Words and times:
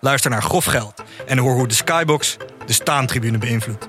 Luister 0.00 0.30
naar 0.30 0.42
Grof 0.42 0.64
Geld 0.64 1.02
en 1.26 1.38
hoor 1.38 1.54
hoe 1.54 1.68
de 1.68 1.74
Skybox 1.74 2.36
de 2.66 2.72
staantribune 2.72 3.38
beïnvloedt. 3.38 3.88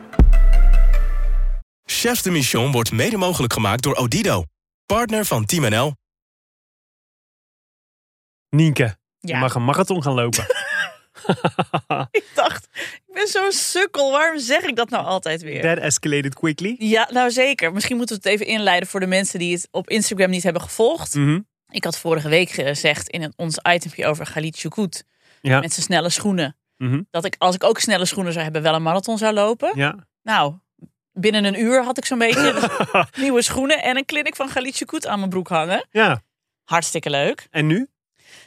Chefs 1.86 2.22
de 2.22 2.32
Mission 2.32 2.72
wordt 2.72 2.92
mede 2.92 3.18
mogelijk 3.18 3.54
gemaakt 3.54 3.84
door 3.84 3.96
Odido, 3.96 4.44
partner 4.86 5.26
van 5.26 5.46
Team 5.46 5.70
NL. 5.70 5.96
Nienke, 8.50 8.84
Ja. 8.84 8.96
je 9.20 9.36
mag 9.36 9.56
een 9.56 9.66
marathon 9.66 10.04
gaan 10.04 10.14
lopen. 10.14 10.46
Ik 12.12 12.26
dacht, 12.36 12.68
ik 13.08 13.14
ben 13.14 13.28
zo'n 13.28 13.52
sukkel. 13.52 14.12
Waarom 14.12 14.40
zeg 14.40 14.62
ik 14.62 14.76
dat 14.76 14.90
nou 14.90 15.06
altijd 15.06 15.42
weer? 15.42 15.62
That 15.62 15.78
escalated 15.78 16.34
quickly. 16.36 16.76
Ja, 16.80 17.10
nou 17.12 17.32
zeker. 17.32 17.74
Misschien 17.74 17.98
moeten 17.98 18.16
we 18.16 18.22
het 18.30 18.32
even 18.34 18.46
inleiden 18.54 18.90
voor 18.90 19.00
de 19.00 19.06
mensen 19.08 19.40
die 19.40 19.54
het 19.54 19.68
op 19.72 19.90
Instagram 19.90 20.30
niet 20.30 20.44
hebben 20.44 20.62
gevolgd. 20.62 21.16
Mhm. 21.16 21.40
Ik 21.70 21.84
had 21.84 21.98
vorige 21.98 22.30
week 22.30 22.50
gezegd 22.50 23.08
in 23.10 23.34
ons 23.36 23.58
itempje 23.58 24.06
over 24.06 24.26
Galit 24.26 24.58
Choukout 24.58 25.04
Ja. 25.42 25.60
met 25.60 25.74
zijn 25.74 25.86
snelle 25.86 26.10
schoenen. 26.10 26.58
Mhm. 26.78 27.02
Dat 27.10 27.26
ik, 27.26 27.36
als 27.38 27.56
ik 27.56 27.64
ook 27.64 27.80
snelle 27.80 28.06
schoenen 28.06 28.32
zou 28.32 28.44
hebben, 28.44 28.62
wel 28.62 28.74
een 28.76 28.84
marathon 28.84 29.18
zou 29.18 29.34
lopen. 29.34 29.72
ja. 29.76 29.96
Nou, 30.24 30.54
binnen 31.12 31.46
een 31.46 31.60
uur 31.60 31.84
had 31.84 31.98
ik 31.98 32.06
zo'n 32.06 32.18
beetje 32.18 32.70
nieuwe 33.24 33.42
schoenen 33.42 33.84
en 33.84 33.98
een 33.98 34.06
clinic 34.06 34.36
van 34.36 34.50
Galit 34.50 34.76
Choukout 34.76 35.08
aan 35.08 35.18
mijn 35.18 35.30
broek 35.30 35.48
hangen. 35.50 35.88
ja. 35.92 36.22
Hartstikke 36.64 37.10
leuk. 37.10 37.48
En 37.52 37.68
nu? 37.68 37.88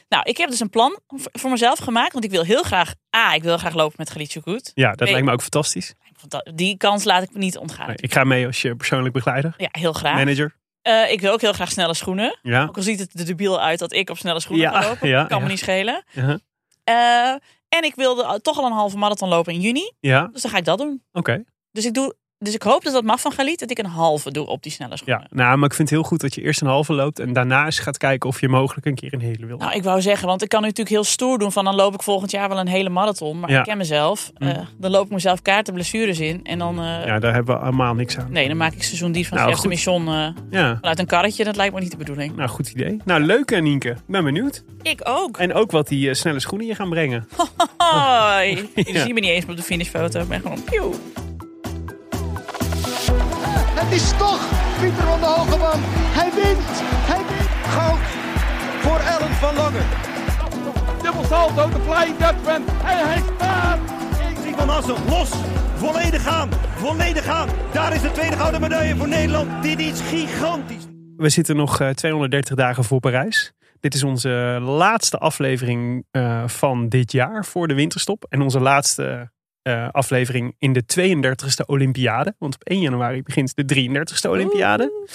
Nou, 0.09 0.23
ik 0.29 0.37
heb 0.37 0.49
dus 0.49 0.59
een 0.59 0.69
plan 0.69 0.99
voor- 1.07 1.49
mezelf 1.49 1.79
gemaakt. 1.79 2.13
Want 2.13 2.25
ik 2.25 2.31
wil 2.31 2.43
heel 2.43 2.63
graag, 2.63 2.93
A, 3.15 3.33
ik 3.33 3.43
wil 3.43 3.57
graag 3.57 3.73
lopen 3.73 3.95
met 3.97 4.09
Galit 4.09 4.31
Choukout. 4.31 4.71
Ja, 4.73 4.91
dat 4.93 5.09
lijkt 5.09 5.25
me 5.25 5.31
ook 5.31 5.41
fantastisch. 5.41 5.93
Die 6.53 6.77
kans 6.77 7.03
laat 7.03 7.23
ik 7.23 7.31
me 7.33 7.37
niet 7.39 7.57
ontgaan. 7.57 7.87
Nee, 7.87 7.95
ik 7.99 8.13
ga 8.13 8.23
mee 8.23 8.45
als 8.45 8.61
je 8.61 8.75
persoonlijk 8.75 9.13
begeleider, 9.13 9.53
Ja, 9.57 9.67
heel 9.71 9.93
graag. 9.93 10.15
manager. 10.15 10.55
Eh, 10.81 11.11
ik 11.11 11.21
wil 11.21 11.31
ook 11.33 11.41
heel 11.41 11.53
graag 11.53 11.71
snelle 11.71 11.93
schoenen. 11.93 12.39
Ja. 12.41 12.63
Ook 12.63 12.75
al 12.77 12.81
ziet 12.83 12.99
het 12.99 13.19
er 13.19 13.25
debiel 13.25 13.61
uit 13.61 13.79
dat 13.79 13.93
ik 13.93 14.09
op 14.09 14.17
snelle 14.17 14.39
schoenen 14.39 14.71
Ja, 14.71 14.81
ga 14.81 14.87
lopen. 14.89 15.07
ja, 15.09 15.25
kan 15.25 15.41
me 15.41 15.47
niet 15.47 15.59
schelen. 15.59 16.03
Uh-huh. 16.13 16.35
Eh, 16.85 17.31
en 17.69 17.83
ik 17.83 17.95
wilde 17.95 18.41
toch 18.41 18.57
al 18.57 18.65
een 18.65 18.71
halve 18.71 18.97
marathon 18.97 19.29
lopen 19.29 19.53
in 19.53 19.59
juni. 19.61 19.91
Ja, 19.99 20.27
Dus 20.27 20.41
dan 20.41 20.51
ga 20.51 20.57
ik 20.57 20.65
dat 20.65 20.77
doen. 20.77 21.03
oké. 21.11 21.43
Dus 21.71 21.85
ik, 21.85 21.93
doe, 21.93 22.15
dus 22.39 22.53
ik 22.53 22.61
hoop 22.61 22.83
dat 22.83 22.93
dat 22.93 23.03
mag 23.03 23.21
van 23.21 23.31
Galit. 23.31 23.59
Dat 23.59 23.71
ik 23.71 23.77
een 23.77 23.85
halve 23.85 24.31
doe 24.31 24.47
op 24.47 24.63
die 24.63 24.71
snelle 24.71 24.97
schoenen. 24.97 25.27
Ja, 25.31 25.43
nou, 25.43 25.57
maar 25.57 25.69
ik 25.69 25.75
vind 25.75 25.89
het 25.89 25.97
heel 25.99 26.07
goed 26.07 26.21
dat 26.21 26.35
je 26.35 26.41
eerst 26.41 26.61
een 26.61 26.67
halve 26.67 26.93
loopt 26.93 27.19
en 27.19 27.33
daarna 27.33 27.65
eens 27.65 27.79
gaat 27.79 27.97
kijken 27.97 28.29
of 28.29 28.41
je 28.41 28.47
mogelijk 28.49 28.85
een 28.85 28.95
keer 28.95 29.13
een 29.13 29.19
hele 29.21 29.45
wil. 29.45 29.57
Nou, 29.57 29.73
ik 29.73 29.83
wou 29.83 30.01
zeggen, 30.01 30.27
want 30.27 30.41
ik 30.41 30.49
kan 30.49 30.61
nu 30.61 30.67
natuurlijk 30.67 30.95
heel 30.95 31.03
stoer 31.03 31.37
doen 31.39 31.51
van 31.51 31.63
dan 31.63 31.75
loop 31.75 31.93
ik 31.93 32.03
volgend 32.03 32.31
jaar 32.31 32.49
wel 32.49 32.59
een 32.59 32.67
hele 32.67 32.89
marathon. 32.89 33.39
Maar 33.39 33.49
Ja. 33.49 33.57
ik 33.57 33.63
ken 33.63 33.77
mezelf. 33.77 34.31
Eh, 34.37 34.57
dan 34.77 34.91
loop 34.91 35.05
ik 35.05 35.11
mezelf 35.11 35.41
kaarten 35.41 35.73
blessures 35.73 36.19
in. 36.19 36.39
En 36.43 36.59
dan, 36.59 36.79
eh, 36.79 37.05
ja, 37.05 37.19
daar 37.19 37.33
hebben 37.33 37.55
we 37.55 37.61
allemaal 37.61 37.93
niks 37.93 38.17
aan. 38.17 38.31
nee, 38.31 38.47
dan 38.47 38.57
maak 38.57 38.73
ik 38.73 38.83
seizoen 38.83 39.11
die 39.11 39.27
van 39.27 39.37
Nou, 39.37 39.55
de. 39.61 39.67
Mission 39.67 40.07
eh, 40.07 40.27
Ja, 40.49 40.75
vanuit 40.79 40.99
een 40.99 41.05
karretje. 41.05 41.43
Dat 41.43 41.55
lijkt 41.55 41.73
me 41.73 41.79
niet 41.79 41.91
de 41.91 41.97
bedoeling. 41.97 42.35
nou, 42.35 42.49
goed 42.49 42.69
idee. 42.69 42.97
Nou, 43.05 43.21
leuk 43.21 43.51
eh, 43.51 43.61
Nienke. 43.61 43.95
Ben 44.07 44.23
benieuwd. 44.23 44.63
Ik 44.81 45.01
ook. 45.03 45.37
En 45.37 45.53
ook 45.53 45.71
wat 45.71 45.87
die 45.87 46.13
snelle 46.13 46.39
schoenen 46.39 46.67
je 46.67 46.75
gaan 46.75 46.89
brengen. 46.89 47.27
Hoi. 47.77 48.69
Ja. 48.75 49.01
zien 49.03 49.13
me 49.13 49.19
niet 49.19 49.29
eens 49.29 49.45
op 49.45 49.55
de 49.57 49.63
finishfoto. 49.63 50.19
Ik 50.21 50.27
ben 50.27 50.41
gewoon... 50.41 50.63
Pieuw. 50.63 50.93
Het 53.85 53.93
is 53.93 54.09
toch 54.17 54.41
Pieter 54.81 55.03
van 55.03 55.19
de 55.19 55.25
Hogeman. 55.25 55.79
Hij 56.19 56.31
wint. 56.33 56.67
Hij 57.11 57.23
wint. 57.29 57.49
Goud 57.75 58.05
voor 58.83 58.99
Ellen 58.99 59.35
van 59.35 59.55
Langen. 59.55 59.85
Dubbel 61.01 61.23
salto, 61.23 61.69
de 61.69 61.81
flying 61.87 62.17
Dutchman. 62.17 62.63
En 62.91 63.07
hij 63.09 63.21
staat. 63.35 63.79
Erik 64.43 64.55
van 64.55 64.69
Assen, 64.69 64.95
los. 65.09 65.31
Volledig 65.75 66.27
aan. 66.27 66.49
Volledig 66.75 67.27
aan. 67.27 67.49
Daar 67.71 67.95
is 67.95 68.01
de 68.01 68.11
tweede 68.11 68.35
gouden 68.35 68.61
medaille 68.61 68.95
voor 68.95 69.07
Nederland. 69.07 69.63
Dit 69.63 69.79
is 69.79 70.01
gigantisch. 70.01 70.85
We 71.17 71.29
zitten 71.29 71.55
nog 71.55 71.79
eh, 71.79 71.89
230 71.89 72.55
dagen 72.55 72.83
voor 72.83 72.99
Parijs. 72.99 73.53
Dit 73.79 73.93
is 73.93 74.03
onze 74.03 74.29
laatste 74.61 75.17
aflevering 75.17 76.05
eh, 76.11 76.47
van 76.47 76.89
dit 76.89 77.11
jaar 77.11 77.45
voor 77.45 77.67
de 77.67 77.73
winterstop. 77.73 78.25
En 78.29 78.41
onze 78.41 78.59
laatste 78.59 79.31
eh, 79.65 79.87
aflevering 79.91 80.55
in 80.59 80.73
de 80.73 80.83
32e 80.83 81.65
Olympiade. 81.65 82.35
Want 82.39 82.55
op 82.55 82.63
1 82.63 82.79
januari 82.81 83.23
begint 83.23 83.55
de 83.55 83.65
33e 83.65 84.29
Olympiade. 84.29 85.07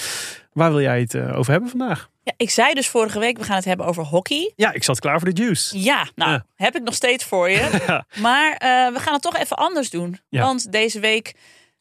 Waar 0.53 0.69
wil 0.71 0.81
jij 0.81 0.99
het 0.99 1.13
eh, 1.13 1.37
over 1.37 1.51
hebben 1.51 1.69
vandaag? 1.69 2.09
Ja, 2.23 2.33
ik 2.37 2.49
zei 2.49 2.73
dus 2.73 2.87
vorige 2.89 3.19
week, 3.19 3.37
we 3.37 3.43
gaan 3.43 3.55
het 3.55 3.65
hebben 3.65 3.85
over 3.85 4.03
hockey. 4.03 4.53
Ja, 4.55 4.71
ik 4.73 4.83
zat 4.83 4.99
klaar 4.99 5.19
voor 5.19 5.33
de 5.33 5.41
juice. 5.41 5.79
Ja, 5.79 6.07
nou, 6.15 6.31
Ja. 6.31 6.45
heb 6.55 6.75
ik 6.75 6.83
nog 6.83 6.93
steeds 6.93 7.23
voor 7.25 7.49
je. 7.49 7.69
Maar 8.21 8.51
eh, 8.53 8.93
we 8.93 8.99
gaan 8.99 9.13
het 9.13 9.21
toch 9.21 9.37
even 9.37 9.57
anders 9.57 9.89
doen. 9.89 10.19
Ja. 10.29 10.41
Want 10.41 10.71
deze 10.71 10.99
week 10.99 11.33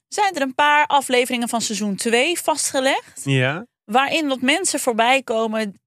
zijn 0.09 0.35
er 0.35 0.43
een 0.43 0.55
paar 0.55 0.87
afleveringen 0.87 1.49
van 1.49 1.61
seizoen 1.61 1.95
2 1.97 2.39
vastgelegd. 2.41 3.21
Ja, 3.25 3.67
Waarin 3.85 4.29
wat 4.29 4.41
mensen 4.41 4.81
voorbij 4.81 5.23
komen. 5.23 5.81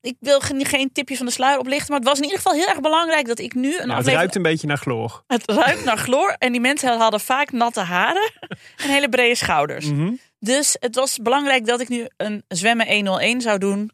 Ik 0.00 0.16
wil 0.20 0.40
geen, 0.40 0.64
geen 0.64 0.92
tipje 0.92 1.16
van 1.16 1.26
de 1.26 1.32
sluier 1.32 1.58
oplichten. 1.58 1.90
Maar 1.90 1.98
het 1.98 2.08
was 2.08 2.16
in 2.18 2.24
ieder 2.24 2.38
geval 2.38 2.52
heel 2.52 2.66
erg 2.68 2.80
belangrijk 2.80 3.26
dat 3.26 3.38
ik 3.38 3.54
nu 3.54 3.62
een 3.62 3.70
nou, 3.70 3.80
het 3.80 3.90
aflevering... 3.90 4.16
ruikt 4.16 4.34
een 4.34 4.42
beetje 4.42 4.66
naar 4.66 4.78
chloor. 4.78 5.24
Het 5.26 5.50
ruikt 5.50 5.84
naar 5.84 5.96
chloor. 5.96 6.34
En 6.38 6.52
die 6.52 6.60
mensen 6.60 6.98
hadden 6.98 7.20
vaak 7.20 7.52
natte 7.52 7.80
haren. 7.80 8.32
En 8.82 8.88
hele 8.88 9.08
brede 9.08 9.34
schouders. 9.34 9.86
Mhm. 9.90 10.12
Dus 10.38 10.76
het 10.80 10.94
was 10.94 11.18
belangrijk 11.18 11.66
dat 11.66 11.80
ik 11.80 11.88
nu 11.88 12.06
een 12.16 12.44
zwemmen 12.48 12.94
101 12.94 13.40
zou 13.40 13.58
doen. 13.58 13.90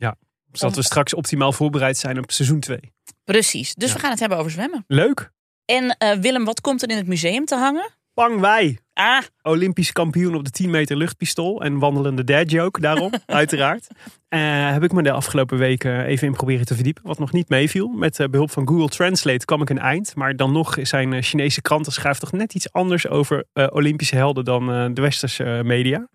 Zodat 0.53 0.77
we 0.77 0.83
straks 0.83 1.15
optimaal 1.15 1.53
voorbereid 1.53 1.97
zijn 1.97 2.19
op 2.19 2.31
seizoen 2.33 2.61
2. 2.61 2.79
Precies. 3.25 3.75
Dus 3.75 3.89
Ja. 3.89 3.95
we 3.95 4.01
gaan 4.01 4.11
het 4.11 4.21
hebben 4.21 4.39
over 4.39 4.51
zwemmen. 4.51 4.85
Leuk. 4.87 5.31
En 5.65 5.97
eh, 5.97 6.13
Willem, 6.19 6.45
wat 6.45 6.61
komt 6.61 6.83
er 6.83 6.91
in 6.91 6.97
het 6.97 7.07
museum 7.07 7.45
te 7.45 7.57
hangen? 7.57 7.91
Pang 8.15 8.41
wij. 8.41 8.79
Ah, 8.93 9.23
Olympisch 9.43 9.93
kampioen 9.93 10.35
op 10.35 10.45
de 10.45 10.51
10 10.51 10.71
meter 10.71 10.97
luchtpistool. 10.97 11.63
En 11.63 11.79
wandelende 11.79 12.25
dad 12.25 12.51
joke 12.51 12.81
daarom, 12.81 13.13
uiteraard. 13.27 13.87
Eh, 14.29 14.71
heb 14.71 14.83
ik 14.83 14.93
me 14.93 15.03
de 15.03 15.13
afgelopen 15.13 15.59
weken 15.59 16.05
even 16.05 16.27
in 16.27 16.33
proberen 16.33 16.67
te 16.67 16.75
verdiepen. 16.75 17.03
Wat 17.07 17.19
nog 17.19 17.33
niet 17.33 17.49
meeviel. 17.49 17.89
Met 17.89 18.21
eh, 18.21 18.29
behulp 18.29 18.51
van 18.51 18.69
Google 18.69 18.89
Translate 18.89 19.45
kwam 19.45 19.63
ik 19.63 19.71
een 19.71 19.79
eind. 19.79 20.15
Maar 20.15 20.37
dan 20.37 20.53
nog 20.53 20.77
zijn 20.83 21.13
eh, 21.13 21.23
Chinese 21.23 21.63
kranten 21.63 21.93
schrijven 21.93 22.21
toch 22.21 22.33
net 22.33 22.55
iets 22.55 22.73
anders 22.73 23.09
over 23.09 23.45
Olympische 23.53 24.17
helden 24.17 24.45
dan 24.45 24.95
de 24.95 25.01
westerse 25.01 25.61
media. 25.65 26.09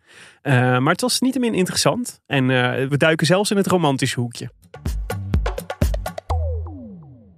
Maar 0.44 0.92
het 0.92 1.02
was 1.02 1.20
niettemin 1.20 1.54
interessant. 1.54 2.22
En 2.26 2.48
we 2.90 2.98
duiken 2.98 3.26
zelfs 3.26 3.52
in 3.52 3.58
het 3.58 3.68
romantische 3.68 4.20
hoekje. 4.20 4.50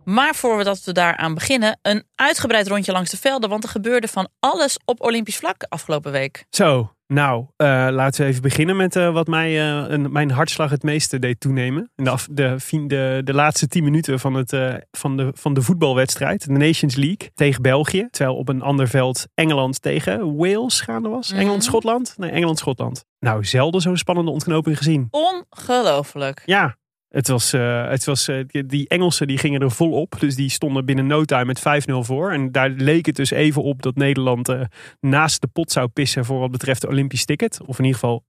Maar 0.03 0.35
voordat 0.35 0.83
we 0.83 0.91
daaraan 0.91 1.33
beginnen, 1.33 1.79
een 1.81 2.03
uitgebreid 2.15 2.67
rondje 2.67 2.91
langs 2.91 3.11
de 3.11 3.17
velden. 3.17 3.49
Want 3.49 3.63
er 3.63 3.69
gebeurde 3.69 4.07
van 4.07 4.29
alles 4.39 4.77
op 4.85 5.01
Olympisch 5.01 5.37
vlak 5.37 5.65
afgelopen 5.69 6.11
week. 6.11 6.45
Zo, 6.49 6.91
nou, 7.07 7.45
eh, 7.55 7.87
laten 7.91 8.21
we 8.21 8.27
even 8.27 8.41
beginnen 8.41 8.75
met 8.75 8.95
eh, 8.95 9.13
wat 9.13 9.27
mij, 9.27 9.59
eh, 9.59 9.89
een, 9.89 10.11
mijn 10.11 10.31
hartslag 10.31 10.69
het 10.69 10.83
meeste 10.83 11.19
deed 11.19 11.39
toenemen. 11.39 11.91
In 11.95 12.03
de, 12.03 12.09
af- 12.09 12.27
de, 12.31 12.55
de, 12.87 13.21
de 13.23 13.33
laatste 13.33 13.67
tien 13.67 13.83
minuten 13.83 14.19
van, 14.19 14.33
het, 14.33 14.55
van, 14.91 15.17
de, 15.17 15.31
van 15.33 15.53
de 15.53 15.61
voetbalwedstrijd, 15.61 16.45
de 16.45 16.51
Nations 16.51 16.95
League 16.95 17.31
tegen 17.33 17.61
België. 17.61 18.07
Terwijl 18.11 18.37
op 18.37 18.49
een 18.49 18.61
ander 18.61 18.87
veld 18.87 19.25
Engeland 19.33 19.81
tegen 19.81 20.35
Wales 20.35 20.81
gaande 20.81 21.09
was. 21.09 21.29
Mhm. 21.31 21.39
Engeland-Schotland? 21.39 22.13
Nee, 22.17 22.31
Engeland-Schotland. 22.31 23.05
Nou, 23.19 23.45
zelden 23.45 23.81
zo'n 23.81 23.97
spannende 23.97 24.31
ontknoping 24.31 24.77
gezien. 24.77 25.07
Ongelooflijk. 25.09 26.41
Ja, 26.45 26.75
het 27.11 27.27
was, 27.27 27.53
eh, 27.53 27.89
het 27.89 28.03
was 28.03 28.27
eh, 28.27 28.43
die, 28.49 28.87
Engelsen 28.87 29.27
die 29.27 29.37
gingen 29.37 29.61
er 29.61 29.71
volop. 29.71 30.19
Dus 30.19 30.35
die 30.35 30.49
stonden 30.49 30.85
binnen 30.85 31.07
no 31.07 31.23
time 31.23 31.45
met 31.45 31.59
5-0 31.59 31.93
voor. 32.03 32.31
En 32.31 32.51
daar 32.51 32.69
leek 32.69 33.05
het 33.05 33.15
dus 33.15 33.31
even 33.31 33.63
op 33.63 33.81
dat 33.81 33.95
Nederland 33.95 34.49
eh, 34.49 34.61
naast 34.99 35.41
de 35.41 35.47
pot 35.47 35.71
zou 35.71 35.87
pissen 35.87 36.25
voor 36.25 36.39
wat 36.39 36.51
betreft 36.51 36.81
de 36.81 36.87
Olympisch 36.87 37.25
ticket. 37.25 37.59
Of 37.65 37.79
in 37.79 37.85
ieder 37.85 37.99
geval 37.99 38.23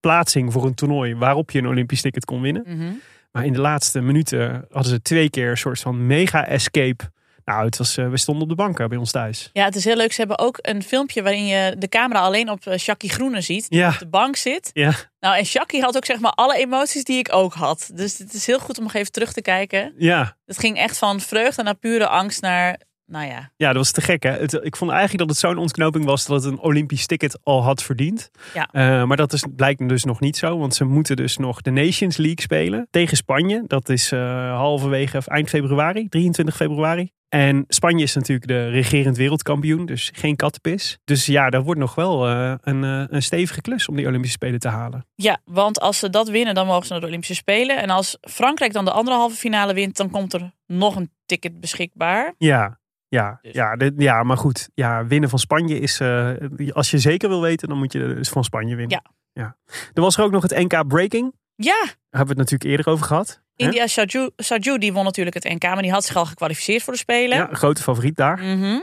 plaatsing 0.00 0.52
voor 0.52 0.66
een 0.66 0.74
toernooi 0.74 1.14
waarop 1.14 1.50
je 1.50 1.58
een 1.58 1.66
Olympisch 1.66 2.00
ticket 2.00 2.24
kon 2.24 2.40
winnen. 2.40 2.64
Mhm. 2.66 2.92
Maar 3.32 3.44
in 3.44 3.52
de 3.52 3.60
laatste 3.60 4.00
minuten 4.00 4.64
hadden 4.70 4.92
ze 4.92 5.02
twee 5.02 5.30
keer 5.30 5.50
een 5.50 5.56
soort 5.56 5.80
van 5.80 6.06
mega 6.06 6.46
escape. 6.46 7.10
Nou, 7.44 7.64
het 7.64 7.76
was, 7.78 7.96
eh, 7.96 8.08
we 8.08 8.16
stonden 8.18 8.42
op 8.42 8.48
de 8.48 8.54
banken 8.54 8.88
bij 8.88 8.98
ons 8.98 9.10
thuis. 9.10 9.50
Ja, 9.52 9.64
het 9.64 9.76
is 9.76 9.84
heel 9.84 9.96
leuk. 9.96 10.12
Ze 10.12 10.20
hebben 10.20 10.38
ook 10.38 10.58
een 10.60 10.82
filmpje 10.82 11.22
waarin 11.22 11.46
je 11.46 11.74
de 11.78 11.88
camera 11.88 12.20
alleen 12.20 12.50
op 12.50 12.60
Shaki 12.78 13.08
Groene 13.08 13.40
ziet. 13.40 13.68
Die 13.70 13.78
Ja. 13.78 13.88
op 13.88 13.98
de 13.98 14.08
bank 14.08 14.36
zit. 14.36 14.70
Ja, 14.72 14.92
Nou, 15.20 15.36
en 15.36 15.44
Shaki 15.46 15.80
had 15.80 15.96
ook 15.96 16.04
zeg 16.04 16.18
maar 16.18 16.32
alle 16.32 16.56
emoties 16.56 17.04
die 17.04 17.18
ik 17.18 17.28
ook 17.32 17.54
had. 17.54 17.90
Dus 17.94 18.18
het 18.18 18.32
is 18.32 18.46
heel 18.46 18.58
goed 18.58 18.78
om 18.78 18.82
nog 18.84 18.94
even 18.94 19.12
terug 19.12 19.32
te 19.32 19.42
kijken. 19.42 19.94
ja, 19.98 20.36
Het 20.46 20.58
ging 20.58 20.76
echt 20.78 20.98
van 20.98 21.20
vreugde 21.20 21.62
naar 21.62 21.74
pure 21.74 22.06
angst 22.08 22.40
naar 22.40 22.80
nou 23.12 23.26
ja. 23.26 23.50
Ja, 23.56 23.66
dat 23.66 23.76
was 23.76 23.90
te 23.90 24.00
gek. 24.00 24.22
Hè? 24.22 24.30
Het, 24.30 24.52
ik 24.52 24.76
vond 24.76 24.90
eigenlijk 24.90 25.20
dat 25.20 25.28
het 25.28 25.38
zo'n 25.38 25.58
ontknoping 25.58 26.04
was 26.04 26.26
dat 26.26 26.44
het 26.44 26.52
een 26.52 26.60
Olympisch 26.60 27.06
ticket 27.06 27.38
al 27.42 27.62
had 27.62 27.82
verdiend. 27.82 28.30
Ja. 28.54 28.68
Eh, 28.72 29.04
maar 29.04 29.16
dat 29.16 29.32
is, 29.32 29.44
blijkt 29.56 29.88
dus 29.88 30.04
nog 30.04 30.20
niet 30.20 30.36
zo. 30.36 30.58
Want 30.58 30.74
ze 30.74 30.84
moeten 30.84 31.16
dus 31.16 31.36
nog 31.36 31.62
de 31.62 31.70
Nations 31.70 32.16
League 32.16 32.40
spelen 32.40 32.86
tegen 32.90 33.16
Spanje. 33.16 33.64
Dat 33.66 33.88
is 33.88 34.12
eh, 34.12 34.20
halverwege 34.56 35.16
of 35.16 35.26
eind 35.26 35.48
februari, 35.48 36.08
23 36.08 36.56
februari. 36.56 37.10
En 37.28 37.64
Spanje 37.68 38.02
is 38.02 38.14
natuurlijk 38.14 38.48
de 38.48 38.68
regerend 38.68 39.16
wereldkampioen, 39.16 39.86
dus 39.86 40.10
geen 40.14 40.36
kattenpis. 40.36 40.98
Dus 41.04 41.26
ja, 41.26 41.50
dat 41.50 41.64
wordt 41.64 41.80
nog 41.80 41.94
wel 41.94 42.28
eh, 42.28 42.54
een, 42.60 42.82
een 42.82 43.22
stevige 43.22 43.60
klus 43.60 43.88
om 43.88 43.96
die 43.96 44.06
Olympische 44.06 44.36
Spelen 44.36 44.60
te 44.60 44.68
halen. 44.68 45.06
Ja, 45.14 45.40
want 45.44 45.80
als 45.80 45.98
ze 45.98 46.10
dat 46.10 46.28
winnen, 46.28 46.54
dan 46.54 46.66
mogen 46.66 46.86
ze 46.86 46.92
naar 46.92 47.00
de 47.00 47.06
Olympische 47.06 47.34
Spelen. 47.34 47.82
En 47.82 47.90
als 47.90 48.18
Frankrijk 48.20 48.72
dan 48.72 48.84
de 48.84 48.90
andere 48.90 49.16
halve 49.16 49.36
finale 49.36 49.74
wint, 49.74 49.96
dan 49.96 50.10
komt 50.10 50.32
er 50.32 50.52
nog 50.66 50.96
een 50.96 51.10
ticket 51.26 51.60
beschikbaar. 51.60 52.34
Ja, 52.38 52.80
ja, 53.12 53.38
Dus- 53.42 53.52
ja, 53.54 53.76
dit- 53.76 53.92
ja 53.96 54.22
maar 54.22 54.36
goed. 54.36 54.68
Ja, 54.74 55.06
winnen 55.06 55.28
van 55.30 55.38
Spanje 55.38 55.78
is, 55.78 56.00
eh, 56.00 56.30
als 56.72 56.90
je 56.90 56.98
zeker 56.98 57.28
wil 57.28 57.40
weten, 57.40 57.68
dan 57.68 57.78
moet 57.78 57.92
je 57.92 57.98
dus 57.98 58.28
van 58.28 58.44
Spanje 58.44 58.76
winnen. 58.76 59.02
Ja. 59.32 59.56
Er 59.94 60.00
was 60.02 60.16
er 60.16 60.24
ook 60.24 60.30
nog 60.30 60.42
het 60.42 60.56
NK 60.58 60.86
Breaking. 60.88 61.34
Ja, 61.54 61.72
Daar 61.80 61.96
hebben 62.10 62.36
we 62.36 62.40
het 62.42 62.50
natuurlijk 62.50 62.70
eerder 62.70 62.88
over 62.92 63.06
gehad. 63.06 63.40
India 63.56 63.86
Saju, 63.86 64.30
Saju 64.36 64.78
die 64.78 64.92
won 64.92 65.04
natuurlijk 65.04 65.34
het 65.34 65.52
NK, 65.52 65.62
maar 65.62 65.82
die 65.82 65.90
had 65.92 66.04
zich 66.04 66.16
al 66.16 66.26
gekwalificeerd 66.26 66.82
voor 66.82 66.92
de 66.92 66.98
Spelen. 66.98 67.36
Ja, 67.36 67.48
grote 67.52 67.82
favoriet 67.82 68.16
daar. 68.16 68.38
Mhm. 68.38 68.80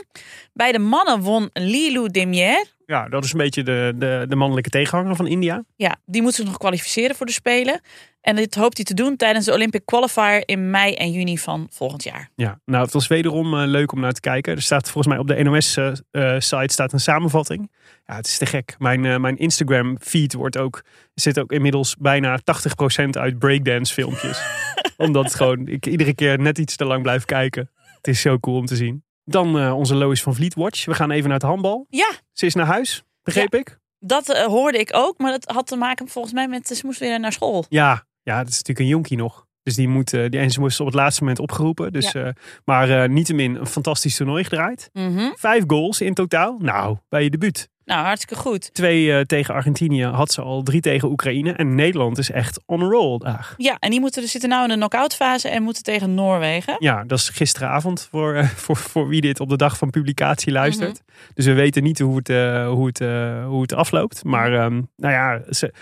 Bij 0.53 0.71
de 0.71 0.79
mannen 0.79 1.21
won 1.21 1.49
Lilou 1.53 2.09
Demier. 2.09 2.65
Ja, 2.85 3.07
dat 3.09 3.23
is 3.23 3.31
een 3.31 3.37
beetje 3.37 3.63
de, 3.63 3.93
de, 3.95 4.25
de 4.27 4.35
mannelijke 4.35 4.69
tegenhanger 4.69 5.15
van 5.15 5.27
India. 5.27 5.63
Ja, 5.75 5.95
die 6.05 6.21
moet 6.21 6.33
zich 6.33 6.45
nog 6.45 6.57
kwalificeren 6.57 7.15
voor 7.15 7.25
de 7.25 7.31
Spelen. 7.31 7.81
En 8.29 8.35
dit 8.35 8.55
hoopt 8.55 8.77
hij 8.77 8.85
te 8.85 8.93
doen 8.93 9.15
tijdens 9.15 9.45
de 9.45 9.53
Olympic 9.53 9.85
Qualifier 9.85 10.43
in 10.45 10.69
mei 10.69 10.93
en 10.93 11.11
juni 11.11 11.37
van 11.37 11.67
volgend 11.71 12.03
jaar. 12.03 12.29
Ja, 12.35 12.59
nou, 12.65 12.83
het 12.83 12.93
was 12.93 13.07
wederom 13.07 13.59
eh, 13.59 13.67
leuk 13.67 13.91
om 13.91 13.99
naar 13.99 14.11
te 14.11 14.19
kijken. 14.19 14.55
Er 14.55 14.61
staat 14.61 14.89
volgens 14.89 15.07
mij 15.07 15.17
op 15.17 15.27
de 15.27 15.43
NOS-site 15.43 16.73
staat 16.73 16.93
een 16.93 16.99
samenvatting. 16.99 17.71
Ja, 18.05 18.15
het 18.15 18.25
is 18.25 18.37
te 18.37 18.45
gek. 18.45 18.75
Mijn, 18.77 19.05
eh, 19.05 19.17
mijn 19.17 19.37
Instagram-feed 19.37 20.33
wordt 20.33 20.57
ook, 20.57 20.83
zit 21.13 21.39
ook 21.39 21.51
inmiddels 21.51 21.95
bijna 21.99 22.39
80% 22.43 23.17
uit 23.17 23.39
breakdance 23.39 23.93
filmpjes. 23.93 24.41
Omdat 24.97 25.23
het 25.23 25.35
gewoon, 25.35 25.67
ik 25.67 25.85
iedere 25.85 26.13
keer 26.13 26.39
net 26.39 26.57
iets 26.57 26.75
te 26.75 26.85
lang 26.85 27.01
blijf 27.01 27.25
kijken. 27.25 27.71
Het 27.95 28.07
is 28.07 28.21
zo 28.21 28.39
cool 28.39 28.57
om 28.57 28.65
te 28.65 28.75
zien. 28.75 29.03
Dan 29.23 29.59
eh, 29.59 29.77
onze 29.77 29.95
Lois 29.95 30.21
van 30.21 30.35
Vliet 30.35 30.53
Watch. 30.53 30.85
We 30.85 30.93
gaan 30.93 31.11
even 31.11 31.29
naar 31.29 31.39
het 31.39 31.47
handbal. 31.47 31.85
Ja, 31.89 32.11
Ze 32.33 32.45
is 32.45 32.53
naar 32.53 32.65
huis, 32.65 33.03
begreep 33.23 33.55
ik? 33.55 33.79
dat 33.99 34.29
eh, 34.29 34.45
hoorde 34.45 34.77
ik 34.77 34.89
ook, 34.93 35.17
maar 35.17 35.31
dat 35.31 35.55
had 35.55 35.67
te 35.67 35.75
maken 35.75 36.07
volgens 36.07 36.33
mij 36.33 36.47
met 36.47 36.67
ze 36.67 36.85
moest 36.85 36.99
weer 36.99 37.19
naar 37.19 37.31
school. 37.31 37.65
Ja, 37.69 38.03
ja, 38.23 38.37
dat 38.37 38.47
is 38.47 38.57
natuurlijk 38.57 38.79
een 38.79 38.95
jonkie 38.95 39.17
nog. 39.17 39.47
Dus 39.63 39.77
die 39.77 39.87
moet, 39.87 40.13
eh, 40.13 40.29
die, 40.29 40.39
en 40.39 40.51
ze 40.51 40.59
moest 40.59 40.79
op 40.79 40.85
het 40.85 40.95
laatste 40.95 41.21
moment 41.21 41.39
opgeroepen. 41.39 41.93
Dus, 41.93 42.13
eh, 42.13 42.27
maar 42.65 42.89
eh 42.89 43.09
niettemin 43.09 43.55
een 43.55 43.65
fantastisch 43.65 44.15
toernooi 44.15 44.43
gedraaid. 44.43 44.89
Mhm. 44.93 45.29
Vijf 45.35 45.63
goals 45.67 46.01
in 46.01 46.13
totaal. 46.13 46.57
Nou, 46.59 46.97
bij 47.09 47.23
je 47.23 47.29
debuut. 47.29 47.69
Nou, 47.85 48.05
hartstikke 48.05 48.43
goed. 48.43 48.73
Twee 48.73 49.25
tegen 49.25 49.53
Argentinië 49.53 50.03
had 50.03 50.31
ze 50.31 50.41
al, 50.41 50.63
drie 50.63 50.81
tegen 50.81 51.09
Oekraïne. 51.09 51.51
En 51.51 51.75
Nederland 51.75 52.17
is 52.17 52.31
echt 52.31 52.61
on 52.65 52.81
a 52.81 52.85
roll 52.85 53.17
daar. 53.17 53.53
Ja, 53.57 53.77
en 53.79 53.89
die 53.89 53.99
moeten, 53.99 54.27
zitten 54.27 54.49
nou 54.49 54.63
in 54.63 54.69
de 54.69 54.75
knock-out 54.75 55.15
fase 55.15 55.49
en 55.49 55.63
moeten 55.63 55.83
tegen 55.83 56.13
Noorwegen. 56.13 56.75
Ja, 56.79 57.03
dat 57.03 57.17
is 57.17 57.29
gisteravond 57.29 58.07
voor, 58.11 58.45
voor, 58.63 58.75
voor 58.75 59.07
wie 59.07 59.21
dit 59.21 59.39
op 59.39 59.49
de 59.49 59.57
dag 59.57 59.77
van 59.77 59.89
publicatie 59.89 60.51
luistert. 60.51 61.01
Dus 61.33 61.45
we 61.45 61.53
weten 61.53 61.83
niet 61.83 61.99
hoe 61.99 62.15
het, 62.15 62.27
hoe 62.67 62.85
het, 62.85 62.99
hoe 63.45 63.61
het 63.61 63.73
afloopt. 63.73 64.23
Maar 64.23 64.53
ehm, 64.53 64.81
nou 64.95 65.13
ja, 65.13 65.41
ze, 65.49 65.73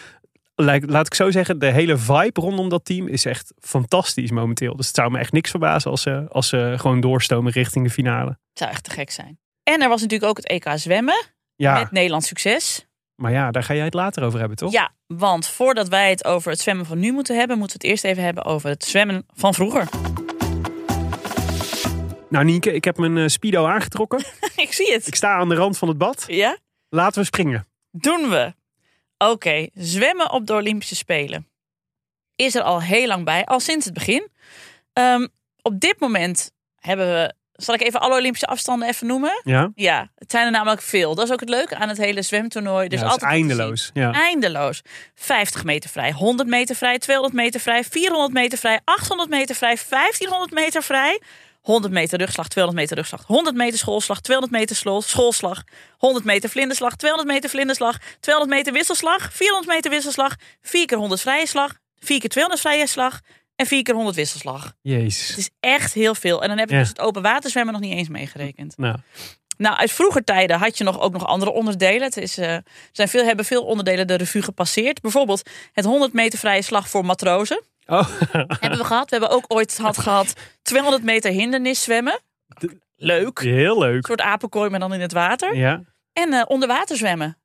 laat 0.65 1.05
ik 1.05 1.13
zo 1.13 1.31
zeggen, 1.31 1.59
de 1.59 1.71
hele 1.71 1.97
vibe 1.97 2.41
rondom 2.41 2.69
dat 2.69 2.85
team 2.85 3.07
is 3.07 3.25
echt 3.25 3.53
fantastisch 3.59 4.31
momenteel. 4.31 4.75
Dus 4.75 4.87
het 4.87 4.95
zou 4.95 5.11
me 5.11 5.19
echt 5.19 5.31
niks 5.31 5.49
verbazen 5.49 5.91
als 5.91 6.01
ze, 6.01 6.25
als 6.29 6.47
ze 6.47 6.73
gewoon 6.77 6.99
doorstomen 7.01 7.51
richting 7.51 7.85
de 7.85 7.91
finale. 7.91 8.29
Het 8.29 8.37
zou 8.53 8.71
echt 8.71 8.83
te 8.83 8.89
gek 8.91 9.11
zijn. 9.11 9.39
En 9.63 9.81
er 9.81 9.89
was 9.89 10.01
natuurlijk 10.01 10.29
ook 10.29 10.37
het 10.37 10.47
EK 10.47 10.71
zwemmen 10.75 11.25
Ja, 11.55 11.79
met 11.79 11.91
Nederlands 11.91 12.27
succes. 12.27 12.87
maar 13.15 13.31
ja, 13.31 13.51
daar 13.51 13.63
ga 13.63 13.73
jij 13.73 13.85
het 13.85 13.93
later 13.93 14.23
over 14.23 14.39
hebben, 14.39 14.57
toch? 14.57 14.71
Ja, 14.71 14.91
want 15.07 15.47
voordat 15.47 15.87
wij 15.87 16.09
het 16.09 16.25
over 16.25 16.51
het 16.51 16.59
zwemmen 16.59 16.85
van 16.85 16.99
nu 16.99 17.11
moeten 17.11 17.37
hebben, 17.37 17.57
moeten 17.57 17.79
we 17.79 17.87
het 17.87 17.91
eerst 17.93 18.05
even 18.11 18.23
hebben 18.23 18.45
over 18.45 18.69
het 18.69 18.83
zwemmen 18.83 19.25
van 19.33 19.53
vroeger. 19.53 19.87
Nou 22.29 22.45
Nienke, 22.45 22.73
ik 22.73 22.83
heb 22.83 22.97
mijn 22.97 23.17
eh, 23.17 23.27
speedo 23.27 23.65
aangetrokken. 23.65 24.19
Ik 24.55 24.73
zie 24.73 24.93
het. 24.93 25.07
ik 25.07 25.15
sta 25.15 25.35
aan 25.35 25.49
de 25.49 25.55
rand 25.55 25.77
van 25.77 25.87
het 25.87 25.97
bad. 25.97 26.23
Ja? 26.27 26.57
Laten 26.89 27.19
we 27.21 27.25
springen. 27.27 27.67
Doen 27.91 28.29
we. 28.29 28.53
Oké, 29.17 29.67
zwemmen 29.73 30.31
op 30.31 30.47
de 30.47 30.53
Olympische 30.53 30.95
Spelen. 30.95 31.47
Is 32.35 32.55
er 32.55 32.61
al 32.61 32.81
heel 32.81 33.07
lang 33.07 33.25
bij, 33.25 33.45
al 33.45 33.59
sinds 33.59 33.85
het 33.85 33.93
begin. 33.93 34.27
Ehm, 34.93 35.27
op 35.61 35.79
dit 35.79 35.99
moment 35.99 36.51
hebben 36.75 37.07
we. 37.13 37.33
Zal 37.53 37.73
ik 37.73 37.81
even 37.81 37.99
alle 37.99 38.15
Olympische 38.15 38.45
afstanden 38.47 38.87
even 38.87 39.07
noemen? 39.07 39.41
Ja, 39.43 39.71
Ja, 39.75 40.11
het 40.15 40.31
zijn 40.31 40.45
er 40.45 40.51
namelijk 40.51 40.81
veel. 40.81 41.15
Dat 41.15 41.25
is 41.25 41.31
ook 41.31 41.39
het 41.39 41.49
leuke 41.49 41.75
aan 41.75 41.89
het 41.89 41.97
hele 41.97 42.21
zwemtoernooi. 42.21 42.87
Dus 42.87 42.99
ja, 42.99 43.05
altijd 43.07 43.31
eindeloos. 43.31 43.89
Ja. 43.93 44.11
Eindeloos. 44.11 44.81
50 45.15 45.63
meter 45.63 45.89
vrij, 45.89 46.11
100 46.11 46.49
meter 46.49 46.75
vrij, 46.75 46.97
200 46.97 47.35
meter 47.35 47.59
vrij, 47.59 47.83
400 47.83 48.33
meter 48.33 48.57
vrij, 48.57 48.79
800 48.83 49.29
meter 49.29 49.55
vrij, 49.55 49.77
1500 49.89 50.51
meter 50.51 50.83
vrij. 50.83 51.21
100 51.67 51.93
meter 51.93 52.17
rugslag, 52.19 52.47
200 52.47 52.81
meter 52.81 52.97
rugslag, 52.97 53.23
100 53.25 53.55
meter 53.55 53.77
schoolslag, 53.79 54.19
200 54.21 54.57
meter 54.59 54.75
schoolslag, 54.75 55.63
100 55.97 56.25
meter 56.25 56.49
vlinderslag, 56.49 56.95
200 56.95 57.29
meter 57.33 57.49
vlinderslag, 57.49 57.97
200 58.19 58.57
meter 58.57 58.73
wisselslag, 58.73 59.29
400 59.33 59.67
meter 59.75 59.91
wisselslag, 59.91 60.35
4 60.61 60.85
keer 60.85 60.97
100 60.97 61.21
vrije 61.21 61.47
slag, 61.47 61.73
4 61.99 62.19
keer 62.19 62.29
200 62.29 62.61
vrije 62.67 62.87
slag 62.87 63.19
en 63.55 63.65
4 63.65 63.83
keer 63.83 63.93
100 63.95 64.15
wisselslag. 64.15 64.63
Het 64.63 64.73
Jezus. 64.81 65.37
is 65.37 65.49
echt 65.59 65.93
heel 65.93 66.15
veel. 66.15 66.41
En 66.41 66.47
dan 66.47 66.57
heb 66.57 66.67
ik 66.67 66.73
Ja. 66.73 66.79
dus 66.79 66.89
het 66.89 66.99
open 66.99 67.21
waterzwemmen 67.21 67.73
nog 67.73 67.81
niet 67.83 67.93
eens 67.93 68.07
meegerekend. 68.09 68.77
Nou, 68.77 68.95
Nou, 69.57 69.77
uit 69.77 69.91
vroeger 69.91 70.23
tijden 70.23 70.57
had 70.59 70.77
je 70.77 70.83
nog, 70.83 70.99
ook 70.99 71.13
nog 71.13 71.25
andere 71.25 71.51
onderdelen. 71.51 72.01
Het 72.03 72.17
is, 72.17 72.37
eh, 72.37 72.53
er 72.53 72.63
zijn 72.91 73.07
veel, 73.07 73.23
hebben 73.25 73.45
veel 73.45 73.63
onderdelen 73.63 74.07
de 74.07 74.15
revue 74.15 74.41
gepasseerd. 74.41 75.01
Bijvoorbeeld 75.01 75.49
het 75.73 75.85
100 75.85 76.13
meter 76.13 76.39
vrije 76.39 76.61
slag 76.61 76.89
voor 76.89 77.05
matrozen. 77.05 77.61
Oh, 77.87 78.07
hebben 78.59 78.79
we 78.79 78.85
gehad. 78.85 79.09
We 79.09 79.17
hebben 79.17 79.35
ook 79.35 79.45
ooit 79.47 79.77
had 79.77 79.97
gehad 79.97 80.33
200 80.61 81.03
meter 81.03 81.31
hindernis 81.31 81.83
zwemmen. 81.83 82.19
Leuk. 82.95 83.39
Een 83.39 83.53
heel 83.53 83.79
leuk. 83.79 84.05
soort 84.05 84.21
apenkooi, 84.21 84.69
maar 84.69 84.79
dan 84.79 84.93
in 84.93 85.01
het 85.01 85.11
water. 85.13 85.55
Ja, 85.55 85.81
En 86.13 86.33
eh 86.33 86.41
onderwater 86.47 86.97
zwemmen. 86.97 87.37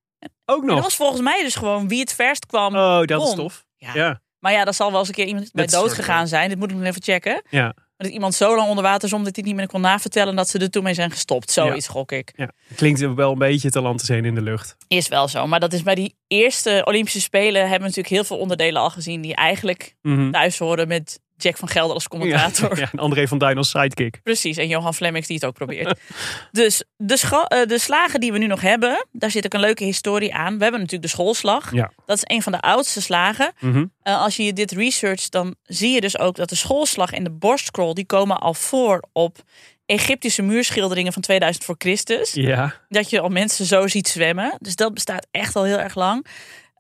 ook 0.45 0.61
En 0.61 0.67
dat 0.67 0.75
nog. 0.77 0.85
was 0.85 0.97
volgens 0.97 1.21
mij 1.21 1.43
dus 1.43 1.55
gewoon 1.55 1.89
wie 1.89 2.01
het 2.01 2.13
verst 2.15 2.47
kwam. 2.47 2.75
Oh, 2.77 3.03
dat 3.03 3.29
is 3.29 3.35
tof. 3.35 3.65
Ja. 3.77 3.91
Ja, 3.95 4.21
Maar 4.39 4.53
ja, 4.53 4.65
daar 4.65 4.75
zal 4.75 4.91
wel 4.91 4.99
eens 4.99 5.09
een 5.09 5.15
keer 5.15 5.27
iemand 5.27 5.53
bij 5.53 5.65
een 5.65 5.71
dood 5.71 5.93
gegaan 5.93 6.29
zijn. 6.29 6.49
Dit 6.49 6.59
moet 6.59 6.71
ik 6.71 6.77
nog 6.77 6.87
even 6.87 7.03
checken. 7.03 7.43
ja. 7.51 7.75
Dat 8.03 8.13
iemand 8.13 8.35
zo 8.35 8.57
lang 8.57 8.69
onder 8.69 8.85
water 8.85 9.09
zwom 9.09 9.25
dat 9.25 9.35
hij 9.35 9.45
het 9.45 9.53
niet 9.53 9.61
meer 9.61 9.71
kon 9.73 9.81
navertellen. 9.81 10.37
Dat 10.37 10.49
ze 10.49 10.59
er 10.59 10.71
toen 10.71 10.83
mee 10.83 10.95
zijn 10.95 11.11
gestopt. 11.11 11.51
Zoiets 11.51 11.89
gok 11.89 12.13
ik. 12.13 12.33
ja. 12.37 12.51
Klinkt 12.77 13.01
wel 13.15 13.33
een 13.33 13.39
beetje 13.39 13.71
te 13.71 13.81
land 13.81 13.99
te 13.99 14.05
zijn 14.05 14.25
in 14.25 14.35
de 14.35 14.43
lucht. 14.43 14.77
Is 14.89 15.09
wel 15.09 15.29
zo. 15.29 15.47
Maar 15.47 15.61
dat 15.61 15.73
is 15.73 15.83
bij 15.83 15.95
die 15.95 16.15
eerste 16.27 16.83
Olympische 16.85 17.21
Spelen 17.21 17.61
hebben 17.61 17.79
we 17.79 17.85
natuurlijk 17.85 18.09
heel 18.15 18.25
veel 18.25 18.39
onderdelen 18.39 18.83
al 18.83 18.91
gezien. 18.91 19.21
Die 19.21 19.35
eigenlijk 19.35 19.95
Mhm. 20.03 20.31
thuis 20.31 20.59
horen 20.59 20.89
met 20.89 21.21
Jack 21.43 21.57
van 21.57 21.69
Gelder 21.69 21.95
als 21.95 22.09
commentator. 22.09 22.79
ja, 22.79 22.89
en 22.93 22.99
André 22.99 23.29
van 23.29 23.39
Duin 23.39 23.57
als 23.57 23.71
sidekick. 23.71 24.21
Precies. 24.23 24.57
En 24.57 24.69
Johan 24.69 24.95
Flemmix 24.95 25.27
die 25.27 25.37
het 25.37 25.45
ook 25.45 25.55
probeert. 25.55 25.99
dus 26.53 26.85
de, 26.97 27.47
eh, 27.49 27.67
de 27.67 27.79
slagen 27.79 28.21
die 28.21 28.33
we 28.33 28.39
nu 28.39 28.47
nog 28.47 28.61
hebben, 28.61 29.07
daar 29.13 29.31
zit 29.31 29.45
ook 29.45 29.55
een 29.55 29.61
leuke 29.61 29.85
historie 29.85 30.35
aan. 30.35 30.57
We 30.57 30.63
hebben 30.63 30.81
natuurlijk 30.81 31.11
de 31.11 31.17
schoolslag. 31.17 31.75
Ja. 31.75 31.93
Dat 32.07 32.17
is 32.17 32.37
een 32.37 32.43
van 32.43 32.53
de 32.53 32.61
oudste 32.61 33.03
slagen. 33.03 33.53
Mhm. 33.61 33.87
Eh, 34.03 34.23
als 34.23 34.37
je 34.37 34.53
dit 34.53 34.71
research, 34.71 35.29
dan 35.29 35.55
zie 35.63 35.91
je 35.91 36.01
dus 36.01 36.19
ook 36.19 36.37
dat 36.37 36.49
de 36.49 36.55
schoolslag 36.55 37.13
en 37.13 37.25
de 37.25 37.31
borstcrawl, 37.31 37.93
die 37.93 38.07
komen 38.07 38.39
al 38.39 38.55
voor 38.55 39.05
op 39.13 39.43
Egyptische 39.87 40.43
muurschilderingen 40.43 41.13
van 41.13 41.23
2000 41.23 41.65
voor 41.65 41.75
Christus. 41.79 42.33
Ja, 42.33 42.75
Dat 42.89 43.11
je 43.11 43.21
al 43.21 43.29
mensen 43.29 43.67
zo 43.67 43.87
ziet 43.87 44.09
zwemmen. 44.09 44.55
Dus 44.59 44.77
dat 44.77 44.95
bestaat 44.95 45.27
echt 45.31 45.57
al 45.57 45.65
heel 45.65 45.79
erg 45.79 45.95
lang. 45.95 46.27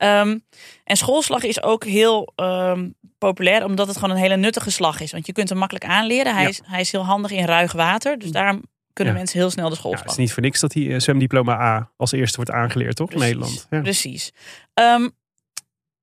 Ehm, 0.02 0.38
en 0.84 0.96
schoolslag 0.96 1.42
is 1.42 1.62
ook 1.62 1.84
heel 1.84 2.32
ehm, 2.36 2.88
populair, 3.18 3.64
omdat 3.64 3.86
het 3.86 3.96
gewoon 3.96 4.10
een 4.10 4.22
hele 4.22 4.36
nuttige 4.36 4.70
slag 4.70 5.00
is. 5.00 5.12
Want 5.12 5.26
je 5.26 5.32
kunt 5.32 5.48
hem 5.48 5.58
makkelijk 5.58 5.86
aanleren. 5.86 6.34
Hij, 6.34 6.42
Ja. 6.42 6.48
is, 6.48 6.60
hij 6.64 6.80
is 6.80 6.92
heel 6.92 7.04
handig 7.04 7.30
in 7.30 7.44
ruig 7.44 7.72
water. 7.72 8.18
Dus 8.18 8.30
daarom 8.30 8.62
kunnen 8.92 9.12
Ja. 9.14 9.18
mensen 9.20 9.38
heel 9.38 9.50
snel 9.50 9.64
de 9.68 9.74
ja, 9.74 9.76
schoolslag. 9.78 10.02
het 10.02 10.12
is 10.12 10.18
niet 10.18 10.32
voor 10.32 10.42
niks 10.42 10.60
dat 10.60 10.70
die 10.70 10.92
eh, 10.94 11.00
zwemdiploma 11.00 11.60
A 11.60 11.90
als 11.96 12.12
eerste 12.12 12.36
wordt 12.36 12.50
aangeleerd, 12.50 12.96
toch? 12.96 13.08
Precies. 13.08 13.28
In 13.30 13.34
Nederland. 13.38 13.66
Ja. 13.70 13.80
Precies. 13.80 14.32
Ehm, 14.74 15.08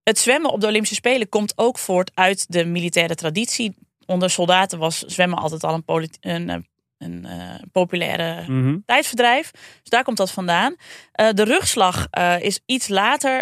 het 0.04 0.20
zwemmen 0.20 0.52
op 0.52 0.62
de 0.62 0.68
Olympische 0.68 0.96
Spelen 0.96 1.30
komt 1.30 1.54
ook 1.56 1.78
voort 1.80 2.12
uit 2.14 2.46
de 2.52 2.66
militaire 2.66 3.16
traditie. 3.16 3.76
Onder 4.06 4.30
soldaten 4.30 4.80
was 4.80 5.00
zwemmen 5.00 5.38
altijd 5.38 5.64
al 5.64 5.74
een, 5.86 6.10
een, 6.22 6.50
eh, 6.50 6.56
een 7.00 7.26
eh, 7.26 7.56
populaire 7.72 8.52
Mhm. 8.52 8.78
tijdverdrijf. 8.86 9.52
Dus 9.52 9.90
daar 9.90 10.04
komt 10.04 10.18
dat 10.18 10.32
vandaan. 10.32 10.76
Eh, 11.12 11.30
de 11.34 11.44
rugslag 11.44 12.08
eh, 12.12 12.42
is 12.42 12.60
iets 12.66 12.88
later 12.88 13.38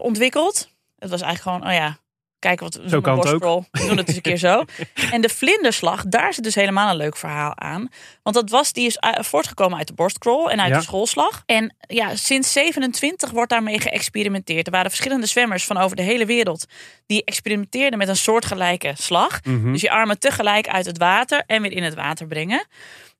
ontwikkeld. 0.00 0.68
Het 0.98 1.10
was 1.10 1.20
eigenlijk 1.22 1.56
gewoon, 1.58 1.72
oh 1.74 1.80
ja, 1.82 1.98
kijken 2.38 2.64
wat 2.64 2.74
we 2.74 2.88
doen, 2.90 3.02
kan 3.02 3.18
het 3.18 3.42
ook. 3.42 3.64
We 3.70 3.86
doen 3.86 3.96
het 3.96 4.06
eens 4.06 4.16
een 4.16 4.22
keer 4.22 4.36
zo. 4.36 4.64
En 5.12 5.20
de 5.20 5.28
vlinderslag, 5.28 6.04
daar 6.06 6.34
zit 6.34 6.44
dus 6.44 6.54
helemaal 6.54 6.90
een 6.90 6.96
leuk 6.96 7.16
verhaal 7.16 7.56
aan. 7.58 7.88
Want 8.22 8.36
dat 8.36 8.50
was, 8.50 8.72
die 8.72 8.86
is 8.86 8.96
eh, 8.96 9.22
voortgekomen 9.22 9.78
uit 9.78 9.86
de 9.86 9.94
borstcrawl 9.94 10.48
en 10.50 10.60
uit 10.60 10.70
Ja. 10.70 10.76
de 10.76 10.82
schoolslag. 10.82 11.42
En 11.46 11.74
ja, 11.80 12.16
sinds 12.16 12.52
27 12.52 13.30
wordt 13.30 13.50
daarmee 13.50 13.80
geëxperimenteerd. 13.80 14.66
Er 14.66 14.72
waren 14.72 14.90
verschillende 14.90 15.26
zwemmers 15.26 15.64
van 15.64 15.76
over 15.76 15.96
de 15.96 16.02
hele 16.02 16.26
wereld 16.26 16.66
die 17.06 17.24
experimenteerden 17.24 17.98
met 17.98 18.08
een 18.08 18.16
soortgelijke 18.16 18.92
slag. 18.98 19.44
Mhm. 19.44 19.72
Dus 19.72 19.80
je 19.80 19.90
armen 19.90 20.18
tegelijk 20.18 20.68
uit 20.68 20.86
het 20.86 20.98
water 20.98 21.42
en 21.46 21.62
weer 21.62 21.72
in 21.72 21.82
het 21.82 21.94
water 21.94 22.26
brengen. 22.26 22.66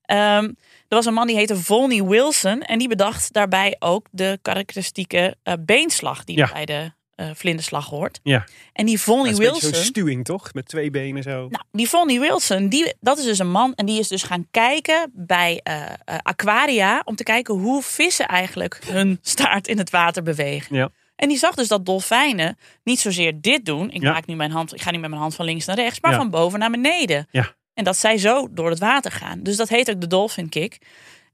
Ehm, 0.02 0.44
er 0.88 0.96
was 0.96 1.06
een 1.06 1.14
man 1.14 1.26
die 1.26 1.36
heette 1.36 1.56
Volney 1.56 2.02
Wilson. 2.04 2.62
En 2.62 2.78
die 2.78 2.88
bedacht 2.88 3.32
daarbij 3.32 3.76
ook 3.78 4.06
de 4.10 4.38
karakteristieke 4.42 5.36
eh, 5.42 5.54
beenslag 5.60 6.24
die 6.24 6.36
Ja. 6.36 6.50
bij 6.52 6.64
de 6.64 6.92
eh, 7.18 7.30
vlinderslag 7.34 7.86
hoort. 7.86 8.20
Ja. 8.22 8.44
En 8.72 8.86
die 8.86 8.98
beetje 9.04 9.50
Wilson. 9.60 9.74
zo'n 9.74 9.84
stuwing, 9.84 10.24
toch? 10.24 10.54
Met 10.54 10.66
twee 10.68 10.90
benen 10.90 11.22
zo. 11.22 11.30
Nou, 11.48 11.62
die 11.72 11.88
Vonnie 11.88 12.20
Wilson, 12.20 12.68
die, 12.68 12.94
dat 13.00 13.18
is 13.18 13.24
dus 13.24 13.38
een 13.38 13.50
man 13.50 13.74
en 13.74 13.86
die 13.86 13.98
is 13.98 14.08
dus 14.08 14.22
gaan 14.22 14.46
kijken 14.50 15.10
bij 15.14 15.60
eh, 15.62 15.82
eh, 15.84 15.90
aquaria 16.22 17.02
om 17.04 17.16
te 17.16 17.22
kijken 17.22 17.54
hoe 17.54 17.82
vissen 17.82 18.26
eigenlijk 18.28 18.80
hun 18.86 19.18
staart 19.32 19.68
in 19.68 19.78
het 19.78 19.90
water 19.90 20.22
bewegen. 20.22 20.76
Ja. 20.76 20.88
En 21.16 21.28
die 21.28 21.38
zag 21.38 21.54
dus 21.54 21.68
dat 21.68 21.86
dolfijnen 21.86 22.58
niet 22.84 23.00
zozeer 23.00 23.40
dit 23.40 23.64
doen. 23.64 23.90
Ik 23.90 24.02
Ja. 24.02 24.12
maak 24.12 24.26
nu 24.26 24.34
mijn 24.34 24.50
hand, 24.50 24.74
ik 24.74 24.82
ga 24.82 24.90
nu 24.90 24.98
met 24.98 25.08
mijn 25.10 25.20
hand 25.22 25.34
van 25.34 25.44
links 25.44 25.64
naar 25.66 25.76
rechts, 25.76 26.00
maar 26.00 26.10
Ja. 26.12 26.16
van 26.16 26.30
boven 26.30 26.58
naar 26.58 26.70
beneden. 26.70 27.26
Ja. 27.30 27.54
En 27.74 27.84
dat 27.84 27.96
zij 27.96 28.18
zo 28.18 28.48
door 28.50 28.70
het 28.70 28.78
water 28.78 29.10
gaan. 29.12 29.42
Dus 29.42 29.56
dat 29.56 29.68
heet 29.68 29.90
ook 29.90 30.00
de 30.00 30.06
dolphin 30.06 30.48
kick. 30.48 30.78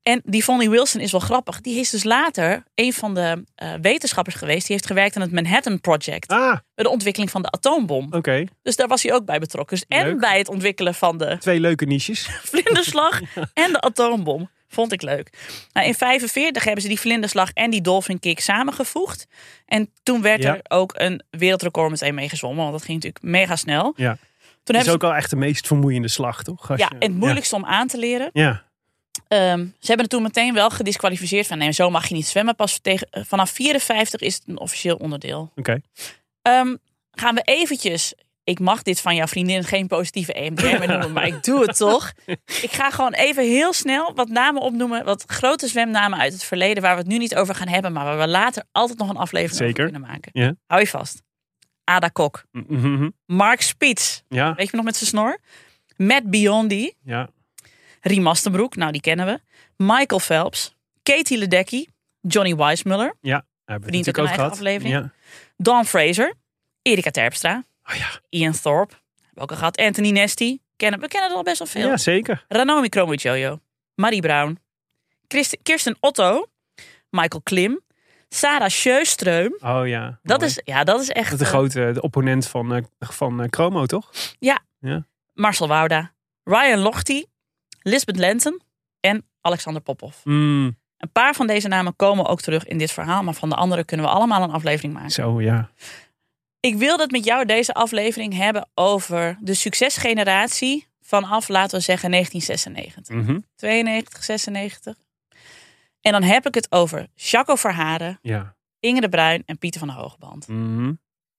En 0.05 0.23
die 0.25 0.45
Vonnie 0.45 0.71
Wilson 0.71 1.01
is 1.01 1.11
wel 1.11 1.21
grappig. 1.21 1.61
Die 1.61 1.79
is 1.81 1.91
dus 1.91 2.05
later 2.05 2.63
een 2.75 2.93
van 2.93 3.15
de 3.15 3.45
eh, 3.55 3.73
wetenschappers 3.81 4.35
geweest. 4.37 4.67
Die 4.67 4.77
heeft 4.77 4.87
gewerkt 4.87 5.17
aan 5.17 5.23
het 5.23 5.33
Manhattan 5.33 5.81
Project. 5.81 6.31
Ah, 6.31 6.57
De 6.75 6.89
ontwikkeling 6.89 7.31
van 7.31 7.43
de 7.43 7.51
atoombom. 7.51 8.07
oké. 8.13 8.45
Dus 8.63 8.77
daar 8.77 8.89
was 8.89 9.03
hij 9.03 9.13
ook 9.15 9.25
bij 9.25 9.39
betrokken. 9.39 9.77
Dus 9.77 9.99
en 9.99 10.19
bij 10.19 10.39
het 10.39 10.49
ontwikkelen 10.49 10.95
van 10.95 11.19
de 11.19 11.37
Twee 11.39 11.61
leuke 11.61 11.85
niches. 11.85 12.29
vlinderslag 12.51 13.21
en 13.55 13.73
de 13.73 13.81
atoombom. 13.81 14.51
Vond 14.69 14.93
ik 14.93 15.03
leuk. 15.03 15.31
Nou, 15.73 15.87
in 15.87 15.95
45 15.95 16.65
hebben 16.65 16.83
ze 16.83 16.89
die 16.89 17.01
vlinderslag 17.01 17.51
en 17.53 17.71
die 17.71 17.81
dolphin 17.81 18.21
kick 18.21 18.41
samengevoegd. 18.41 19.27
En 19.67 19.91
toen 20.03 20.23
werd 20.23 20.43
Ja. 20.43 20.55
er 20.55 20.61
ook 20.79 20.93
een 20.97 21.23
wereldrecord 21.31 21.91
meteen 21.91 22.15
mee 22.15 22.29
gezwommen. 22.29 22.61
Want 22.61 22.73
dat 22.73 22.85
ging 22.85 23.03
natuurlijk 23.03 23.25
mega 23.25 23.57
snel. 23.57 23.93
Ja. 23.97 24.13
Toen 24.13 24.19
Dat 24.63 24.77
is 24.77 24.83
hebben 24.89 24.95
ook 25.09 25.13
al 25.13 25.17
echt 25.19 25.31
de 25.31 25.37
meest 25.37 25.67
vermoeiende 25.67 26.09
slag, 26.09 26.43
toch? 26.43 26.71
Als 26.71 26.81
ze, 26.81 26.87
ja, 26.91 26.97
je- 26.99 27.05
en 27.05 27.11
het 27.11 27.21
moeilijkste 27.21 27.55
om 27.55 27.65
aan 27.65 27.87
te 27.87 27.99
leren. 27.99 28.31
Ja. 28.33 28.65
Ehm, 29.29 29.59
ze 29.59 29.87
hebben 29.87 29.99
het 29.99 30.11
toen 30.11 30.23
meteen 30.23 30.55
wel 30.55 30.71
gedisqualificeerd 30.71 31.47
van 31.47 31.59
nee, 31.59 31.73
zo 31.73 31.91
mag 31.91 32.09
je 32.09 32.15
niet 32.15 32.27
zwemmen. 32.27 32.57
Pas 32.57 32.79
tegen, 32.79 33.07
eh, 33.11 33.23
vanaf 33.27 33.51
54 33.51 34.21
is 34.21 34.35
het 34.35 34.43
een 34.47 34.59
officieel 34.59 34.97
onderdeel. 34.97 35.53
Oké. 35.57 35.81
Ehm, 36.43 36.77
gaan 37.11 37.35
we 37.35 37.41
eventjes. 37.41 38.15
Ik 38.45 38.61
mag 38.61 38.83
dit 38.83 39.01
van 39.01 39.15
jouw 39.15 39.27
vriendin 39.27 39.65
geen 39.65 39.87
positieve 39.87 40.33
EMDR 40.33 40.67
noemen, 40.89 41.13
maar 41.13 41.27
ik 41.27 41.43
doe 41.43 41.61
het 41.67 41.77
toch. 41.77 42.13
Ik 42.63 42.73
ga 42.73 42.91
gewoon 42.91 43.13
even 43.13 43.45
heel 43.45 43.73
snel 43.73 44.15
wat 44.15 44.29
namen 44.29 44.63
opnoemen. 44.63 45.05
Wat 45.05 45.25
grote 45.27 45.67
zwemnamen 45.67 46.19
uit 46.19 46.33
het 46.33 46.45
verleden 46.45 46.83
waar 46.83 46.95
we 46.95 47.01
het 47.01 47.11
nu 47.11 47.19
niet 47.19 47.35
over 47.35 47.55
gaan 47.55 47.69
hebben. 47.69 47.93
Maar 47.93 48.05
waar 48.05 48.19
we 48.19 48.29
later 48.29 48.65
altijd 48.73 48.99
nog 48.99 49.09
een 49.09 49.17
aflevering 49.17 49.59
Zeker. 49.59 49.85
over 49.85 49.93
kunnen 49.93 50.11
maken. 50.11 50.31
Ja. 50.33 50.55
Hou 50.67 50.81
je 50.81 50.87
vast. 50.87 51.23
Ada 51.85 52.09
Kok. 52.09 52.45
Mhm. 52.51 53.09
Mark 53.27 53.61
Spitz. 53.61 54.23
Ja. 54.29 54.55
Weet 54.55 54.71
je 54.71 54.77
nog 54.77 54.85
met 54.85 54.97
zijn 54.97 55.11
snor? 55.11 55.39
Matt 55.97 56.31
Biondi. 56.31 56.93
Ja. 57.05 57.29
Riem 58.05 58.23
Mastenbroek. 58.23 58.77
Nou, 58.77 58.93
die 58.93 59.01
kennen 59.01 59.27
we. 59.27 59.41
Michael 59.77 60.21
Phelps. 60.21 60.75
Katie 61.03 61.39
Ledecky. 61.39 61.87
Johnny 62.21 62.57
Weissmuller. 62.57 63.15
Ja. 63.21 63.45
Verdient 63.65 64.07
het 64.07 64.19
ook 64.19 64.25
een 64.25 64.31
eigen 64.31 64.35
gehad. 64.35 64.53
aflevering. 64.53 65.11
Dawn 65.57 65.85
Fraser. 65.85 66.35
Erika 66.83 67.11
Terpstra. 67.11 67.51
Ja. 67.51 67.65
Oh 67.93 67.95
ja. 67.99 68.07
Ian 68.29 68.53
Thorpe. 68.53 68.95
Hebben 68.95 69.35
we 69.35 69.41
ook 69.41 69.51
al 69.51 69.57
gehad. 69.57 69.77
Anthony 69.77 70.11
Nesty. 70.11 70.59
Kennen, 70.77 71.01
we 71.01 71.09
kennen 71.09 71.31
er 71.31 71.37
al 71.37 71.43
best 71.43 71.59
wel 71.59 71.67
veel. 71.67 71.89
ja, 71.89 71.97
zeker. 71.97 72.45
Ranomi 72.49 72.89
Kromowidjojo. 72.89 73.61
Marie 73.95 74.21
Brown. 74.21 74.59
Kirsten 75.63 75.97
Otto. 76.01 76.47
Michael 77.11 77.43
Klim. 77.43 77.81
Sarah 78.29 78.71
Sjöström. 78.71 79.57
Oh 79.61 79.87
ja. 79.87 80.19
Dat 80.23 80.39
Mooi. 80.39 80.51
is, 80.51 80.61
ja, 80.65 80.85
dat 80.85 81.01
is 81.01 81.11
echt... 81.11 81.31
Dat 81.31 81.41
is 81.41 81.47
de 81.47 81.53
eh, 81.53 81.59
grote 81.59 81.93
de 81.93 82.01
opponent 82.01 82.47
van, 82.47 82.75
eh, 82.75 82.83
van 82.99 83.43
eh, 83.43 83.47
Chromo, 83.51 83.87
toch? 83.87 84.11
Marcel 85.35 85.69
Wouda. 85.69 86.13
Ryan 86.45 86.79
Lochte. 86.79 87.27
Lisbeth 87.87 88.17
Lenton. 88.17 88.61
En 89.01 89.25
Alexander 89.41 89.83
Popov. 89.83 90.17
Mm, 90.25 90.77
Een 90.97 91.13
paar 91.13 91.35
van 91.35 91.47
deze 91.47 91.69
namen 91.69 91.97
komen 91.97 92.27
ook 92.27 92.41
terug 92.41 92.67
in 92.67 92.79
dit 92.79 92.91
verhaal. 92.93 93.23
Maar 93.23 93.35
van 93.35 93.49
de 93.49 93.55
andere 93.55 93.85
kunnen 93.85 94.07
we 94.07 94.13
allemaal 94.13 94.43
een 94.43 94.51
aflevering 94.51 94.93
maken. 94.95 95.11
zo, 95.11 95.41
ja. 95.41 95.71
Ik 96.61 96.77
wilde 96.77 97.03
het 97.03 97.11
met 97.13 97.25
jou 97.25 97.45
deze 97.45 97.75
aflevering 97.75 98.35
hebben 98.37 98.69
over 98.75 99.39
de 99.41 99.55
succesgeneratie 99.55 100.87
vanaf, 101.01 101.49
laten 101.49 101.79
we 101.79 101.85
zeggen, 101.85 102.11
1996. 102.11 103.17
Mhm. 103.17 103.41
92, 103.57 104.25
96. 104.25 104.97
En 106.01 106.13
dan 106.13 106.23
heb 106.23 106.47
ik 106.47 106.55
het 106.55 106.73
over 106.73 107.07
Jaco 107.15 107.55
Verharen, 107.57 108.19
Ja. 108.23 108.57
Inge 108.81 109.01
de 109.01 109.09
Bruin 109.09 109.43
en 109.47 109.59
Pieter 109.59 109.79
van 109.81 109.89
de 109.89 109.95
Hogeband. 109.95 110.49
Mhm. 110.49 110.93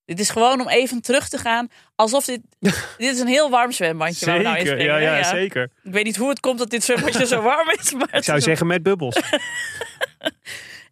Dit 0.06 0.20
is 0.20 0.30
gewoon 0.30 0.60
om 0.60 0.68
even 0.68 1.02
terug 1.02 1.28
te 1.28 1.38
gaan. 1.38 1.68
Alsof 1.94 2.24
dit... 2.24 2.40
dit 2.98 3.14
is 3.14 3.20
een 3.20 3.26
heel 3.26 3.50
warm 3.50 3.72
zwembandje. 3.72 4.26
waar 4.26 4.36
we 4.36 4.42
nou 4.42 4.58
in 4.58 4.66
springen, 4.66 5.00
ja, 5.00 5.16
ja, 5.16 5.22
zeker. 5.24 5.70
Ik 5.82 5.92
weet 5.92 6.04
niet 6.04 6.16
hoe 6.16 6.28
het 6.28 6.40
komt 6.40 6.58
dat 6.58 6.70
dit 6.70 6.84
zwembandje 6.84 7.26
zo 7.26 7.42
warm 7.42 7.70
is. 7.70 7.92
Maar 7.92 8.14
Ik 8.14 8.24
zou 8.24 8.40
zeggen 8.40 8.66
met 8.66 8.82
bubbels. 8.82 9.16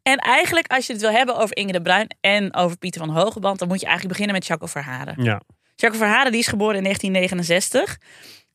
En 0.03 0.17
eigenlijk, 0.19 0.73
als 0.73 0.87
je 0.87 0.93
het 0.93 1.03
wil 1.03 1.11
hebben 1.11 1.37
over 1.37 1.57
Inge 1.57 1.73
de 1.73 1.83
Bruin 1.83 2.17
en 2.21 2.55
over 2.55 2.79
Pieter 2.79 3.01
van 3.07 3.17
Hogeband... 3.17 3.59
dan 3.59 3.69
moet 3.69 3.81
je 3.81 3.87
eigenlijk 3.87 4.19
beginnen 4.19 4.41
met 4.41 4.47
Jaco 4.47 4.67
Verharen. 4.67 5.23
Ja. 5.23 5.41
Jacques 5.75 6.03
Verharen 6.03 6.33
die 6.33 6.41
is 6.41 6.47
geboren 6.47 6.77
in 6.77 6.83
1969. 6.83 7.99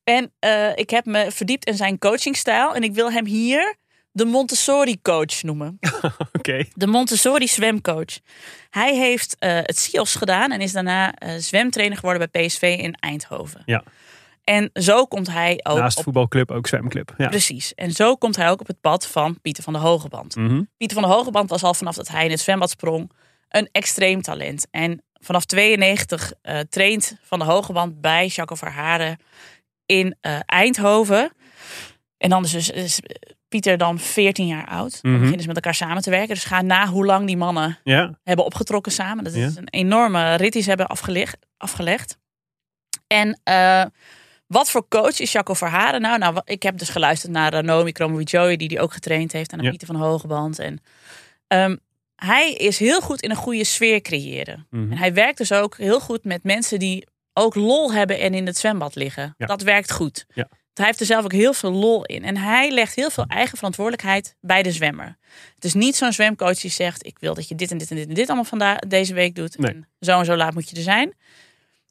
En 0.03 0.31
eh, 0.39 0.77
ik 0.77 0.89
heb 0.89 1.05
me 1.05 1.31
verdiept 1.31 1.65
in 1.65 1.73
zijn 1.73 1.97
coachingstijl. 1.97 2.75
En 2.75 2.83
ik 2.83 2.93
wil 2.93 3.11
hem 3.11 3.25
hier 3.25 3.75
de 4.11 4.25
Montessori 4.25 5.01
coach 5.01 5.43
noemen. 5.43 5.79
Oké. 6.37 6.65
De 6.73 6.87
Montessori 6.87 7.47
zwemcoach. 7.47 8.19
Hij 8.69 8.95
heeft 8.95 9.35
eh, 9.39 9.57
het 9.61 9.79
CIOS 9.79 10.15
gedaan 10.15 10.51
en 10.51 10.61
is 10.61 10.71
daarna 10.71 11.13
eh, 11.13 11.35
zwemtrainer 11.37 11.97
geworden 11.97 12.29
bij 12.31 12.45
PSV 12.45 12.75
in 12.79 12.93
Eindhoven. 12.93 13.61
Ja. 13.65 13.83
En 14.43 14.69
zo 14.73 15.05
komt 15.05 15.31
hij 15.31 15.59
ook 15.63 15.77
Naast 15.77 15.97
op... 15.97 16.03
voetbalclub 16.03 16.51
ook 16.51 16.67
zwemclub. 16.67 17.13
Ja. 17.17 17.27
Precies. 17.27 17.73
En 17.73 17.91
zo 17.91 18.15
komt 18.15 18.35
hij 18.35 18.49
ook 18.49 18.59
op 18.59 18.67
het 18.67 18.81
pad 18.81 19.07
van 19.07 19.41
Pieter 19.41 19.63
van 19.63 19.73
de 19.73 19.79
Hogeband. 19.79 20.35
Mhm. 20.35 20.63
Pieter 20.77 20.99
van 20.99 21.09
de 21.09 21.15
Hogeband 21.15 21.49
was 21.49 21.63
al 21.63 21.73
vanaf 21.73 21.95
dat 21.95 22.07
hij 22.07 22.25
in 22.25 22.31
het 22.31 22.39
zwembad 22.39 22.69
sprong 22.69 23.11
een 23.49 23.69
extreem 23.71 24.21
talent. 24.21 24.67
En 24.71 25.03
vanaf 25.13 25.45
92 25.45 26.33
eh, 26.41 26.59
traint 26.59 27.17
Van 27.21 27.39
de 27.39 27.45
Hogeband 27.45 28.01
bij 28.01 28.27
Jaco 28.27 28.55
Verharen 28.55 29.17
in 29.85 30.17
Eindhoven. 30.45 31.31
En 32.17 32.29
dan 32.29 32.43
is, 32.43 32.51
dus, 32.51 32.69
is 32.69 32.99
Pieter 33.49 33.77
dan 33.77 33.99
14 33.99 34.47
jaar 34.47 34.67
oud. 34.67 35.01
Dan 35.01 35.11
Mhm. 35.11 35.19
beginnen 35.19 35.41
ze 35.41 35.47
met 35.47 35.55
elkaar 35.55 35.75
samen 35.75 36.01
te 36.01 36.09
werken. 36.09 36.33
Dus 36.33 36.43
ga 36.43 36.61
na 36.61 36.87
hoe 36.87 37.05
lang 37.05 37.27
die 37.27 37.37
mannen 37.37 37.79
Ja. 37.83 38.19
hebben 38.23 38.45
opgetrokken 38.45 38.91
samen. 38.91 39.23
Dat 39.23 39.33
is 39.33 39.55
een 39.55 39.67
enorme 39.69 40.35
rit 40.35 40.53
die 40.53 40.61
ze 40.61 40.69
hebben 40.69 40.87
afgelegd. 40.87 41.37
afgelegd. 41.57 42.17
En 43.07 43.39
eh, 43.43 43.83
wat 44.47 44.69
voor 44.71 44.87
coach 44.87 45.19
is 45.19 45.31
Jaco 45.31 45.53
Verharen 45.53 46.01
nou? 46.01 46.17
Nou, 46.17 46.41
ik 46.45 46.63
heb 46.63 46.77
dus 46.77 46.89
geluisterd 46.89 47.31
naar 47.31 47.51
Ranomi 47.53 47.91
Kromowidjojo, 47.91 48.55
die 48.55 48.67
die 48.67 48.79
ook 48.79 48.93
getraind 48.93 49.31
heeft. 49.31 49.51
En 49.51 49.61
Ja. 49.61 49.69
Pieter 49.69 49.87
van 49.87 49.95
Hogeband. 49.95 50.59
En 50.59 50.81
ehm, 51.47 51.75
hij 52.15 52.53
is 52.53 52.79
heel 52.79 53.01
goed 53.01 53.21
in 53.21 53.29
een 53.29 53.35
goede 53.35 53.63
sfeer 53.63 54.01
creëren. 54.01 54.67
Mhm. 54.69 54.91
En 54.91 54.97
hij 54.97 55.13
werkt 55.13 55.37
dus 55.37 55.51
ook 55.51 55.77
heel 55.77 55.99
goed 55.99 56.23
met 56.23 56.43
mensen 56.43 56.79
die 56.79 57.07
ook 57.33 57.55
lol 57.55 57.93
hebben 57.93 58.19
en 58.19 58.33
in 58.33 58.45
het 58.45 58.57
zwembad 58.57 58.95
liggen. 58.95 59.33
Ja. 59.37 59.45
Dat 59.45 59.61
werkt 59.61 59.91
goed. 59.91 60.25
Ja. 60.33 60.47
Hij 60.79 60.87
heeft 60.87 60.99
er 60.99 61.05
zelf 61.05 61.23
ook 61.23 61.31
heel 61.31 61.53
veel 61.53 61.71
lol 61.71 62.05
in. 62.05 62.23
En 62.23 62.37
hij 62.37 62.71
legt 62.71 62.95
heel 62.95 63.09
veel 63.09 63.25
eigen 63.27 63.57
verantwoordelijkheid 63.57 64.35
bij 64.41 64.63
de 64.63 64.71
zwemmer. 64.71 65.17
Het 65.55 65.65
is 65.65 65.73
niet 65.73 65.95
zo'n 65.95 66.13
zwemcoach 66.13 66.59
die 66.59 66.71
zegt: 66.71 67.05
Ik 67.05 67.19
wil 67.19 67.33
dat 67.33 67.47
je 67.47 67.55
dit 67.55 67.71
en 67.71 67.77
dit 67.77 67.89
en 67.89 67.95
dit 67.95 68.07
en 68.07 68.13
dit 68.13 68.27
allemaal 68.27 68.45
vandaag 68.45 68.79
deze 68.79 69.13
week 69.13 69.35
doet. 69.35 69.57
Nee. 69.57 69.71
En 69.71 69.87
zo 69.99 70.19
en 70.19 70.25
zo 70.25 70.35
laat 70.35 70.53
moet 70.53 70.69
je 70.69 70.75
er 70.75 70.81
zijn. 70.81 71.13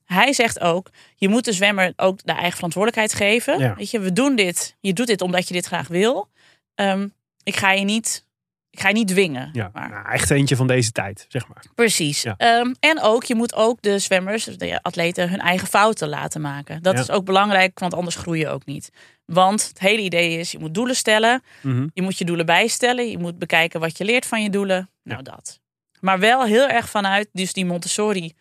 Hij 0.04 0.32
zegt 0.32 0.60
ook: 0.60 0.90
Je 1.16 1.28
moet 1.28 1.44
de 1.44 1.52
zwemmer 1.52 1.92
ook 1.96 2.18
de 2.24 2.32
eigen 2.32 2.54
verantwoordelijkheid 2.54 3.14
geven. 3.14 3.58
Ja. 3.58 3.74
Weet 3.74 3.90
je, 3.90 3.98
we 3.98 4.12
doen 4.12 4.36
dit. 4.36 4.76
Je 4.80 4.92
doet 4.92 5.06
dit 5.06 5.20
omdat 5.20 5.48
je 5.48 5.54
dit 5.54 5.66
graag 5.66 5.88
wil. 5.88 6.28
Ehm, 6.74 7.08
ik 7.42 7.56
ga 7.56 7.72
je 7.72 7.84
niet. 7.84 8.26
Ik 8.70 8.80
ga 8.80 8.88
je 8.88 8.94
niet 8.94 9.08
dwingen. 9.08 9.48
Ja. 9.52 9.70
Maar. 9.72 9.88
Nou, 9.88 10.08
echt 10.12 10.30
eentje 10.30 10.56
van 10.56 10.66
deze 10.66 10.92
tijd, 10.92 11.24
zeg 11.28 11.48
maar. 11.48 11.64
Precies. 11.74 12.22
Ja. 12.22 12.34
Ehm, 12.36 12.74
en 12.80 13.00
ook, 13.00 13.24
je 13.24 13.34
moet 13.34 13.54
ook 13.54 13.82
de 13.82 13.98
zwemmers, 13.98 14.44
de 14.44 14.82
atleten, 14.82 15.28
hun 15.30 15.38
eigen 15.40 15.68
fouten 15.68 16.08
laten 16.08 16.40
maken. 16.40 16.82
Dat 16.82 16.94
Ja. 16.94 17.00
is 17.00 17.10
ook 17.10 17.24
belangrijk, 17.24 17.78
want 17.78 17.94
anders 17.94 18.16
groei 18.16 18.38
je 18.40 18.48
ook 18.48 18.64
niet. 18.64 18.90
Want 19.24 19.68
het 19.68 19.78
hele 19.78 20.02
idee 20.02 20.38
is, 20.38 20.50
je 20.52 20.58
moet 20.58 20.74
doelen 20.74 20.96
stellen. 20.96 21.42
Mhm. 21.62 21.86
Je 21.94 22.02
moet 22.02 22.18
je 22.18 22.24
doelen 22.24 22.46
bijstellen. 22.46 23.10
Je 23.10 23.18
moet 23.18 23.38
bekijken 23.38 23.80
wat 23.80 23.98
je 23.98 24.04
leert 24.04 24.26
van 24.26 24.42
je 24.42 24.50
doelen. 24.50 24.90
Nou, 25.02 25.22
dat. 25.22 25.60
Maar 26.00 26.18
wel 26.18 26.44
heel 26.44 26.68
erg 26.68 26.88
vanuit 26.88 27.28
dus 27.32 27.52
die 27.52 27.64
Montessori 27.66 28.32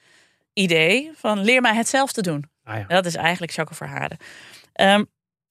idee 0.54 1.12
van 1.16 1.40
leer 1.44 1.62
mij 1.62 1.76
het 1.76 1.88
zelf 1.90 2.12
te 2.12 2.22
doen. 2.22 2.44
Ah. 2.64 2.88
Dat 2.88 3.06
is 3.06 3.16
eigenlijk 3.16 3.52
Jacques 3.52 3.78
Verharen. 3.78 4.18
Ehm, 4.74 5.04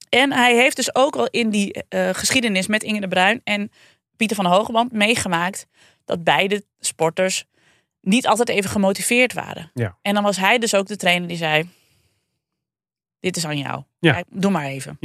en 0.08 0.32
hij 0.32 0.54
heeft 0.56 0.76
dus 0.76 0.94
ook 0.94 1.16
al 1.16 1.26
in 1.26 1.50
die 1.50 1.84
eh, 1.88 2.08
geschiedenis 2.12 2.66
met 2.66 2.82
Inge 2.82 3.00
de 3.00 3.08
Bruin 3.08 3.40
en 3.44 3.70
Pieter 4.16 4.36
van 4.36 4.46
Hogeband 4.46 4.92
meegemaakt 4.92 5.66
dat 6.04 6.24
beide 6.24 6.64
sporters 6.80 7.44
niet 8.00 8.26
altijd 8.26 8.48
even 8.48 8.70
gemotiveerd 8.70 9.32
waren. 9.32 9.70
Ja. 9.74 9.98
En 10.02 10.14
dan 10.14 10.22
was 10.22 10.36
hij 10.36 10.58
dus 10.58 10.74
ook 10.74 10.86
de 10.86 10.96
trainer 10.96 11.28
die 11.28 11.36
zei: 11.36 11.68
Dit 13.20 13.36
is 13.36 13.46
aan 13.46 13.58
jou. 13.58 13.82
Ja. 13.98 14.12
Kijk, 14.12 14.26
doe 14.30 14.50
maar 14.50 14.64
even. 14.66 14.98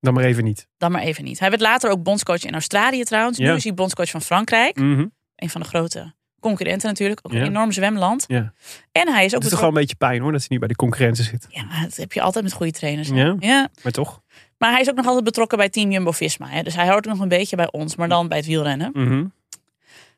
Dan 0.00 0.14
maar 0.14 0.24
even 0.24 0.44
niet. 0.44 0.68
Dan 0.78 0.92
maar 0.92 1.02
even 1.02 1.24
niet. 1.24 1.38
Hij 1.38 1.50
werd 1.50 1.62
later 1.62 1.90
ook 1.90 2.02
bondscoach 2.02 2.44
in 2.44 2.52
Australië 2.52 3.02
trouwens. 3.04 3.38
Ja. 3.38 3.50
Nu 3.50 3.56
is 3.56 3.64
hij 3.64 3.74
bondscoach 3.74 4.10
van 4.10 4.22
Frankrijk. 4.22 4.76
Mhm. 4.76 5.06
Een 5.36 5.50
van 5.50 5.60
de 5.60 5.66
grote 5.66 6.14
concurrenten 6.40 6.88
natuurlijk. 6.88 7.20
Ook 7.22 7.32
Ja. 7.32 7.40
een 7.40 7.46
enorm 7.46 7.72
zwemland. 7.72 8.24
Ja. 8.26 8.52
En 8.92 9.08
hij 9.12 9.24
is 9.24 9.30
ook 9.34 9.42
Het 9.42 9.44
is 9.44 9.50
toch 9.50 9.58
wel 9.60 9.68
een 9.68 9.74
beetje 9.74 9.94
pijn 9.96 10.20
hoor, 10.20 10.32
dat 10.32 10.40
ze 10.40 10.46
niet 10.50 10.58
bij 10.58 10.68
de 10.68 10.74
concurrentie 10.76 11.24
zit. 11.24 11.46
Ja, 11.48 11.82
dat 11.82 11.96
heb 11.96 12.12
je 12.12 12.20
altijd 12.20 12.44
met 12.44 12.52
goede 12.52 12.72
trainers. 12.72 13.08
hè? 13.08 13.14
Ja. 13.14 13.36
ja. 13.40 13.68
Maar 13.82 13.92
toch? 13.92 14.22
Maar 14.60 14.70
hij 14.70 14.80
is 14.80 14.88
ook 14.90 14.96
nog 14.96 15.06
altijd 15.06 15.24
betrokken 15.24 15.58
bij 15.58 15.68
Team 15.68 15.90
Jumbo-Visma. 15.90 16.46
Hè? 16.48 16.62
Dus 16.62 16.74
hij 16.74 16.90
hoort 16.90 17.04
nog 17.04 17.18
een 17.20 17.28
beetje 17.28 17.56
bij 17.56 17.68
ons, 17.72 17.96
maar 17.96 18.08
dan 18.08 18.28
bij 18.28 18.36
het 18.36 18.46
wielrennen. 18.46 18.90
Mhm. 18.94 19.24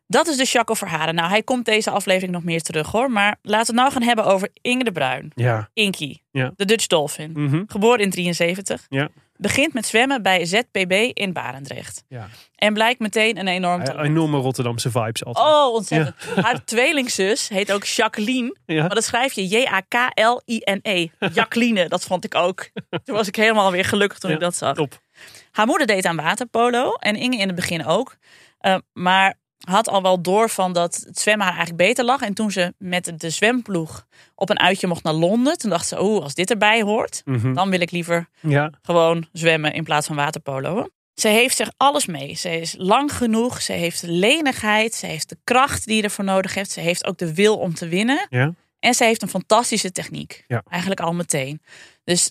Dat 0.07 0.27
is 0.29 0.37
dus 0.37 0.53
Jaco 0.53 0.75
Verharen. 0.75 1.15
Nou, 1.15 1.29
hij 1.29 1.43
komt 1.43 1.65
deze 1.65 1.91
aflevering 1.91 2.33
nog 2.33 2.43
meer 2.45 2.63
terug 2.63 2.91
hoor. 2.91 3.11
Maar 3.11 3.37
laten 3.43 3.75
we 3.75 3.81
het 3.81 3.91
nou 3.91 3.93
gaan 3.93 4.03
hebben 4.03 4.25
over 4.25 4.49
Inge 4.61 4.85
de 4.85 4.93
Bruin. 4.93 5.31
Ja. 5.35 5.69
Inky, 5.75 6.17
Ja. 6.31 6.53
de 6.57 6.65
Dutch 6.65 6.87
Dolphin. 6.87 7.33
Mhm. 7.35 7.63
Geboren 7.67 7.99
in 7.99 8.11
73. 8.11 8.87
Ja. 8.89 9.09
Begint 9.37 9.73
met 9.73 9.87
zwemmen 9.87 10.23
bij 10.23 10.45
ZPB 10.45 10.93
in 11.13 11.33
Barendrecht. 11.33 12.05
Ja. 12.09 12.29
En 12.55 12.75
blijkt 12.75 13.01
meteen 13.01 13.39
een 13.39 13.49
enorm 13.49 13.85
talent. 13.85 14.07
Enorme 14.07 14.39
Rotterdamse 14.39 14.91
vibes 14.91 15.25
altijd. 15.25 15.47
Oh, 15.47 15.75
ontzettend. 15.75 16.17
Haar 16.35 16.65
tweelingzus 16.75 17.49
heet 17.49 17.73
ook 17.73 17.85
Jacqueline. 17.85 18.57
Ja. 18.67 18.81
Maar 18.81 18.95
dat 18.95 19.05
schrijf 19.05 19.33
je 19.33 19.47
J-A-K-L-I-N-E. 19.47 21.09
Jacqueline, 21.33 21.89
dat 21.89 22.05
vond 22.05 22.25
ik 22.25 22.35
ook. 22.35 22.71
Toen 23.05 23.17
was 23.17 23.29
ik 23.29 23.37
helemaal 23.37 23.71
weer 23.71 23.85
gelukkig 23.85 24.19
toen 24.19 24.31
ik 24.31 24.41
dat 24.41 24.57
zag. 24.57 24.75
Top. 24.75 25.01
Haar 25.51 25.67
moeder 25.67 25.87
deed 25.87 26.05
aan 26.05 26.17
waterpolo 26.17 26.95
en 26.95 27.17
Inge 27.17 27.37
in 27.37 27.47
het 27.47 27.57
begin 27.57 27.87
ook. 27.87 28.17
Uh, 28.61 28.77
maar 28.93 29.35
had 29.69 29.89
al 29.89 30.03
wel 30.03 30.23
door 30.23 30.51
van 30.51 30.73
dat 30.73 31.03
het 31.07 31.19
zwemmen 31.19 31.47
haar 31.47 31.57
eigenlijk 31.57 31.87
beter 31.89 32.05
lag. 32.05 32.21
En 32.21 32.35
toen 32.35 32.51
ze 32.51 32.75
met 32.79 33.13
de 33.17 33.31
zwemploeg 33.31 34.07
op 34.35 34.51
een 34.51 34.59
uitje 34.59 34.87
mocht 34.87 35.03
naar 35.03 35.13
Londen, 35.13 35.59
toen 35.59 35.71
dacht 35.71 35.87
ze, 35.89 36.01
oh, 36.01 36.23
als 36.23 36.35
dit 36.35 36.51
erbij 36.51 36.83
hoort, 36.83 37.23
Mhm. 37.25 37.55
dan 37.55 37.71
wil 37.71 37.81
ik 37.81 37.91
liever 37.91 38.29
Ja. 38.41 38.71
gewoon 38.83 39.29
zwemmen 39.33 39.73
in 39.73 39.85
plaats 39.85 40.07
van 40.07 40.17
waterpolo. 40.17 40.89
Ze 41.15 41.29
heeft 41.29 41.57
zich 41.57 41.71
alles 41.77 42.07
mee. 42.07 42.35
Ze 42.35 42.61
is 42.61 42.75
lang 42.79 43.13
genoeg. 43.17 43.63
Ze 43.63 43.73
heeft 43.73 44.03
lenigheid. 44.03 44.95
Ze 44.95 45.07
heeft 45.07 45.29
de 45.29 45.37
kracht 45.45 45.85
die 45.87 45.97
je 45.97 46.03
ervoor 46.03 46.25
nodig 46.25 46.55
heeft. 46.55 46.71
Ze 46.71 46.81
heeft 46.81 47.07
ook 47.07 47.19
de 47.19 47.35
wil 47.35 47.59
om 47.59 47.75
te 47.75 47.89
winnen. 47.89 48.27
Ja. 48.31 48.55
En 48.79 48.95
ze 48.95 49.05
heeft 49.05 49.23
een 49.23 49.29
fantastische 49.29 49.93
techniek. 49.93 50.45
Ja. 50.49 50.63
Eigenlijk 50.69 51.01
al 51.01 51.13
meteen. 51.15 51.63
Dus 52.05 52.31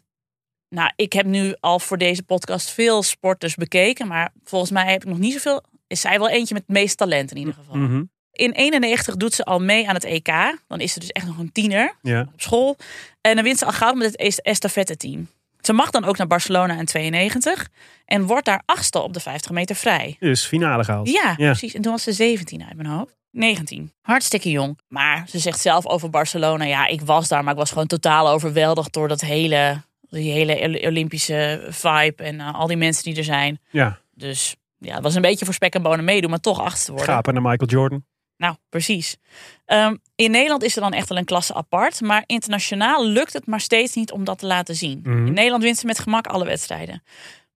nou, 0.70 0.92
ik 0.96 1.14
heb 1.14 1.26
nu 1.26 1.56
al 1.60 1.80
voor 1.80 1.98
deze 1.98 2.24
podcast 2.24 2.70
veel 2.70 3.04
sporters 3.04 3.56
bekeken. 3.56 4.08
Maar 4.08 4.32
volgens 4.44 4.72
mij 4.72 4.92
heb 4.92 5.02
ik 5.04 5.10
nog 5.10 5.18
niet 5.20 5.34
zoveel. 5.34 5.64
Is 5.92 6.02
zij 6.02 6.20
wel 6.20 6.30
eentje 6.30 6.54
met 6.54 6.64
het 6.68 6.76
meeste 6.76 6.96
talent 6.96 7.32
in 7.32 7.38
ieder 7.38 7.54
geval. 7.54 7.76
Mhm. 7.76 8.04
In 8.32 8.52
91 8.52 9.16
doet 9.16 9.34
ze 9.34 9.44
al 9.46 9.60
mee 9.60 9.88
aan 9.88 9.94
het 9.96 10.04
EK. 10.04 10.58
Dan 10.68 10.80
is 10.80 10.94
ze 10.94 11.00
dus 11.00 11.10
echt 11.12 11.26
nog 11.26 11.38
een 11.38 11.52
tiener 11.52 11.96
Ja. 12.02 12.22
op 12.34 12.42
school. 12.42 12.78
En 13.22 13.36
dan 13.36 13.44
wint 13.44 13.58
ze 13.58 13.66
al 13.66 13.72
goud 13.72 13.96
met 13.96 14.06
het 14.08 14.16
est- 14.18 14.40
estafette 14.42 14.98
team. 14.98 15.28
Ze 15.62 15.74
mag 15.74 15.90
dan 15.90 16.06
ook 16.06 16.18
naar 16.18 16.28
Barcelona 16.28 16.78
in 16.80 16.86
92. 16.86 17.68
En 18.06 18.26
wordt 18.26 18.46
daar 18.46 18.62
achtste 18.66 19.00
op 19.00 19.14
de 19.14 19.20
50 19.20 19.52
meter 19.52 19.76
vrij. 19.76 20.16
Dus 20.20 20.46
finale 20.46 20.84
gehaald. 20.84 21.10
Ja, 21.10 21.34
precies. 21.36 21.74
En 21.74 21.82
toen 21.82 21.92
was 21.92 22.04
ze 22.04 22.12
17 22.12 22.64
uit 22.64 22.76
mijn 22.76 22.88
hoofd. 22.90 23.16
19. 23.32 23.92
Hartstikke 24.02 24.50
jong. 24.50 24.80
Maar 24.88 25.26
ze 25.30 25.40
zegt 25.40 25.60
zelf 25.60 25.86
over 25.88 26.10
Barcelona. 26.10 26.66
Ja, 26.66 26.88
ik 26.88 27.02
was 27.02 27.28
daar, 27.28 27.44
maar 27.44 27.54
ik 27.54 27.60
was 27.60 27.70
gewoon 27.72 27.88
totaal 27.88 28.30
overweldigd 28.30 28.94
door 28.94 29.08
dat 29.08 29.22
hele, 29.22 29.82
die 30.10 30.32
hele 30.32 30.82
Olympische 30.88 31.66
vibe. 31.70 32.24
En 32.24 32.40
eh, 32.40 32.54
al 32.54 32.68
die 32.68 32.78
mensen 32.78 33.04
die 33.04 33.16
er 33.16 33.24
zijn. 33.24 33.60
Ja. 33.70 34.00
Dus 34.14 34.56
ja, 34.82 34.94
het 34.94 35.04
was 35.04 35.16
een 35.16 35.22
beetje 35.22 35.46
voor 35.46 35.54
spek 35.54 35.74
en 35.74 35.82
bonen 35.82 36.06
meedoen, 36.06 36.30
maar 36.30 36.40
toch 36.40 36.60
achtste 36.60 36.92
worden. 36.92 37.10
Gapen 37.10 37.34
naar 37.34 37.44
Michael 37.44 37.70
Jordan. 37.70 38.06
Nou, 38.38 38.56
precies. 38.70 39.18
Ehm, 39.66 39.96
in 40.16 40.32
Nederland 40.32 40.64
is 40.64 40.76
er 40.76 40.82
dan 40.82 40.94
echt 40.94 41.10
wel 41.10 41.18
een 41.18 41.26
klasse 41.26 41.54
apart. 41.54 42.02
Maar 42.02 42.24
internationaal 42.26 43.06
lukt 43.08 43.34
het 43.34 43.46
maar 43.46 43.60
steeds 43.60 43.96
niet 43.96 44.12
om 44.12 44.24
dat 44.24 44.40
te 44.40 44.46
laten 44.46 44.76
zien. 44.76 45.00
Mhm. 45.04 45.26
In 45.26 45.34
Nederland 45.34 45.64
wint 45.64 45.78
ze 45.78 45.86
met 45.86 46.00
gemak 46.00 46.28
alle 46.28 46.46
wedstrijden. 46.46 47.04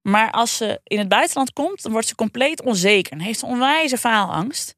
Maar 0.01 0.32
als 0.32 0.58
ze 0.58 0.79
in 0.84 1.00
het 1.00 1.08
buitenland 1.08 1.53
komt, 1.53 1.82
dan 1.84 1.91
wordt 1.91 2.08
ze 2.08 2.15
compleet 2.15 2.63
onzeker. 2.63 3.12
En 3.12 3.20
heeft 3.20 3.39
ze 3.39 3.46
onwijze 3.46 3.98
faalangst. 3.98 4.75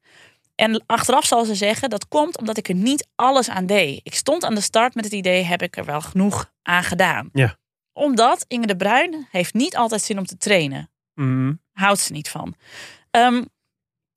En 0.54 0.82
achteraf 0.86 1.24
zal 1.24 1.44
ze 1.44 1.54
zeggen, 1.54 1.90
dat 1.90 2.08
komt 2.08 2.38
omdat 2.38 2.56
ik 2.56 2.68
er 2.68 2.74
niet 2.74 3.08
alles 3.14 3.50
aan 3.50 3.66
deed. 3.66 4.00
Ik 4.02 4.14
stond 4.14 4.44
aan 4.44 4.54
de 4.54 4.60
start 4.60 4.94
met 4.94 5.04
het 5.04 5.12
idee, 5.14 5.42
heb 5.42 5.62
ik 5.62 5.76
er 5.76 5.84
wel 5.84 6.00
genoeg 6.00 6.52
aan 6.62 6.84
gedaan. 6.84 7.28
Ja. 7.32 7.56
Omdat 7.92 8.44
Inge 8.48 8.66
de 8.66 8.76
Bruin 8.76 9.28
heeft 9.30 9.54
niet 9.54 9.76
altijd 9.76 10.02
zin 10.02 10.18
om 10.18 10.26
te 10.26 10.36
trainen 10.38 10.90
Mhm. 11.14 11.52
Houdt 11.78 12.00
ze 12.00 12.12
niet 12.12 12.28
van. 12.28 12.54
Ehm, 13.10 13.42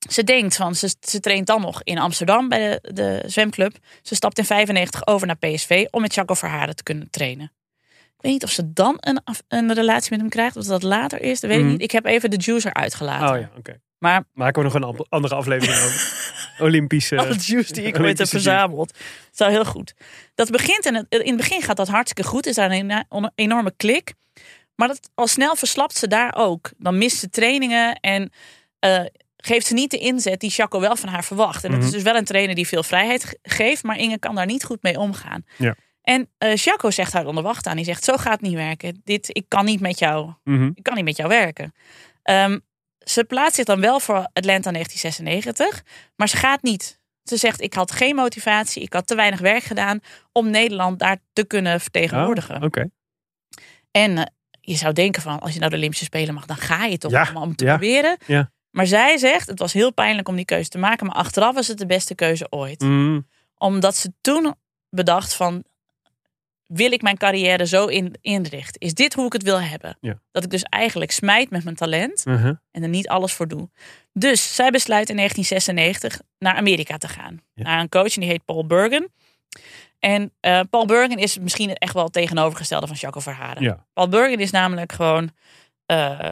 ze 0.09 0.23
denkt 0.23 0.55
van, 0.55 0.75
ze, 0.75 0.95
ze 0.99 1.19
traint 1.19 1.47
dan 1.47 1.61
nog 1.61 1.83
in 1.83 1.97
Amsterdam 1.97 2.49
bij 2.49 2.79
de, 2.81 2.93
de 2.93 3.23
zwemclub. 3.25 3.75
Ze 4.01 4.15
stapt 4.15 4.37
in 4.37 4.45
95 4.45 5.07
over 5.07 5.27
naar 5.27 5.37
PSV 5.37 5.85
om 5.91 6.01
met 6.01 6.13
Jaco 6.13 6.33
Verharen 6.33 6.75
te 6.75 6.83
kunnen 6.83 7.09
trainen. 7.09 7.51
Ik 8.17 8.27
weet 8.27 8.31
niet 8.31 8.43
of 8.43 8.51
ze 8.51 8.73
dan 8.73 8.95
een, 8.99 9.21
een 9.47 9.73
relatie 9.73 10.11
met 10.11 10.19
hem 10.19 10.29
krijgt, 10.29 10.55
of 10.55 10.65
dat 10.65 10.83
later 10.83 11.21
is. 11.21 11.39
Dat 11.39 11.49
weet 11.49 11.59
Mhm. 11.59 11.67
ik 11.67 11.73
niet. 11.73 11.81
Ik 11.81 11.91
heb 11.91 12.05
even 12.05 12.29
de 12.29 12.37
juicer 12.39 12.73
uitgelaten. 12.73 13.29
Oh 13.35 13.39
ja, 13.39 13.49
oké. 13.57 13.79
Maar 13.97 14.23
Maken 14.33 14.63
we 14.63 14.69
nog 14.69 14.73
een 14.97 15.05
andere 15.09 15.35
aflevering 15.35 15.77
over. 15.77 16.19
Olympische. 16.67 17.17
alle 17.17 17.35
juice 17.35 17.73
die 17.73 17.83
ik 17.83 17.99
ooit 17.99 18.17
heb 18.17 18.27
verzameld. 18.27 18.87
Dat 18.87 19.31
is 19.31 19.37
wel 19.39 19.47
heel 19.47 19.65
goed. 19.65 19.93
Dat 20.35 20.49
begint 20.51 20.85
en 20.85 20.95
het- 20.95 21.05
in 21.09 21.27
het 21.27 21.37
begin 21.37 21.61
gaat 21.61 21.77
dat 21.77 21.87
hartstikke 21.87 22.29
goed. 22.29 22.45
Is 22.45 22.55
daar 22.55 22.71
een 22.71 22.91
ena- 22.91 23.31
enorme 23.35 23.73
klik. 23.77 24.13
Maar 24.81 24.89
dat, 24.89 25.09
al 25.15 25.27
snel 25.27 25.55
verslapt 25.55 25.95
ze 25.97 26.07
daar 26.07 26.35
ook. 26.35 26.71
Dan 26.77 26.97
mist 26.97 27.17
ze 27.17 27.29
trainingen 27.29 27.95
en 27.95 28.31
eh, 28.79 29.05
geeft 29.37 29.65
ze 29.65 29.73
niet 29.73 29.91
de 29.91 29.97
inzet 29.97 30.39
die 30.39 30.49
Chaco 30.49 30.79
wel 30.79 30.95
van 30.95 31.09
haar 31.09 31.23
verwacht. 31.23 31.63
En 31.63 31.69
dat 31.69 31.79
Mhm. 31.79 31.87
is 31.87 31.93
dus 31.93 32.03
wel 32.03 32.15
een 32.15 32.25
trainer 32.25 32.55
die 32.55 32.67
veel 32.67 32.83
vrijheid 32.83 33.23
ge- 33.23 33.39
geeft, 33.43 33.83
maar 33.83 33.97
Inge 33.97 34.19
kan 34.19 34.35
daar 34.35 34.45
niet 34.45 34.63
goed 34.63 34.81
mee 34.83 34.99
omgaan. 34.99 35.45
Ja. 35.57 35.75
En 36.01 36.29
Chaco 36.37 36.91
zegt 36.91 37.13
haar 37.13 37.23
dan 37.23 37.35
de 37.35 37.41
wacht 37.41 37.67
aan. 37.67 37.75
Die 37.75 37.85
zegt: 37.85 38.03
Zo 38.03 38.17
gaat 38.17 38.31
het 38.31 38.41
niet 38.41 38.53
werken. 38.53 39.01
Dit, 39.03 39.29
ik 39.37 39.45
kan 39.47 39.65
niet 39.65 39.79
met 39.79 39.99
jou 39.99 40.33
Mhm. 40.43 40.71
ik 40.75 40.83
kan 40.83 40.95
niet 40.95 41.03
met 41.03 41.17
jou 41.17 41.29
werken. 41.29 41.73
Ehm, 42.23 42.59
ze 43.05 43.23
plaatst 43.23 43.55
zich 43.55 43.65
dan 43.65 43.81
wel 43.81 43.99
voor 43.99 44.27
Atlanta 44.33 44.71
1996, 44.71 45.83
maar 46.15 46.29
ze 46.29 46.37
gaat 46.37 46.61
niet. 46.61 46.99
Ze 47.23 47.37
zegt: 47.37 47.61
Ik 47.61 47.73
had 47.73 47.91
geen 47.91 48.15
motivatie, 48.15 48.81
ik 48.81 48.93
had 48.93 49.07
te 49.07 49.15
weinig 49.15 49.39
werk 49.39 49.63
gedaan 49.63 49.99
om 50.31 50.49
Nederland 50.49 50.99
daar 50.99 51.17
te 51.33 51.45
kunnen 51.45 51.79
vertegenwoordigen. 51.81 52.55
Oh, 52.55 52.63
Oké. 52.63 52.89
En 53.91 54.17
eh, 54.17 54.23
je 54.61 54.75
zou 54.75 54.93
denken: 54.93 55.21
van 55.21 55.39
als 55.39 55.53
je 55.53 55.59
naar 55.59 55.69
de 55.69 55.75
Olympische 55.75 56.05
Spelen 56.05 56.33
mag, 56.33 56.45
dan 56.45 56.57
ga 56.57 56.85
je 56.85 56.97
toch 56.97 57.11
Ja, 57.11 57.21
allemaal 57.23 57.43
om 57.43 57.55
te 57.55 57.65
ja, 57.65 57.77
proberen. 57.77 58.17
ja. 58.27 58.51
Maar 58.69 58.87
zij 58.87 59.17
zegt: 59.17 59.47
Het 59.49 59.59
was 59.59 59.73
heel 59.73 59.93
pijnlijk 59.93 60.27
om 60.27 60.35
die 60.35 60.45
keuze 60.45 60.69
te 60.69 60.77
maken, 60.77 61.05
maar 61.05 61.15
achteraf 61.15 61.53
was 61.55 61.67
het 61.67 61.77
de 61.77 61.85
beste 61.85 62.15
keuze 62.15 62.47
ooit 62.49 62.79
Mhm. 62.81 63.19
omdat 63.57 63.95
ze 63.95 64.13
toen 64.21 64.55
bedacht 64.89 65.33
van... 65.33 65.63
Wil 66.65 66.91
ik 66.91 67.01
mijn 67.01 67.17
carrière 67.17 67.65
zo 67.67 67.85
in, 67.85 68.15
inrichten? 68.21 68.81
Is 68.81 68.93
dit 68.93 69.13
hoe 69.13 69.25
ik 69.25 69.33
het 69.33 69.43
wil 69.43 69.61
hebben? 69.61 69.97
Ja. 70.01 70.19
Dat 70.31 70.43
ik 70.43 70.49
dus 70.49 70.63
eigenlijk 70.63 71.11
smijt 71.11 71.49
met 71.49 71.63
mijn 71.63 71.75
talent 71.75 72.25
Mhm. 72.25 72.53
en 72.71 72.83
er 72.83 72.89
niet 72.89 73.07
alles 73.07 73.33
voor 73.33 73.47
doe. 73.47 73.69
Dus 74.13 74.55
zij 74.55 74.69
besluit 74.71 75.09
in 75.09 75.15
1996 75.15 76.21
naar 76.39 76.55
Amerika 76.55 76.97
te 76.97 77.07
gaan. 77.07 77.41
Ja. 77.53 77.63
Naar 77.63 77.79
een 77.79 77.89
coach 77.89 78.13
en 78.15 78.21
die 78.21 78.29
heet 78.29 78.45
Paul 78.45 78.65
Bergen. 78.65 79.11
En 80.01 80.33
eh, 80.39 80.59
Paul 80.69 80.85
Bergen 80.85 81.17
is 81.17 81.39
misschien 81.39 81.73
echt 81.73 81.93
wel 81.93 82.03
het 82.03 82.13
tegenovergestelde 82.13 82.87
van 82.87 82.95
Jaco 82.99 83.19
Verharen. 83.19 83.63
Ja. 83.63 83.85
Paul 83.93 84.07
Bergen 84.07 84.39
is 84.39 84.51
namelijk 84.51 84.91
gewoon 84.91 85.31
eh, 85.85 86.31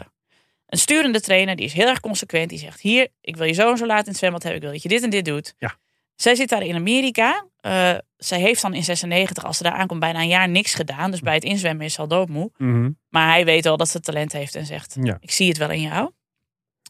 een 0.66 0.78
sturende 0.78 1.20
trainer. 1.20 1.56
Die 1.56 1.64
is 1.64 1.72
heel 1.72 1.86
erg 1.88 2.00
consequent. 2.00 2.48
Die 2.48 2.58
zegt, 2.58 2.80
hier, 2.80 3.08
ik 3.20 3.36
wil 3.36 3.46
je 3.46 3.52
zo 3.52 3.70
en 3.70 3.76
zo 3.76 3.86
laten 3.86 4.04
in 4.04 4.10
het 4.10 4.18
zwembad 4.18 4.42
hebben. 4.42 4.60
Ik 4.60 4.64
wil 4.66 4.72
dat 4.74 4.82
je 4.82 4.88
dit 4.88 5.02
en 5.02 5.10
dit 5.10 5.24
doet. 5.24 5.54
Ja. 5.58 5.74
Zij 6.16 6.34
zit 6.34 6.48
daar 6.48 6.62
in 6.62 6.74
Amerika. 6.74 7.44
Eh, 7.60 7.94
zij 8.16 8.40
heeft 8.40 8.62
dan 8.62 8.74
in 8.74 8.84
96, 8.84 9.44
als 9.44 9.56
ze 9.56 9.62
daar 9.62 9.72
aankomt, 9.72 10.00
bijna 10.00 10.20
een 10.20 10.28
jaar 10.28 10.48
niks 10.48 10.74
gedaan. 10.74 11.10
Dus 11.10 11.20
bij 11.20 11.34
het 11.34 11.44
inzwemmen 11.44 11.84
is 11.86 11.94
ze 11.94 12.00
al 12.00 12.08
doodmoe. 12.08 12.50
Mhm. 12.56 12.90
Maar 13.08 13.28
hij 13.28 13.44
weet 13.44 13.64
wel 13.64 13.76
dat 13.76 13.88
ze 13.88 14.00
talent 14.00 14.32
heeft 14.32 14.54
en 14.54 14.66
zegt, 14.66 14.96
Ja. 15.02 15.16
ik 15.20 15.30
zie 15.30 15.48
het 15.48 15.56
wel 15.58 15.70
in 15.70 15.80
jou. 15.80 16.10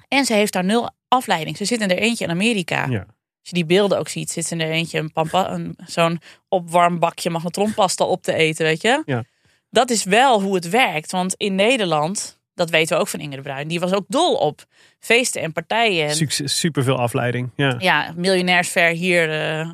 En 0.08 0.24
ze 0.24 0.32
heeft 0.34 0.52
daar 0.52 0.64
nul 0.64 0.90
afleiding. 1.08 1.56
Ze 1.56 1.64
zit 1.64 1.80
in 1.80 1.90
er 1.90 1.98
eentje 1.98 2.24
in 2.24 2.30
Amerika. 2.30 2.86
Ja. 2.86 3.06
Als 3.40 3.48
je 3.48 3.54
die 3.54 3.64
beelden 3.64 3.98
ook 3.98 4.08
ziet, 4.08 4.30
zit 4.30 4.46
ze 4.46 4.54
in 4.54 4.60
er 4.60 4.70
eentje 4.70 4.98
een, 4.98 5.12
pampa- 5.12 5.50
een 5.52 5.76
zo'n 5.86 6.20
opwarm 6.48 6.98
bakje 6.98 7.30
magnetronpasta 7.30 8.04
op 8.04 8.22
te 8.22 8.32
eten, 8.34 8.64
weet 8.64 8.82
je. 8.82 9.02
Ja. 9.04 9.24
Dat 9.70 9.90
is 9.90 10.04
wel 10.04 10.42
hoe 10.42 10.54
het 10.54 10.68
werkt. 10.68 11.10
Want 11.12 11.34
in 11.34 11.54
Nederland, 11.54 12.38
dat 12.54 12.70
weten 12.70 12.96
we 12.96 13.02
ook 13.02 13.08
van 13.08 13.20
Inge 13.20 13.36
de 13.36 13.42
Bruin, 13.42 13.68
die 13.68 13.80
was 13.80 13.92
ook 13.92 14.04
dol 14.08 14.34
op 14.34 14.64
feesten 14.98 15.42
en 15.42 15.52
partijen. 15.52 16.14
Succes, 16.14 16.58
super 16.58 16.82
veel 16.82 16.98
afleiding. 16.98 17.50
Ja. 17.56 17.74
ja, 17.78 18.12
miljonairsver 18.16 18.88
hier, 18.88 19.30
eh, 19.30 19.70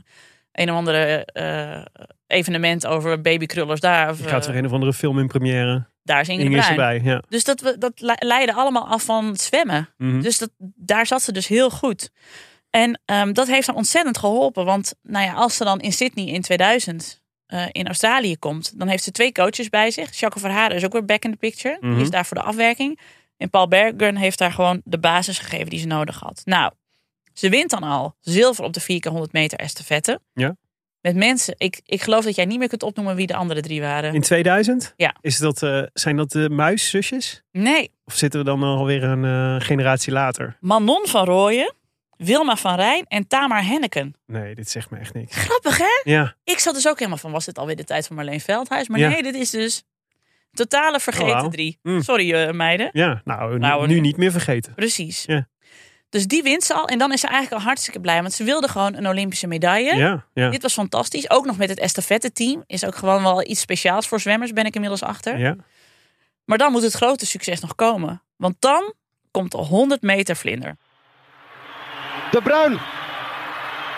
een 0.53 0.71
of 0.71 0.77
andere 0.77 1.25
eh, 1.25 1.85
evenement 2.27 2.87
over 2.87 3.21
babykrullers 3.21 3.81
daar. 3.81 4.11
Of, 4.11 4.19
Je 4.19 4.29
gaat 4.29 4.43
eh, 4.45 4.49
weer 4.51 4.59
een 4.59 4.67
of 4.67 4.73
andere 4.73 4.93
film 4.93 5.19
in 5.19 5.27
première. 5.27 5.87
daar 6.03 6.21
is 6.21 6.29
Inge 6.29 6.39
de 6.39 6.45
Inge 6.45 6.57
Bruin. 6.57 6.71
erbij. 6.71 7.01
Ja. 7.13 7.23
Dus 7.29 7.45
dat, 7.45 7.61
we- 7.61 7.79
dat 7.79 7.93
le- 8.01 8.17
leidde 8.19 8.53
allemaal 8.55 8.89
af 8.89 9.03
van 9.05 9.37
zwemmen. 9.37 9.89
Mhm. 9.97 10.21
Dus 10.21 10.39
dat, 10.39 10.51
daar 10.77 11.07
zat 11.07 11.23
ze 11.23 11.33
dus 11.33 11.47
heel 11.47 11.71
goed. 11.71 12.11
En 12.77 13.01
ehm, 13.05 13.33
dat 13.33 13.47
heeft 13.47 13.67
haar 13.67 13.77
ontzettend 13.77 14.19
geholpen. 14.19 14.65
Want 14.65 14.95
nou 15.03 15.25
ja, 15.25 15.33
als 15.35 15.57
ze 15.57 15.65
dan 15.65 15.81
in 15.81 15.93
Sydney 15.93 16.27
in 16.27 16.41
2000 16.41 17.23
eh, 17.47 17.65
in 17.73 17.87
Australië 17.87 18.37
komt, 18.37 18.79
dan 18.79 18.89
heeft 18.89 19.03
ze 19.03 19.11
twee 19.11 19.33
coaches 19.33 19.69
bij 19.69 19.91
zich. 19.91 20.19
Jacques 20.19 20.43
Verharen 20.43 20.77
is 20.77 20.85
ook 20.85 20.93
weer 20.93 21.05
back 21.05 21.25
in 21.25 21.31
the 21.31 21.37
picture. 21.37 21.77
Mhm. 21.81 21.95
Die 21.95 22.03
is 22.03 22.11
daar 22.11 22.27
voor 22.27 22.37
de 22.37 22.43
afwerking. 22.43 22.99
En 23.37 23.51
Paul 23.51 23.69
Bergen 23.69 24.17
heeft 24.17 24.39
daar 24.39 24.53
gewoon 24.53 24.81
de 24.85 24.99
basis 24.99 25.39
gegeven 25.39 25.71
die 25.71 25.79
ze 25.79 25.87
nodig 25.87 26.21
had. 26.21 26.43
Nou, 26.45 26.73
ze 27.33 27.49
wint 27.49 27.71
dan 27.71 27.83
al 27.83 28.15
zilver 28.21 28.65
op 28.65 28.73
de 28.73 28.81
4 28.81 29.01
keer 29.01 29.11
100 29.11 29.33
meter 29.33 29.59
estafette. 29.59 30.21
Ja. 30.35 30.57
Met 31.01 31.17
mensen, 31.17 31.55
ik, 31.59 31.81
ik 31.85 32.03
geloof 32.03 32.25
dat 32.25 32.35
jij 32.35 32.45
niet 32.45 32.59
meer 32.59 32.69
kunt 32.69 32.83
opnoemen 32.83 33.17
wie 33.17 33.27
de 33.27 33.35
andere 33.35 33.61
drie 33.61 33.81
waren. 33.81 34.15
In 34.15 34.21
2000? 34.21 34.95
Ja. 34.97 35.15
Is 35.21 35.39
dat, 35.39 35.63
eh, 35.63 35.83
zijn 35.93 36.17
dat 36.17 36.31
de 36.31 36.51
muiszusjes? 36.51 37.43
Nee, 37.53 37.91
Of 38.05 38.15
zitten 38.15 38.41
we 38.41 38.47
dan 38.47 38.63
alweer 38.63 39.05
een 39.05 39.25
eh, 39.25 39.67
generatie 39.67 40.13
later? 40.13 40.57
Manon 40.61 41.07
van 41.07 41.25
Rooyen, 41.25 41.75
Wilma 42.17 42.57
van 42.57 42.75
Rijn 42.77 43.05
en 43.09 43.27
Tamar 43.27 43.65
Henneken. 43.65 44.15
Nee, 44.27 44.55
dit 44.55 44.71
zegt 44.71 44.91
me 44.91 44.99
echt 44.99 45.15
niks. 45.15 45.37
Grappig 45.37 45.79
hè? 45.79 46.01
Ja, 46.05 46.35
Ik 46.45 46.59
zat 46.59 46.75
dus 46.75 46.89
ook 46.89 46.99
helemaal 46.99 47.19
van, 47.19 47.31
was 47.31 47.45
dit 47.45 47.59
alweer 47.59 47.77
de 47.77 47.85
tijd 47.85 48.07
van 48.07 48.17
Marleen 48.17 48.41
Veldhuis? 48.41 48.89
Maar 48.89 48.99
Ja. 49.01 49.09
nee, 49.09 49.23
dit 49.23 49.35
is 49.35 49.51
dus 49.51 49.83
Totale 50.53 51.01
vergeten 51.01 51.45
Oh, 51.45 51.49
drie. 51.51 51.79
Mm. 51.83 52.03
Sorry 52.03 52.33
eh, 52.33 52.53
meiden. 52.53 52.89
Ja, 52.93 53.21
nou, 53.25 53.53
nu- 53.53 53.59
Nou, 53.59 53.87
nu 53.87 53.95
nu- 53.95 54.01
niet 54.01 54.17
meer 54.17 54.31
vergeten. 54.31 54.75
Precies. 54.75 55.23
Ja. 55.27 55.49
Dus 56.09 56.27
die 56.27 56.43
wint 56.43 56.65
ze 56.65 56.75
al. 56.75 56.89
En 56.89 56.99
dan 56.99 57.13
is 57.13 57.21
ze 57.21 57.27
eigenlijk 57.27 57.61
al 57.61 57.67
hartstikke 57.67 58.01
blij. 58.01 58.21
Want 58.21 58.33
ze 58.33 58.45
wilde 58.45 58.69
gewoon 58.69 58.95
een 58.95 59.09
Olympische 59.09 59.47
medaille. 59.47 59.95
Ja, 59.97 60.25
ja. 60.35 60.51
Dit 60.51 60.63
was 60.63 60.73
fantastisch. 60.73 61.31
Ook 61.31 61.47
nog 61.47 61.57
met 61.57 61.69
het 61.69 61.79
estafette 61.79 62.33
team. 62.33 62.63
Is 62.67 62.85
ook 62.85 62.95
gewoon 62.95 63.23
wel 63.23 63.47
iets 63.49 63.61
speciaals 63.61 64.09
voor 64.09 64.21
zwemmers, 64.21 64.53
ben 64.53 64.65
ik 64.65 64.75
inmiddels 64.75 65.03
achter. 65.03 65.39
ja. 65.39 65.57
Maar 66.45 66.59
dan 66.59 66.73
moet 66.73 66.83
het 66.83 66.93
grote 66.93 67.27
succes 67.27 67.61
nog 67.61 67.75
komen. 67.75 68.23
Want 68.37 68.57
dan 68.59 68.95
komt 69.31 69.51
de 69.53 69.59
100 69.59 70.03
meter 70.03 70.37
vlinder. 70.37 70.77
De 72.31 72.41
Bruin. 72.43 72.79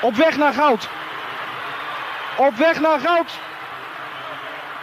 Op 0.02 0.14
weg 0.14 0.36
naar 0.36 0.52
goud. 0.52 0.88
Op 2.36 2.54
weg 2.54 2.80
naar 2.80 3.00
goud. 3.00 3.38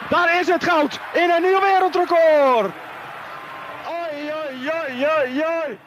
Daar 0.09 0.39
is 0.39 0.47
het 0.47 0.63
goud. 0.63 0.99
In 1.13 1.29
een 1.29 1.41
nieuw 1.41 1.59
wereldrecord. 1.61 2.71
Oi, 3.87 4.31
oi, 4.31 4.69
oi, 4.69 5.05
oi, 5.05 5.43
oi. 5.65 5.77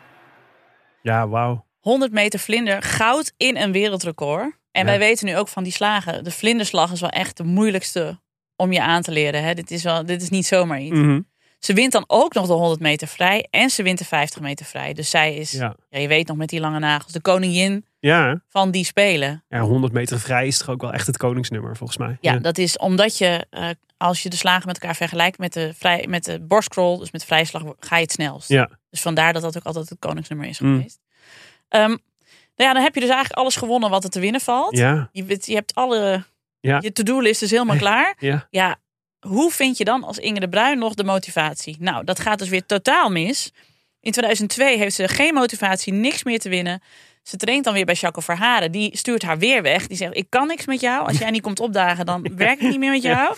Ja, 1.03 1.29
wauw. 1.29 1.67
100 1.81 2.13
meter 2.13 2.39
vlinder, 2.39 2.83
goud 2.83 3.33
in 3.37 3.57
een 3.57 3.73
wereldrecord. 3.73 4.57
En 4.73 4.81
Ja. 4.81 4.85
wij 4.91 4.99
weten 4.99 5.27
nu 5.27 5.37
ook 5.37 5.49
van 5.49 5.63
die 5.63 5.73
slagen. 5.73 6.25
De 6.25 6.31
vlinderslag 6.31 6.93
is 6.93 7.01
wel 7.01 7.11
echt 7.11 7.37
de 7.37 7.45
moeilijkste 7.45 8.21
om 8.57 8.73
je 8.73 8.83
aan 8.83 9.03
te 9.03 9.11
leren. 9.11 9.43
Hè? 9.45 9.55
Dit, 9.55 9.71
is 9.71 9.83
wel, 9.83 10.07
dit 10.07 10.23
is 10.23 10.29
niet 10.29 10.47
zomaar 10.47 10.81
iets. 10.81 10.99
Mhm. 10.99 11.21
Ze 11.59 11.73
wint 11.73 11.93
dan 11.93 12.05
ook 12.07 12.35
nog 12.35 12.47
de 12.47 12.53
100 12.53 12.81
meter 12.81 13.09
vrij. 13.09 13.47
En 13.51 13.71
ze 13.71 13.83
wint 13.83 13.99
de 13.99 14.05
50 14.05 14.41
meter 14.41 14.67
vrij. 14.67 14.93
Dus 14.93 15.11
zij 15.11 15.35
is, 15.37 15.51
ja. 15.51 15.75
Ja. 15.91 15.99
je 15.99 16.09
weet 16.09 16.27
nog 16.29 16.37
met 16.37 16.49
die 16.49 16.61
lange 16.61 16.79
nagels, 16.79 17.13
de 17.13 17.21
koningin 17.21 17.87
Ja, 18.01 18.43
van 18.49 18.71
die 18.71 18.85
spelen. 18.85 19.45
ja, 19.49 19.61
100 19.61 19.93
meter 19.93 20.21
vrij 20.21 20.47
is 20.47 20.59
toch 20.59 20.69
ook 20.69 20.81
wel 20.81 20.93
echt 20.93 21.07
het 21.07 21.17
koningsnummer, 21.17 21.77
volgens 21.77 21.99
mij. 21.99 22.17
Ja, 22.21 22.37
dat 22.39 22.59
is 22.59 22.77
omdat 22.79 23.19
je, 23.19 23.47
eh, 23.51 23.69
als 23.97 24.23
je 24.23 24.29
de 24.29 24.37
slagen 24.37 24.67
met 24.67 24.79
elkaar 24.79 24.97
vergelijkt 24.97 25.39
met 25.39 25.53
de, 25.53 25.73
vrij, 25.79 26.07
met 26.09 26.25
de 26.25 26.41
borstcrawl, 26.41 26.99
dus 26.99 27.11
met 27.11 27.25
vrijslag, 27.25 27.63
ga 27.81 27.97
je 27.97 28.03
het 28.03 28.13
snelst. 28.13 28.49
Ja. 28.49 28.71
Dus 28.91 29.01
vandaar 29.01 29.33
dat 29.33 29.43
dat 29.43 29.57
ook 29.57 29.65
altijd 29.65 29.89
het 29.89 29.99
koningsnummer 29.99 30.49
is 30.49 30.61
Mm. 30.61 30.77
geweest. 30.77 30.99
Ehm, 31.69 31.89
nou 31.89 31.99
ja, 32.57 32.73
dan 32.73 32.83
heb 32.83 32.95
je 32.95 33.01
dus 33.01 33.09
eigenlijk 33.11 33.41
alles 33.41 33.57
gewonnen 33.57 33.91
wat 33.91 34.05
er 34.05 34.11
te 34.11 34.21
winnen 34.21 34.41
valt. 34.41 34.77
Ja, 34.77 35.09
Je, 35.13 35.39
je 35.41 35.55
hebt 35.55 35.75
alle, 35.75 36.25
Ja. 36.61 36.79
je 36.83 36.93
to-do-list 36.93 37.43
is 37.43 37.51
helemaal 37.51 37.77
klaar. 37.87 38.15
ja. 38.19 38.47
Ja, 38.51 38.77
hoe 39.21 39.51
vind 39.51 39.77
je 39.79 39.85
dan 39.85 40.05
als 40.05 40.19
Inge 40.19 40.41
de 40.41 40.49
Bruin 40.49 40.79
nog 40.79 40.95
de 40.95 41.05
motivatie? 41.05 41.77
Nou, 41.81 42.05
dat 42.05 42.21
gaat 42.21 42.39
dus 42.39 42.49
weer 42.49 42.67
totaal 42.67 43.11
mis. 43.11 43.53
In 44.01 44.13
2002 44.13 44.79
heeft 44.79 44.95
ze 44.95 45.09
geen 45.09 45.35
motivatie, 45.35 45.93
niks 45.93 46.25
meer 46.25 46.39
te 46.39 46.49
winnen. 46.49 46.83
Ze 47.23 47.37
traint 47.37 47.65
dan 47.65 47.75
weer 47.75 47.85
bij 47.85 47.95
Jacques 47.95 48.25
Verharen. 48.25 48.73
Die 48.73 48.97
stuurt 48.97 49.23
haar 49.23 49.39
weer 49.39 49.63
weg. 49.63 49.87
Die 49.87 49.97
zegt, 49.97 50.17
ik 50.17 50.27
kan 50.29 50.47
niks 50.47 50.67
met 50.67 50.81
jou. 50.81 51.07
Als 51.07 51.19
jij 51.19 51.31
niet 51.31 51.43
komt 51.43 51.61
opdagen, 51.61 52.07
dan 52.07 52.29
werk 52.37 52.61
ik 52.61 52.69
niet 52.69 52.79
meer 52.79 52.91
met 52.91 53.03
jou. 53.03 53.37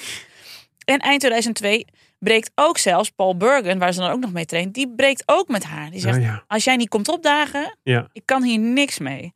En 0.84 0.98
eind 0.98 1.20
2002 1.20 1.84
breekt 2.18 2.50
ook 2.54 2.78
zelfs 2.78 3.10
Paul 3.10 3.36
Bergen, 3.36 3.78
waar 3.78 3.92
ze 3.92 4.00
dan 4.00 4.10
ook 4.10 4.20
nog 4.20 4.32
mee 4.32 4.44
traint, 4.46 4.74
die 4.74 4.94
breekt 4.96 5.22
ook 5.26 5.48
met 5.48 5.64
haar. 5.64 5.90
Die 5.90 6.00
zegt, 6.00 6.16
Oh, 6.16 6.22
ja. 6.22 6.44
als 6.46 6.64
jij 6.64 6.76
niet 6.76 6.88
komt 6.88 7.08
opdagen, 7.08 7.76
Ja. 7.82 8.08
ik 8.12 8.22
kan 8.24 8.42
hier 8.42 8.58
niks 8.58 8.98
mee. 8.98 9.32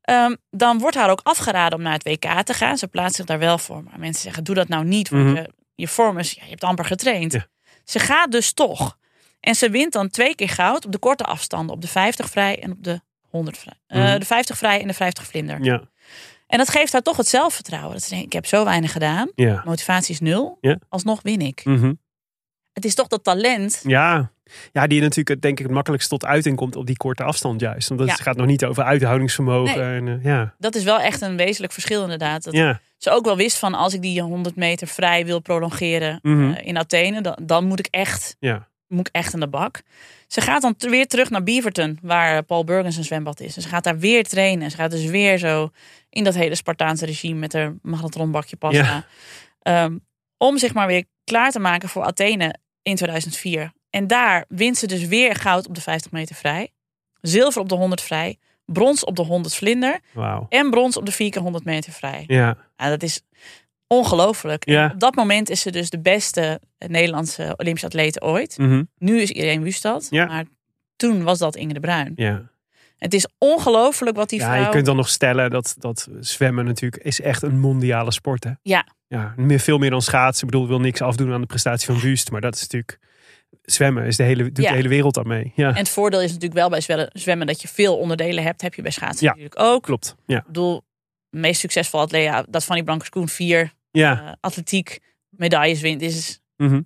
Ehm, 0.00 0.34
dan 0.50 0.78
wordt 0.78 0.96
haar 0.96 1.10
ook 1.10 1.20
afgeraden 1.22 1.78
om 1.78 1.84
naar 1.84 1.92
het 1.92 2.02
WK 2.04 2.42
te 2.42 2.54
gaan. 2.54 2.78
Ze 2.78 2.88
plaatst 2.88 3.16
zich 3.16 3.24
daar 3.24 3.38
wel 3.38 3.58
voor. 3.58 3.82
Maar 3.82 3.98
mensen 3.98 4.22
zeggen, 4.22 4.44
doe 4.44 4.54
dat 4.54 4.68
nou 4.68 4.84
niet. 4.84 5.08
Want 5.08 5.24
Mhm. 5.24 5.34
je, 5.34 5.50
je 5.74 5.88
vorm 5.88 6.18
is, 6.18 6.32
ja, 6.32 6.42
je 6.44 6.50
hebt 6.50 6.64
amper 6.64 6.84
getraind. 6.84 7.32
Ja. 7.32 7.46
Ze 7.84 7.98
gaat 7.98 8.32
dus 8.32 8.52
toch. 8.52 8.98
En 9.40 9.54
ze 9.54 9.70
wint 9.70 9.92
dan 9.92 10.08
twee 10.08 10.34
keer 10.34 10.48
goud 10.48 10.84
op 10.84 10.92
de 10.92 10.98
korte 10.98 11.24
afstanden. 11.24 11.74
Op 11.74 11.80
de 11.82 11.88
50 11.88 12.28
vrij 12.30 12.62
en 12.62 12.72
op 12.72 12.84
de 12.84 13.00
100 13.28 13.58
vrij. 13.58 13.74
Eh, 13.86 14.02
Mhm. 14.02 14.18
de 14.18 14.24
50 14.24 14.58
vrij 14.58 14.80
en 14.80 14.86
de 14.88 14.94
50 14.94 15.26
vlinder. 15.26 15.62
Ja, 15.64 15.82
En 16.46 16.58
dat 16.58 16.68
geeft 16.68 16.92
haar 16.92 17.02
toch 17.02 17.16
het 17.16 17.28
zelfvertrouwen. 17.28 17.92
Dat 17.92 18.02
ze 18.02 18.08
denkt, 18.08 18.24
ik 18.24 18.32
heb 18.32 18.46
zo 18.46 18.64
weinig 18.64 18.92
gedaan. 18.92 19.30
ja. 19.34 19.62
Motivatie 19.64 20.14
is 20.14 20.20
nul. 20.20 20.58
Alsnog 20.88 21.22
win 21.22 21.40
ik. 21.40 21.64
Mhm. 21.64 21.92
Het 22.72 22.84
is 22.84 22.94
toch 22.94 23.06
dat 23.08 23.24
talent. 23.24 23.80
Ja. 23.86 24.32
Ja, 24.72 24.86
die 24.86 25.00
natuurlijk 25.00 25.40
denk 25.42 25.58
ik 25.58 25.64
het 25.64 25.74
makkelijkst 25.74 26.08
tot 26.08 26.24
uiting 26.24 26.56
komt 26.56 26.76
op 26.76 26.86
die 26.86 26.96
korte 26.96 27.22
afstand 27.22 27.60
juist. 27.60 27.88
Want 27.88 28.00
het 28.00 28.08
Ja. 28.08 28.14
gaat 28.16 28.36
nog 28.36 28.46
niet 28.46 28.64
over 28.64 28.82
uithoudingsvermogen. 28.84 29.78
Nee. 29.78 29.96
En, 29.96 30.08
eh, 30.18 30.24
ja. 30.24 30.54
Dat 30.58 30.74
is 30.74 30.84
wel 30.84 31.00
echt 31.00 31.20
een 31.20 31.36
wezenlijk 31.36 31.72
verschil 31.72 32.02
inderdaad. 32.02 32.44
Dat 32.44 32.54
Ja. 32.54 32.80
ze 32.98 33.10
ook 33.10 33.24
wel 33.24 33.36
wist 33.36 33.58
van 33.58 33.74
als 33.74 33.94
ik 33.94 34.02
die 34.02 34.20
100 34.22 34.56
meter 34.56 34.86
vrij 34.86 35.26
wil 35.26 35.40
prolongeren 35.40 36.18
Mhm. 36.22 36.50
eh, 36.52 36.66
in 36.66 36.78
Athene, 36.78 37.20
dan, 37.20 37.38
dan 37.42 37.64
moet 37.64 37.78
ik 37.78 37.86
echt 37.90 38.36
Ja. 38.38 38.68
moet 38.88 39.08
ik 39.08 39.14
echt 39.14 39.34
aan 39.34 39.40
de 39.40 39.48
bak. 39.48 39.82
Ze 40.26 40.40
gaat 40.40 40.62
dan 40.62 40.74
weer 40.78 41.06
terug 41.06 41.30
naar 41.30 41.42
Beaverton, 41.42 41.98
waar 42.02 42.42
Paul 42.42 42.64
Burgens 42.64 42.96
een 42.96 43.04
zwembad 43.04 43.40
is. 43.40 43.56
En 43.56 43.62
ze 43.62 43.68
gaat 43.68 43.84
daar 43.84 43.98
weer 43.98 44.24
trainen. 44.24 44.70
Ze 44.70 44.76
gaat 44.76 44.90
dus 44.90 45.04
weer 45.04 45.38
zo 45.38 45.70
in 46.10 46.24
dat 46.24 46.34
hele 46.34 46.54
Spartaanse 46.54 47.06
regime 47.06 47.38
met 47.38 47.52
haar 47.52 47.74
magnetronbakje 47.82 48.56
pasta. 48.56 48.78
Ja. 48.82 49.04
Ehm, 49.62 49.98
om 50.38 50.58
zich 50.58 50.74
maar 50.74 50.86
weer 50.86 51.04
klaar 51.24 51.50
te 51.50 51.58
maken 51.58 51.88
voor 51.88 52.02
Athene 52.04 52.54
in 52.82 52.96
2004. 52.96 53.72
En 53.94 54.06
daar 54.06 54.44
wint 54.48 54.76
ze 54.76 54.86
dus 54.86 55.06
weer 55.06 55.34
goud 55.34 55.68
op 55.68 55.74
de 55.74 55.80
50 55.80 56.10
meter 56.12 56.34
vrij. 56.34 56.70
Zilver 57.20 57.60
op 57.60 57.68
de 57.68 57.74
100 57.74 58.00
vrij. 58.00 58.38
Brons 58.64 59.04
op 59.04 59.16
de 59.16 59.22
100 59.22 59.54
vlinder. 59.54 60.00
En 60.48 60.70
brons 60.70 60.96
op 60.96 61.06
de 61.06 61.12
4 61.12 61.30
keer 61.30 61.42
100 61.42 61.64
meter 61.64 61.92
vrij. 61.92 62.24
Ja. 62.26 62.56
Ja, 62.76 62.88
dat 62.88 63.02
is 63.02 63.20
ongelooflijk. 63.86 64.68
Ja. 64.68 64.90
Op 64.94 65.00
dat 65.00 65.14
moment 65.14 65.50
is 65.50 65.60
ze 65.60 65.70
dus 65.70 65.90
de 65.90 66.00
beste 66.00 66.60
Nederlandse 66.78 67.54
Olympische 67.56 67.86
atleet 67.86 68.22
ooit. 68.22 68.58
Mhm. 68.58 68.82
Nu 68.98 69.20
is 69.20 69.30
iedereen 69.30 69.62
Wust 69.62 69.82
dat. 69.82 70.06
Ja. 70.10 70.26
Maar 70.26 70.44
toen 70.96 71.22
was 71.22 71.38
dat 71.38 71.56
Inge 71.56 71.72
de 71.72 71.80
Bruin. 71.80 72.12
Ja. 72.16 72.42
Het 72.96 73.14
is 73.14 73.28
ongelooflijk 73.38 74.16
wat 74.16 74.28
die 74.28 74.40
ja, 74.40 74.52
vrouw... 74.52 74.64
je 74.64 74.68
kunt 74.68 74.86
dan 74.86 74.96
nog 74.96 75.08
stellen 75.08 75.50
dat, 75.50 75.74
dat 75.78 76.08
zwemmen 76.20 76.64
natuurlijk 76.64 77.02
is 77.02 77.20
echt 77.20 77.42
een 77.42 77.60
mondiale 77.60 78.12
sport. 78.12 78.44
Hè? 78.44 78.50
Ja. 78.62 78.86
Ja, 79.06 79.34
meer, 79.36 79.60
veel 79.60 79.78
meer 79.78 79.90
dan 79.90 80.02
schaatsen. 80.02 80.46
Ik 80.46 80.50
bedoel, 80.50 80.66
ik 80.66 80.72
wil 80.72 80.80
niks 80.80 81.00
afdoen 81.00 81.32
aan 81.32 81.40
de 81.40 81.46
prestatie 81.46 81.86
van 81.86 82.00
Wust. 82.00 82.30
Maar 82.30 82.40
dat 82.40 82.54
is 82.54 82.60
natuurlijk... 82.60 82.98
Zwemmen 83.64 84.04
is 84.06 84.16
de 84.16 84.22
hele, 84.22 84.42
doet 84.52 84.64
Ja. 84.64 84.70
de 84.70 84.76
hele 84.76 84.88
wereld 84.88 85.18
aan 85.18 85.26
mee. 85.26 85.52
Ja, 85.56 85.68
En 85.68 85.74
het 85.76 85.88
voordeel 85.88 86.20
is 86.20 86.26
natuurlijk 86.28 86.54
wel 86.60 86.68
bij 86.68 86.80
zwemmen, 86.80 87.10
zwemmen 87.12 87.46
dat 87.46 87.62
je 87.62 87.68
veel 87.68 87.96
onderdelen 87.98 88.44
hebt. 88.44 88.62
Heb 88.62 88.74
je 88.74 88.82
bij 88.82 88.90
schaatsen 88.90 89.26
Ja. 89.26 89.30
natuurlijk 89.32 89.60
ook. 89.60 89.82
klopt. 89.82 90.14
Ja. 90.26 90.38
Ik 90.38 90.46
bedoel, 90.46 90.82
de 91.30 91.38
meest 91.38 91.60
succesvolle 91.60 92.02
atleet, 92.04 92.22
ja, 92.24 92.44
dat 92.48 92.64
van 92.64 92.74
die 92.74 92.84
Blankers-Koen 92.84 93.28
vier 93.28 93.72
Ja. 93.90 94.22
eh, 94.26 94.32
atletiek 94.40 94.98
medailles 95.28 95.80
wint. 95.80 96.02
Is, 96.02 96.40
Mhm. 96.56 96.80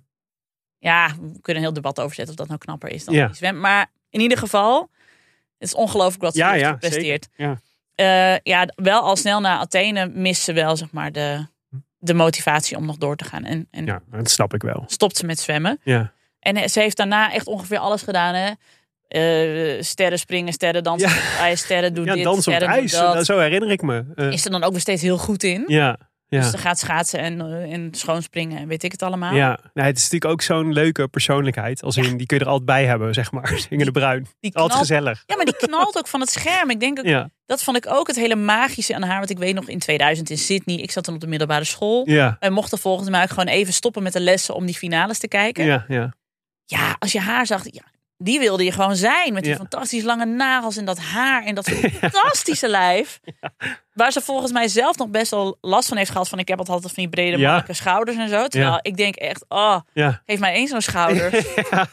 ja, 0.77 1.07
we 1.07 1.41
kunnen 1.41 1.63
een 1.63 1.69
heel 1.69 1.73
debat 1.73 1.99
over 1.99 2.15
zetten 2.15 2.33
of 2.33 2.39
dat 2.39 2.47
nou 2.47 2.59
knapper 2.59 2.89
is 2.89 3.05
dan 3.05 3.13
Ja. 3.15 3.25
die 3.27 3.35
zwem. 3.35 3.59
Maar 3.59 3.91
in 4.09 4.19
ieder 4.19 4.37
geval, 4.37 4.89
het 5.57 5.67
is 5.67 5.75
ongelooflijk 5.75 6.21
wat 6.21 6.33
ze 6.33 6.39
Ja, 6.39 6.53
ja. 6.53 6.77
Ja. 7.35 7.59
Eh, 7.95 8.37
ja, 8.43 8.67
wel 8.75 9.01
al 9.01 9.15
snel 9.15 9.39
na 9.39 9.57
Athene 9.59 10.05
mist 10.07 10.41
ze 10.43 10.53
wel 10.53 10.75
zeg 10.77 10.91
maar 10.91 11.11
de, 11.11 11.45
de 11.97 12.13
motivatie 12.13 12.77
om 12.77 12.85
nog 12.85 12.97
door 12.97 13.15
te 13.15 13.23
gaan. 13.23 13.43
En, 13.45 13.67
en 13.71 13.85
ja, 13.85 14.01
dat 14.11 14.29
snap 14.29 14.53
ik 14.53 14.61
wel. 14.61 14.83
stopt 14.87 15.17
ze 15.17 15.25
met 15.25 15.39
zwemmen. 15.39 15.79
Ja. 15.83 16.13
En 16.39 16.55
eh, 16.55 16.67
ze 16.67 16.79
heeft 16.79 16.97
daarna 16.97 17.33
echt 17.33 17.47
ongeveer 17.47 17.77
alles 17.77 18.01
gedaan. 18.01 18.33
Hè? 18.35 18.51
Eh, 19.07 19.81
sterren 19.81 20.19
springen, 20.19 20.53
sterren 20.53 20.83
dansen, 20.83 21.09
Ja. 21.09 21.15
op 21.15 21.39
ijs, 21.47 21.59
sterren 21.61 21.93
doen 21.93 22.05
Ja, 22.05 22.13
dit, 22.13 22.23
dansen 22.23 22.51
op 22.51 22.57
sterren 22.57 22.75
doen 22.75 22.77
ijs. 22.89 22.91
dat. 23.15 23.25
Zo 23.25 23.39
herinner 23.39 23.71
ik 23.71 23.81
me. 23.81 24.03
Eh, 24.15 24.31
Is 24.31 24.45
er 24.45 24.51
dan 24.51 24.63
ook 24.63 24.71
weer 24.71 24.79
steeds 24.81 25.01
heel 25.01 25.17
goed 25.17 25.43
in. 25.43 25.63
ja. 25.67 25.97
Ja. 26.31 26.39
Dus 26.39 26.49
ze 26.49 26.57
gaat 26.57 26.79
schaatsen 26.79 27.19
en, 27.19 27.41
eh, 27.41 27.73
en 27.73 27.87
schoonspringen 27.91 28.57
en 28.59 28.67
weet 28.67 28.83
ik 28.83 28.91
het 28.91 29.01
allemaal. 29.03 29.33
Ja, 29.35 29.59
nou, 29.73 29.87
het 29.87 29.97
is 29.97 30.03
natuurlijk 30.03 30.31
ook 30.31 30.41
zo'n 30.41 30.73
leuke 30.73 31.07
persoonlijkheid. 31.07 31.83
Als 31.83 31.97
in, 31.97 32.17
die 32.17 32.25
kun 32.25 32.37
je 32.37 32.43
er 32.43 32.49
altijd 32.49 32.65
bij 32.65 32.85
hebben, 32.85 33.13
zeg 33.13 33.31
maar. 33.31 33.59
Inge 33.69 33.83
de 33.85 33.91
Bruin. 33.91 34.27
Die 34.39 34.55
Altijd 34.55 34.79
gezellig. 34.79 35.23
ja, 35.25 35.35
maar 35.35 35.45
die 35.45 35.55
knalt 35.57 35.97
ook 35.97 36.07
van 36.07 36.19
het 36.19 36.29
scherm. 36.29 36.69
Ik 36.69 36.79
denk 36.79 36.99
ook, 36.99 37.27
dat 37.45 37.63
vond 37.63 37.77
ik 37.77 37.87
ook 37.87 38.07
het 38.07 38.15
hele 38.15 38.35
magische 38.35 38.95
aan 38.95 39.03
haar. 39.03 39.17
Want 39.17 39.29
ik 39.29 39.37
weet 39.37 39.55
nog 39.55 39.67
in 39.67 39.79
2000 39.79 40.29
in 40.29 40.37
Sydney, 40.37 40.75
ik 40.77 40.91
zat 40.91 41.05
dan 41.05 41.13
op 41.13 41.21
de 41.21 41.27
middelbare 41.27 41.63
school. 41.63 42.09
ja, 42.09 42.37
Wij 42.39 42.49
mochten 42.49 42.77
volgens 42.77 43.09
mij 43.09 43.21
ook 43.21 43.29
gewoon 43.29 43.47
even 43.47 43.73
stoppen 43.73 44.03
met 44.03 44.13
de 44.13 44.19
lessen 44.21 44.55
om 44.55 44.65
die 44.65 44.75
finales 44.75 45.19
te 45.19 45.27
kijken. 45.27 45.65
ja, 45.65 45.85
ja. 45.87 46.13
Ja, 46.77 46.95
als 46.99 47.11
je 47.11 47.19
haar 47.19 47.45
zag, 47.45 47.63
ja, 47.71 47.83
die 48.17 48.39
wilde 48.39 48.63
je 48.63 48.71
gewoon 48.71 48.95
zijn. 48.95 49.33
Met 49.33 49.43
die 49.43 49.51
Ja. 49.51 49.57
fantastisch 49.57 50.03
lange 50.03 50.25
nagels 50.25 50.77
en 50.77 50.85
dat 50.85 50.99
haar 50.99 51.43
en 51.45 51.55
dat 51.55 51.69
fantastische 52.01 52.67
lijf. 52.67 53.19
Waar 53.93 54.11
ze 54.11 54.21
volgens 54.21 54.51
mij 54.51 54.67
zelf 54.67 54.97
nog 54.97 55.07
best 55.09 55.31
wel 55.31 55.57
last 55.61 55.87
van 55.87 55.97
heeft 55.97 56.11
gehad. 56.11 56.29
Van 56.29 56.39
ik 56.39 56.47
heb 56.47 56.57
altijd 56.59 56.81
van 56.81 56.91
die 57.03 57.09
brede 57.09 57.37
Ja. 57.37 57.65
schouders 57.67 58.17
en 58.17 58.29
zo. 58.29 58.47
Terwijl 58.47 58.79
ik 58.81 58.97
denk 58.97 59.15
echt, 59.15 59.45
oh, 59.47 59.79
ja. 59.93 60.21
geef 60.25 60.39
mij 60.39 60.53
één 60.53 60.67
zo'n 60.67 60.81
schouder. 60.81 61.31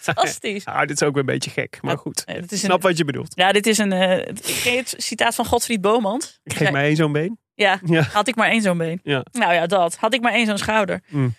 Fantastisch. 0.01 0.65
Nou, 0.65 0.87
dit 0.87 1.01
is 1.01 1.07
ook 1.07 1.13
weer 1.15 1.21
een 1.21 1.27
beetje 1.35 1.51
gek, 1.51 1.79
maar 1.83 1.99
goed. 1.99 2.23
Het 2.27 2.53
is 2.53 2.61
Snap 2.61 2.77
een, 2.77 2.89
wat 2.89 2.99
je 2.99 3.05
bedoelt. 3.05 3.33
ja, 3.37 3.53
dit 3.53 3.67
is 3.67 3.79
een 3.79 3.93
uh, 3.93 4.83
citaat 4.85 5.35
van 5.35 5.45
Godfried 5.47 5.81
Bomans. 5.81 6.39
Ik 6.45 6.55
geef 6.57 6.71
mij 6.71 6.85
één 6.87 6.97
zo'n 6.97 7.13
been. 7.13 7.39
Ja, 7.55 7.79
had 8.13 8.29
ik 8.29 8.35
maar 8.37 8.49
één 8.49 8.63
zo'n 8.63 8.79
been. 8.79 9.01
Nou 9.33 9.53
ja, 9.53 9.67
dat. 9.67 9.97
Had 9.97 10.15
ik 10.15 10.21
maar 10.21 10.33
één 10.33 10.47
zo'n 10.47 10.59
schouder. 10.59 11.01
Mm. 11.09 11.35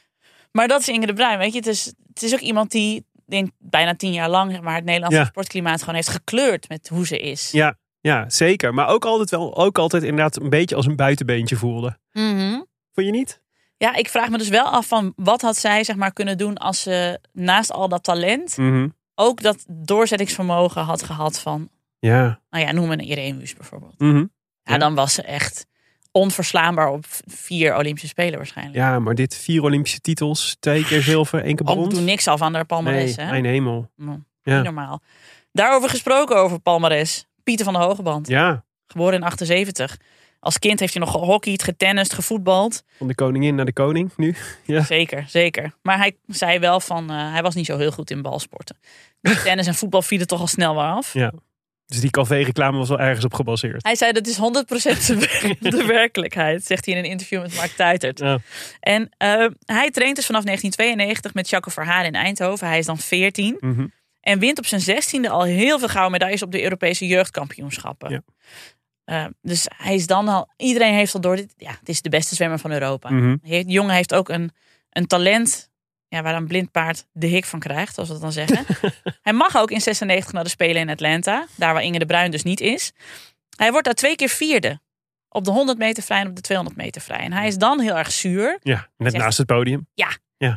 Maar 0.52 0.68
dat 0.68 0.80
is 0.82 0.88
Inge 0.90 1.06
de 1.06 1.14
Bruin, 1.14 1.38
weet 1.38 1.52
je. 1.52 1.58
Het 1.58 1.68
is, 1.68 1.86
het 2.14 2.24
is 2.24 2.34
ook 2.34 2.40
iemand 2.40 2.72
die 2.72 3.06
denk, 3.28 3.50
bijna 3.60 3.96
tien 3.96 4.14
jaar 4.14 4.30
lang 4.30 4.52
zeg 4.52 4.62
maar, 4.62 4.76
het 4.76 4.84
Nederlandse 4.86 5.20
Ja. 5.20 5.26
sportklimaat 5.26 5.80
gewoon 5.80 5.96
heeft 5.96 6.08
gekleurd 6.10 6.70
met 6.70 6.88
hoe 6.88 7.08
ze 7.08 7.20
is. 7.20 7.52
Ja, 7.52 7.78
ja, 8.02 8.30
zeker. 8.30 8.74
Maar 8.74 8.88
ook 8.88 9.06
altijd 9.06 9.30
wel, 9.30 9.58
ook 9.58 9.78
altijd 9.78 10.04
inderdaad 10.04 10.40
een 10.40 10.50
beetje 10.50 10.76
als 10.76 10.86
een 10.86 10.96
buitenbeentje 10.96 11.56
voelde. 11.56 11.98
Mhm. 12.12 12.52
Vond 12.94 13.06
je 13.08 13.12
niet? 13.12 13.42
Ja, 13.78 13.96
ik 13.96 14.10
vraag 14.10 14.30
me 14.30 14.38
dus 14.38 14.50
wel 14.50 14.66
af 14.66 14.88
van 14.88 15.14
wat 15.16 15.42
had 15.42 15.58
zij 15.58 15.84
zeg 15.84 15.96
maar 15.96 16.14
kunnen 16.14 16.38
doen 16.38 16.58
als 16.58 16.82
ze 16.82 17.20
naast 17.34 17.72
al 17.72 17.90
dat 17.90 18.04
talent 18.04 18.58
Mhm. 18.58 18.88
ook 19.16 19.42
dat 19.42 19.66
doorzettingsvermogen 19.70 20.82
had 20.82 21.04
gehad 21.04 21.40
van, 21.40 21.70
Ja. 22.00 22.40
nou 22.50 22.66
ja, 22.66 22.72
noem 22.72 22.92
een 22.92 23.00
Irene 23.00 23.54
bijvoorbeeld. 23.58 24.00
Mhm. 24.00 24.18
Ja, 24.18 24.28
Ja. 24.74 24.78
dan 24.78 24.96
was 24.96 25.14
ze 25.14 25.22
echt 25.22 25.66
onverslaanbaar 26.12 26.90
op 26.90 27.06
vier 27.26 27.76
Olympische 27.76 28.08
Spelen 28.08 28.38
waarschijnlijk. 28.38 28.76
Ja, 28.78 29.00
maar 29.00 29.16
dit 29.16 29.36
vier 29.36 29.64
Olympische 29.64 30.00
titels, 30.02 30.58
twee 30.60 30.86
keer 30.86 31.02
zilver, 31.02 31.44
één 31.44 31.56
keer 31.56 31.66
brons. 31.66 31.94
doe 31.94 32.04
niks 32.04 32.28
af 32.28 32.42
aan 32.42 32.54
de 32.54 32.64
palmares. 32.66 33.16
nee, 33.16 33.26
hè? 33.26 33.32
mijn 33.32 33.46
hemel. 33.46 33.90
Mm, 33.96 34.26
Ja. 34.44 34.56
Niet 34.56 34.64
normaal. 34.64 35.02
Daarover 35.52 35.90
gesproken 35.90 36.36
over 36.38 36.60
palmares. 36.60 37.26
Pieter 37.44 37.66
van 37.66 37.74
de 37.74 37.80
Hogeband, 37.80 38.28
Ja, 38.28 38.64
geboren 38.88 39.14
in 39.14 39.24
78. 39.24 39.98
Als 40.40 40.60
kind 40.60 40.80
heeft 40.80 40.94
hij 40.94 41.04
nog 41.04 41.12
gehockeyd, 41.12 41.64
getennist, 41.64 42.14
gevoetbald. 42.14 42.84
van 42.98 43.08
de 43.08 43.16
koningin 43.16 43.56
naar 43.56 43.66
de 43.66 43.74
koning 43.74 44.12
nu. 44.16 44.36
Ja. 44.66 44.84
Zeker, 44.84 45.26
zeker. 45.28 45.74
Maar 45.82 45.98
hij 45.98 46.18
zei 46.28 46.60
wel 46.60 46.80
van, 46.80 47.10
eh, 47.12 47.32
hij 47.32 47.42
was 47.42 47.56
niet 47.56 47.66
zo 47.66 47.78
heel 47.78 47.92
goed 47.92 48.12
in 48.12 48.22
balsporten. 48.22 48.78
Dus 49.22 49.44
tennis 49.44 49.68
en 49.68 49.76
voetbal 49.76 50.02
vielen 50.02 50.28
toch 50.28 50.40
al 50.40 50.48
snel 50.48 50.74
weer 50.74 50.84
af. 50.84 51.14
ja. 51.14 51.34
Dus 51.88 52.00
die 52.00 52.10
café-reclame 52.10 52.78
was 52.78 52.90
wel 52.90 53.00
ergens 53.00 53.26
op 53.26 53.34
gebaseerd. 53.34 53.84
Hij 53.84 53.96
zei 53.96 54.12
dat 54.12 54.28
is 54.28 54.36
100% 54.38 54.40
de, 54.40 55.16
wer- 55.18 55.56
de 55.80 55.86
werkelijkheid, 55.86 56.66
zegt 56.66 56.86
hij 56.86 56.94
in 56.96 57.04
een 57.04 57.10
interview 57.10 57.42
met 57.42 57.56
Mark 57.56 57.72
Tuitert. 57.72 58.20
Ja. 58.20 58.40
En 58.80 59.10
eh, 59.18 59.46
hij 59.66 59.92
traint 59.92 60.16
dus 60.16 60.26
vanaf 60.26 60.44
1992 60.44 61.34
met 61.34 61.50
Jacco 61.50 61.70
Verhaar 61.72 62.06
in 62.06 62.16
Eindhoven. 62.16 62.68
Hij 62.68 62.78
is 62.78 62.86
dan 62.86 62.98
14 62.98 63.58
Mhm. 63.60 63.88
en 64.22 64.40
wint 64.40 64.58
op 64.58 64.66
zijn 64.66 64.82
16e 64.82 65.30
al 65.30 65.44
heel 65.44 65.80
veel 65.80 65.88
gouden 65.88 66.12
medailles 66.12 66.42
op 66.44 66.52
de 66.52 66.64
Europese 66.64 67.08
jeugdkampioenschappen. 67.08 68.10
Ja. 68.12 68.22
Eh, 69.06 69.26
dus 69.42 69.66
hij 69.78 69.96
is 69.96 70.08
dan 70.08 70.28
al, 70.28 70.50
iedereen 70.58 70.94
heeft 70.94 71.14
al 71.14 71.22
door, 71.22 71.36
dit, 71.36 71.54
ja, 71.58 71.72
het 71.80 71.90
is 71.90 72.02
de 72.02 72.10
beste 72.10 72.36
zwemmer 72.36 72.60
van 72.60 72.72
Europa. 72.72 73.10
De 73.42 73.64
jongen 73.68 73.96
heeft 73.96 74.14
ook 74.14 74.30
een, 74.30 74.52
een 74.90 75.08
talent 75.08 75.67
ja, 76.08 76.22
waar 76.22 76.36
een 76.36 76.48
blind 76.48 76.72
paard 76.72 77.06
de 77.12 77.28
hik 77.28 77.46
van 77.46 77.60
krijgt, 77.60 77.98
als 77.98 78.08
we 78.08 78.14
dat 78.14 78.22
dan 78.22 78.32
zeggen. 78.32 78.66
hij 79.22 79.34
mag 79.34 79.58
ook 79.58 79.72
in 79.72 79.82
96 79.82 80.34
naar 80.34 80.44
de 80.44 80.50
Spelen 80.50 80.82
in 80.82 80.90
Atlanta, 80.90 81.48
daar 81.56 81.74
waar 81.74 81.84
Inge 81.84 82.00
de 82.00 82.06
Bruin 82.06 82.32
dus 82.32 82.44
niet 82.44 82.60
is. 82.60 82.92
Hij 83.56 83.72
wordt 83.72 83.86
daar 83.86 83.94
twee 83.94 84.16
keer 84.16 84.30
vierde. 84.30 84.80
Op 85.30 85.46
de 85.46 85.52
100 85.52 85.78
meter 85.78 86.04
vrij 86.04 86.20
en 86.20 86.28
op 86.28 86.36
de 86.36 86.42
200 86.42 86.78
meter 86.78 87.02
vrij. 87.02 87.20
En 87.20 87.34
hij 87.34 87.48
is 87.48 87.58
dan 87.58 87.80
heel 87.80 87.98
erg 87.98 88.12
zuur. 88.12 88.60
Ja, 88.62 88.90
net 88.98 89.12
Zegt- 89.12 89.24
naast 89.24 89.38
het 89.38 89.48
podium. 89.48 89.88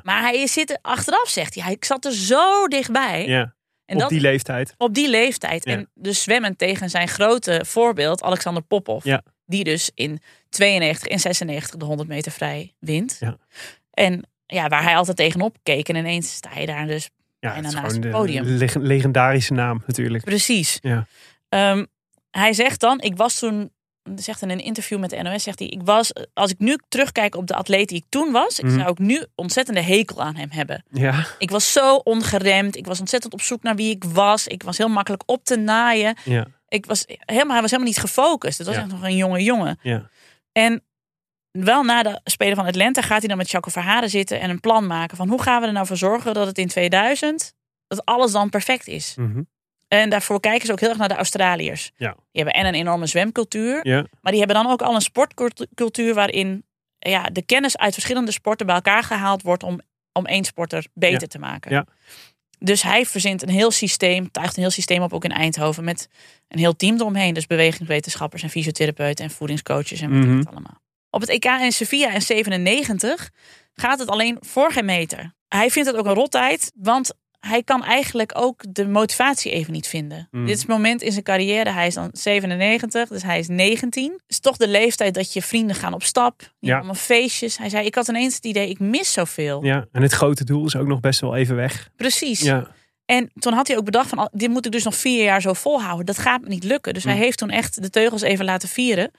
Maar 0.02 0.20
hij 0.20 0.46
zit 0.46 0.70
er 0.70 0.78
achteraf, 0.82 1.28
zegt 1.28 1.54
hij. 1.54 1.72
Ik 1.72 1.84
zat 1.84 2.04
er 2.04 2.12
zo 2.12 2.66
dichtbij. 2.66 3.26
Ja, 3.26 3.54
en 3.84 3.94
op 3.94 4.00
dat, 4.00 4.08
die 4.10 4.20
leeftijd. 4.20 4.74
op 4.76 4.94
die 4.94 5.08
leeftijd. 5.08 5.64
Ja. 5.64 5.72
En 5.72 5.90
dus 5.94 6.22
zwemmen 6.22 6.56
tegen 6.56 6.90
zijn 6.90 7.08
grote 7.08 7.62
voorbeeld, 7.66 8.22
Alexander 8.22 8.62
Popov. 8.62 9.04
Ja. 9.04 9.22
Die 9.46 9.64
dus 9.64 9.90
in 9.94 10.20
92 10.48 11.08
en 11.08 11.20
96 11.20 11.76
de 11.76 11.84
100 11.84 12.08
meter 12.08 12.32
vrij 12.32 12.74
wint. 12.78 13.16
Ja. 13.20 13.36
En 13.90 14.28
ja, 14.50 14.68
waar 14.68 14.82
hij 14.82 14.96
altijd 14.96 15.16
tegenop 15.16 15.56
keek. 15.62 15.88
En 15.88 15.96
ineens 15.96 16.32
sta 16.34 16.58
je 16.58 16.66
daar 16.66 16.86
dus 16.86 17.10
Ja, 17.38 17.50
Bijna 17.52 17.66
het 17.68 17.76
naast 17.76 17.92
het 17.92 18.02
de 18.02 18.08
podium. 18.08 18.44
leg- 18.44 18.74
legendarische 18.74 19.52
naam 19.52 19.82
natuurlijk. 19.86 20.24
Precies. 20.24 20.78
Ja. 20.80 21.06
Ehm, 21.48 21.84
hij 22.30 22.52
zegt 22.52 22.80
dan, 22.80 23.00
ik 23.00 23.16
was 23.16 23.38
toen, 23.38 23.70
zegt 24.14 24.42
in 24.42 24.50
een 24.50 24.60
interview 24.60 24.98
met 24.98 25.10
de 25.10 25.22
NOS, 25.22 25.42
zegt 25.42 25.58
hij, 25.58 25.68
ik 25.68 25.80
was, 25.84 26.12
als 26.34 26.50
ik 26.50 26.58
nu 26.58 26.78
terugkijk 26.88 27.34
op 27.36 27.46
de 27.46 27.54
atleet 27.54 27.88
die 27.88 27.96
ik 27.98 28.04
toen 28.08 28.32
was, 28.32 28.58
ik 28.58 28.64
Mhm. 28.64 28.74
zou 28.74 28.88
ook 28.88 28.98
nu 28.98 29.24
ontzettende 29.34 29.80
hekel 29.82 30.22
aan 30.22 30.36
hem 30.36 30.50
hebben. 30.50 30.84
Ja, 30.90 31.26
Ik 31.38 31.50
was 31.50 31.72
zo 31.72 31.94
ongeremd, 31.96 32.76
ik 32.76 32.86
was 32.86 33.00
ontzettend 33.00 33.32
op 33.32 33.40
zoek 33.40 33.62
naar 33.62 33.76
wie 33.76 33.90
ik 33.94 34.04
was, 34.04 34.46
ik 34.46 34.62
was 34.62 34.78
heel 34.78 34.88
makkelijk 34.88 35.22
op 35.26 35.44
te 35.44 35.56
naaien. 35.56 36.16
ja, 36.24 36.46
Ik 36.68 36.86
was 36.86 37.04
helemaal, 37.06 37.52
hij 37.52 37.60
was 37.60 37.70
helemaal 37.70 37.92
niet 37.92 38.00
gefocust. 38.00 38.58
Het 38.58 38.66
was 38.66 38.76
Ja. 38.76 38.82
echt 38.82 38.90
nog 38.90 39.02
een 39.02 39.16
jonge 39.16 39.42
jongen. 39.42 39.78
ja. 39.82 40.08
En 40.52 40.82
wel 41.50 41.82
na 41.82 42.02
de 42.02 42.20
Spelen 42.24 42.56
van 42.56 42.66
Atlanta 42.66 43.02
gaat 43.02 43.18
hij 43.18 43.28
dan 43.28 43.36
met 43.36 43.50
Jacco 43.50 43.70
Verharen 43.70 44.10
zitten 44.10 44.40
en 44.40 44.50
een 44.50 44.60
plan 44.60 44.86
maken 44.86 45.16
van 45.16 45.28
hoe 45.28 45.42
gaan 45.42 45.60
we 45.60 45.66
er 45.66 45.72
nou 45.72 45.86
voor 45.86 45.96
zorgen 45.96 46.34
dat 46.34 46.46
het 46.46 46.58
in 46.58 46.68
2000, 46.68 47.52
dat 47.86 48.04
alles 48.04 48.32
dan 48.32 48.48
perfect 48.48 48.86
is. 48.86 49.14
Mhm. 49.16 49.42
En 49.88 50.10
daarvoor 50.10 50.40
kijken 50.40 50.66
ze 50.66 50.72
ook 50.72 50.80
heel 50.80 50.88
erg 50.88 50.98
naar 50.98 51.08
de 51.08 51.14
Australiërs. 51.14 51.90
Ja. 51.96 52.10
Die 52.12 52.42
hebben 52.42 52.54
en 52.54 52.66
een 52.66 52.74
enorme 52.80 53.06
zwemcultuur. 53.06 53.86
ja. 53.86 54.06
Maar 54.20 54.32
die 54.32 54.38
hebben 54.44 54.62
dan 54.62 54.72
ook 54.72 54.82
al 54.82 54.94
een 54.94 55.00
sportcultuur 55.00 56.14
waarin 56.14 56.64
ja, 56.98 57.22
de 57.22 57.42
kennis 57.42 57.76
uit 57.76 57.92
verschillende 57.92 58.30
sporten 58.32 58.66
bij 58.66 58.74
elkaar 58.74 59.02
gehaald 59.02 59.42
wordt 59.42 59.62
om, 59.62 59.80
om 60.12 60.26
één 60.26 60.44
sporter 60.44 60.86
beter 60.94 61.20
Ja. 61.20 61.26
te 61.26 61.38
maken. 61.38 61.70
Ja. 61.70 61.86
Dus 62.58 62.82
hij 62.82 63.06
verzint 63.06 63.42
een 63.42 63.48
heel 63.48 63.70
systeem, 63.70 64.30
tuigt 64.30 64.56
een 64.56 64.62
heel 64.62 64.70
systeem 64.70 65.02
op 65.02 65.12
ook 65.12 65.24
in 65.24 65.32
Eindhoven 65.32 65.84
met 65.84 66.08
een 66.48 66.58
heel 66.58 66.76
team 66.76 66.94
eromheen. 66.96 67.34
Dus 67.34 67.46
bewegingswetenschappers 67.46 68.42
en 68.42 68.50
fysiotherapeuten 68.50 69.24
en 69.24 69.30
voedingscoaches 69.30 70.00
en 70.00 70.28
wat 70.28 70.38
het 70.38 70.48
allemaal. 70.48 70.80
Op 71.10 71.20
het 71.20 71.30
EK 71.30 71.44
in 71.44 71.72
Sevilla 71.72 72.12
in 72.12 72.22
97 72.22 73.30
gaat 73.74 73.98
het 73.98 74.08
alleen 74.08 74.36
voor 74.40 74.72
geen 74.72 74.84
meter. 74.84 75.34
Hij 75.48 75.70
vindt 75.70 75.88
het 75.88 75.98
ook 75.98 76.06
een 76.06 76.14
rottijd, 76.14 76.72
want 76.74 77.12
hij 77.40 77.62
kan 77.62 77.84
eigenlijk 77.84 78.32
ook 78.34 78.64
de 78.68 78.88
motivatie 78.88 79.52
even 79.52 79.72
niet 79.72 79.86
vinden. 79.86 80.28
Mhm. 80.30 80.44
Dit 80.44 80.54
is 80.54 80.60
het 80.60 80.68
moment 80.70 81.02
in 81.02 81.12
zijn 81.12 81.24
carrière. 81.24 81.70
Hij 81.70 81.86
is 81.86 81.94
dan 81.94 82.08
97, 82.12 83.08
dus 83.08 83.22
hij 83.22 83.38
is 83.38 83.48
19. 83.48 84.10
Het 84.12 84.20
is 84.26 84.40
toch 84.40 84.56
de 84.56 84.68
leeftijd 84.68 85.14
dat 85.14 85.32
je 85.32 85.42
vrienden 85.42 85.76
gaan 85.76 85.94
op 85.94 86.02
stap. 86.02 86.52
Ja. 86.58 86.76
allemaal 86.76 86.94
feestjes. 86.94 87.58
Hij 87.58 87.68
zei, 87.68 87.86
ik 87.86 87.94
had 87.94 88.08
ineens 88.08 88.34
het 88.34 88.44
idee, 88.44 88.68
ik 88.68 88.78
mis 88.78 89.12
zoveel. 89.12 89.64
ja. 89.64 89.86
En 89.92 90.02
het 90.02 90.12
grote 90.12 90.44
doel 90.44 90.66
is 90.66 90.76
ook 90.76 90.86
nog 90.86 91.00
best 91.00 91.20
wel 91.20 91.36
even 91.36 91.56
weg. 91.56 91.88
Precies. 91.96 92.40
Ja, 92.40 92.70
En 93.10 93.30
toen 93.38 93.52
had 93.52 93.68
hij 93.68 93.76
ook 93.76 93.84
bedacht 93.84 94.08
van, 94.08 94.18
"Al- 94.18 94.28
dit 94.32 94.48
moet 94.50 94.66
ik 94.66 94.72
dus 94.72 94.84
nog 94.84 94.94
vier 94.94 95.24
jaar 95.24 95.40
zo 95.40 95.52
volhouden. 95.52 96.06
Dat 96.06 96.18
gaat 96.18 96.40
me 96.40 96.48
niet 96.48 96.64
lukken. 96.64 96.94
Dus 96.94 97.04
hij 97.04 97.14
Mm. 97.14 97.20
heeft 97.20 97.38
toen 97.38 97.50
echt 97.50 97.82
de 97.82 97.90
teugels 97.90 98.22
even 98.22 98.44
laten 98.44 98.68
vieren. 98.68 99.10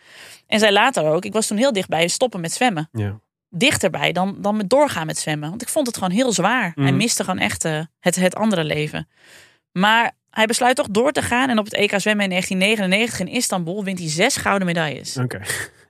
En 0.48 0.60
zei 0.60 0.72
later 0.72 1.04
ook, 1.06 1.26
ik 1.26 1.34
was 1.34 1.48
toen 1.48 1.58
heel 1.58 1.74
dichtbij 1.74 2.08
stoppen 2.08 2.42
met 2.42 2.52
zwemmen. 2.52 2.90
ja. 2.92 3.20
Dichterbij 3.54 4.12
dan, 4.12 4.36
dan 4.42 4.58
met 4.58 4.70
doorgaan 4.70 5.06
met 5.06 5.18
zwemmen. 5.18 5.50
Want 5.50 5.62
ik 5.62 5.70
vond 5.70 5.88
het 5.88 5.96
gewoon 5.96 6.12
heel 6.12 6.32
zwaar. 6.32 6.72
Hij 6.76 6.92
Mm. 6.92 6.98
miste 6.98 7.24
gewoon 7.24 7.40
echt 7.40 7.66
eh, 7.66 7.80
het, 8.00 8.16
het 8.16 8.36
andere 8.36 8.64
leven. 8.64 9.08
Maar 9.72 10.12
hij 10.30 10.46
besluit 10.46 10.76
toch 10.76 10.88
door 10.90 11.12
te 11.12 11.22
gaan. 11.22 11.50
En 11.50 11.60
op 11.60 11.66
het 11.66 11.74
EK 11.74 12.00
zwemmen 12.00 12.24
in 12.24 12.30
1999 12.30 13.20
in 13.20 13.28
Istanbul 13.28 13.84
wint 13.84 14.00
hij 14.00 14.10
zes 14.10 14.36
gouden 14.36 14.68
medailles. 14.68 15.18
Oké. 15.18 15.42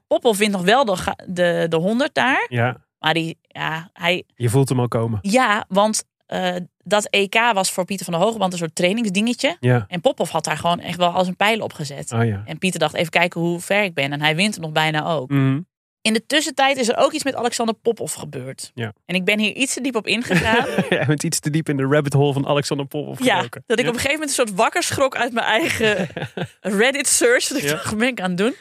Poppel 0.07 0.35
wint 0.35 0.51
nog 0.51 0.61
wel 0.61 0.85
de, 0.85 0.97
de, 1.27 1.65
de 1.69 1.75
100 1.75 2.13
daar. 2.13 2.45
Ja, 2.49 2.77
Maar 2.99 3.13
die, 3.13 3.37
ja, 3.41 3.89
hij, 3.93 4.23
je 4.35 4.49
voelt 4.49 4.69
hem 4.69 4.79
al 4.79 4.87
komen. 4.87 5.19
ja, 5.21 5.65
want 5.67 6.03
eh, 6.25 6.55
dat 6.91 7.07
EK 7.09 7.35
was 7.53 7.71
voor 7.71 7.85
Pieter 7.85 8.05
van 8.05 8.13
der 8.13 8.23
Hogeband 8.23 8.53
een 8.53 8.59
soort 8.59 8.75
trainingsdingetje. 8.75 9.57
Ja. 9.59 9.85
En 9.87 10.01
Popov 10.01 10.29
had 10.29 10.43
daar 10.43 10.57
gewoon 10.57 10.79
echt 10.79 10.97
wel 10.97 11.09
als 11.09 11.27
een 11.27 11.35
pijl 11.35 11.59
op 11.59 11.73
gezet. 11.73 12.11
Oh 12.11 12.25
ja. 12.25 12.41
En 12.45 12.57
Pieter 12.57 12.79
dacht 12.79 12.93
even 12.93 13.11
kijken 13.11 13.41
hoe 13.41 13.59
ver 13.59 13.83
ik 13.83 13.93
ben. 13.93 14.11
En 14.11 14.21
hij 14.21 14.35
wint 14.35 14.59
nog 14.59 14.71
bijna 14.71 15.05
ook. 15.05 15.29
Mhm. 15.29 15.59
In 16.01 16.13
de 16.13 16.25
tussentijd 16.25 16.77
is 16.77 16.89
er 16.89 16.97
ook 16.97 17.11
iets 17.11 17.23
met 17.23 17.35
Alexander 17.35 17.75
Popov 17.75 18.15
gebeurd. 18.15 18.71
Ja. 18.73 18.93
En 19.05 19.15
ik 19.15 19.25
ben 19.25 19.39
hier 19.39 19.55
iets 19.55 19.73
te 19.73 19.81
diep 19.81 19.95
op 19.95 20.07
ingegaan. 20.07 20.65
Jij 20.89 21.05
bent 21.05 21.23
iets 21.23 21.39
te 21.39 21.49
diep 21.49 21.69
in 21.69 21.77
de 21.77 21.85
rabbit 21.85 22.13
hole 22.13 22.33
van 22.33 22.47
Alexander 22.47 22.85
Popov 22.85 23.23
ja, 23.23 23.41
dat 23.65 23.79
ik 23.79 23.87
op 23.87 23.93
een 23.93 23.99
gegeven 23.99 24.11
moment 24.11 24.29
een 24.29 24.45
soort 24.45 24.53
wakker 24.53 24.83
schrok 24.83 25.15
uit 25.15 25.33
mijn 25.33 25.45
eigen 25.45 26.07
Reddit 26.79 27.07
search. 27.07 27.47
Dat 27.47 27.57
ik 27.57 27.67
dacht, 27.67 27.97
ben 27.97 28.07
ik 28.07 28.21
aan 28.21 28.29
het 28.29 28.37
doen? 28.37 28.55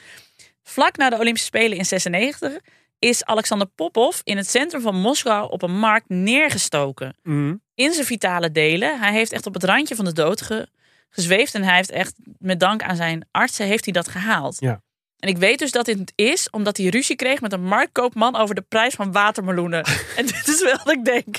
Vlak 0.63 0.97
na 0.97 1.11
de 1.11 1.19
Olympische 1.19 1.47
Spelen 1.47 1.79
in 1.79 1.85
96 1.85 2.59
is 3.01 3.25
Alexander 3.25 3.67
Popov 3.67 4.21
in 4.25 4.37
het 4.37 4.51
centrum 4.51 4.81
van 4.83 4.95
Moskou 5.01 5.51
op 5.51 5.63
een 5.63 5.79
markt 5.79 6.09
neergestoken. 6.09 7.17
Mhm. 7.23 7.55
in 7.75 7.93
zijn 7.93 8.07
vitale 8.07 8.51
delen. 8.51 8.99
Hij 9.01 9.13
heeft 9.13 9.33
echt 9.33 9.47
op 9.47 9.55
het 9.55 9.65
randje 9.65 9.95
van 9.95 10.05
de 10.05 10.13
dood 10.13 10.41
ge- 10.43 10.69
gezweefd. 11.11 11.55
En 11.55 11.63
hij 11.63 11.77
heeft 11.77 11.91
echt, 11.91 12.15
met 12.39 12.61
dank 12.61 12.83
aan 12.83 12.97
zijn 12.97 13.27
artsen, 13.31 13.67
heeft 13.67 13.85
hij 13.85 13.93
dat 13.93 14.09
gehaald. 14.09 14.57
Ja. 14.61 14.83
En 15.21 15.29
ik 15.29 15.39
weet 15.39 15.59
dus 15.59 15.71
dat 15.71 15.85
dit 15.85 16.13
is 16.15 16.51
omdat 16.51 16.77
hij 16.77 16.87
ruzie 16.87 17.17
kreeg 17.17 17.41
met 17.41 17.53
een 17.53 17.65
marktkoopman 17.65 18.37
over 18.37 18.55
de 18.55 18.65
prijs 18.69 18.95
van 18.95 19.13
watermeloenen. 19.13 19.85
en 20.17 20.27
dit 20.27 20.49
is 20.49 20.63
wel 20.63 20.77
wat 20.85 20.93
ik 20.93 21.05
denk. 21.05 21.39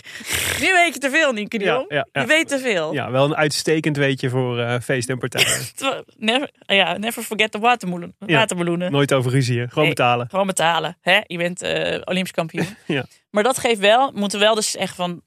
Nu 0.60 0.74
weet 0.74 0.94
je 0.94 1.00
te 1.00 1.10
veel, 1.10 1.32
Nienke 1.32 1.60
Ja, 1.60 1.86
ja, 1.88 2.08
ja. 2.12 2.22
Je 2.22 2.28
weet 2.28 2.48
te 2.48 2.60
veel. 2.60 2.94
Ja, 2.94 3.12
wel 3.12 3.26
een 3.26 3.36
uitstekend 3.36 3.98
weetje 3.98 4.30
voor 4.30 4.60
eh, 4.60 4.80
feest 4.80 5.10
en 5.10 5.18
partijen. 5.18 5.66
Never, 6.18 6.52
ja, 6.66 6.98
never 6.98 7.24
forget 7.24 7.52
the 7.52 7.60
watermeloen, 7.60 8.16
watermeloenen. 8.20 8.92
Nooit 8.92 9.14
over 9.14 9.32
ruzie, 9.32 9.60
hè? 9.60 9.68
gewoon 9.68 9.84
Nee. 9.84 9.94
betalen. 9.94 10.30
Gewoon 10.30 10.48
betalen. 10.48 10.98
Hè? 11.02 11.20
Je 11.24 11.38
bent 11.38 11.62
eh, 11.62 12.02
Olympisch 12.04 12.32
kampioen. 12.32 12.68
Ja. 12.88 13.06
Maar 13.30 13.44
dat 13.44 13.58
geeft 13.58 13.80
wel, 13.80 14.12
moeten 14.12 14.40
we 14.40 14.46
wel 14.46 14.56
dus 14.56 14.72
zeggen 14.72 14.96
van. 14.96 15.22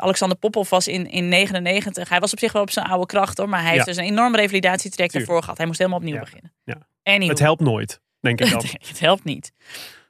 Alexander 0.00 0.38
Popov 0.38 0.68
was 0.70 0.88
in, 0.88 1.10
in 1.10 1.28
99. 1.28 2.08
Hij 2.08 2.20
was 2.20 2.32
op 2.32 2.38
zich 2.38 2.52
wel 2.52 2.62
op 2.62 2.70
zijn 2.70 2.86
oude 2.86 3.06
kracht 3.06 3.38
hoor. 3.38 3.48
Maar 3.48 3.62
hij 3.62 3.72
heeft 3.72 3.84
dus 3.86 3.96
een 3.96 4.04
enorm 4.04 4.34
revalidatietraject 4.34 5.14
ervoor 5.14 5.40
gehad. 5.42 5.56
Hij 5.56 5.66
moest 5.66 5.78
helemaal 5.78 5.98
opnieuw 6.00 6.14
Ja. 6.14 6.20
beginnen. 6.20 6.52
Ja. 6.64 6.78
Het 7.28 7.38
helpt 7.38 7.60
nooit, 7.60 8.00
denk 8.20 8.40
ik 8.40 8.50
dan. 8.52 8.64
het 8.88 9.00
helpt 9.00 9.24
niet. 9.24 9.52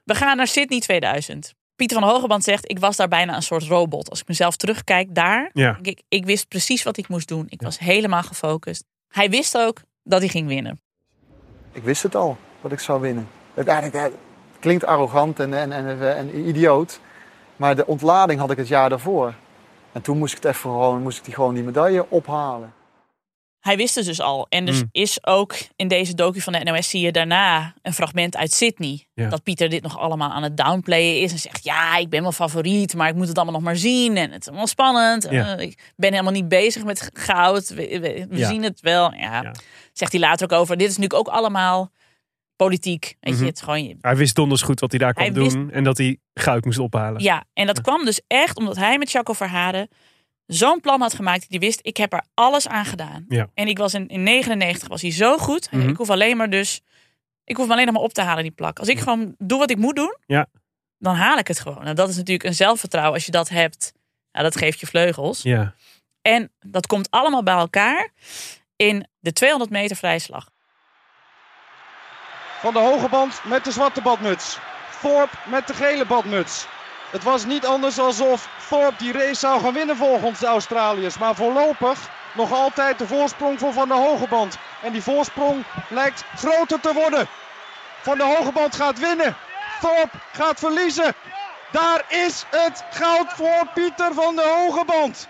We 0.03 0.15
gaan 0.15 0.37
naar 0.37 0.47
Sydney 0.47 0.79
2000. 0.79 1.53
Pieter 1.75 1.99
van 1.99 2.09
Hogeband 2.09 2.43
zegt, 2.43 2.69
ik 2.71 2.79
was 2.79 2.95
daar 2.95 3.07
bijna 3.07 3.35
een 3.35 3.41
soort 3.41 3.63
robot. 3.63 4.09
Als 4.09 4.19
ik 4.21 4.27
mezelf 4.27 4.55
terugkijk 4.55 5.15
daar, 5.15 5.49
Ja. 5.53 5.77
ik, 5.81 6.01
ik 6.07 6.25
wist 6.25 6.47
precies 6.47 6.83
wat 6.83 6.97
ik 6.97 7.07
moest 7.07 7.27
doen. 7.27 7.45
Ik 7.49 7.61
was 7.61 7.79
helemaal 7.79 8.23
gefocust. 8.23 8.83
Hij 9.07 9.29
wist 9.29 9.57
ook 9.57 9.81
dat 10.03 10.19
hij 10.19 10.29
ging 10.29 10.47
winnen. 10.47 10.79
Ik 11.71 11.83
wist 11.83 12.03
het 12.03 12.15
al, 12.15 12.37
dat 12.61 12.71
ik 12.71 12.79
zou 12.79 13.01
winnen. 13.01 13.27
Het 13.53 14.11
klinkt 14.59 14.85
arrogant 14.85 15.39
en, 15.39 15.53
en, 15.53 15.71
en, 15.71 16.15
en 16.17 16.47
idioot. 16.47 16.99
Maar 17.55 17.75
de 17.75 17.85
ontlading 17.85 18.39
had 18.39 18.51
ik 18.51 18.57
het 18.57 18.67
jaar 18.67 18.89
daarvoor. 18.89 19.33
En 19.93 20.01
toen 20.01 20.17
moest 20.17 20.35
ik, 20.35 20.43
het 20.43 20.55
even 20.55 20.61
gewoon, 20.69 21.01
moest 21.01 21.17
ik 21.17 21.23
die, 21.25 21.33
gewoon 21.33 21.53
die 21.53 21.63
medaille 21.63 22.09
ophalen. 22.09 22.73
Hij 23.59 23.77
wist 23.77 23.95
het 23.95 24.05
dus 24.05 24.21
al. 24.21 24.45
En 24.49 24.65
dus 24.65 24.81
Mm. 24.81 24.87
is 24.91 25.25
ook 25.25 25.55
in 25.75 25.87
deze 25.87 26.15
docu 26.15 26.41
van 26.41 26.53
de 26.53 26.59
NOS 26.63 26.89
zie 26.89 27.01
je 27.01 27.11
daarna 27.11 27.73
een 27.81 27.93
fragment 27.93 28.37
uit 28.37 28.51
Sydney. 28.53 29.05
Ja. 29.13 29.29
Dat 29.29 29.43
Pieter 29.43 29.69
dit 29.69 29.83
nog 29.83 29.99
allemaal 29.99 30.29
aan 30.31 30.43
het 30.43 30.57
downplayen 30.57 31.21
is. 31.21 31.31
En 31.31 31.39
zegt, 31.39 31.63
ja, 31.63 31.97
ik 31.97 32.09
ben 32.09 32.21
wel 32.21 32.31
favoriet, 32.31 32.95
maar 32.95 33.07
ik 33.09 33.15
moet 33.15 33.27
het 33.27 33.35
allemaal 33.35 33.53
nog 33.53 33.63
maar 33.63 33.75
zien. 33.75 34.17
En 34.17 34.31
het 34.31 34.41
is 34.41 34.47
allemaal 34.47 34.67
spannend. 34.67 35.27
Ja. 35.29 35.55
Eh, 35.57 35.65
ik 35.65 35.91
ben 35.95 36.11
helemaal 36.11 36.31
niet 36.33 36.47
bezig 36.47 36.83
met 36.83 37.09
goud. 37.13 37.69
We, 37.69 37.99
we- 37.99 38.25
we 38.29 38.37
Ja. 38.37 38.47
zien 38.47 38.63
het 38.63 38.79
wel. 38.81 39.13
Ja. 39.13 39.41
Ja. 39.41 39.53
Zegt 39.93 40.11
hij 40.11 40.21
later 40.21 40.51
ook 40.51 40.59
over. 40.59 40.77
Dit 40.77 40.89
is 40.89 40.97
natuurlijk 40.97 41.27
ook 41.27 41.35
allemaal 41.35 41.91
politiek. 42.65 43.15
Weet 43.19 43.33
je, 43.33 43.39
Mhm. 43.39 43.45
het 43.49 43.61
gewoon, 43.61 43.97
Hij 44.01 44.15
wist 44.15 44.35
donders 44.35 44.61
goed 44.61 44.79
wat 44.79 44.89
hij 44.91 44.99
daar 44.99 45.13
kwam 45.13 45.33
wist- 45.33 45.55
doen. 45.55 45.71
En 45.71 45.83
dat 45.83 45.97
hij 45.97 46.17
goud 46.33 46.65
moest 46.65 46.79
ophalen. 46.79 47.21
ja, 47.23 47.43
en 47.53 47.65
dat 47.65 47.81
kwam 47.81 48.05
dus 48.05 48.21
echt 48.27 48.57
omdat 48.57 48.75
hij 48.75 48.97
met 48.97 49.11
Jaco 49.11 49.33
Verharen 49.33 49.87
zo'n 50.45 50.79
plan 50.79 51.01
had 51.01 51.13
gemaakt. 51.13 51.49
Die 51.49 51.59
wist, 51.59 51.79
ik 51.81 51.97
heb 51.97 52.13
er 52.13 52.23
alles 52.33 52.67
aan 52.67 52.85
gedaan. 52.85 53.25
Ja. 53.27 53.47
En 53.53 53.67
ik 53.67 53.77
was 53.77 53.93
in, 53.93 54.07
in 54.07 54.23
99 54.23 54.87
was 54.87 55.01
hij 55.01 55.11
zo 55.11 55.37
goed. 55.37 55.67
En 55.71 55.79
Mhm. 55.79 55.89
Ik 55.89 55.95
hoef 55.97 56.09
alleen 56.09 56.37
maar 56.37 56.49
dus, 56.49 56.81
ik 57.43 57.57
hoef 57.57 57.69
alleen 57.69 57.85
nog 57.85 57.93
maar 57.93 58.03
op 58.03 58.13
te 58.13 58.21
halen 58.21 58.43
die 58.43 58.51
plak. 58.51 58.79
Als 58.79 58.87
ik 58.87 58.99
gewoon 58.99 59.35
doe 59.37 59.59
wat 59.59 59.69
ik 59.69 59.77
moet 59.77 59.95
doen, 59.95 60.15
Ja. 60.25 60.45
dan 60.97 61.15
haal 61.15 61.37
ik 61.37 61.47
het 61.47 61.59
gewoon. 61.59 61.83
Nou, 61.83 61.95
dat 61.95 62.09
is 62.09 62.15
natuurlijk 62.15 62.47
een 62.49 62.55
zelfvertrouwen. 62.55 63.13
Als 63.13 63.25
je 63.25 63.31
dat 63.31 63.49
hebt, 63.49 63.93
nou, 64.31 64.45
dat 64.45 64.55
geeft 64.57 64.79
je 64.79 64.87
vleugels. 64.87 65.41
Ja. 65.41 65.73
En 66.21 66.51
dat 66.59 66.87
komt 66.87 67.09
allemaal 67.09 67.43
bij 67.43 67.53
elkaar 67.55 68.09
in 68.75 69.07
de 69.19 69.33
200 69.33 69.71
meter 69.71 69.95
vrije 69.95 70.19
slag. 70.19 70.49
Van 72.61 72.73
de 72.73 72.79
hoge 72.79 73.09
band 73.09 73.41
met 73.43 73.63
de 73.63 73.71
zwarte 73.71 74.01
badmuts. 74.01 74.57
Thorpe 75.01 75.35
met 75.43 75.67
de 75.67 75.73
gele 75.73 76.05
badmuts. 76.05 76.65
Het 77.09 77.23
was 77.23 77.45
niet 77.45 77.65
anders 77.65 77.99
alsof 77.99 78.47
Thorpe 78.69 78.93
die 78.97 79.11
race 79.11 79.35
zou 79.35 79.61
gaan 79.61 79.73
winnen 79.73 79.97
volgens 79.97 80.39
de 80.39 80.45
Australiërs. 80.45 81.17
Maar 81.17 81.35
voorlopig 81.35 81.99
nog 82.33 82.51
altijd 82.51 82.97
de 82.97 83.07
voorsprong 83.07 83.59
voor 83.59 83.73
Van 83.73 83.87
de 83.87 83.93
Hoge 83.93 84.27
Band. 84.27 84.57
En 84.81 84.91
die 84.91 85.03
voorsprong 85.03 85.63
lijkt 85.87 86.23
groter 86.35 86.79
te 86.79 86.93
worden. 86.93 87.27
Van 88.01 88.17
de 88.17 88.23
Hoge 88.23 88.51
Band 88.51 88.75
gaat 88.75 88.99
winnen. 88.99 89.35
Thorpe 89.79 90.17
gaat 90.31 90.59
verliezen. 90.59 91.13
Daar 91.71 92.03
is 92.07 92.45
het 92.49 92.83
goud 92.89 93.33
voor 93.33 93.67
Pieter 93.73 94.13
van 94.13 94.35
de 94.35 94.55
Hoge 94.57 94.85
Band. 94.85 95.27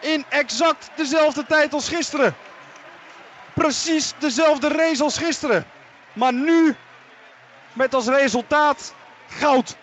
In 0.00 0.24
exact 0.28 0.90
dezelfde 0.94 1.46
tijd 1.46 1.74
als 1.74 1.88
gisteren. 1.88 2.36
Precies 3.54 4.12
dezelfde 4.18 4.68
race 4.68 5.02
als 5.02 5.18
gisteren. 5.18 5.71
Maar 6.12 6.32
nu 6.34 6.74
met 7.72 7.94
als 7.94 8.06
resultaat 8.06 8.94
goud. 9.28 9.76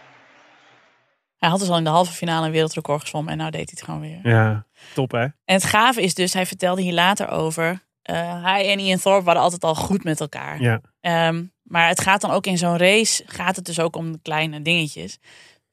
Hij 1.38 1.50
had 1.50 1.60
dus 1.60 1.70
al 1.70 1.78
in 1.78 1.84
de 1.84 1.90
halve 1.90 2.14
finale 2.14 2.46
een 2.46 2.52
wereldrecord 2.52 3.02
gezwommen 3.02 3.32
en 3.32 3.38
nou 3.38 3.52
deed 3.52 3.70
hij 3.70 3.74
het 3.76 3.84
gewoon 3.84 4.00
weer. 4.02 4.20
Ja. 4.24 4.66
Top 4.94 5.12
hè? 5.12 5.22
En 5.22 5.34
het 5.46 5.64
gave 5.64 6.02
is 6.02 6.14
dus, 6.14 6.34
hij 6.34 6.46
vertelde 6.46 6.82
hier 6.82 6.94
later 6.94 7.30
over. 7.30 7.88
eh, 8.02 8.44
hij 8.44 8.72
en 8.72 8.80
Ian 8.80 9.00
Thorpe 9.00 9.24
waren 9.24 9.42
altijd 9.42 9.64
al 9.64 9.76
goed 9.76 10.04
met 10.04 10.20
elkaar. 10.20 10.62
Ja. 10.62 10.82
Ehm, 11.02 11.44
maar 11.64 11.88
het 11.88 12.02
gaat 12.02 12.22
dan 12.22 12.32
ook 12.32 12.46
in 12.46 12.58
zo'n 12.58 12.78
race, 12.78 13.24
gaat 13.26 13.56
het 13.56 13.66
dus 13.66 13.80
ook 13.80 13.96
om 13.96 14.12
de 14.12 14.20
kleine 14.22 14.62
dingetjes. 14.62 15.18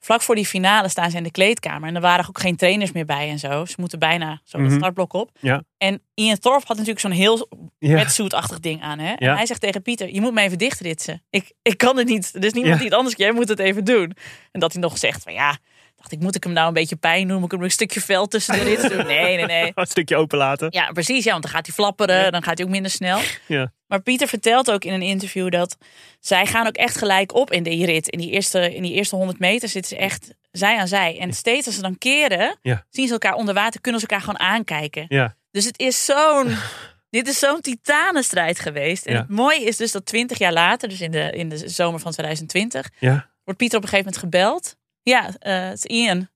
Vlak 0.07 0.23
voor 0.23 0.35
die 0.35 0.47
finale 0.47 0.89
staan 0.89 1.11
ze 1.11 1.17
in 1.17 1.23
de 1.23 1.31
kleedkamer. 1.31 1.89
En 1.89 1.95
er 1.95 2.01
waren 2.01 2.29
ook 2.29 2.41
geen 2.41 2.57
trainers 2.57 2.93
meer 2.93 3.05
bij 3.05 3.31
en 3.31 3.39
zo. 3.39 3.65
Ze 3.65 3.75
moeten 3.79 3.99
bijna 3.99 4.41
zo 4.45 4.59
het 4.59 4.67
Mhm. 4.67 4.77
startblok 4.77 5.13
op. 5.13 5.31
Ja. 5.41 5.63
En 5.79 6.03
Ian 6.15 6.39
Thorpe 6.39 6.65
had 6.67 6.77
natuurlijk 6.77 7.01
zo'n 7.01 7.11
heel 7.11 7.49
wetsuit-achtig 7.79 8.61
ding 8.61 8.83
aan. 8.83 8.99
Hè? 8.99 9.13
En 9.13 9.37
hij 9.37 9.47
zegt 9.47 9.61
tegen 9.61 9.83
Pieter, 9.83 10.15
je 10.15 10.21
moet 10.21 10.35
me 10.35 10.41
even 10.41 10.59
dichtritsen. 10.59 11.23
Ik, 11.31 11.53
ik 11.63 11.79
kan 11.79 11.97
het 11.97 12.07
niet. 12.07 12.35
Er 12.35 12.45
is 12.45 12.53
niemand 12.53 12.73
Ja. 12.75 12.81
die 12.81 12.89
het 12.89 12.97
anders 12.99 13.17
Jij 13.17 13.33
moet 13.33 13.49
het 13.49 13.59
even 13.59 13.85
doen. 13.85 14.17
En 14.53 14.61
dat 14.61 14.73
hij 14.73 14.83
nog 14.83 14.99
zegt 14.99 15.23
van 15.23 15.33
ja... 15.33 15.59
Dacht 15.97 16.13
ik, 16.13 16.21
moet 16.21 16.35
ik 16.37 16.45
hem 16.45 16.53
nou 16.53 16.69
een 16.69 16.73
beetje 16.75 16.97
pijn 16.97 17.29
doen? 17.29 17.37
Moet 17.37 17.45
ik 17.45 17.51
hem 17.53 17.63
een 17.63 17.71
stukje 17.71 18.01
vel 18.01 18.27
tussen 18.27 18.55
de 18.55 18.63
rits 18.63 18.89
doen? 18.95 19.07
Nee, 19.07 19.37
nee, 19.37 19.47
nee. 19.47 19.73
Een 19.75 19.87
stukje 19.87 20.17
openlaten. 20.17 20.67
Ja, 20.71 20.93
precies. 20.93 21.25
Ja, 21.25 21.31
want 21.31 21.43
dan 21.43 21.53
gaat 21.53 21.67
hij 21.67 21.75
flapperen. 21.75 22.33
Dan 22.33 22.43
gaat 22.43 22.59
hij 22.59 22.67
ook 22.67 22.73
minder 22.73 22.91
snel. 22.91 23.21
Ja. 23.47 23.73
Maar 23.87 24.01
Pieter 24.03 24.29
vertelt 24.29 24.71
ook 24.71 24.85
in 24.85 24.93
een 24.93 25.03
interview 25.03 25.51
dat 25.51 25.77
zij 26.21 26.47
gaan 26.47 26.67
ook 26.67 26.77
echt 26.77 26.99
gelijk 26.99 27.35
op 27.35 27.53
in 27.53 27.63
die 27.63 27.87
rit. 27.87 28.09
In 28.09 28.19
die 28.19 28.31
eerste, 28.31 28.75
in 28.75 28.83
die 28.83 28.93
eerste 28.93 29.17
100 29.17 29.39
meter 29.39 29.69
zitten 29.69 29.97
ze 29.97 30.03
echt 30.03 30.35
zij 30.53 30.79
aan 30.79 30.89
zij. 30.89 31.19
En 31.19 31.33
steeds 31.33 31.67
als 31.67 31.75
ze 31.75 31.83
dan 31.83 31.99
keren, 31.99 32.59
Ja. 32.63 32.85
zien 32.91 33.07
ze 33.07 33.13
elkaar 33.13 33.35
onder 33.35 33.55
water, 33.55 33.81
kunnen 33.81 34.01
ze 34.01 34.07
elkaar 34.07 34.25
gewoon 34.25 34.41
aankijken. 34.41 35.05
Ja. 35.09 35.37
Dus 35.51 35.65
het 35.65 35.79
is 35.79 36.05
zo'n. 36.05 36.57
Dit 37.11 37.29
is 37.29 37.39
zo'n 37.39 37.61
titanenstrijd 37.61 38.59
geweest. 38.61 39.07
En 39.07 39.13
Ja. 39.13 39.19
het 39.21 39.29
mooie 39.29 39.65
is 39.65 39.77
dus 39.77 39.93
dat 39.93 40.07
20 40.07 40.39
jaar 40.39 40.53
later, 40.53 40.89
dus 40.89 41.01
in 41.01 41.11
de, 41.11 41.31
in 41.31 41.49
de 41.49 41.69
zomer 41.69 42.01
van 42.01 42.13
2020, 42.13 42.91
Ja. 42.99 43.29
wordt 43.45 43.59
Pieter 43.61 43.79
op 43.79 43.85
een 43.85 43.89
gegeven 43.91 44.13
moment 44.13 44.35
gebeld. 44.35 44.77
Ja, 45.11 45.29
eh, 45.39 45.69
het 45.69 45.85
is 45.85 45.85
Ian. 45.85 46.29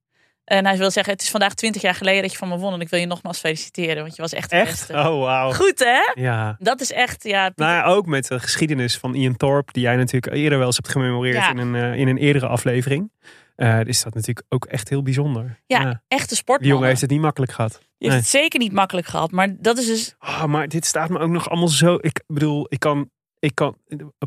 En 0.45 0.67
hij 0.67 0.77
wil 0.79 0.91
zeggen: 0.91 1.13
Het 1.13 1.23
is 1.23 1.31
vandaag 1.31 1.55
20 1.55 1.83
jaar 1.83 1.95
geleden 1.95 2.23
dat 2.23 2.33
je 2.33 2.39
van 2.39 2.49
me 2.49 2.57
won. 2.59 2.73
En 2.73 2.81
ik 2.81 2.89
wil 2.89 3.01
je 3.01 3.07
nogmaals 3.07 3.39
feliciteren, 3.39 4.03
want 4.03 4.17
je 4.17 4.23
was 4.23 4.33
echt 4.33 4.51
de 4.51 4.57
Echt? 4.57 4.71
beste. 4.71 4.93
Oh 4.93 5.21
wauw. 5.23 5.53
Goed 5.53 5.79
hè? 5.79 6.23
Ja. 6.23 6.57
Dat 6.59 6.81
is 6.81 6.93
echt, 6.93 7.25
ja. 7.25 7.47
Pieter- 7.49 7.65
Nou 7.67 7.77
ja, 7.77 7.85
ook 7.95 8.07
met 8.07 8.27
de 8.29 8.41
geschiedenis 8.41 8.99
van 8.99 9.15
Ian 9.15 9.37
Thorpe, 9.37 9.73
die 9.73 9.83
jij 9.83 9.97
natuurlijk 9.97 10.35
eerder 10.35 10.59
wel 10.59 10.67
eens 10.67 10.77
hebt 10.77 10.89
gememoreerd 10.89 11.37
Ja. 11.37 11.51
in, 11.51 11.59
een, 11.59 11.75
eh, 11.75 11.95
in 11.95 12.09
een 12.09 12.19
eerdere 12.19 12.47
aflevering. 12.47 13.13
eh, 13.57 13.85
is 13.85 14.03
dat 14.03 14.15
natuurlijk 14.15 14.47
ook 14.49 14.65
echt 14.65 14.89
heel 14.89 15.03
bijzonder. 15.03 15.61
ja, 15.67 16.03
echte 16.09 16.27
Die 16.29 16.37
sportman. 16.37 16.69
jongen 16.71 16.89
heeft 16.89 17.01
het 17.01 17.11
niet 17.11 17.21
makkelijk 17.21 17.53
gehad. 17.53 17.73
Je 17.73 17.79
heeft 17.99 18.11
Nee. 18.11 18.21
het 18.21 18.29
zeker 18.29 18.59
niet 18.59 18.73
makkelijk 18.73 19.07
gehad. 19.07 19.31
Maar 19.31 19.49
dat 19.59 19.79
is 19.79 19.87
dus. 19.87 20.15
Oh, 20.21 20.45
maar 20.45 20.69
dit 20.69 20.87
staat 20.87 21.09
me 21.09 21.19
ook 21.19 21.31
nog 21.31 21.49
allemaal 21.51 21.69
zo. 21.69 21.99
Ik 22.01 22.23
bedoel, 22.27 22.67
ik 22.69 22.79
kan, 22.79 23.11
ik 23.41 23.55
kan 23.55 23.77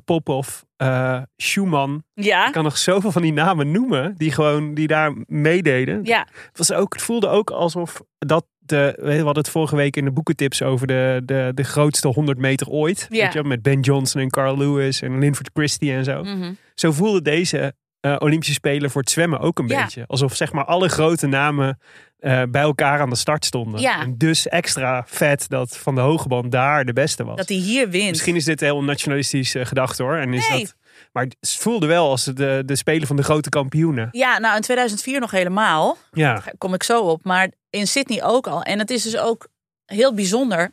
Popov, 0.05 0.47
eh 0.77 1.21
Schumann. 1.35 2.03
Ja. 2.13 2.45
Ik 2.47 2.51
kan 2.53 2.63
nog 2.63 2.77
zoveel 2.77 3.11
van 3.11 3.21
die 3.21 3.33
namen 3.33 3.71
noemen 3.71 4.15
die 4.17 4.31
gewoon 4.31 4.73
die 4.73 4.87
daar 4.87 5.13
meededen. 5.27 5.99
Ja. 6.03 6.27
Het, 6.47 6.57
was 6.57 6.71
ook, 6.71 6.93
het 6.93 7.01
voelde 7.01 7.27
ook 7.27 7.49
alsof 7.51 8.01
dat 8.17 8.45
de. 8.59 8.93
We 9.01 9.15
hadden 9.15 9.37
het 9.43 9.49
vorige 9.49 9.75
week 9.75 9.95
in 9.95 10.05
de 10.05 10.11
boekentips 10.11 10.61
over 10.61 10.87
de, 10.87 11.21
de, 11.25 11.51
de 11.53 11.63
grootste 11.63 12.07
100 12.07 12.37
meter 12.37 12.67
ooit. 12.67 13.07
Ja. 13.09 13.23
Weet 13.23 13.33
je, 13.33 13.43
met 13.43 13.61
Ben 13.61 13.79
Johnson 13.79 14.21
en 14.21 14.29
Carl 14.29 14.57
Lewis 14.57 15.01
en 15.01 15.19
Linford 15.19 15.49
Christie 15.53 15.91
en 15.91 16.03
zo. 16.03 16.23
Mhm. 16.23 16.53
Zo 16.75 16.91
voelde 16.91 17.21
deze 17.21 17.73
eh, 17.99 18.15
Olympische 18.19 18.53
Spelen 18.53 18.91
voor 18.91 19.01
het 19.01 19.09
zwemmen 19.11 19.39
ook 19.39 19.59
een 19.59 19.67
Ja. 19.67 19.81
beetje. 19.83 20.03
Alsof 20.07 20.35
zeg 20.35 20.51
maar 20.53 20.65
alle 20.65 20.89
grote 20.89 21.27
namen 21.27 21.79
eh, 22.23 22.41
bij 22.49 22.61
elkaar 22.61 22.99
aan 22.99 23.09
de 23.09 23.15
start 23.15 23.45
stonden. 23.45 23.81
Ja. 23.81 24.01
En 24.01 24.17
dus 24.17 24.47
extra 24.47 25.03
vet 25.07 25.45
dat 25.49 25.77
Van 25.77 25.95
de 25.95 26.01
Hogeband 26.01 26.51
daar 26.51 26.85
de 26.85 26.93
beste 26.93 27.23
was. 27.23 27.37
Dat 27.37 27.49
hij 27.49 27.57
hier 27.57 27.89
wint. 27.89 28.09
Misschien 28.09 28.35
is 28.35 28.45
dit 28.45 28.59
heel 28.59 28.83
nationalistisch 28.83 29.55
eh, 29.55 29.65
gedacht 29.65 29.97
hoor. 29.97 30.15
En 30.15 30.33
is 30.33 30.49
Nee. 30.49 30.59
dat, 30.59 30.75
maar 31.11 31.23
het 31.23 31.55
voelde 31.59 31.85
wel 31.87 32.09
als 32.09 32.23
de, 32.23 32.63
de 32.65 32.75
Spelen 32.75 33.07
van 33.07 33.15
de 33.15 33.23
grote 33.23 33.49
kampioenen. 33.49 34.07
Ja, 34.11 34.39
nou 34.39 34.55
in 34.55 34.61
2004 34.61 35.19
nog 35.19 35.31
helemaal. 35.31 35.97
Ja, 36.11 36.33
Daar 36.33 36.53
kom 36.57 36.73
ik 36.73 36.83
zo 36.83 37.01
op. 37.01 37.23
Maar 37.23 37.49
in 37.69 37.87
Sydney 37.87 38.23
ook 38.23 38.47
al. 38.47 38.61
En 38.63 38.79
het 38.79 38.89
is 38.89 39.03
dus 39.03 39.17
ook 39.17 39.47
heel 39.85 40.13
bijzonder. 40.13 40.71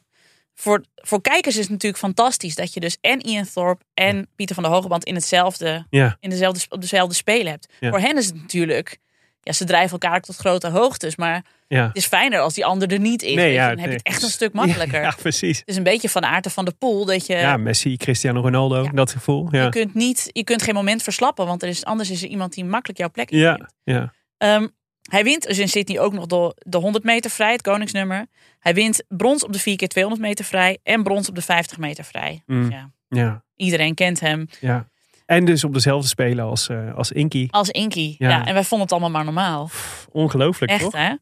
Voor, 0.54 0.84
voor 0.94 1.20
kijkers 1.20 1.54
is 1.54 1.62
het 1.62 1.70
natuurlijk 1.70 2.02
fantastisch 2.02 2.54
dat 2.54 2.74
je 2.74 2.80
dus 2.80 2.96
en 3.00 3.20
Ian 3.20 3.46
Thorpe 3.54 3.84
en 3.94 4.28
Pieter 4.36 4.54
van 4.54 4.64
der 4.64 4.72
Hogeband 4.72 5.04
in 5.04 5.14
hetzelfde, 5.14 5.86
ja, 5.90 6.16
in 6.20 6.30
dezelfde, 6.30 6.64
op 6.68 6.80
dezelfde 6.80 7.14
spelen 7.14 7.50
hebt. 7.50 7.72
Ja. 7.80 7.90
Voor 7.90 7.98
hen 8.00 8.16
is 8.16 8.26
het 8.26 8.34
natuurlijk, 8.34 8.98
ja, 9.42 9.52
ze 9.52 9.64
drijven 9.64 9.90
elkaar 9.90 10.20
tot 10.20 10.36
grote 10.36 10.68
hoogtes. 10.68 11.16
Maar 11.16 11.44
ja. 11.68 11.86
het 11.86 11.96
is 11.96 12.06
fijner 12.06 12.40
als 12.40 12.54
die 12.54 12.64
ander 12.64 12.92
er 12.92 12.98
niet 12.98 13.22
is. 13.22 13.34
Nee, 13.34 13.52
ja, 13.52 13.68
dan 13.68 13.78
heb 13.78 13.88
je 13.90 13.96
het 13.96 14.06
echt 14.06 14.22
een 14.22 14.28
stuk 14.28 14.52
makkelijker. 14.62 15.00
Ja, 15.00 15.14
precies. 15.22 15.58
Het 15.58 15.68
is 15.68 15.76
een 15.76 15.82
beetje 15.82 16.08
van 16.08 16.24
aard 16.24 16.52
van 16.52 16.64
de 16.64 16.74
pool 16.78 17.04
dat 17.04 17.26
je, 17.26 17.36
Ja, 17.36 17.56
Messi, 17.56 17.96
Cristiano 17.96 18.40
Ronaldo, 18.40 18.82
Ja. 18.82 18.90
dat 18.90 19.10
gevoel. 19.12 19.48
Ja, 19.50 19.62
je, 19.64 19.68
kunt 19.68 19.94
niet, 19.94 20.30
je 20.32 20.44
kunt 20.44 20.62
geen 20.62 20.74
moment 20.74 21.02
verslappen. 21.02 21.46
Want 21.46 21.62
er 21.62 21.68
is, 21.68 21.84
anders 21.84 22.10
is 22.10 22.22
er 22.22 22.28
iemand 22.28 22.52
die 22.54 22.64
makkelijk 22.64 22.98
jouw 22.98 23.10
plek 23.10 23.30
ja, 23.30 23.50
inneemt. 23.52 23.74
ja. 23.84 24.12
Ehm, 24.36 24.66
hij 25.10 25.24
wint 25.24 25.46
dus 25.46 25.58
in 25.58 25.68
Sydney 25.68 26.00
ook 26.00 26.12
nog 26.12 26.26
de, 26.26 26.54
de 26.66 26.78
100 26.78 27.04
meter 27.04 27.30
vrij, 27.30 27.52
het 27.52 27.62
koningsnummer. 27.62 28.26
Hij 28.58 28.74
wint 28.74 29.04
brons 29.08 29.44
op 29.44 29.52
de 29.52 29.58
4 29.58 29.76
keer 29.76 29.88
200 29.88 30.22
meter 30.26 30.44
vrij 30.44 30.78
en 30.82 31.02
brons 31.02 31.28
op 31.28 31.34
de 31.34 31.42
50 31.42 31.78
meter 31.78 32.04
vrij. 32.04 32.42
Mm. 32.46 32.62
Dus 32.62 32.72
ja, 32.72 32.90
ja, 33.08 33.44
iedereen 33.56 33.94
kent 33.94 34.20
hem 34.20 34.46
ja. 34.60 34.88
En 35.30 35.44
dus 35.44 35.64
op 35.64 35.74
dezelfde 35.74 36.08
spelen 36.08 36.44
als, 36.44 36.68
eh, 36.68 36.94
als 36.94 37.12
Inky. 37.12 37.46
als 37.50 37.68
Inky. 37.68 38.14
Ja. 38.18 38.28
Ja. 38.28 38.46
en 38.46 38.54
wij 38.54 38.64
vonden 38.64 38.80
het 38.80 38.92
allemaal 38.92 39.10
maar 39.10 39.24
normaal. 39.24 39.70
Ongelooflijk, 40.12 40.72
Echt, 40.72 40.82
toch? 40.82 40.92
hè? 40.92 41.14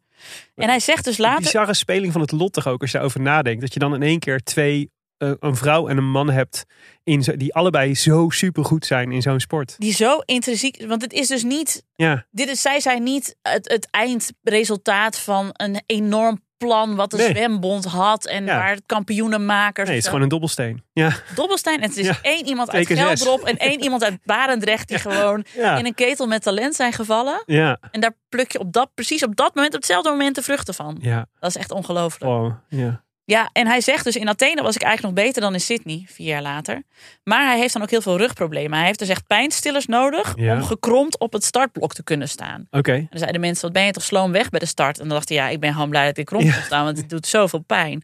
En 0.55 0.69
hij 0.69 0.81
zegt 0.81 1.05
dus 1.05 1.19
later... 1.19 1.43
bizarre 1.43 1.75
speling 1.75 2.13
van 2.13 2.21
het 2.21 2.33
lot 2.33 2.53
toch 2.53 2.67
ook, 2.67 2.81
als 2.81 2.91
je 2.91 2.97
daarover 2.97 3.21
nadenkt. 3.21 3.61
Dat 3.61 3.73
je 3.73 3.79
dan 3.79 3.95
in 3.95 4.03
één 4.03 4.19
keer 4.19 4.41
twee, 4.41 4.91
eh, 5.17 5.31
een 5.41 5.57
vrouw 5.57 5.89
en 5.89 5.97
een 5.97 6.11
man 6.11 6.31
hebt, 6.31 6.65
in 7.05 7.23
zo, 7.23 7.37
die 7.37 7.55
allebei 7.55 7.95
zo 7.95 8.31
supergoed 8.31 8.87
zijn 8.87 9.13
in 9.13 9.23
zo'n 9.23 9.41
sport. 9.41 9.75
Die 9.79 9.93
zo 9.93 10.19
intrinsiek... 10.19 10.85
Want 10.87 11.03
het 11.03 11.13
is 11.13 11.29
dus 11.29 11.43
niet... 11.43 11.85
Ja, 11.95 12.27
Dit 12.31 12.49
is, 12.49 12.63
zij 12.63 12.81
zijn 12.81 13.03
niet 13.03 13.37
het, 13.43 13.69
het 13.69 13.89
eindresultaat 13.91 15.19
van 15.19 15.51
een 15.53 15.83
enorm 15.87 16.41
plan 16.59 16.95
wat 16.97 17.11
de 17.11 17.17
Nee. 17.17 17.29
zwembond 17.29 17.85
had. 17.85 18.27
En 18.27 18.45
Ja. 18.45 18.57
waar 18.57 18.71
het 18.71 18.83
kampioenenmakers... 18.87 19.87
nee, 19.87 19.95
het 19.97 20.05
is 20.05 20.07
gewoon 20.11 20.23
een 20.23 20.29
dobbelsteen. 20.29 20.83
Ja, 20.93 21.13
Dobbelstein. 21.35 21.81
En 21.81 21.89
het 21.89 21.97
is 21.97 22.07
Ja. 22.07 22.19
één 22.23 22.47
iemand 22.47 22.71
uit. 22.71 22.87
Geldrop 22.87 23.43
en 23.45 23.57
één 23.57 23.81
iemand 23.83 24.05
uit 24.05 24.19
Barendrecht 24.25 24.89
die 24.89 24.99
gewoon 24.99 25.45
in 25.55 25.87
een 25.87 25.95
ketel 25.95 26.27
met 26.27 26.43
talent 26.43 26.75
zijn 26.75 26.93
gevallen. 26.93 27.43
ja, 27.47 27.79
En 27.91 28.01
daar 28.01 28.13
pluk 28.29 28.53
je 28.53 28.59
op 28.59 28.73
dat, 28.73 28.91
precies 28.95 29.23
op 29.23 29.37
dat 29.37 29.55
moment, 29.55 29.75
op 29.75 29.81
hetzelfde 29.81 30.11
moment 30.11 30.35
de 30.35 30.43
vruchten 30.43 30.75
van. 30.75 30.99
ja. 31.01 31.27
Dat 31.41 31.51
is 31.51 31.57
echt 31.57 31.71
ongelooflijk. 31.71 32.25
Wow, 32.25 32.53
ja. 32.69 33.03
Ja, 33.29 33.51
en 33.53 33.67
hij 33.67 33.81
zegt 33.81 34.05
dus 34.05 34.17
in 34.17 34.29
Athene 34.29 34.63
was 34.63 34.75
ik 34.75 34.83
eigenlijk 34.83 35.15
nog 35.17 35.25
beter 35.25 35.43
dan 35.43 35.53
in 35.53 35.61
Sydney, 35.61 36.05
vier 36.07 36.27
jaar 36.27 36.43
later. 36.43 36.83
Maar 37.25 37.47
hij 37.47 37.59
heeft 37.59 37.73
dan 37.73 37.83
ook 37.83 37.91
heel 37.91 38.01
veel 38.03 38.17
rugproblemen. 38.17 38.77
Hij 38.79 38.87
heeft 38.87 38.99
dus 38.99 39.09
echt 39.09 39.27
pijnstillers 39.27 39.87
nodig 39.87 40.33
Ja. 40.37 40.55
om 40.55 40.63
gekromd 40.63 41.19
op 41.19 41.33
het 41.33 41.45
startblok 41.45 41.95
te 41.95 42.03
kunnen 42.05 42.29
staan. 42.29 42.67
Oké. 42.71 42.93
En 42.93 43.07
dan 43.11 43.19
zeiden 43.19 43.41
mensen, 43.41 43.63
wat 43.65 43.73
ben 43.73 43.85
je 43.85 43.93
toch 43.93 44.03
sloom 44.03 44.33
weg 44.33 44.49
bij 44.49 44.61
de 44.61 44.67
start? 44.67 44.97
En 44.99 45.05
dan 45.05 45.17
dacht 45.17 45.29
hij, 45.29 45.39
ja, 45.39 45.49
ik 45.49 45.61
ben 45.61 45.73
gewoon 45.73 45.89
blij 45.89 46.07
dat 46.07 46.17
ik 46.19 46.27
krom 46.27 46.43
Ja. 46.45 46.53
staan, 46.61 46.85
want 46.85 46.97
het 46.97 47.11
doet 47.11 47.27
zoveel 47.27 47.59
pijn. 47.61 48.03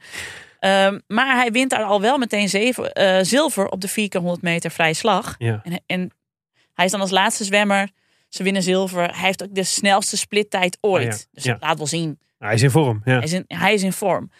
Ehm, 0.61 0.99
maar 1.07 1.37
hij 1.37 1.51
wint 1.51 1.71
daar 1.71 1.85
al 1.85 2.01
wel 2.01 2.19
meteen 2.19 2.49
zeven, 2.49 2.93
eh, 2.93 3.19
zilver 3.23 3.69
op 3.69 3.81
de 3.81 3.89
4 3.89 4.09
keer 4.09 4.21
100 4.21 4.43
meter 4.43 4.71
vrije 4.71 4.95
slag. 4.95 5.35
Ja. 5.39 5.61
En, 5.65 5.83
en 5.87 6.11
hij 6.75 6.85
is 6.85 6.91
dan 6.91 7.01
als 7.01 7.11
laatste 7.11 7.45
zwemmer. 7.45 7.89
Ze 8.29 8.43
winnen 8.43 8.63
zilver. 8.63 9.03
Hij 9.03 9.27
heeft 9.27 9.43
ook 9.43 9.55
de 9.55 9.65
snelste 9.65 10.17
splittijd 10.17 10.79
ooit. 10.81 11.07
Ah, 11.13 11.13
ja. 11.19 11.25
Dus 11.33 11.45
Ja. 11.45 11.57
laat 11.61 11.77
wel 11.77 11.87
zien. 11.87 12.19
Hij 12.39 12.55
is 12.55 12.63
in 12.63 12.71
vorm. 12.71 13.01
Ja. 13.05 13.13
Hij 13.15 13.23
is, 13.23 13.33
in, 13.33 13.45
hij 13.47 13.75
is 13.75 13.83
in 13.83 13.93
vorm. 13.93 14.31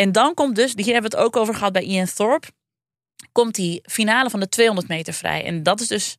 En 0.00 0.12
dan 0.12 0.34
komt 0.34 0.56
dus, 0.56 0.72
hier 0.74 0.92
hebben 0.92 1.10
we 1.10 1.16
het 1.16 1.26
ook 1.26 1.36
over 1.36 1.54
gehad 1.54 1.72
bij 1.72 1.82
Ian 1.82 2.06
Thorpe. 2.06 2.48
komt 3.32 3.54
die 3.54 3.80
finale 3.82 4.30
van 4.30 4.40
de 4.40 4.48
200 4.48 4.88
meter 4.88 5.12
vrij. 5.14 5.44
En 5.44 5.62
dat 5.62 5.80
is 5.80 5.88
dus 5.88 6.16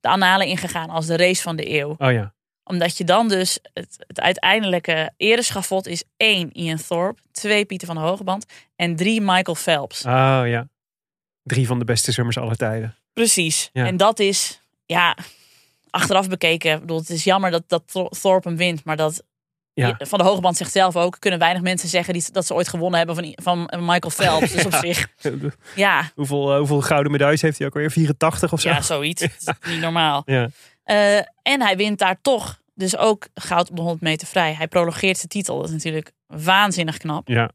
de 0.00 0.08
annalen 0.08 0.46
ingegaan 0.46 0.90
als 0.90 1.06
de 1.06 1.16
race 1.16 1.42
van 1.42 1.56
de 1.56 1.70
eeuw. 1.78 1.94
Oh 1.98 2.12
ja. 2.12 2.34
Omdat 2.64 2.96
je 2.96 3.04
dan 3.04 3.28
dus, 3.28 3.58
het, 3.74 3.96
het 4.06 4.20
uiteindelijke 4.20 5.12
ereschafot 5.16 5.86
is 5.86 6.04
één 6.16 6.52
Ian 6.52 6.76
Thorpe, 6.86 7.22
twee 7.30 7.64
Pieter 7.64 7.86
van 7.86 7.96
de 7.96 8.02
Hogeband 8.02 8.46
en 8.76 8.96
drie 8.96 9.20
Michael 9.20 9.54
Phelps. 9.54 10.04
Oh 10.04 10.42
ja. 10.44 10.68
Drie 11.42 11.66
van 11.66 11.78
de 11.78 11.84
beste 11.84 12.12
zwemmers 12.12 12.38
aller 12.38 12.56
tijden. 12.56 12.96
Precies. 13.12 13.70
Ja. 13.72 13.86
En 13.86 13.96
dat 13.96 14.18
is, 14.18 14.60
ja, 14.86 15.16
achteraf 15.90 16.28
bekeken. 16.28 16.72
Ik 16.74 16.80
bedoel, 16.80 16.98
het 16.98 17.10
is 17.10 17.24
jammer 17.24 17.50
dat, 17.50 17.62
dat 17.66 17.82
Thor- 17.86 18.10
Thorpe 18.20 18.48
hem 18.48 18.56
wint. 18.56 18.84
Maar 18.84 18.96
dat 18.96 19.22
Ja. 19.74 19.96
Van 19.98 20.18
de 20.18 20.24
Hogeband 20.24 20.56
zegt 20.56 20.72
zelf 20.72 20.96
ook... 20.96 21.16
kunnen 21.18 21.38
weinig 21.38 21.62
mensen 21.62 21.88
zeggen 21.88 22.12
die, 22.12 22.24
dat 22.32 22.46
ze 22.46 22.54
ooit 22.54 22.68
gewonnen 22.68 22.98
hebben 22.98 23.16
van, 23.16 23.32
van 23.42 23.84
Michael 23.84 24.10
Phelps. 24.10 24.52
Dus 24.52 24.66
op 24.72 24.74
zich, 24.74 25.08
ja, 25.74 26.10
hoeveel, 26.14 26.52
eh, 26.52 26.58
hoeveel 26.58 26.80
gouden 26.80 27.12
medailles 27.12 27.42
heeft 27.42 27.58
hij 27.58 27.66
ook 27.66 27.74
weer? 27.74 27.90
84 27.90 28.52
of 28.52 28.60
zo? 28.60 28.68
ja 28.68 28.80
zoiets. 28.80 29.20
Dat 29.44 29.56
is 29.62 29.70
niet 29.70 29.80
normaal. 29.80 30.22
Ja. 30.24 30.48
Eh, 30.84 31.16
en 31.42 31.60
hij 31.60 31.76
wint 31.76 31.98
daar 31.98 32.18
toch 32.22 32.60
dus 32.74 32.96
ook 32.96 33.28
goud 33.34 33.70
op 33.70 33.76
de 33.76 33.82
100 33.82 34.02
meter 34.02 34.26
vrij. 34.26 34.54
Hij 34.54 34.68
prologeert 34.68 35.16
zijn 35.16 35.28
titel. 35.28 35.56
Dat 35.56 35.66
is 35.66 35.72
natuurlijk 35.72 36.12
waanzinnig 36.26 36.96
knap. 36.96 37.28
Ja. 37.28 37.50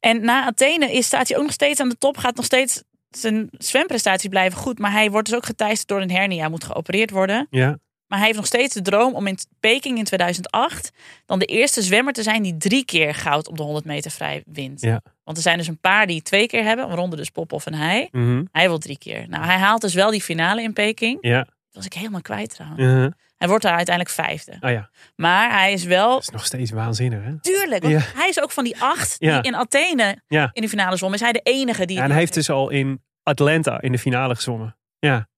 En 0.00 0.24
na 0.24 0.46
Athene 0.46 0.92
is, 0.92 1.06
staat 1.06 1.28
hij 1.28 1.36
ook 1.36 1.42
nog 1.42 1.52
steeds 1.52 1.80
aan 1.80 1.88
de 1.88 1.98
top. 1.98 2.16
Gaat 2.16 2.36
nog 2.36 2.44
steeds 2.44 2.82
zijn 3.10 3.48
zwemprestaties 3.58 4.28
blijven 4.28 4.58
goed. 4.58 4.78
Maar 4.78 4.92
hij 4.92 5.10
wordt 5.10 5.28
dus 5.28 5.36
ook 5.36 5.46
geteisterd 5.46 5.88
door 5.88 6.00
een 6.00 6.10
hernia. 6.10 6.48
Moet 6.48 6.64
geopereerd 6.64 7.10
worden. 7.10 7.46
Ja. 7.50 7.78
Maar 8.12 8.20
hij 8.20 8.30
heeft 8.30 8.40
nog 8.42 8.50
steeds 8.50 8.74
de 8.74 8.82
droom 8.82 9.14
om 9.14 9.26
in 9.26 9.38
Peking 9.60 9.98
in 9.98 10.04
2008 10.04 10.92
dan 11.26 11.38
de 11.38 11.44
eerste 11.44 11.82
zwemmer 11.82 12.12
te 12.12 12.22
zijn 12.22 12.42
die 12.42 12.56
drie 12.56 12.84
keer 12.84 13.14
goud 13.14 13.48
op 13.48 13.56
de 13.56 13.62
100 13.62 13.84
meter 13.84 14.10
vrij 14.10 14.42
wint. 14.46 14.80
Ja. 14.80 15.00
Want 15.24 15.36
er 15.36 15.42
zijn 15.42 15.58
dus 15.58 15.66
een 15.66 15.78
paar 15.80 16.06
die 16.06 16.22
twee 16.22 16.46
keer 16.46 16.64
hebben, 16.64 16.88
waaronder 16.88 17.18
dus 17.18 17.30
Popov 17.30 17.66
en 17.66 17.74
hij. 17.74 18.08
Mhm. 18.10 18.44
Hij 18.52 18.68
wil 18.68 18.78
drie 18.78 18.98
keer. 18.98 19.24
Nou, 19.28 19.44
hij 19.44 19.56
haalt 19.56 19.80
dus 19.80 19.94
wel 19.94 20.10
die 20.10 20.22
finale 20.22 20.62
in 20.62 20.72
Peking. 20.72 21.18
Ja. 21.20 21.38
Dat 21.38 21.48
was 21.72 21.84
ik 21.86 21.92
helemaal 21.92 22.20
kwijt 22.20 22.50
trouwens. 22.54 22.80
Uh-huh. 22.82 23.10
Hij 23.36 23.48
wordt 23.48 23.64
daar 23.64 23.76
uiteindelijk 23.76 24.14
vijfde. 24.14 24.56
Oh 24.60 24.70
ja. 24.70 24.90
Maar 25.16 25.50
hij 25.50 25.72
is 25.72 25.84
wel, 25.84 26.10
Dat 26.10 26.22
is 26.22 26.28
nog 26.30 26.44
steeds 26.44 26.70
waanzinnig, 26.70 27.24
hè? 27.24 27.40
tuurlijk, 27.40 27.82
want 27.82 27.94
Ja. 27.94 28.00
hij 28.14 28.28
is 28.28 28.40
ook 28.40 28.50
van 28.50 28.64
die 28.64 28.80
acht 28.82 29.16
Ja. 29.18 29.40
die 29.40 29.52
in 29.52 29.56
Athene 29.58 30.22
in 30.52 30.62
de 30.62 30.68
finale 30.68 30.96
zwom. 30.96 31.14
Is 31.14 31.20
hij 31.20 31.32
de 31.32 31.40
enige 31.42 31.86
die... 31.86 31.96
Ja, 31.96 32.02
en 32.02 32.10
hij 32.10 32.18
heeft 32.18 32.34
dus 32.34 32.50
al 32.50 32.70
in 32.70 33.02
Atlanta 33.22 33.80
in 33.80 33.92
de 33.92 33.98
finale 33.98 34.34
gezwommen. 34.34 34.76
Ja. 34.98 35.28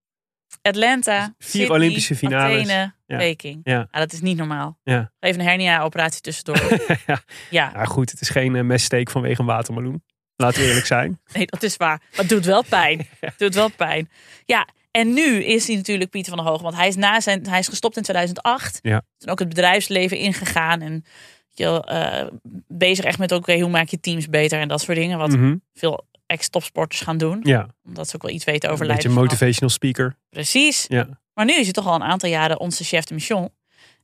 Atlanta, 0.68 1.34
Vier 1.38 1.50
Sydney, 1.50 1.68
Olympische 1.76 2.14
finales. 2.16 2.60
Athene, 2.62 2.92
Ja. 3.06 3.16
Peking. 3.16 3.60
Ja. 3.64 3.88
dat 3.90 4.12
is 4.12 4.20
niet 4.20 4.36
normaal. 4.36 4.78
Ja. 4.82 5.12
Even 5.20 5.40
een 5.40 5.46
hernia-operatie 5.46 6.20
tussendoor. 6.20 6.78
ja. 7.06 7.22
ja, 7.50 7.84
goed. 7.84 8.10
Het 8.10 8.20
is 8.20 8.28
geen 8.28 8.56
eh, 8.56 8.62
messteek 8.62 9.10
vanwege 9.10 9.40
een 9.40 9.46
watermeloen. 9.46 10.04
Laten 10.36 10.60
we 10.60 10.66
eerlijk 10.68 10.86
zijn. 10.86 11.20
Nee, 11.34 11.46
dat 11.46 11.62
is 11.62 11.76
waar. 11.76 11.98
Maar 12.10 12.20
het 12.20 12.28
doet 12.28 12.44
wel 12.44 12.64
pijn. 12.68 13.06
Het 13.20 13.38
doet 13.38 13.54
wel 13.54 13.70
pijn. 13.70 14.10
Ja, 14.44 14.68
en 14.90 15.12
nu 15.12 15.44
is 15.44 15.66
hij 15.66 15.76
natuurlijk 15.76 16.10
Pieter 16.10 16.34
van 16.34 16.42
der 16.42 16.52
Hoog. 16.52 16.62
Want 16.62 16.76
hij 16.76 16.88
is, 16.88 16.96
na 16.96 17.20
zijn, 17.20 17.46
hij 17.48 17.58
is 17.58 17.68
gestopt 17.68 17.96
in 17.96 18.02
2008. 18.02 18.78
Ja. 18.82 19.02
Toen 19.18 19.30
ook 19.30 19.38
het 19.38 19.48
bedrijfsleven 19.48 20.16
ingegaan. 20.18 20.80
En 20.80 21.04
je, 21.50 21.84
eh, 21.84 22.26
bezig 22.68 23.04
echt 23.04 23.18
met 23.18 23.32
oké, 23.32 23.60
hoe 23.60 23.70
maak 23.70 23.88
je 23.88 24.00
teams 24.00 24.28
beter 24.28 24.60
en 24.60 24.68
dat 24.68 24.80
soort 24.80 24.96
dingen. 24.98 25.18
Wat 25.18 25.30
Mhm. 25.30 25.56
veel 25.74 26.06
ex-topsporters 26.27 27.01
gaan 27.01 27.18
doen. 27.18 27.41
Ja. 27.43 27.66
Omdat 27.85 28.09
ze 28.09 28.14
ook 28.14 28.22
wel 28.22 28.31
iets 28.31 28.45
weten 28.45 28.70
over 28.70 28.89
Een 28.89 28.95
beetje 28.95 29.09
motivational 29.09 29.70
speaker. 29.70 30.16
Precies. 30.31 30.85
Ja. 30.89 31.09
Maar 31.35 31.45
nu 31.45 31.53
is 31.53 31.64
hij 31.64 31.72
toch 31.72 31.87
al 31.87 31.95
een 31.95 32.03
aantal 32.03 32.29
jaren 32.29 32.61
onze 32.61 32.85
chef 32.85 33.05
de 33.05 33.14
mission. 33.14 33.51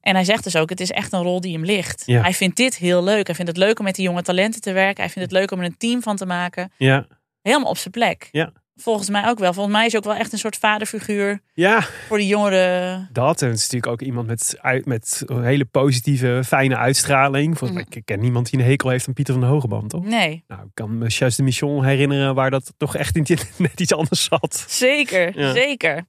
En 0.00 0.14
hij 0.14 0.24
zegt 0.24 0.44
dus 0.44 0.56
ook, 0.56 0.70
het 0.70 0.80
is 0.80 0.90
echt 0.90 1.12
een 1.12 1.22
rol 1.22 1.40
die 1.40 1.52
hem 1.52 1.64
ligt. 1.64 2.02
Ja. 2.06 2.20
Hij 2.22 2.34
vindt 2.34 2.56
dit 2.56 2.76
heel 2.76 3.04
leuk. 3.04 3.26
Hij 3.26 3.34
vindt 3.34 3.50
het 3.50 3.60
leuk 3.60 3.78
om 3.78 3.84
met 3.84 3.94
die 3.94 4.04
jonge 4.04 4.22
talenten 4.22 4.60
te 4.60 4.72
werken. 4.72 5.02
Hij 5.02 5.12
vindt 5.12 5.30
het 5.30 5.38
leuk 5.40 5.50
om 5.50 5.58
er 5.58 5.64
een 5.64 5.76
team 5.76 6.02
van 6.02 6.16
te 6.16 6.26
maken. 6.26 6.72
Ja. 6.76 7.06
Helemaal 7.42 7.70
op 7.70 7.76
zijn 7.76 7.90
plek. 7.90 8.28
Ja. 8.30 8.52
Volgens 8.80 9.08
mij 9.10 9.28
ook 9.28 9.38
wel. 9.38 9.52
Volgens 9.52 9.74
mij 9.76 9.86
is 9.86 9.96
ook 9.96 10.04
wel 10.04 10.14
echt 10.14 10.32
een 10.32 10.38
soort 10.38 10.56
vaderfiguur 10.56 11.40
Ja. 11.54 11.82
voor 11.82 12.18
die 12.18 12.26
jongeren. 12.26 13.08
Dat. 13.12 13.42
En 13.42 13.48
het 13.48 13.56
is 13.56 13.62
natuurlijk 13.62 13.92
ook 13.92 14.00
iemand 14.02 14.26
met, 14.26 14.56
uit- 14.60 14.86
met 14.86 15.22
een 15.26 15.44
hele 15.44 15.64
positieve, 15.64 16.42
fijne 16.46 16.76
uitstraling. 16.76 17.58
Volgens 17.58 17.80
mij, 17.80 17.86
ik 17.96 18.04
ken 18.04 18.20
niemand 18.20 18.50
die 18.50 18.60
een 18.60 18.66
hekel 18.66 18.90
heeft 18.90 19.08
aan 19.08 19.14
Pieter 19.14 19.34
van 19.34 19.42
de 19.42 19.48
Hogeband, 19.48 19.90
toch? 19.90 20.04
Nee, 20.04 20.44
Nou, 20.46 20.62
ik 20.62 20.70
kan 20.74 20.98
me 20.98 21.10
Chas 21.10 21.36
de 21.36 21.42
Mission 21.42 21.84
herinneren 21.84 22.34
waar 22.34 22.50
dat 22.50 22.72
toch 22.76 22.96
echt 22.96 23.16
in 23.16 23.26
net 23.56 23.80
iets 23.80 23.92
anders 23.94 24.24
zat. 24.24 24.64
zeker. 24.68 25.38
Ja. 25.38 25.52
Zeker. 25.52 26.04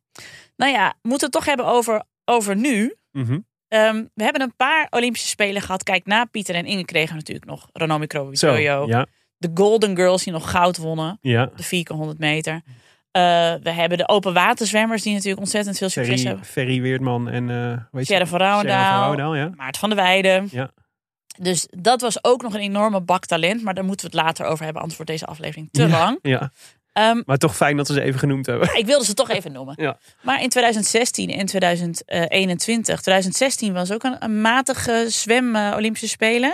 Nou 0.55 0.71
ja, 0.71 0.93
we 1.01 1.07
moeten 1.09 1.27
het 1.27 1.35
toch 1.35 1.45
hebben 1.45 1.65
over, 1.65 2.03
over 2.25 2.55
nu. 2.55 2.95
Mhm. 3.11 3.39
Ehm, 3.67 4.03
we 4.13 4.23
hebben 4.23 4.41
een 4.41 4.55
paar 4.55 4.87
Olympische 4.89 5.27
Spelen 5.27 5.61
gehad. 5.61 5.83
Kijk, 5.83 6.05
na 6.05 6.25
Pieter 6.25 6.55
en 6.55 6.65
Inge 6.65 6.85
kregen 6.85 7.09
we 7.09 7.15
natuurlijk 7.15 7.45
nog 7.45 7.67
Ranomi 7.73 8.01
Zo. 8.01 8.07
Kromowidjojo. 8.07 8.87
Ja. 8.87 9.05
De 9.41 9.51
Golden 9.53 9.95
Girls 9.95 10.23
die 10.23 10.33
nog 10.33 10.51
goud 10.51 10.77
wonnen. 10.77 11.17
Ja. 11.21 11.49
De 11.55 11.63
400 11.63 12.19
meter. 12.19 12.61
Eh, 13.11 13.21
we 13.63 13.71
hebben 13.71 13.97
de 13.97 14.07
open 14.07 14.33
waterzwemmers 14.33 15.01
die 15.01 15.13
natuurlijk 15.13 15.41
ontzettend 15.41 15.77
veel 15.77 15.89
succes 15.89 16.13
Ferry, 16.13 16.27
hebben. 16.27 16.45
Ferry 16.45 16.81
Weertman 16.81 17.29
en 17.29 17.49
uh, 17.49 17.77
weet 17.91 18.27
van 18.27 18.39
Rouwendaal. 18.39 19.35
Ja. 19.35 19.51
Maart 19.55 19.77
van 19.77 19.89
der 19.89 19.97
Weijden. 19.97 20.47
Ja. 20.51 20.71
Dus 21.37 21.67
dat 21.69 22.01
was 22.01 22.23
ook 22.23 22.41
nog 22.41 22.53
een 22.53 22.59
enorme 22.59 23.01
bak 23.01 23.25
talent. 23.25 23.63
Maar 23.63 23.73
daar 23.73 23.85
moeten 23.85 24.09
we 24.09 24.17
het 24.17 24.25
later 24.25 24.45
over 24.45 24.63
hebben. 24.63 24.81
Anders 24.81 24.99
wordt 24.99 25.11
deze 25.11 25.25
aflevering 25.25 25.69
te 25.71 25.87
lang. 25.87 26.19
Ja. 26.21 26.51
Ehm, 26.93 27.21
Maar 27.25 27.37
toch 27.37 27.55
fijn 27.55 27.77
dat 27.77 27.87
we 27.87 27.93
ze 27.93 28.01
even 28.01 28.19
genoemd 28.19 28.45
hebben. 28.45 28.77
ik 28.77 28.85
wilde 28.85 29.05
ze 29.05 29.13
toch 29.13 29.29
even 29.29 29.51
noemen. 29.51 29.73
Ja. 29.77 29.97
Maar 30.21 30.41
in 30.41 30.49
2016 30.49 31.29
en 31.29 31.45
2021. 31.45 33.01
2016 33.01 33.73
was 33.73 33.91
ook 33.91 34.03
een, 34.03 34.15
een 34.19 34.41
matige 34.41 35.05
zwem 35.07 35.55
eh, 35.55 35.73
Olympische 35.75 36.07
Spelen. 36.07 36.53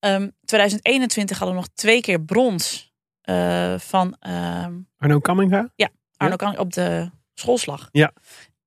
Mhm. 0.00 0.12
Ehm 0.12 0.28
2021 0.44 1.38
hadden 1.38 1.56
we 1.56 1.62
nog 1.62 1.70
twee 1.74 2.00
keer 2.00 2.20
brons 2.22 2.92
eh, 3.20 3.78
van 3.78 4.16
ehm, 4.20 4.74
Arno 4.98 5.18
Kamminga? 5.20 5.70
Arno 6.16 6.36
Kan 6.36 6.58
op 6.58 6.72
de 6.72 7.10
schoolslag. 7.34 7.88
Ja. 7.92 8.12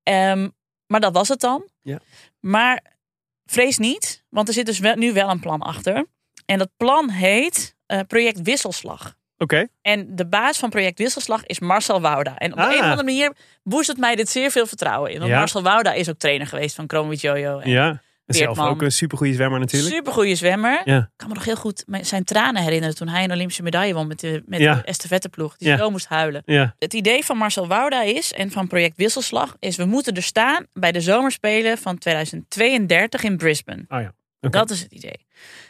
Ehm, 0.03 0.49
maar 0.87 0.99
dat 0.99 1.13
was 1.13 1.27
het 1.27 1.39
dan. 1.39 1.69
Ja. 1.81 1.99
Maar 2.39 2.81
vrees 3.45 3.77
niet, 3.77 4.23
want 4.29 4.47
er 4.47 4.53
zit 4.53 4.65
dus 4.65 4.79
wel, 4.79 4.95
nu 4.95 5.13
wel 5.13 5.29
een 5.29 5.39
plan 5.39 5.61
achter. 5.61 6.05
En 6.45 6.57
dat 6.57 6.69
plan 6.77 7.09
heet 7.09 7.75
eh, 7.85 7.99
Project 8.07 8.41
Wisselslag. 8.41 9.15
Oké. 9.37 9.67
En 9.81 10.15
de 10.15 10.27
baas 10.27 10.57
van 10.57 10.69
Project 10.69 10.97
Wisselslag 10.97 11.45
is 11.45 11.59
Marcel 11.59 12.01
Wouda. 12.01 12.37
En 12.37 12.51
op 12.53 12.57
Ah. 12.59 12.65
een 12.71 12.73
of 12.77 12.81
andere 12.81 13.03
manier 13.03 13.35
boezert 13.63 13.97
mij 13.97 14.15
dit 14.15 14.29
zeer 14.29 14.51
veel 14.51 14.65
vertrouwen 14.67 15.11
in. 15.11 15.17
Want 15.19 15.31
Ja. 15.31 15.37
Marcel 15.37 15.63
Wouda 15.63 15.93
is 15.93 16.09
ook 16.09 16.17
trainer 16.17 16.47
geweest 16.47 16.75
van 16.75 16.87
Kromwit 16.87 17.21
Jojo. 17.21 17.59
En 17.59 17.69
Ja. 17.69 18.01
Zelf 18.33 18.59
ook 18.59 18.81
een 18.81 18.91
supergoeie 18.91 19.33
zwemmer 19.33 19.59
natuurlijk. 19.59 19.93
Supergoeie 19.93 20.35
zwemmer. 20.35 20.81
Ja. 20.85 20.97
Ik 20.97 21.07
kan 21.15 21.27
me 21.27 21.33
nog 21.33 21.45
heel 21.45 21.55
goed 21.55 21.85
zijn 22.01 22.23
tranen 22.23 22.61
herinneren 22.63 22.95
toen 22.95 23.07
hij 23.07 23.23
een 23.23 23.31
Olympische 23.31 23.63
medaille 23.63 23.93
won 23.93 24.07
met 24.07 24.19
de, 24.19 24.43
met 24.45 24.59
Ja. 24.59 24.75
de 24.75 24.81
estafetteploeg. 24.83 25.57
Die 25.57 25.77
zo 25.77 25.89
moest 25.89 26.07
huilen. 26.07 26.41
Ja. 26.45 26.75
Het 26.79 26.93
idee 26.93 27.25
van 27.25 27.37
Marcel 27.37 27.67
Wouda 27.67 28.01
is, 28.03 28.33
en 28.33 28.51
van 28.51 28.67
project 28.67 28.97
Wisselslag, 28.97 29.55
is 29.59 29.75
we 29.75 29.85
moeten 29.85 30.13
er 30.15 30.23
staan 30.23 30.65
bij 30.73 30.91
de 30.91 31.01
zomerspelen 31.01 31.77
van 31.77 31.97
2032 31.97 33.23
in 33.23 33.37
Brisbane. 33.37 33.85
Oh 33.87 34.01
ja. 34.01 34.13
Dat 34.49 34.69
is 34.69 34.81
het 34.81 34.91
idee. 34.91 35.25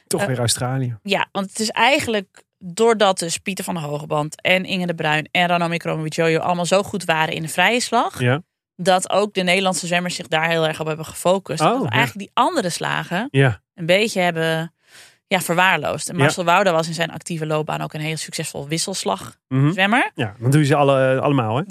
Toch 0.07 0.22
eh, 0.22 0.28
weer 0.28 0.39
Australië. 0.39 0.97
Ja, 1.03 1.28
want 1.32 1.49
het 1.49 1.59
is 1.59 1.70
eigenlijk 1.70 2.43
doordat 2.59 3.20
dus 3.20 3.38
Pieter 3.38 3.64
van 3.64 3.74
der 3.74 3.84
Hogeband 3.84 4.41
en 4.41 4.66
Inge 4.66 4.86
de 4.86 4.95
Bruin 4.95 5.28
en 5.32 5.47
Ranomi 5.47 5.78
Kromowidjojo 5.78 6.39
allemaal 6.39 6.66
zo 6.66 6.84
goed 6.84 7.03
waren 7.05 7.34
in 7.34 7.41
de 7.41 7.47
vrije 7.47 7.80
slag, 7.80 8.20
Ja. 8.22 8.41
Dat 8.76 9.09
ook 9.09 9.34
de 9.34 9.41
Nederlandse 9.43 9.88
zwemmers 9.88 10.15
zich 10.15 10.28
daar 10.28 10.49
heel 10.49 10.67
erg 10.67 10.80
op 10.80 10.88
hebben 10.88 11.05
gefocust. 11.05 11.61
Oh, 11.61 11.67
dat 11.67 11.78
we 11.78 11.84
ja. 11.84 11.89
eigenlijk 11.89 12.19
die 12.28 12.32
andere 12.43 12.69
slagen 12.69 13.28
Ja. 13.32 13.61
een 13.76 13.86
beetje 13.86 14.19
hebben 14.19 14.74
ja, 15.28 15.41
verwaarloosd. 15.41 16.09
En 16.09 16.15
Ja. 16.15 16.21
Marcel 16.21 16.43
Wouda 16.43 16.71
was 16.71 16.88
in 16.88 16.93
zijn 16.93 17.11
actieve 17.11 17.45
loopbaan 17.45 17.82
ook 17.82 17.93
een 17.93 18.01
heel 18.01 18.17
succesvol 18.17 18.67
wisselslagzwemmer. 18.67 20.11
Mhm. 20.13 20.21
Ja, 20.21 20.34
dat 20.39 20.51
doen 20.51 20.65
ze 20.65 20.76
alle, 20.76 21.13
eh, 21.15 21.21
allemaal, 21.21 21.57
hè? 21.57 21.63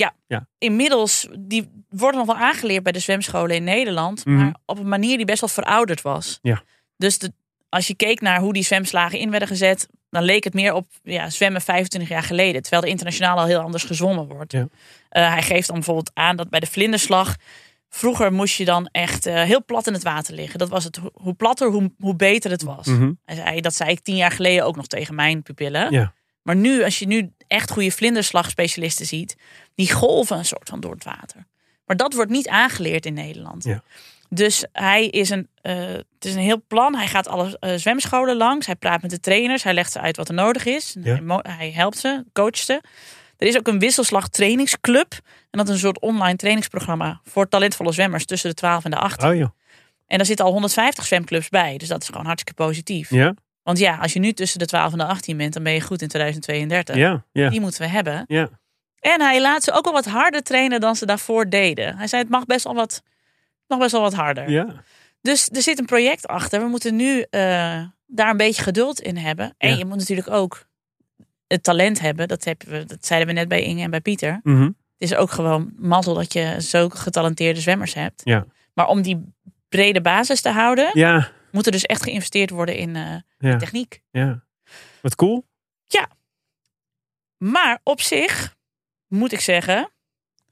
Inmiddels, 0.58 1.28
die 1.38 1.70
worden 1.88 2.26
nog 2.26 2.36
wel 2.36 2.44
aangeleerd 2.46 2.82
bij 2.82 2.92
de 2.92 2.98
zwemscholen 2.98 3.56
in 3.56 3.64
Nederland. 3.64 4.24
Mhm. 4.24 4.36
Maar 4.36 4.54
op 4.66 4.78
een 4.78 4.88
manier 4.88 5.16
die 5.16 5.26
best 5.26 5.40
wel 5.40 5.48
verouderd 5.48 6.02
was. 6.02 6.38
Ja. 6.42 6.62
Dus 6.96 7.18
de, 7.18 7.32
als 7.68 7.86
je 7.86 7.94
keek 7.94 8.20
naar 8.20 8.40
hoe 8.40 8.52
die 8.52 8.64
zwemslagen 8.64 9.18
in 9.18 9.30
werden 9.30 9.48
gezet. 9.48 9.88
Dan 10.10 10.22
leek 10.22 10.44
het 10.44 10.54
meer 10.54 10.72
op 10.72 10.86
ja, 11.02 11.30
zwemmen 11.30 11.60
25 11.60 12.10
jaar 12.10 12.22
geleden. 12.22 12.62
Terwijl 12.62 12.82
er 12.82 12.88
internationaal 12.88 13.38
al 13.38 13.46
heel 13.46 13.60
anders 13.60 13.84
gezwommen 13.84 14.28
wordt. 14.28 14.52
Ja. 14.52 14.68
Eh, 15.12 15.32
hij 15.32 15.42
geeft 15.42 15.66
dan 15.66 15.76
bijvoorbeeld 15.76 16.10
aan 16.14 16.36
dat 16.36 16.50
bij 16.50 16.60
de 16.60 16.66
vlinderslag... 16.66 17.36
Vroeger 17.94 18.32
moest 18.32 18.56
je 18.56 18.64
dan 18.64 18.88
echt 18.92 19.26
eh, 19.26 19.42
heel 19.42 19.64
plat 19.64 19.86
in 19.86 19.92
het 19.92 20.02
water 20.02 20.34
liggen. 20.34 20.58
Dat 20.58 20.68
was 20.68 20.84
het. 20.84 20.96
Ho- 20.96 21.10
Hoe 21.14 21.34
platter, 21.34 21.68
hoe, 21.70 21.92
hoe 21.98 22.16
beter 22.16 22.50
het 22.50 22.62
was. 22.62 22.86
Mhm. 22.86 23.12
Hij 23.24 23.36
zei, 23.36 23.60
dat 23.60 23.74
zei 23.74 23.90
ik 23.90 24.00
tien 24.00 24.16
jaar 24.16 24.30
geleden 24.30 24.64
ook 24.64 24.76
nog 24.76 24.86
tegen 24.86 25.14
mijn 25.14 25.42
pupillen. 25.42 25.90
Ja. 25.90 26.12
Maar 26.42 26.56
nu, 26.56 26.84
als 26.84 26.98
je 26.98 27.06
nu 27.06 27.32
echt 27.46 27.70
goede 27.70 27.90
vlinderslagspecialisten 27.90 29.06
ziet, 29.06 29.36
die 29.74 29.92
golven 29.92 30.38
een 30.38 30.44
soort 30.44 30.68
van 30.68 30.80
door 30.80 30.92
het 30.94 31.04
water. 31.04 31.46
Maar 31.86 31.96
dat 31.96 32.14
wordt 32.14 32.30
niet 32.30 32.48
aangeleerd 32.48 33.06
in 33.06 33.14
Nederland. 33.14 33.64
Ja. 33.64 33.82
Dus 34.28 34.64
hij 34.72 35.06
is 35.06 35.30
een, 35.30 35.48
eh, 35.62 35.74
het 35.86 36.04
is 36.24 36.34
een 36.34 36.40
heel 36.40 36.62
plan. 36.68 36.94
Hij 36.94 37.08
gaat 37.08 37.28
alle 37.28 37.58
zwemscholen 37.76 38.36
langs. 38.36 38.66
Hij 38.66 38.76
praat 38.76 39.02
met 39.02 39.10
de 39.10 39.20
trainers. 39.20 39.62
Hij 39.62 39.74
legt 39.74 39.92
ze 39.92 40.00
uit 40.00 40.16
wat 40.16 40.28
er 40.28 40.34
nodig 40.34 40.64
is. 40.64 40.96
Ja. 41.02 41.18
Hij, 41.26 41.40
hij 41.56 41.70
helpt 41.70 41.98
ze, 41.98 42.24
coacht 42.32 42.58
ze. 42.64 42.80
Er 43.42 43.48
is 43.48 43.56
ook 43.58 43.66
een 43.68 43.78
wisselslag 43.78 44.28
trainingsclub. 44.28 45.12
En 45.50 45.58
dat 45.58 45.68
is 45.68 45.74
een 45.74 45.78
soort 45.80 46.00
online 46.00 46.36
trainingsprogramma 46.36 47.20
voor 47.24 47.48
talentvolle 47.48 47.92
zwemmers 47.92 48.24
tussen 48.24 48.48
de 48.50 48.54
12 48.56 48.84
en 48.84 48.90
de 48.90 48.96
18. 48.96 49.28
Oh 49.28 49.36
ja. 49.36 49.54
En 50.06 50.16
daar 50.16 50.26
zitten 50.26 50.44
al 50.44 50.52
150 50.52 51.06
zwemclubs 51.06 51.48
bij. 51.48 51.76
Dus 51.76 51.88
dat 51.88 52.02
is 52.02 52.08
gewoon 52.08 52.26
hartstikke 52.26 52.62
positief. 52.62 53.10
Ja. 53.10 53.34
Want 53.62 53.78
ja, 53.78 53.96
als 53.96 54.12
je 54.12 54.18
nu 54.18 54.32
tussen 54.32 54.58
de 54.58 54.66
12 54.66 54.92
en 54.92 54.98
de 54.98 55.04
18 55.04 55.36
bent, 55.36 55.52
dan 55.54 55.62
ben 55.62 55.72
je 55.72 55.80
goed 55.80 56.02
in 56.02 56.08
2032. 56.08 56.96
Ja. 56.96 57.24
Ja. 57.32 57.48
Die 57.48 57.60
moeten 57.60 57.80
we 57.82 57.88
hebben. 57.88 58.24
Ja. 58.26 58.48
En 59.00 59.20
hij 59.20 59.40
laat 59.40 59.62
ze 59.62 59.72
ook 59.72 59.84
wel 59.84 59.92
wat 59.92 60.04
harder 60.06 60.42
trainen 60.42 60.80
dan 60.80 60.96
ze 60.96 61.06
daarvoor 61.06 61.48
deden. 61.48 61.96
Hij 61.96 62.06
zei 62.06 62.22
het 62.22 62.30
mag 62.30 62.44
best 62.46 62.64
wel 62.64 62.74
wat, 62.74 63.02
mag 63.66 63.78
best 63.78 63.92
wel 63.92 64.00
wat 64.00 64.14
harder. 64.14 64.50
Ja. 64.50 64.66
Dus 65.20 65.48
er 65.52 65.62
zit 65.62 65.78
een 65.78 65.86
project 65.86 66.26
achter. 66.26 66.60
We 66.60 66.66
moeten 66.68 66.96
nu 66.96 67.20
eh, 67.30 67.40
daar 68.06 68.30
een 68.30 68.36
beetje 68.36 68.62
geduld 68.62 69.00
in 69.00 69.16
hebben. 69.16 69.54
En 69.58 69.70
Ja. 69.70 69.76
je 69.76 69.84
moet 69.84 69.98
natuurlijk 69.98 70.30
ook 70.30 70.66
het 71.52 71.62
talent 71.62 72.00
hebben. 72.00 72.28
Dat, 72.28 72.44
hebben 72.44 72.68
we, 72.68 72.84
dat 72.84 73.06
zeiden 73.06 73.28
we 73.28 73.34
net 73.34 73.48
bij 73.48 73.62
Inge 73.62 73.82
en 73.82 73.90
bij 73.90 74.00
Pieter. 74.00 74.40
Mhm. 74.42 74.62
Het 74.62 75.10
is 75.10 75.14
ook 75.14 75.30
gewoon 75.30 75.72
mazzel 75.76 76.14
dat 76.14 76.32
je 76.32 76.54
zulke 76.58 76.96
getalenteerde 76.96 77.60
zwemmers 77.60 77.94
hebt. 77.94 78.20
Ja. 78.24 78.46
Maar 78.74 78.86
om 78.86 79.02
die 79.02 79.34
brede 79.68 80.00
basis 80.00 80.40
te 80.40 80.50
houden, 80.50 80.90
Ja. 80.92 81.30
moet 81.50 81.66
er 81.66 81.72
dus 81.72 81.84
echt 81.86 82.02
geïnvesteerd 82.02 82.50
worden 82.50 82.76
in 82.76 82.94
Ja. 83.38 83.56
techniek. 83.56 84.02
ja. 84.10 84.44
Wat 85.00 85.14
cool. 85.14 85.44
Maar 87.38 87.80
op 87.82 88.00
zich, 88.00 88.54
moet 89.06 89.32
ik 89.32 89.40
zeggen, 89.40 89.90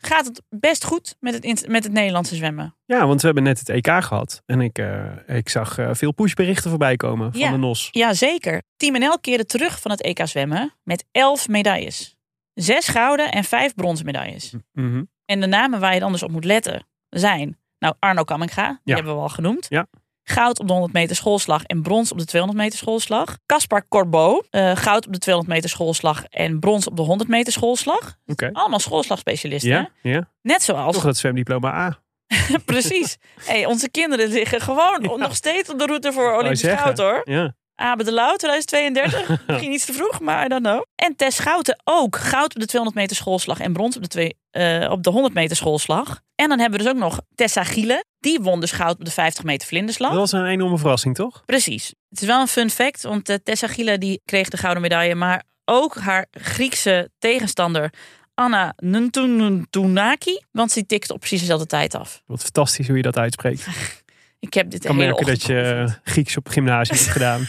gaat 0.01 0.25
het 0.27 0.43
best 0.49 0.85
goed 0.85 1.17
met 1.21 1.35
het, 1.35 1.69
met 1.69 1.85
het 1.85 1.93
Nederlandse 1.93 2.35
zwemmen. 2.35 2.77
Ja, 2.85 3.07
want 3.07 3.21
we 3.21 3.27
hebben 3.27 3.45
net 3.45 3.59
het 3.59 3.69
EK 3.69 3.87
gehad. 4.03 4.43
En 4.47 4.61
ik, 4.61 4.79
eh, 4.79 5.37
ik 5.37 5.49
zag 5.49 5.79
eh, 5.79 5.89
veel 5.93 6.13
pushberichten 6.13 6.71
voorbij 6.71 6.97
komen 6.97 7.33
van 7.33 7.41
Ja. 7.41 7.51
de 7.51 7.57
NOS. 7.57 7.89
Jazeker. 7.91 8.63
Team 8.77 8.99
NL 8.99 9.19
keerde 9.21 9.45
terug 9.47 9.81
van 9.81 9.91
het 9.91 10.03
EK 10.03 10.27
zwemmen 10.27 10.75
met 10.83 11.05
elf 11.13 11.49
medailles. 11.49 12.17
Zes 12.55 12.89
gouden 12.89 13.31
en 13.33 13.45
vijf 13.45 13.75
bronzen 13.75 14.07
medailles. 14.07 14.55
Mhm. 14.73 15.05
En 15.25 15.41
de 15.41 15.47
namen 15.47 15.81
waar 15.81 15.95
je 15.95 16.01
dan 16.01 16.13
dus 16.13 16.23
op 16.23 16.31
moet 16.31 16.45
letten 16.45 16.87
zijn... 17.09 17.59
Nou, 17.79 17.95
Arno 17.99 18.23
Kamminga, 18.25 18.69
die 18.69 18.79
Ja. 18.85 18.95
hebben 18.95 19.15
we 19.15 19.21
al 19.21 19.29
genoemd. 19.29 19.67
Ja. 19.69 19.87
Goud 20.23 20.59
op 20.61 20.67
de 20.67 20.73
100 20.73 20.93
meter 20.93 21.17
schoolslag 21.17 21.63
en 21.63 21.83
brons 21.83 22.13
op 22.13 22.19
de 22.19 22.25
200 22.25 22.63
meter 22.63 22.79
schoolslag. 22.79 23.39
Caspar 23.47 23.89
Corbeau, 23.89 24.43
eh, 24.51 24.77
goud 24.77 25.07
op 25.07 25.13
de 25.13 25.19
200 25.19 25.55
meter 25.55 25.71
schoolslag 25.71 26.25
en 26.25 26.59
brons 26.61 26.87
op 26.87 26.97
de 26.97 27.03
100 27.03 27.31
meter 27.31 27.53
schoolslag. 27.53 28.17
Oké. 28.27 28.51
Allemaal 28.53 28.79
schoolslagspecialisten. 28.79 29.71
Ja, 29.71 29.91
ja. 30.03 30.31
Net 30.43 30.63
zoals 30.63 30.95
Toch 30.95 31.05
dat 31.05 31.17
zwemdiploma 31.17 31.73
A. 31.75 31.99
Precies. 32.65 33.17
Hey, 33.45 33.67
onze 33.67 33.91
kinderen 33.91 34.29
liggen 34.29 34.61
gewoon 34.61 35.03
nog 35.19 35.35
steeds 35.35 35.71
op 35.71 35.79
de 35.79 35.87
route 35.87 36.13
voor 36.13 36.33
Olympisch 36.33 36.63
goud 36.63 36.99
hoor. 36.99 37.21
Ja. 37.25 37.55
Abe 37.75 38.05
de 38.05 38.13
Lauw 38.13 38.37
2032. 38.45 39.47
Misschien 39.47 39.73
iets 39.73 39.85
te 39.85 39.93
vroeg, 39.93 40.21
maar 40.21 40.45
I 40.45 40.49
don't 40.49 40.63
know. 40.63 40.83
En 40.95 41.17
Tess 41.17 41.37
Schouten 41.37 41.81
ook. 41.85 42.17
Goud 42.17 42.55
op 42.55 42.61
de 42.61 42.67
200 42.67 43.01
meter 43.01 43.17
schoolslag 43.17 43.61
en 43.61 43.73
brons 43.73 43.97
op 43.97 44.11
de, 44.11 44.35
eh, 44.51 44.91
op 44.91 45.03
de 45.03 45.11
100 45.11 45.35
meter 45.35 45.57
schoolslag. 45.57 46.21
En 46.35 46.49
dan 46.49 46.59
hebben 46.59 46.79
we 46.79 46.85
dus 46.85 46.95
ook 46.95 47.01
nog 47.01 47.21
Tessa 47.35 47.65
Gielen. 47.65 48.05
Die 48.19 48.41
won 48.41 48.61
dus 48.61 48.73
goud 48.73 48.99
op 48.99 49.05
de 49.05 49.11
50 49.11 49.45
meter 49.45 49.69
vlinderslag. 49.69 50.11
Dat 50.11 50.19
was 50.19 50.33
een 50.33 50.47
enorme 50.47 50.79
verrassing, 50.79 51.15
toch? 51.15 51.43
Precies. 51.45 51.95
Het 52.09 52.21
is 52.21 52.27
wel 52.27 52.41
een 52.41 52.49
fun 52.49 52.71
fact, 52.71 53.03
want 53.03 53.29
eh, 53.29 53.37
Tessa 53.43 53.67
Gielen 53.67 54.01
die 54.01 54.21
kreeg 54.25 54.49
de 54.49 54.57
gouden 54.57 54.83
medaille. 54.83 55.15
Maar 55.15 55.43
ook 55.65 55.97
haar 55.97 56.27
Griekse 56.31 57.11
tegenstander 57.19 57.93
Anna 58.35 58.75
Ntuntunaki. 58.77 60.41
Want 60.53 60.75
die 60.75 60.87
tikte 60.87 61.13
op 61.13 61.19
precies 61.19 61.41
dezelfde 61.41 61.67
tijd 61.67 61.95
af. 61.95 62.23
Wat 62.27 62.43
fantastisch 62.43 62.87
hoe 62.87 62.97
je 62.97 63.03
dat 63.03 63.17
uitspreekt. 63.17 63.67
Ik 64.39 64.55
heb 64.55 64.71
dit 64.71 64.85
kan 64.85 64.97
hele 64.97 65.07
merken 65.07 65.27
dat 65.27 65.43
je 65.43 65.61
eh, 65.61 65.95
Grieks 66.13 66.37
op 66.37 66.49
gymnasium 66.49 66.99
hebt 66.99 67.11
gedaan. 67.11 67.49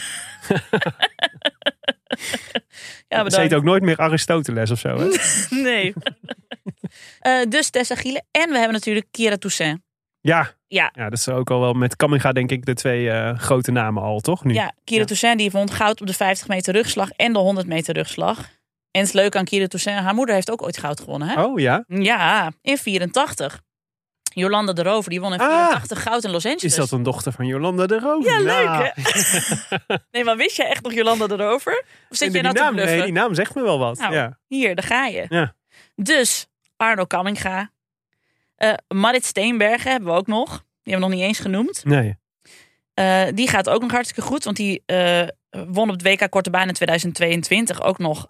Ja, 3.08 3.30
Ze 3.30 3.40
heet 3.40 3.54
ook 3.54 3.64
nooit 3.64 3.82
meer 3.82 3.96
Aristoteles 3.96 4.70
of 4.70 4.78
zo, 4.78 4.96
hè? 4.98 5.08
Nee. 5.62 5.92
Eh, 7.22 7.32
dus 7.48 7.70
Tessa 7.70 7.94
Gielen. 7.94 8.24
En 8.30 8.48
we 8.48 8.54
hebben 8.56 8.72
natuurlijk 8.72 9.06
Kira 9.10 9.36
Toussaint. 9.36 9.80
Ja. 10.20 10.50
Ja. 10.66 10.90
ja, 10.94 11.08
dat 11.08 11.18
is 11.18 11.28
ook 11.28 11.50
al 11.50 11.60
wel 11.60 11.72
met 11.72 11.96
Kamminga 11.96 12.32
denk 12.32 12.50
ik 12.50 12.64
de 12.64 12.74
twee 12.74 13.10
eh, 13.10 13.38
grote 13.38 13.70
namen 13.70 14.02
al, 14.02 14.20
toch? 14.20 14.44
Nu? 14.44 14.54
Ja, 14.54 14.72
Kira 14.84 15.00
Ja. 15.00 15.06
Toussaint 15.06 15.38
die 15.38 15.50
won 15.50 15.70
goud 15.70 16.00
op 16.00 16.06
de 16.06 16.14
50 16.14 16.48
meter 16.48 16.74
rugslag 16.74 17.10
en 17.10 17.32
de 17.32 17.38
100 17.38 17.66
meter 17.66 17.94
rugslag. 17.94 18.38
En 18.90 19.00
het 19.00 19.06
is 19.08 19.12
leuk 19.12 19.36
aan 19.36 19.44
Kira 19.44 19.66
Toussaint. 19.66 20.00
Haar 20.04 20.14
moeder 20.14 20.34
heeft 20.34 20.50
ook 20.50 20.62
ooit 20.62 20.78
goud 20.78 21.00
gewonnen. 21.00 21.28
Hè? 21.28 21.42
Oh 21.42 21.58
ja? 21.60 21.84
Ja, 21.86 22.52
in 22.62 22.78
84. 22.78 23.60
Jolanda 24.34 24.72
de 24.72 24.82
Rover, 24.82 25.10
die 25.10 25.20
won 25.20 25.32
in 25.32 25.40
Ah. 25.40 25.46
84 25.48 26.02
goud 26.02 26.24
in 26.24 26.30
Los 26.30 26.44
Angeles. 26.44 26.64
Is 26.64 26.74
dat 26.74 26.90
een 26.90 27.02
dochter 27.02 27.32
van 27.32 27.46
Jolanda 27.46 27.86
de 27.86 27.98
Rover? 27.98 28.30
Ja, 28.32 28.38
leuk 28.38 28.64
Nou, 28.66 28.88
hè? 28.92 29.94
nee, 30.10 30.24
maar 30.24 30.36
wist 30.36 30.56
jij 30.56 30.66
echt 30.66 30.82
nog 30.82 30.92
Jolanda 30.92 31.26
de 31.26 31.36
Rover? 31.36 31.84
Of 32.10 32.16
zit 32.16 32.32
je 32.32 32.42
nou 32.42 32.54
te 32.54 32.68
bluffen? 32.70 32.96
nee, 32.96 33.04
die 33.04 33.12
naam 33.12 33.34
zegt 33.34 33.54
me 33.54 33.62
wel 33.62 33.78
wat. 33.78 33.98
Nou, 33.98 34.14
ja. 34.14 34.38
Hier, 34.46 34.74
daar 34.74 34.84
ga 34.84 35.06
je. 35.06 35.26
Ja. 35.28 35.54
Dus 35.94 36.46
Arno 36.82 37.04
Kamminga. 37.04 37.70
eh 38.56 38.72
Marit 38.88 39.24
Steenbergen 39.24 39.90
hebben 39.90 40.12
we 40.12 40.18
ook 40.18 40.26
nog. 40.26 40.48
Die 40.82 40.92
hebben 40.92 41.08
we 41.10 41.14
nog 41.14 41.20
niet 41.24 41.28
eens 41.28 41.38
genoemd. 41.38 41.84
Nee. 41.84 42.16
Eh, 42.94 43.24
die 43.34 43.48
gaat 43.48 43.68
ook 43.68 43.82
nog 43.82 43.90
hartstikke 43.90 44.22
goed. 44.22 44.44
Want 44.44 44.56
die 44.56 44.82
eh, 44.86 45.22
won 45.50 45.88
op 45.90 46.00
het 46.00 46.02
WK 46.02 46.30
Korte 46.30 46.50
Baan 46.50 46.68
in 46.68 46.74
2022 46.74 47.82
ook 47.82 47.98
nog 47.98 48.26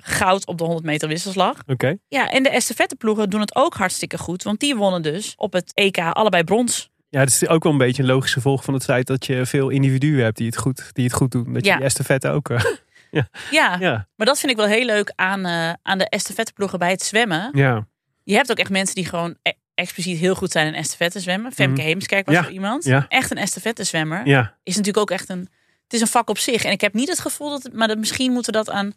goud 0.00 0.46
op 0.46 0.58
de 0.58 0.64
100 0.64 0.84
meter 0.86 1.08
wisselslag. 1.08 1.58
Oké. 1.66 1.96
Ja, 2.08 2.30
en 2.30 2.42
de 2.42 2.48
estafetteploegen 2.48 3.30
doen 3.30 3.40
het 3.40 3.54
ook 3.56 3.74
hartstikke 3.74 4.18
goed. 4.18 4.42
Want 4.42 4.60
die 4.60 4.76
wonnen 4.76 5.02
dus 5.02 5.34
op 5.36 5.52
het 5.52 5.70
EK 5.74 5.98
allebei 5.98 6.44
brons. 6.44 6.90
Ja, 7.08 7.20
het 7.20 7.28
is 7.28 7.48
ook 7.48 7.62
wel 7.62 7.72
een 7.72 7.78
beetje 7.78 8.02
een 8.02 8.08
logisch 8.08 8.32
gevolg 8.32 8.64
van 8.64 8.74
het 8.74 8.84
feit 8.84 9.06
dat 9.06 9.26
je 9.26 9.46
veel 9.46 9.68
individuen 9.68 10.24
hebt 10.24 10.36
die 10.36 10.46
het 10.46 10.56
goed, 10.56 10.90
die 10.92 11.04
het 11.04 11.12
goed 11.12 11.30
doen. 11.32 11.52
Dat 11.52 11.64
je 11.64 11.70
Ja. 11.70 11.76
die 11.76 11.84
estafette 11.84 12.28
ook... 12.28 12.50
eh, 12.50 12.64
Ja, 13.50 13.76
ja. 13.80 14.08
maar 14.16 14.26
dat 14.26 14.38
vind 14.38 14.52
ik 14.52 14.58
wel 14.58 14.66
heel 14.66 14.84
leuk 14.84 15.12
aan, 15.14 15.46
aan 15.82 15.98
de 15.98 16.08
estafetteploegen 16.08 16.78
bij 16.78 16.90
het 16.90 17.02
zwemmen. 17.02 17.50
Ja. 17.52 17.86
Je 18.24 18.34
hebt 18.34 18.50
ook 18.50 18.58
echt 18.58 18.70
mensen 18.70 18.94
die 18.94 19.04
gewoon 19.06 19.36
e- 19.42 19.52
expliciet 19.74 20.18
heel 20.18 20.34
goed 20.34 20.50
zijn 20.50 20.66
in 20.66 20.74
estafette 20.74 21.20
zwemmen. 21.20 21.52
Femke. 21.52 21.80
Heemskerk 21.82 22.26
was 22.26 22.34
Ja, 22.34 22.42
zo 22.44 22.50
iemand. 22.50 22.84
ja. 22.84 23.06
Echt 23.08 23.30
een 23.30 23.36
estafette 23.36 23.84
zwemmer. 23.84 24.26
Ja. 24.26 24.56
Is 24.62 24.76
natuurlijk 24.76 25.10
ook 25.10 25.18
echt 25.18 25.28
een... 25.28 25.48
Het 25.84 25.92
is 25.92 26.00
een 26.00 26.06
vak 26.06 26.28
op 26.28 26.38
zich. 26.38 26.64
En 26.64 26.70
ik 26.70 26.80
heb 26.80 26.94
niet 26.94 27.08
het 27.08 27.20
gevoel 27.20 27.50
dat... 27.50 27.62
het- 27.62 27.72
Maar 27.72 27.88
dat, 27.88 27.98
misschien 27.98 28.32
moeten 28.32 28.52
we 28.52 28.58
dat 28.58 28.70
aan... 28.70 28.92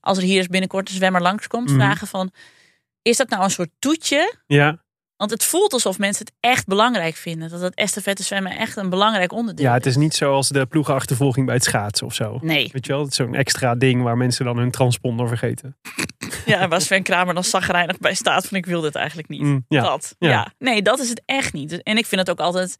Als 0.00 0.18
er 0.18 0.24
hier 0.24 0.36
eens 0.38 0.46
binnenkort 0.46 0.88
een 0.88 0.94
zwemmer 0.94 1.22
langskomt. 1.22 1.68
Mhm. 1.68 1.78
Vragen 1.78 2.06
van... 2.06 2.32
Is 3.02 3.16
dat 3.16 3.28
nou 3.28 3.42
een 3.44 3.50
soort 3.50 3.70
toetje? 3.78 4.34
Ja. 4.46 4.84
Want 5.16 5.30
het 5.30 5.44
voelt 5.44 5.72
alsof 5.72 5.98
mensen 5.98 6.26
het 6.26 6.34
echt 6.40 6.66
belangrijk 6.66 7.14
vinden. 7.14 7.48
Dat 7.48 7.60
het 7.60 7.74
estafette 7.74 8.22
zwemmen 8.22 8.52
echt 8.52 8.76
een 8.76 8.90
belangrijk 8.90 9.32
onderdeel 9.32 9.66
ja, 9.66 9.72
het 9.72 9.86
is 9.86 9.96
niet 9.96 10.14
zoals 10.14 10.48
de 10.48 10.66
ploegenachtervolging 10.66 11.46
bij 11.46 11.54
het 11.54 11.64
schaatsen 11.64 12.06
of 12.06 12.14
zo. 12.14 12.38
Nee. 12.42 12.68
Weet 12.72 12.86
je 12.86 12.92
wel, 12.92 13.06
is 13.06 13.14
zo'n 13.14 13.34
extra 13.34 13.74
ding 13.74 14.02
waar 14.02 14.16
mensen 14.16 14.44
dan 14.44 14.58
hun 14.58 14.70
transponder 14.70 15.28
vergeten. 15.28 15.76
Ja, 16.44 16.68
waar 16.68 16.80
Sven 16.80 17.02
Kramer 17.02 17.34
dan 17.34 17.44
zagrijnig 17.44 17.98
bij 17.98 18.14
staat 18.14 18.46
van 18.46 18.56
ik 18.56 18.66
wil 18.66 18.80
dit 18.80 18.94
eigenlijk 18.94 19.28
niet. 19.28 19.40
Mm, 19.40 19.64
ja. 19.68 19.82
Dat. 19.82 20.14
Ja. 20.18 20.28
Ja. 20.28 20.52
Nee, 20.58 20.82
dat 20.82 20.98
is 20.98 21.08
het 21.08 21.22
echt 21.24 21.52
niet. 21.52 21.82
En 21.82 21.96
ik 21.96 22.06
vind 22.06 22.20
het 22.20 22.30
ook 22.30 22.40
altijd 22.40 22.78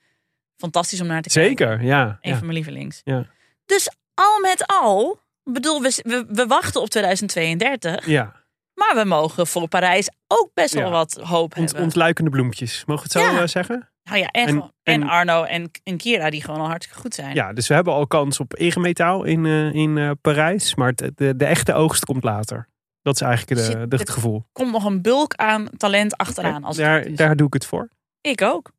fantastisch 0.56 1.00
om 1.00 1.06
naar 1.06 1.22
te 1.22 1.28
kijken. 1.28 1.68
Zeker, 1.68 1.84
ja. 1.84 2.18
Een 2.20 2.30
ja. 2.30 2.36
van 2.36 2.46
mijn 2.46 2.58
lievelings. 2.58 3.00
Ja. 3.04 3.26
Dus 3.64 3.90
al 4.14 4.40
met 4.40 4.66
al, 4.66 5.20
bedoel, 5.44 5.82
we, 5.82 6.00
we, 6.02 6.24
we 6.28 6.46
wachten 6.46 6.80
op 6.80 6.88
2032. 6.88 8.06
ja. 8.06 8.44
Maar 8.76 8.94
we 8.94 9.04
mogen 9.04 9.46
voor 9.46 9.68
Parijs 9.68 10.10
ook 10.26 10.50
best 10.54 10.74
wel 10.74 10.84
Ja. 10.84 10.90
wat 10.90 11.12
hoop 11.22 11.56
Ont, 11.56 11.64
hebben. 11.66 11.82
ontluikende 11.82 12.30
bloempjes. 12.30 12.84
Mogen 12.84 13.08
we 13.08 13.18
het 13.18 13.24
zo 13.28 13.34
Ja. 13.34 13.40
eh, 13.42 13.46
zeggen? 13.48 13.90
nou 14.02 14.18
ja, 14.18 14.26
en, 14.26 14.42
en- 14.42 14.48
gewoon- 14.48 14.72
en, 14.82 15.02
en- 15.02 15.08
Arno 15.08 15.42
en, 15.42 15.70
en 15.82 15.96
Kira 15.96 16.30
die 16.30 16.42
gewoon 16.42 16.60
al 16.60 16.66
hartstikke 16.68 17.00
goed 17.00 17.14
zijn. 17.14 17.34
Ja, 17.34 17.52
dus 17.52 17.68
we 17.68 17.74
hebben 17.74 17.92
al 17.92 18.06
kans 18.06 18.40
op 18.40 18.58
egemetaal 18.58 19.24
in, 19.24 19.46
eh, 19.46 19.74
in 19.74 19.98
eh, 19.98 20.10
Parijs. 20.20 20.74
Maar 20.74 20.94
de, 20.94 21.36
de 21.36 21.44
echte 21.44 21.74
oogst 21.74 22.04
komt 22.04 22.24
later. 22.24 22.68
Dat 23.02 23.14
is 23.14 23.20
eigenlijk 23.20 23.60
de, 23.60 23.66
Zit- 23.66 23.90
de, 23.90 23.96
het 23.96 24.10
gevoel. 24.10 24.44
Komt 24.52 24.72
nog 24.72 24.84
een 24.84 25.02
bulk 25.02 25.34
aan 25.34 25.68
talent 25.76 26.16
achteraan. 26.16 26.64
Als 26.64 26.76
daar 26.76 27.36
doe 27.36 27.46
ik 27.46 27.52
het 27.52 27.66
voor. 27.66 27.88
Ik 28.20 28.42
ook. 28.42 28.70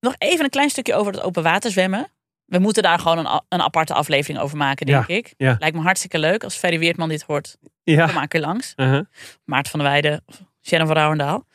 Nog 0.00 0.14
even 0.18 0.44
een 0.44 0.50
klein 0.50 0.70
stukje 0.70 0.94
over 0.94 1.12
het 1.12 1.22
open 1.22 1.42
water 1.42 1.70
zwemmen. 1.70 2.06
We 2.48 2.58
moeten 2.58 2.82
daar 2.82 2.98
gewoon 2.98 3.18
een, 3.18 3.40
een 3.48 3.62
aparte 3.62 3.94
aflevering 3.94 4.40
over 4.42 4.56
maken, 4.56 4.86
denk 4.86 5.06
Ja, 5.08 5.14
ik. 5.16 5.34
ja. 5.36 5.56
Lijkt 5.58 5.76
me 5.76 5.82
hartstikke 5.82 6.18
leuk. 6.18 6.44
Als 6.44 6.56
Ferry 6.56 6.78
Weertman 6.78 7.08
dit 7.08 7.22
hoort, 7.22 7.56
Ja. 7.82 8.04
kom 8.04 8.14
maar 8.14 8.22
een 8.22 8.28
keer 8.28 8.40
langs. 8.40 8.72
uh-huh. 8.76 9.04
Maarten 9.44 9.70
van 9.70 9.80
der 9.80 9.88
Weijden 9.88 10.22
of 10.26 10.42
Sharon 10.62 10.86
van 10.86 10.96
Rouwendaal. 10.96 11.46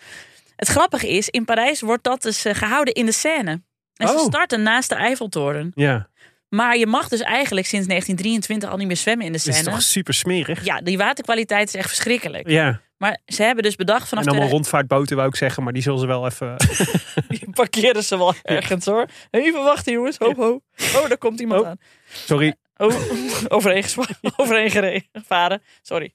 Het 0.56 0.68
grappige 0.68 1.10
is, 1.10 1.30
in 1.30 1.46
Parijs 1.46 1.82
wordt 1.82 2.04
dat 2.04 2.22
dus 2.22 2.46
eh, 2.46 2.56
gehouden 2.56 2.94
in 2.94 3.06
de 3.06 3.12
Seine. 3.12 3.62
En 3.96 4.08
ze 4.08 4.14
Oh. 4.14 4.20
starten 4.26 4.64
naast 4.64 4.90
de 4.90 4.96
Eiffeltoren. 4.96 5.72
Ja, 5.76 6.08
Maar 6.54 6.78
je 6.78 6.88
mag 6.88 7.08
dus 7.08 7.22
eigenlijk 7.22 7.66
sinds 7.68 7.88
1923 7.88 8.70
al 8.70 8.78
niet 8.78 8.88
meer 8.88 8.98
zwemmen 8.98 9.26
in 9.26 9.32
de 9.32 9.38
dat 9.38 9.48
is 9.48 9.54
Seine. 9.54 9.72
toch 9.72 9.82
super 9.82 10.14
smerig? 10.14 10.66
Ja, 10.66 10.82
die 10.82 10.98
waterkwaliteit 10.98 11.68
is 11.68 11.74
echt 11.76 11.88
verschrikkelijk. 11.88 12.50
Ja, 12.50 12.82
Maar 12.98 13.20
ze 13.26 13.44
hebben 13.44 13.64
dus 13.64 13.76
bedacht 13.76 14.08
vanaf 14.10 14.24
en 14.24 14.30
allemaal 14.30 14.48
2000 14.50 14.52
rondvaartboten 14.52 15.16
wou 15.16 15.28
ik 15.30 15.36
zeggen, 15.36 15.64
maar 15.64 15.74
die 15.74 15.82
zullen 15.82 16.00
ze 16.00 16.06
wel 16.06 16.26
even... 16.26 16.56
Die 17.28 17.50
parkeren 17.52 18.04
ze 18.04 18.18
wel 18.18 18.34
ergens 18.44 18.86
hoor. 18.86 19.06
Even 19.32 19.64
wachten 19.64 19.94
jongens. 19.94 20.18
Ho, 20.18 20.34
ho. 20.36 20.62
Oh, 20.96 21.08
daar 21.08 21.18
komt 21.18 21.40
iemand 21.40 21.62
Oh. 21.62 21.68
aan. 21.68 21.78
Sorry. 22.12 22.56
Oh, 22.78 22.94
overheen, 23.58 23.84
overheen 24.38 24.72
gereden. 24.72 25.62
Sorry. 25.82 26.14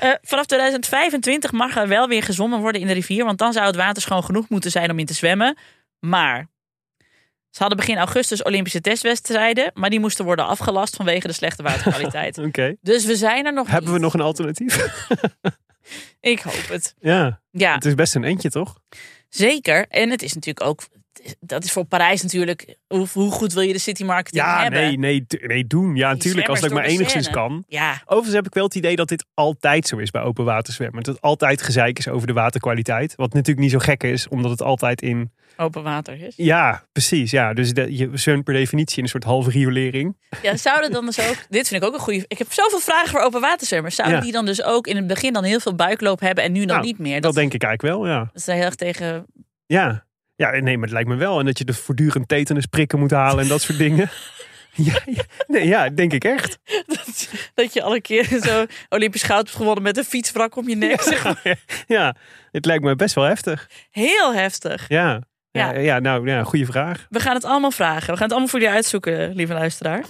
Eh, 0.00 0.10
vanaf 0.22 0.46
2025 0.46 1.52
mag 1.52 1.76
er 1.76 1.88
wel 1.88 2.08
weer 2.08 2.22
gezwommen 2.22 2.60
worden 2.60 2.80
in 2.80 2.86
de 2.86 2.92
rivier. 2.92 3.24
Want 3.24 3.38
dan 3.38 3.52
zou 3.52 3.66
het 3.66 3.76
water 3.76 4.02
schoon 4.02 4.24
genoeg 4.24 4.48
moeten 4.48 4.70
zijn 4.70 4.90
om 4.90 4.98
in 4.98 5.06
te 5.06 5.14
zwemmen. 5.14 5.56
Maar 5.98 6.48
ze 7.50 7.58
hadden 7.58 7.78
begin 7.78 7.96
augustus 7.96 8.42
Olympische 8.42 8.80
testwedstrijden. 8.80 9.70
Maar 9.74 9.90
die 9.90 10.00
moesten 10.00 10.24
worden 10.24 10.46
afgelast 10.46 10.96
vanwege 10.96 11.26
de 11.26 11.32
slechte 11.32 11.62
waterkwaliteit. 11.62 12.38
Oké. 12.46 12.76
dus 12.80 13.04
we 13.04 13.16
zijn 13.16 13.46
er 13.46 13.52
nog 13.52 13.68
Hebben 13.68 13.92
we 13.92 13.98
nog 13.98 14.14
een 14.14 14.20
alternatief? 14.20 14.86
Ik 16.20 16.40
hoop 16.40 16.68
het. 16.68 16.94
ja, 17.00 17.40
Ja, 17.50 17.74
het 17.74 17.84
is 17.84 17.94
best 17.94 18.14
een 18.14 18.24
eentje, 18.24 18.50
toch? 18.50 18.78
zeker. 19.28 19.86
En 19.88 20.10
het 20.10 20.22
is 20.22 20.34
natuurlijk 20.34 20.66
ook... 20.66 20.82
dat 21.40 21.64
is 21.64 21.72
voor 21.72 21.84
Parijs 21.84 22.22
natuurlijk. 22.22 22.76
Hoe, 22.88 23.06
hoe 23.12 23.30
goed 23.30 23.52
wil 23.52 23.62
je 23.62 23.72
de 23.72 23.78
city 23.78 24.04
marketing 24.04 24.42
Ja, 24.44 24.62
hebben? 24.62 24.80
nee, 24.80 24.98
nee, 24.98 25.26
nee, 25.46 25.66
doen. 25.66 25.96
Ja, 25.96 26.08
natuurlijk. 26.12 26.48
Als 26.48 26.64
ook 26.64 26.72
maar 26.72 26.84
enigszins 26.84 27.30
kan. 27.30 27.64
Ja, 27.68 28.00
Overigens 28.04 28.34
heb 28.34 28.46
ik 28.46 28.54
wel 28.54 28.64
het 28.64 28.74
idee 28.74 28.96
dat 28.96 29.08
dit 29.08 29.24
altijd 29.34 29.86
zo 29.86 29.96
is 29.96 30.10
bij 30.10 30.22
open 30.22 30.44
waterzwemmen. 30.44 31.02
Dat 31.02 31.14
het 31.14 31.22
altijd 31.24 31.62
gezeik 31.62 31.98
is 31.98 32.08
over 32.08 32.26
de 32.26 32.32
waterkwaliteit. 32.32 33.14
Wat 33.16 33.32
natuurlijk 33.32 33.60
niet 33.60 33.70
zo 33.70 33.78
gek 33.78 34.02
is, 34.02 34.28
omdat 34.28 34.50
het 34.50 34.62
altijd 34.62 35.02
in... 35.02 35.32
open 35.56 35.82
water 35.82 36.22
is. 36.22 36.32
Ja, 36.36 36.84
precies. 36.92 37.30
Ja. 37.30 37.54
Dus 37.54 37.72
de, 37.72 37.96
je 37.96 38.10
zwemt 38.12 38.44
per 38.44 38.54
definitie 38.54 38.96
in 38.98 39.02
een 39.02 39.08
soort 39.08 39.24
halve 39.24 39.50
riolering. 39.50 40.16
Ja, 40.42 40.56
zouden 40.56 40.90
dan 40.92 41.06
dus 41.06 41.20
ook. 41.28 41.36
Dit 41.48 41.68
vind 41.68 41.82
ik 41.82 41.88
ook 41.88 41.94
een 41.94 42.00
goede. 42.00 42.24
Ik 42.28 42.38
heb 42.38 42.52
zoveel 42.52 42.80
vragen 42.80 43.08
voor 43.08 43.20
open 43.20 43.40
waterzwemmers. 43.40 43.94
Zouden 43.94 44.16
Ja. 44.18 44.22
die 44.24 44.32
dan 44.32 44.46
dus 44.46 44.62
ook 44.62 44.86
in 44.86 44.96
het 44.96 45.06
begin 45.06 45.32
dan 45.32 45.44
heel 45.44 45.60
veel 45.60 45.74
buikloop 45.74 46.20
hebben 46.20 46.44
en 46.44 46.52
nu 46.52 46.58
dan 46.58 46.68
Nou, 46.68 46.82
niet 46.82 46.98
meer? 46.98 47.20
Dat 47.20 47.34
denk 47.34 47.54
ik 47.54 47.62
eigenlijk 47.62 47.94
wel, 47.96 48.06
ja. 48.08 48.18
dat 48.18 48.30
is 48.34 48.46
heel 48.46 48.64
erg 48.64 48.74
tegen. 48.74 49.26
Ja. 49.66 50.04
Ja, 50.40 50.50
nee, 50.50 50.74
maar 50.74 50.84
het 50.84 50.92
lijkt 50.92 51.08
me 51.08 51.14
wel. 51.16 51.38
En 51.38 51.44
dat 51.44 51.58
je 51.58 51.64
de 51.64 51.74
voortdurend 51.74 52.28
tetanus 52.28 52.66
prikken 52.66 52.98
moet 52.98 53.10
halen 53.10 53.42
en 53.42 53.48
dat 53.48 53.60
soort 53.62 53.78
dingen. 53.78 54.10
Ja, 54.74 54.98
ja, 55.06 55.22
nee, 55.46 55.66
ja, 55.66 55.88
denk 55.88 56.12
ik 56.12 56.24
echt. 56.24 56.58
Dat, 56.86 57.28
dat 57.54 57.72
je 57.72 57.82
alle 57.82 58.00
keer 58.00 58.24
zo 58.24 58.66
Olympisch 58.88 59.22
goud 59.22 59.44
hebt 59.44 59.56
gewonnen 59.56 59.82
met 59.82 59.96
een 59.96 60.04
fietswrak 60.04 60.56
om 60.56 60.68
je 60.68 60.76
nek. 60.76 61.02
zeg 61.02 61.24
maar. 61.24 61.56
Ja, 61.86 62.16
het 62.50 62.64
lijkt 62.64 62.84
me 62.84 62.96
best 62.96 63.14
wel 63.14 63.24
heftig. 63.24 63.68
Heel 63.90 64.34
heftig. 64.34 64.84
Ja, 64.88 65.20
ja, 65.50 65.72
Ja. 65.72 65.78
ja 65.78 65.98
nou, 65.98 66.28
ja, 66.28 66.42
goede 66.44 66.66
vraag. 66.66 67.06
We 67.08 67.20
gaan 67.20 67.34
het 67.34 67.44
allemaal 67.44 67.70
vragen. 67.70 68.06
We 68.06 68.12
gaan 68.12 68.22
het 68.22 68.30
allemaal 68.30 68.48
voor 68.48 68.60
je 68.60 68.70
uitzoeken, 68.70 69.34
lieve 69.34 69.52
luisteraar. 69.52 70.04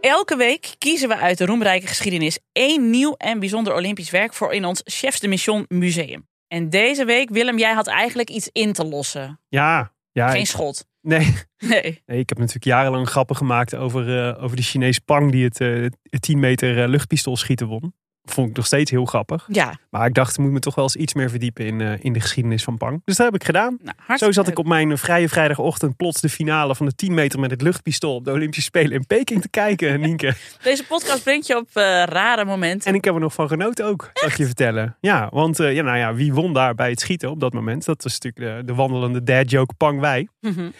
Elke 0.00 0.36
week 0.36 0.74
kiezen 0.78 1.08
we 1.08 1.16
uit 1.16 1.38
de 1.38 1.46
roemrijke 1.46 1.86
geschiedenis 1.86 2.38
één 2.52 2.90
nieuw 2.90 3.14
en 3.16 3.38
bijzonder 3.38 3.74
Olympisch 3.74 4.10
werk 4.10 4.34
voor 4.34 4.52
in 4.52 4.64
ons 4.64 4.80
Chefs 4.84 5.20
de 5.20 5.28
Mission 5.28 5.64
Museum. 5.68 6.26
En 6.48 6.70
deze 6.70 7.04
week, 7.04 7.30
Willem, 7.30 7.58
jij 7.58 7.72
had 7.72 7.86
eigenlijk 7.86 8.30
iets 8.30 8.48
in 8.52 8.72
te 8.72 8.84
lossen. 8.84 9.40
Ja, 9.48 9.92
ja. 10.12 10.28
Geen 10.28 10.46
schot. 10.46 10.86
nee, 11.00 11.34
Nee. 11.58 12.02
nee, 12.06 12.18
ik 12.18 12.28
heb 12.28 12.38
natuurlijk 12.38 12.64
jarenlang 12.64 13.08
grappen 13.08 13.36
gemaakt 13.36 13.74
over, 13.74 14.28
eh, 14.28 14.42
over 14.42 14.56
de 14.56 14.62
Chinees 14.62 14.98
Pang 14.98 15.32
die 15.32 15.44
het, 15.44 15.60
eh, 15.60 15.86
het 16.02 16.22
10 16.22 16.38
meter 16.38 16.82
eh, 16.82 16.88
luchtpistool 16.88 17.36
schieten 17.36 17.66
won. 17.66 17.94
Vond 18.32 18.48
ik 18.50 18.56
nog 18.56 18.66
steeds 18.66 18.90
heel 18.90 19.04
grappig. 19.04 19.44
Ja, 19.48 19.74
Maar 19.90 20.06
ik 20.06 20.14
dacht, 20.14 20.32
ik 20.32 20.38
moet 20.38 20.52
me 20.52 20.58
toch 20.58 20.74
wel 20.74 20.84
eens 20.84 20.96
iets 20.96 21.14
meer 21.14 21.30
verdiepen 21.30 21.66
in, 21.66 21.80
eh, 21.80 22.04
in 22.04 22.12
de 22.12 22.20
geschiedenis 22.20 22.64
van 22.64 22.76
Pang. 22.76 23.02
Dus 23.04 23.16
dat 23.16 23.26
heb 23.26 23.34
ik 23.34 23.44
gedaan. 23.44 23.78
nou, 23.82 24.18
Zo 24.18 24.32
zat 24.32 24.48
ik 24.48 24.58
op 24.58 24.66
mijn 24.66 24.98
vrije 24.98 25.28
vrijdagochtend 25.28 25.96
plots 25.96 26.20
de 26.20 26.28
finale 26.28 26.74
van 26.74 26.86
de 26.86 26.94
10 26.94 27.14
meter 27.14 27.40
met 27.40 27.50
het 27.50 27.62
luchtpistool 27.62 28.14
op 28.14 28.24
de 28.24 28.32
Olympische 28.32 28.62
Spelen 28.62 28.92
in 28.92 29.06
Peking 29.06 29.42
te 29.42 29.48
kijken, 29.48 30.00
Nienke. 30.06 30.34
Deze 30.62 30.86
podcast 30.86 31.22
brengt 31.22 31.46
je 31.46 31.56
op 31.56 31.68
eh, 31.72 31.82
rare 32.02 32.44
momenten. 32.44 32.88
En 32.90 32.94
ik 32.94 33.04
heb 33.04 33.14
er 33.14 33.20
nog 33.20 33.32
van 33.34 33.48
genoten 33.48 33.84
ook, 33.84 34.10
ik 34.26 34.36
je 34.36 34.46
vertellen. 34.46 34.96
Ja, 35.00 35.28
want 35.32 35.60
eh, 35.60 35.74
ja, 35.74 35.82
nou 35.82 35.96
ja, 35.98 36.14
wie 36.14 36.32
won 36.34 36.52
daar 36.52 36.74
bij 36.74 36.90
het 36.90 37.00
schieten 37.00 37.30
op 37.30 37.40
dat 37.40 37.52
moment? 37.52 37.84
Dat 37.84 38.02
was 38.02 38.18
natuurlijk 38.18 38.56
de, 38.58 38.64
de 38.72 38.74
wandelende 38.74 39.22
dad 39.22 39.50
joke 39.50 39.74
Pang 39.74 40.00
Wei. 40.00 40.28
Mhm. 40.40 40.70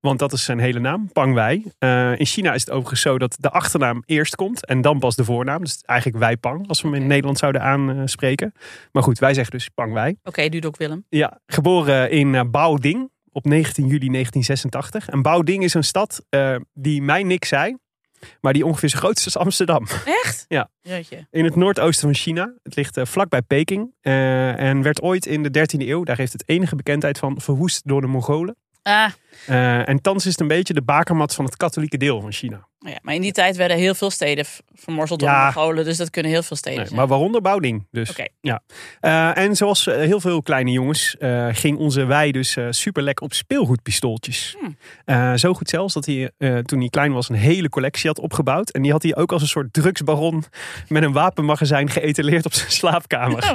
Want 0.00 0.18
dat 0.18 0.32
is 0.32 0.44
zijn 0.44 0.58
hele 0.58 0.78
naam, 0.78 1.08
Pang 1.12 1.34
Wei. 1.34 1.64
In 2.18 2.26
China 2.26 2.54
is 2.54 2.60
het 2.60 2.70
overigens 2.70 3.00
zo 3.00 3.18
dat 3.18 3.36
de 3.40 3.50
achternaam 3.50 4.02
eerst 4.06 4.34
komt 4.34 4.66
en 4.66 4.80
dan 4.80 4.98
pas 4.98 5.16
de 5.16 5.24
voornaam. 5.24 5.64
Dus 5.64 5.80
eigenlijk 5.82 6.18
Wei 6.18 6.36
Pang, 6.36 6.63
als 6.66 6.82
we 6.82 6.88
hem 6.88 6.96
in. 6.96 7.06
Nederland 7.06 7.38
zouden 7.38 7.62
aanspreken. 7.62 8.52
Maar 8.92 9.02
goed, 9.02 9.18
wij 9.18 9.34
zeggen 9.34 9.52
dus 9.52 9.68
Pang 9.68 9.92
Wei. 9.92 10.16
Oké, 10.22 10.48
Dudok 10.48 10.76
Willem. 10.76 11.06
Ja, 11.08 11.40
geboren 11.46 12.10
in 12.10 12.34
eh, 12.34 12.42
Baoding 12.50 13.10
op 13.32 13.44
19 13.44 13.86
juli 13.86 14.08
1986. 14.08 15.08
En 15.08 15.22
Baoding 15.22 15.64
is 15.64 15.74
een 15.74 15.84
stad 15.84 16.24
eh, 16.28 16.56
die 16.72 17.02
mij 17.02 17.22
niks 17.22 17.48
zei, 17.48 17.76
maar 18.40 18.52
die 18.52 18.66
ongeveer 18.66 18.88
zo 18.88 18.98
groot 18.98 19.16
is 19.16 19.24
als 19.24 19.36
Amsterdam. 19.36 19.86
Echt? 20.04 20.44
Ja. 20.48 20.70
Jeetje. 20.80 21.26
In 21.30 21.44
het 21.44 21.56
noordoosten 21.56 22.08
van 22.08 22.14
China. 22.14 22.54
Het 22.62 22.76
ligt 22.76 22.96
eh, 22.96 23.04
vlakbij 23.04 23.42
Peking. 23.42 23.94
en 24.00 24.82
werd 24.82 25.02
ooit 25.02 25.26
in 25.26 25.42
de 25.42 25.66
13e 25.76 25.88
eeuw, 25.88 26.04
daar 26.04 26.16
heeft 26.16 26.32
het 26.32 26.48
enige 26.48 26.76
bekendheid 26.76 27.18
van, 27.18 27.40
verwoest 27.40 27.86
door 27.88 28.00
de 28.00 28.06
Mongolen. 28.06 28.56
Ah, 28.82 29.10
Eh, 29.46 29.88
en 29.88 30.00
thans 30.00 30.24
is 30.24 30.30
het 30.30 30.40
een 30.40 30.48
beetje 30.48 30.74
de 30.74 30.82
bakermat 30.82 31.34
van 31.34 31.44
het 31.44 31.56
katholieke 31.56 31.96
deel 31.96 32.20
van 32.20 32.32
China. 32.32 32.68
ja, 32.78 32.98
maar 33.02 33.14
in 33.14 33.20
die 33.20 33.32
tijd 33.32 33.56
werden 33.56 33.76
heel 33.76 33.94
veel 33.94 34.10
steden 34.10 34.44
vermorzeld 34.74 35.20
door 35.20 35.28
Ja. 35.28 35.44
Mongolen. 35.44 35.84
Dus 35.84 35.96
dat 35.96 36.10
kunnen 36.10 36.32
heel 36.32 36.42
veel 36.42 36.56
steden 36.56 36.78
Nee, 36.78 36.86
zijn. 36.86 36.98
maar 36.98 37.08
waaronder 37.08 37.40
Baoding 37.40 37.86
dus. 37.90 38.10
Oké. 38.10 38.24
Ja. 38.40 38.62
Eh, 39.00 39.36
en 39.44 39.56
zoals 39.56 39.86
eh, 39.86 39.94
heel 39.96 40.20
veel 40.20 40.42
kleine 40.42 40.70
jongens 40.70 41.16
ging 41.52 41.78
onze 41.78 42.04
wij 42.04 42.30
dus 42.32 42.56
eh, 42.56 42.66
super 42.70 43.02
lekker 43.02 43.24
op 43.24 43.32
speelgoedpistooltjes. 43.32 44.56
Hmm. 44.58 45.38
Zo 45.38 45.54
goed 45.54 45.68
zelfs 45.68 45.94
dat 45.94 46.06
hij 46.06 46.30
toen 46.62 46.78
hij 46.78 46.88
klein 46.88 47.12
was 47.12 47.28
een 47.28 47.34
hele 47.36 47.68
collectie 47.68 48.08
had 48.08 48.18
opgebouwd. 48.18 48.70
En 48.70 48.82
die 48.82 48.92
had 48.92 49.02
hij 49.02 49.16
ook 49.16 49.32
als 49.32 49.42
een 49.42 49.48
soort 49.48 49.72
drugsbaron 49.72 50.44
met 50.88 51.02
een 51.02 51.12
wapenmagazijn 51.12 51.90
geëtaleerd 51.90 52.44
op 52.46 52.52
zijn 52.52 52.70
slaapkamer. 52.70 53.42
Oh, 53.44 53.52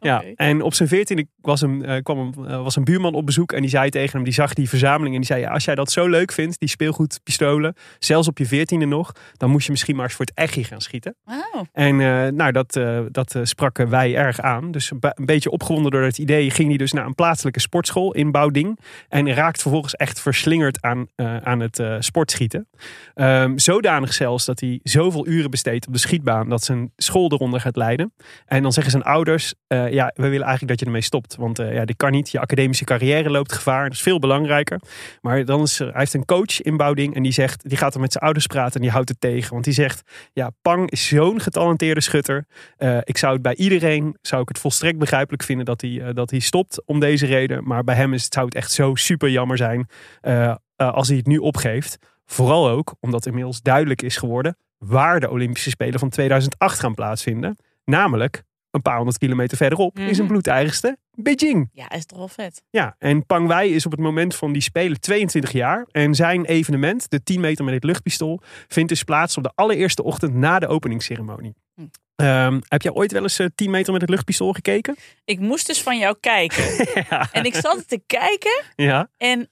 Ja, 0.00 0.24
en 0.36 0.62
op 0.62 0.74
zijn 0.74 0.88
veertiende 0.88 1.26
was 1.40 1.62
eh, 1.62 1.96
kwam 2.02 2.18
een, 2.18 2.62
was 2.62 2.76
een 2.76 2.84
buurman 2.84 3.14
op 3.14 3.26
bezoek 3.26 3.52
en 3.52 3.60
die 3.60 3.70
zei 3.70 3.90
tegen 3.90 4.12
hem, 4.14 4.24
die 4.24 4.32
zag 4.32 4.54
die 4.54 4.68
verzameling 4.68 5.11
en 5.12 5.20
die 5.20 5.26
zei, 5.26 5.40
ja, 5.40 5.50
als 5.50 5.64
jij 5.64 5.74
dat 5.74 5.90
zo 5.90 6.08
leuk 6.08 6.32
vindt, 6.32 6.58
die 6.58 6.68
speelgoedpistolen, 6.68 7.74
zelfs 7.98 8.28
op 8.28 8.38
je 8.38 8.46
veertiende 8.46 8.86
nog, 8.86 9.12
dan 9.36 9.50
moet 9.50 9.64
je 9.64 9.70
misschien 9.70 9.96
maar 9.96 10.04
eens 10.04 10.14
voor 10.14 10.24
het 10.24 10.34
echi 10.34 10.64
gaan 10.64 10.80
schieten. 10.80 11.14
Oh. 11.24 11.62
En 11.72 12.00
eh, 12.00 12.32
nou, 12.32 12.52
dat, 12.52 12.76
eh, 12.76 13.00
dat 13.10 13.34
eh, 13.34 13.42
spraken 13.44 13.88
wij 13.88 14.14
erg 14.14 14.40
aan. 14.40 14.70
Dus 14.70 14.90
een, 14.90 15.24
beetje 15.24 15.50
opgewonden 15.50 15.90
door 15.90 16.02
het 16.02 16.18
idee 16.18 16.50
ging 16.50 16.68
hij 16.68 16.76
dus 16.76 16.92
naar 16.92 17.06
een 17.06 17.14
plaatselijke 17.14 17.60
sportschool 17.60 18.14
in 18.14 18.30
Bauding. 18.30 18.78
En 19.08 19.34
raakt 19.34 19.62
vervolgens 19.62 19.94
echt 19.94 20.20
verslingerd 20.20 20.82
aan, 20.82 21.06
aan 21.42 21.60
het 21.60 21.82
sportschieten. 21.98 22.68
Ehm, 23.14 23.58
zodanig 23.58 24.12
zelfs 24.12 24.44
dat 24.44 24.60
hij 24.60 24.80
zoveel 24.82 25.26
uren 25.26 25.50
besteedt 25.50 25.86
op 25.86 25.92
de 25.92 25.98
schietbaan 25.98 26.48
dat 26.48 26.64
zijn 26.64 26.92
school 26.96 27.32
eronder 27.32 27.60
gaat 27.60 27.76
lijden. 27.76 28.12
En 28.46 28.62
dan 28.62 28.72
zeggen 28.72 28.92
zijn 28.92 29.02
ouders, 29.02 29.54
ja, 29.68 30.12
we 30.14 30.28
willen 30.28 30.46
eigenlijk 30.46 30.68
dat 30.68 30.80
je 30.80 30.86
ermee 30.86 31.02
stopt. 31.02 31.36
Want 31.36 31.56
ja, 31.56 31.84
dit 31.84 31.96
kan 31.96 32.10
niet. 32.10 32.30
Je 32.30 32.40
academische 32.40 32.84
carrière 32.84 33.30
loopt 33.30 33.52
gevaar. 33.52 33.82
Dat 33.82 33.92
is 33.92 34.02
veel 34.02 34.18
belangrijker. 34.18 34.80
Maar 35.20 35.44
dan 35.44 35.62
is 35.62 35.80
er, 35.80 35.86
hij 35.86 35.98
heeft 35.98 36.14
een 36.14 36.24
coach 36.24 36.60
in 36.60 36.76
Bauding 36.76 37.14
en 37.14 37.22
die 37.22 37.32
zegt, 37.32 37.68
die 37.68 37.78
gaat 37.78 37.94
er 37.94 38.00
met 38.00 38.12
zijn 38.12 38.24
ouders 38.24 38.46
praten 38.46 38.74
en 38.74 38.80
die 38.80 38.90
houdt 38.90 39.08
het 39.08 39.20
tegen. 39.20 39.52
Want 39.52 39.64
die 39.64 39.74
zegt, 39.74 40.02
ja, 40.32 40.50
Pang 40.62 40.90
is 40.90 41.06
zo'n 41.06 41.40
getalenteerde 41.40 42.00
schutter. 42.00 42.46
Eh, 42.76 42.98
ik 43.04 43.16
zou 43.16 43.32
het 43.32 43.42
bij 43.42 43.54
iedereen, 43.54 44.16
zou 44.20 44.42
ik 44.42 44.48
het 44.48 44.58
volstrekt 44.58 44.98
begrijpelijk 44.98 45.42
vinden 45.42 45.64
dat 45.64 45.80
hij, 45.80 46.00
eh, 46.02 46.14
dat 46.14 46.30
hij 46.30 46.38
stopt 46.38 46.82
om 46.86 47.00
deze 47.00 47.26
reden. 47.26 47.64
Maar 47.64 47.84
bij 47.84 47.94
hem 47.94 48.12
is 48.14 48.24
het, 48.24 48.34
zou 48.34 48.46
het 48.46 48.54
echt 48.54 48.72
zo 48.72 48.94
super 48.94 49.30
jammer 49.30 49.56
zijn 49.56 49.88
eh, 50.20 50.54
als 50.76 51.08
hij 51.08 51.16
het 51.16 51.26
nu 51.26 51.36
opgeeft. 51.38 51.98
Vooral 52.26 52.68
ook 52.68 52.94
omdat 53.00 53.26
inmiddels 53.26 53.60
duidelijk 53.62 54.02
is 54.02 54.16
geworden 54.16 54.56
waar 54.78 55.20
de 55.20 55.30
Olympische 55.30 55.70
Spelen 55.70 55.98
van 55.98 56.08
2008 56.08 56.78
gaan 56.78 56.94
plaatsvinden. 56.94 57.56
Namelijk 57.84 58.42
een 58.70 58.82
paar 58.82 58.96
honderd 58.96 59.18
kilometer 59.18 59.56
verderop 59.56 59.98
in 59.98 60.04
zijn 60.04 60.16
Mhm. 60.16 60.26
bloedeigenste 60.26 60.96
Beijing. 61.14 61.70
Ja, 61.72 61.90
is 61.90 62.06
toch 62.06 62.18
wel 62.18 62.28
vet. 62.28 62.62
Ja, 62.70 62.96
en 62.98 63.26
Pang 63.26 63.46
Wei 63.48 63.74
is 63.74 63.86
op 63.86 63.90
het 63.92 64.00
moment 64.00 64.34
van 64.34 64.52
die 64.52 64.62
Spelen 64.62 65.00
22 65.00 65.52
jaar. 65.52 65.86
En 65.90 66.14
zijn 66.14 66.44
evenement, 66.44 67.10
de 67.10 67.22
10 67.22 67.40
meter 67.40 67.64
met 67.64 67.74
het 67.74 67.84
luchtpistool, 67.84 68.40
vindt 68.68 68.88
dus 68.88 69.02
plaats 69.02 69.36
op 69.36 69.42
de 69.42 69.52
allereerste 69.54 70.02
ochtend 70.02 70.34
na 70.34 70.58
de 70.58 70.66
openingsceremonie. 70.66 71.54
Hm. 71.74 71.82
Ehm, 72.16 72.60
heb 72.68 72.82
jij 72.82 72.92
ooit 72.92 73.12
wel 73.12 73.22
eens 73.22 73.38
eh, 73.38 73.46
10 73.54 73.70
meter 73.70 73.92
met 73.92 74.00
het 74.00 74.10
luchtpistool 74.10 74.52
gekeken? 74.52 74.96
Ik 75.24 75.38
moest 75.40 75.66
dus 75.66 75.82
van 75.82 75.98
jou 75.98 76.16
kijken. 76.20 76.64
ja. 77.10 77.28
en 77.32 77.44
ik 77.44 77.54
zat 77.54 77.88
te 77.88 78.02
kijken 78.06 78.62
ja. 78.76 79.08
en 79.16 79.50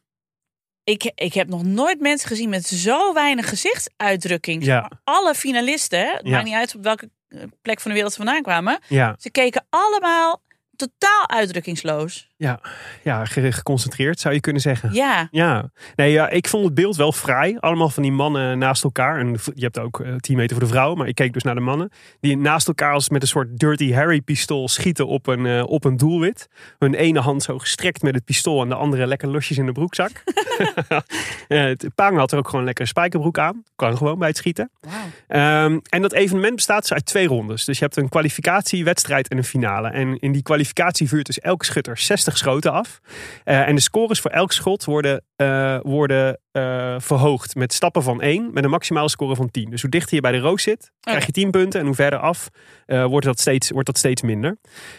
ik, 0.85 1.13
ik 1.15 1.35
heb 1.35 1.49
nog 1.49 1.63
nooit 1.63 2.01
mensen 2.01 2.29
gezien 2.29 2.49
met 2.49 2.67
zo 2.67 3.13
weinig 3.13 3.49
gezichtsuitdrukking. 3.49 4.65
Ja. 4.65 4.91
Alle 5.05 5.35
finalisten, 5.35 6.09
het 6.13 6.21
Ja. 6.27 6.31
maakt 6.31 6.45
niet 6.45 6.55
uit 6.55 6.75
op 6.75 6.83
welke 6.83 7.11
eh, 7.29 7.43
plek 7.63 7.81
van 7.81 7.91
de 7.91 7.95
wereld 7.97 8.13
ze 8.15 8.23
vandaan 8.23 8.43
kwamen. 8.43 8.79
Ja, 8.89 9.15
Ze 9.19 9.31
keken 9.31 9.67
allemaal 9.71 10.43
totaal 10.81 11.25
uitdrukkingsloos. 11.37 12.30
Ja, 12.41 12.61
ja 13.03 13.25
ge- 13.25 13.53
geconcentreerd 13.53 14.21
zou 14.21 14.35
je 14.35 14.41
kunnen 14.41 14.63
zeggen. 14.63 14.93
Ja, 14.93 15.29
Ja, 15.31 15.71
nee, 15.97 16.13
ja, 16.13 16.29
ik 16.29 16.49
vond 16.49 16.65
het 16.65 16.75
beeld 16.75 16.97
wel 16.97 17.13
fraai. 17.13 17.57
Allemaal 17.59 17.89
van 17.89 18.03
die 18.03 18.13
mannen 18.13 18.59
naast 18.59 18.85
elkaar. 18.85 19.19
En 19.19 19.37
je 19.55 19.63
hebt 19.65 19.79
ook 19.79 20.01
eh 20.01 20.15
10 20.17 20.37
meter 20.37 20.57
voor 20.57 20.65
de 20.65 20.71
vrouwen, 20.73 20.99
maar 20.99 21.09
ik 21.09 21.15
keek 21.15 21.33
dus 21.33 21.43
naar 21.43 21.55
de 21.55 21.61
mannen. 21.61 21.91
Die 22.21 22.37
naast 22.37 22.69
elkaar 22.69 22.93
als 22.93 23.09
met 23.09 23.23
een 23.23 23.29
soort 23.29 23.59
Dirty 23.59 23.93
Harry 23.93 24.21
pistool 24.21 24.69
schieten 24.69 25.07
op 25.07 25.27
een, 25.27 25.47
eh, 25.47 25.63
op 25.67 25.85
een 25.85 25.97
doelwit. 25.97 26.49
Hun 26.79 26.95
ene 26.95 27.21
hand 27.21 27.43
zo 27.43 27.59
gestrekt 27.59 28.03
met 28.03 28.15
het 28.15 28.25
pistool 28.25 28.63
en 28.63 28.69
de 28.69 28.75
andere 28.75 29.07
lekker 29.07 29.29
losjes 29.29 29.59
in 29.59 29.67
de 29.67 29.73
broekzak. 29.73 30.11
Eh, 31.49 31.63
het 31.63 31.87
Pang 31.95 32.17
had 32.17 32.33
er 32.33 32.39
ook 32.39 32.49
gewoon 32.49 32.65
lekker 32.65 32.83
een 32.83 32.89
spijkerbroek 32.91 33.39
aan. 33.39 33.63
Kan 33.77 33.97
gewoon 33.97 34.19
bij 34.19 34.29
het 34.29 34.37
schieten. 34.37 34.71
wauw. 34.81 34.95
Ehm, 35.29 35.79
en 35.89 36.03
dat 36.03 36.13
evenement 36.13 36.55
bestaat 36.55 36.81
dus 36.81 36.93
uit 36.93 37.07
twee 37.07 37.27
rondes. 37.27 37.65
Dus 37.65 37.79
je 37.79 37.85
hebt 37.85 37.97
een 37.97 38.09
kwalificatiewedstrijd 38.09 39.29
en 39.29 39.37
een 39.37 39.45
finale. 39.45 39.89
En 39.89 40.19
in 40.19 40.33
die 40.33 40.43
kwalificatie 40.43 41.09
vuurt 41.09 41.27
dus 41.27 41.39
elke 41.41 41.65
schutter 41.65 41.99
60 41.99 42.30
schoten 42.37 42.73
af. 42.73 43.01
Eh, 43.45 43.69
en 43.69 43.75
de 43.75 43.81
scores 43.81 44.21
voor 44.21 44.31
elk 44.31 44.53
schot 44.53 44.85
worden, 44.85 45.25
eh, 45.37 45.79
worden 45.83 46.39
eh, 46.53 46.95
verhoogd 46.99 47.55
met 47.55 47.73
stappen 47.73 48.03
van 48.03 48.23
1 48.23 48.51
met 48.53 48.65
een 48.65 48.71
maximale 48.71 49.09
score 49.09 49.37
van 49.37 49.51
10. 49.51 49.71
Dus 49.71 49.81
hoe 49.81 49.91
dichter 49.91 50.15
je 50.15 50.21
bij 50.21 50.33
de 50.33 50.39
roos 50.39 50.63
zit, 50.63 50.93
krijg 51.01 51.27
je 51.27 51.33
10 51.33 51.51
punten. 51.51 51.81
En 51.81 51.87
hoe 51.87 51.95
verder 51.95 52.19
af 52.19 52.49
wordt, 52.87 53.27
dat 53.27 53.41
steeds, 53.41 53.71
wordt 53.71 53.87
dat 53.87 53.99
steeds 53.99 54.23
minder. 54.23 54.59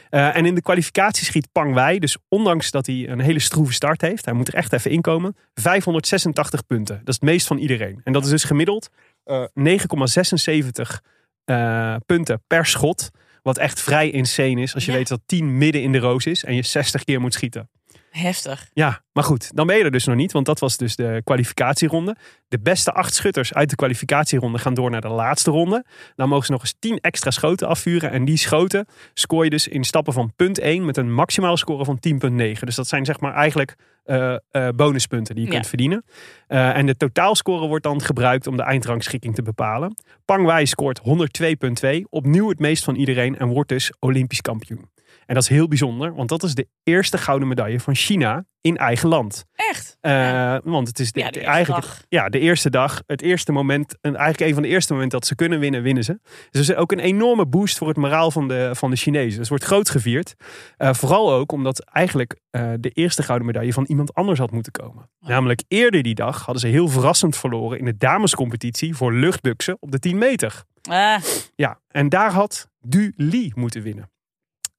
En 0.10 0.46
in 0.46 0.56
de 0.56 0.62
kwalificatie 0.62 1.26
schiet 1.26 1.52
Pang 1.52 1.74
Wei, 1.74 2.00
dus 2.00 2.18
ondanks 2.28 2.72
dat 2.72 2.86
hij 2.86 3.10
een 3.10 3.20
hele 3.20 3.40
stroeve 3.40 3.74
start 3.74 4.02
heeft, 4.02 4.26
hij 4.26 4.34
moet 4.34 4.48
er 4.48 4.54
echt 4.54 4.74
even 4.74 4.92
inkomen, 4.92 5.36
586 5.54 6.66
punten. 6.66 6.96
Dat 6.96 7.08
is 7.08 7.14
het 7.14 7.24
meest 7.24 7.48
van 7.48 7.58
iedereen. 7.58 8.02
En 8.04 8.14
dat 8.14 8.24
is 8.24 8.30
dus 8.30 8.44
gemiddeld 8.44 8.90
eh, 9.24 9.44
9,76 9.54 11.00
eh, 11.46 11.96
punten 12.06 12.44
per 12.48 12.66
schot. 12.66 13.10
Wat 13.42 13.58
echt 13.58 13.82
vrij 13.82 14.10
insane 14.10 14.62
is 14.62 14.74
als 14.74 14.86
je 14.86 14.92
Ja. 14.92 14.98
weet 14.98 15.08
dat 15.08 15.22
10 15.26 15.58
midden 15.58 15.82
in 15.82 15.92
de 15.92 15.98
roos 15.98 16.26
is 16.26 16.44
en 16.44 16.56
je 16.56 16.62
60 16.64 17.04
keer 17.04 17.22
moet 17.22 17.34
schieten. 17.34 17.70
Heftig. 18.12 18.70
Ja, 18.74 19.02
maar 19.14 19.24
goed, 19.24 19.52
dan 19.56 19.68
ben 19.68 19.78
je 19.78 19.84
er 19.84 19.92
dus 19.92 20.06
nog 20.06 20.16
niet, 20.16 20.32
want 20.32 20.46
dat 20.46 20.60
was 20.60 20.78
dus 20.78 20.96
de 20.96 21.22
kwalificatieronde. 21.24 22.16
De 22.48 22.60
beste 22.60 22.92
acht 22.92 23.14
schutters 23.14 23.54
uit 23.54 23.70
de 23.70 23.76
kwalificatieronde 23.76 24.58
gaan 24.58 24.74
door 24.74 24.90
naar 24.90 25.02
de 25.02 25.08
laatste 25.08 25.52
ronde. 25.52 25.86
Dan 26.16 26.30
mogen 26.30 26.46
ze 26.46 26.52
nog 26.52 26.62
eens 26.62 26.76
tien 26.80 26.98
extra 27.00 27.32
schoten 27.32 27.68
afvuren. 27.68 28.12
En 28.12 28.26
die 28.26 28.38
schoten 28.38 28.86
scoor 29.14 29.44
je 29.44 29.50
dus 29.50 29.68
in 29.68 29.84
stappen 29.84 30.14
van 30.14 30.34
punt 30.36 30.60
1 30.60 30.86
met 30.86 30.98
een 30.98 31.14
maximaal 31.14 31.58
score 31.58 31.86
van 31.86 32.00
10,9. 32.00 32.60
Dus 32.60 32.76
dat 32.76 32.88
zijn 32.88 33.06
zeg 33.06 33.20
maar 33.20 33.34
eigenlijk 33.34 33.76
eh, 34.04 34.36
eh, 34.52 34.68
bonuspunten 34.76 35.36
die 35.36 35.44
je 35.44 35.50
Ja. 35.50 35.56
kunt 35.56 35.68
verdienen. 35.68 36.04
Eh, 36.48 36.78
en 36.78 36.86
de 36.86 36.98
totaalscore 36.98 37.68
wordt 37.68 37.84
dan 37.84 38.02
gebruikt 38.02 38.48
om 38.48 38.58
de 38.58 38.64
eindrangschikking 38.64 39.36
te 39.36 39.42
bepalen. 39.42 39.96
Pang 40.26 40.46
Wai 40.46 40.66
scoort 40.66 41.00
102,2, 41.00 42.06
opnieuw 42.10 42.50
het 42.50 42.60
meest 42.60 42.84
van 42.84 42.96
iedereen 42.96 43.38
en 43.38 43.48
wordt 43.48 43.70
dus 43.70 43.92
Olympisch 44.00 44.42
kampioen. 44.42 44.90
En 45.26 45.34
dat 45.34 45.44
is 45.44 45.50
heel 45.50 45.68
bijzonder, 45.68 46.16
want 46.16 46.30
dat 46.30 46.44
is 46.44 46.56
de 46.56 46.68
eerste 46.84 47.18
gouden 47.18 47.48
medaille 47.48 47.80
van 47.80 47.96
China 47.96 48.46
in 48.62 48.78
eigen 48.78 49.10
land. 49.10 49.46
Echt. 49.56 49.98
Eh, 50.02 50.58
Want 50.64 50.88
het 50.88 51.00
is 51.00 51.12
de, 51.12 51.20
Ja, 51.20 51.32
eigenlijk 51.32 51.86
dag. 51.86 52.02
ja, 52.10 52.30
de 52.30 52.40
eerste 52.40 52.70
dag, 52.70 53.02
het 53.06 53.22
eerste 53.22 53.52
moment, 53.52 53.98
en 54.02 54.16
eigenlijk 54.16 54.48
een 54.50 54.54
van 54.54 54.64
de 54.64 54.70
eerste 54.70 54.94
momenten 54.94 55.20
dat 55.20 55.28
ze 55.28 55.36
kunnen 55.36 55.60
winnen, 55.60 55.82
winnen 55.82 56.04
ze. 56.04 56.20
Dus 56.50 56.70
is 56.70 56.76
ook 56.76 56.92
een 56.92 57.00
enorme 57.00 57.46
boost 57.46 57.78
voor 57.78 57.88
het 57.88 57.98
moraal 57.98 58.32
van 58.32 58.48
de, 58.48 58.70
van 58.74 58.90
de 58.90 58.96
Chinezen. 58.96 59.28
Dus 59.30 59.38
het 59.38 59.48
wordt 59.48 59.64
groot 59.64 59.90
gevierd. 59.90 60.36
Eh, 60.78 60.94
vooral 60.94 61.34
ook 61.34 61.52
omdat 61.52 61.80
eigenlijk 61.86 62.40
eh, 62.50 62.72
de 62.80 62.90
eerste 62.90 63.24
gouden 63.24 63.48
medaille 63.48 63.74
van 63.74 63.86
iemand 63.88 64.14
anders 64.14 64.40
had 64.40 64.52
moeten 64.52 64.72
komen. 64.72 65.10
Namelijk 65.20 65.64
eerder 65.68 66.04
die 66.04 66.16
dag 66.16 66.38
hadden 66.46 66.62
ze 66.62 66.68
heel 66.68 66.88
verrassend 66.88 67.38
verloren 67.38 67.80
in 67.80 67.86
de 67.86 67.98
damescompetitie 67.98 68.96
voor 68.96 69.14
luchtbuksen 69.14 69.78
op 69.80 69.92
de 69.92 70.00
10 70.00 70.18
meter. 70.18 70.64
Ah, 70.90 71.18
Ja, 71.56 71.80
en 71.88 72.10
daar 72.10 72.32
had 72.32 72.70
Du 72.82 73.14
Li 73.16 73.52
moeten 73.56 73.82
winnen. 73.82 74.10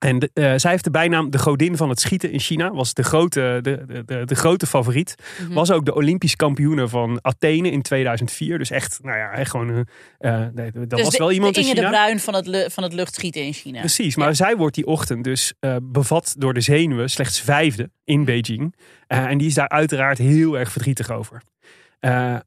En 0.02 0.18
de- 0.18 0.30
eh, 0.34 0.52
zij 0.56 0.70
heeft 0.70 0.84
de 0.84 0.90
bijnaam 0.90 1.30
de 1.30 1.38
godin 1.38 1.76
van 1.76 1.88
het 1.88 2.00
schieten 2.00 2.30
in 2.32 2.40
China. 2.40 2.70
Was 2.70 2.94
de 2.94 3.02
grote, 3.02 3.58
de, 3.62 3.82
de, 3.86 4.04
de, 4.04 4.24
de 4.24 4.34
grote 4.34 4.66
favoriet. 4.66 5.14
Mhm. 5.42 5.52
Was 5.52 5.70
ook 5.70 5.84
de 5.84 5.94
Olympisch 5.94 6.36
kampioene 6.36 6.88
van 6.88 7.18
Athene 7.22 7.70
in 7.70 7.82
2004. 7.82 8.58
Dus 8.58 8.70
echt, 8.70 8.98
nou 9.02 9.16
ja, 9.18 9.30
echt 9.30 9.50
gewoon... 9.50 9.86
eh, 10.18 10.34
eh, 10.44 10.48
nee, 10.54 10.70
dat 10.72 10.90
dus 10.90 11.02
was 11.02 11.10
de- 11.12 11.18
wel 11.18 11.32
iemand 11.32 11.54
de 11.54 11.60
in 11.60 11.66
China. 11.66 11.80
de 11.80 11.86
Bruin 11.88 12.20
van 12.20 12.34
het, 12.34 12.72
van 12.72 12.82
het 12.82 12.92
luchtschieten 12.92 13.42
in 13.44 13.52
China. 13.52 13.78
Precies, 13.78 14.16
maar 14.16 14.34
zij 14.34 14.56
wordt 14.56 14.74
die 14.74 14.86
ochtend 14.86 15.24
dus 15.24 15.52
eh, 15.60 15.76
bevat 15.82 16.34
door 16.38 16.54
de 16.54 16.60
zenuwen 16.60 17.10
slechts 17.10 17.40
vijfde 17.40 17.90
in 18.04 18.24
Beijing. 18.24 18.74
Eh, 19.06 19.24
en 19.24 19.38
die 19.38 19.46
is 19.46 19.54
daar 19.54 19.68
uiteraard 19.68 20.18
heel 20.18 20.58
erg 20.58 20.72
verdrietig 20.72 21.10
over. 21.10 21.42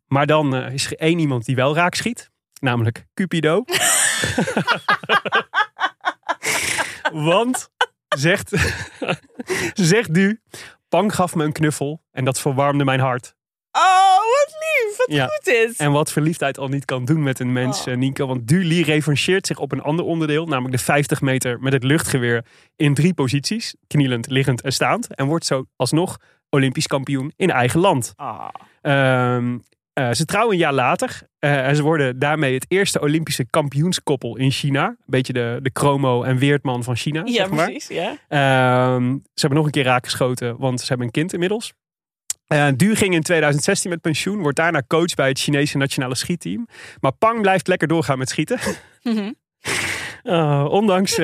Maar 0.07 0.25
dan 0.25 0.55
is 0.55 0.85
er 0.85 0.97
één 0.97 1.19
iemand 1.19 1.45
die 1.45 1.55
wel 1.55 1.75
raak 1.75 1.95
schiet. 1.95 2.29
Namelijk 2.59 3.05
Cupido. 3.13 3.63
Want, 7.13 7.69
zegt, 8.15 8.51
zegt 9.73 10.13
du, 10.13 10.39
Pang 10.89 11.15
gaf 11.15 11.35
me 11.35 11.43
een 11.43 11.51
knuffel 11.51 12.01
en 12.11 12.25
dat 12.25 12.39
verwarmde 12.39 12.83
mijn 12.83 12.99
hart. 12.99 13.35
Oh, 13.71 14.17
wat 14.17 14.47
lief. 14.49 14.97
Wat 14.97 15.07
Ja. 15.09 15.25
goed 15.25 15.43
dit. 15.43 15.77
En 15.77 15.91
wat 15.91 16.11
verliefdheid 16.11 16.57
al 16.57 16.67
niet 16.67 16.85
kan 16.85 17.05
doen 17.05 17.23
met 17.23 17.39
een 17.39 17.53
mens, 17.53 17.79
Oh. 17.81 17.87
eh, 17.87 17.97
Nienke. 17.97 18.25
Want 18.25 18.47
Du 18.47 18.63
Li 18.65 18.83
revancheert 18.83 19.47
zich 19.47 19.57
op 19.57 19.71
een 19.71 19.81
ander 19.81 20.05
onderdeel. 20.05 20.45
Namelijk 20.45 20.77
de 20.77 20.83
50 20.83 21.21
meter 21.21 21.59
met 21.59 21.73
het 21.73 21.83
luchtgeweer 21.83 22.45
in 22.75 22.93
drie 22.93 23.13
posities. 23.13 23.75
Knielend, 23.87 24.27
liggend 24.29 24.61
en 24.61 24.73
staand. 24.73 25.15
En 25.15 25.25
wordt 25.25 25.45
zo 25.45 25.65
alsnog 25.75 26.17
Olympisch 26.49 26.87
kampioen 26.87 27.33
in 27.35 27.51
eigen 27.51 27.79
land. 27.79 28.13
Ah. 28.15 28.47
Ehm, 28.81 29.57
eh, 29.95 30.11
ze 30.11 30.25
trouwen 30.25 30.53
een 30.53 30.59
jaar 30.59 30.73
later. 30.73 31.21
eh, 31.39 31.67
en 31.67 31.75
ze 31.75 31.81
worden 31.83 32.19
daarmee 32.19 32.53
het 32.53 32.65
eerste 32.67 32.99
Olympische 33.01 33.45
kampioenskoppel 33.49 34.37
in 34.37 34.51
China. 34.51 34.87
Een 34.87 34.97
beetje 35.05 35.33
de, 35.33 35.59
de 35.61 35.69
Chromo 35.73 36.23
en 36.23 36.37
Weertman 36.37 36.83
van 36.83 36.95
China, 36.95 37.21
Ja, 37.25 37.31
zeg 37.33 37.49
maar. 37.49 37.65
precies. 37.65 37.87
Ja. 37.87 38.17
Ehm, 38.27 39.11
ze 39.11 39.19
hebben 39.39 39.57
nog 39.57 39.65
een 39.65 39.71
keer 39.71 39.83
raakgeschoten, 39.83 40.57
want 40.57 40.79
ze 40.79 40.85
hebben 40.87 41.05
een 41.05 41.11
kind 41.11 41.33
inmiddels. 41.33 41.73
Eh 42.47 42.67
Du 42.75 42.95
ging 42.95 43.13
in 43.13 43.21
2016 43.21 43.89
met 43.89 44.01
pensioen, 44.01 44.39
wordt 44.41 44.57
daarna 44.57 44.81
coach 44.87 45.13
bij 45.13 45.27
het 45.27 45.39
Chinese 45.39 45.77
nationale 45.77 46.15
schietteam. 46.15 46.67
Maar 46.99 47.11
Pang 47.11 47.41
blijft 47.41 47.67
lekker 47.67 47.87
doorgaan 47.87 48.17
met 48.17 48.29
schieten. 48.29 48.59
Mhm. 49.03 49.31
Oh, 50.23 50.65
ondanks, 50.79 51.13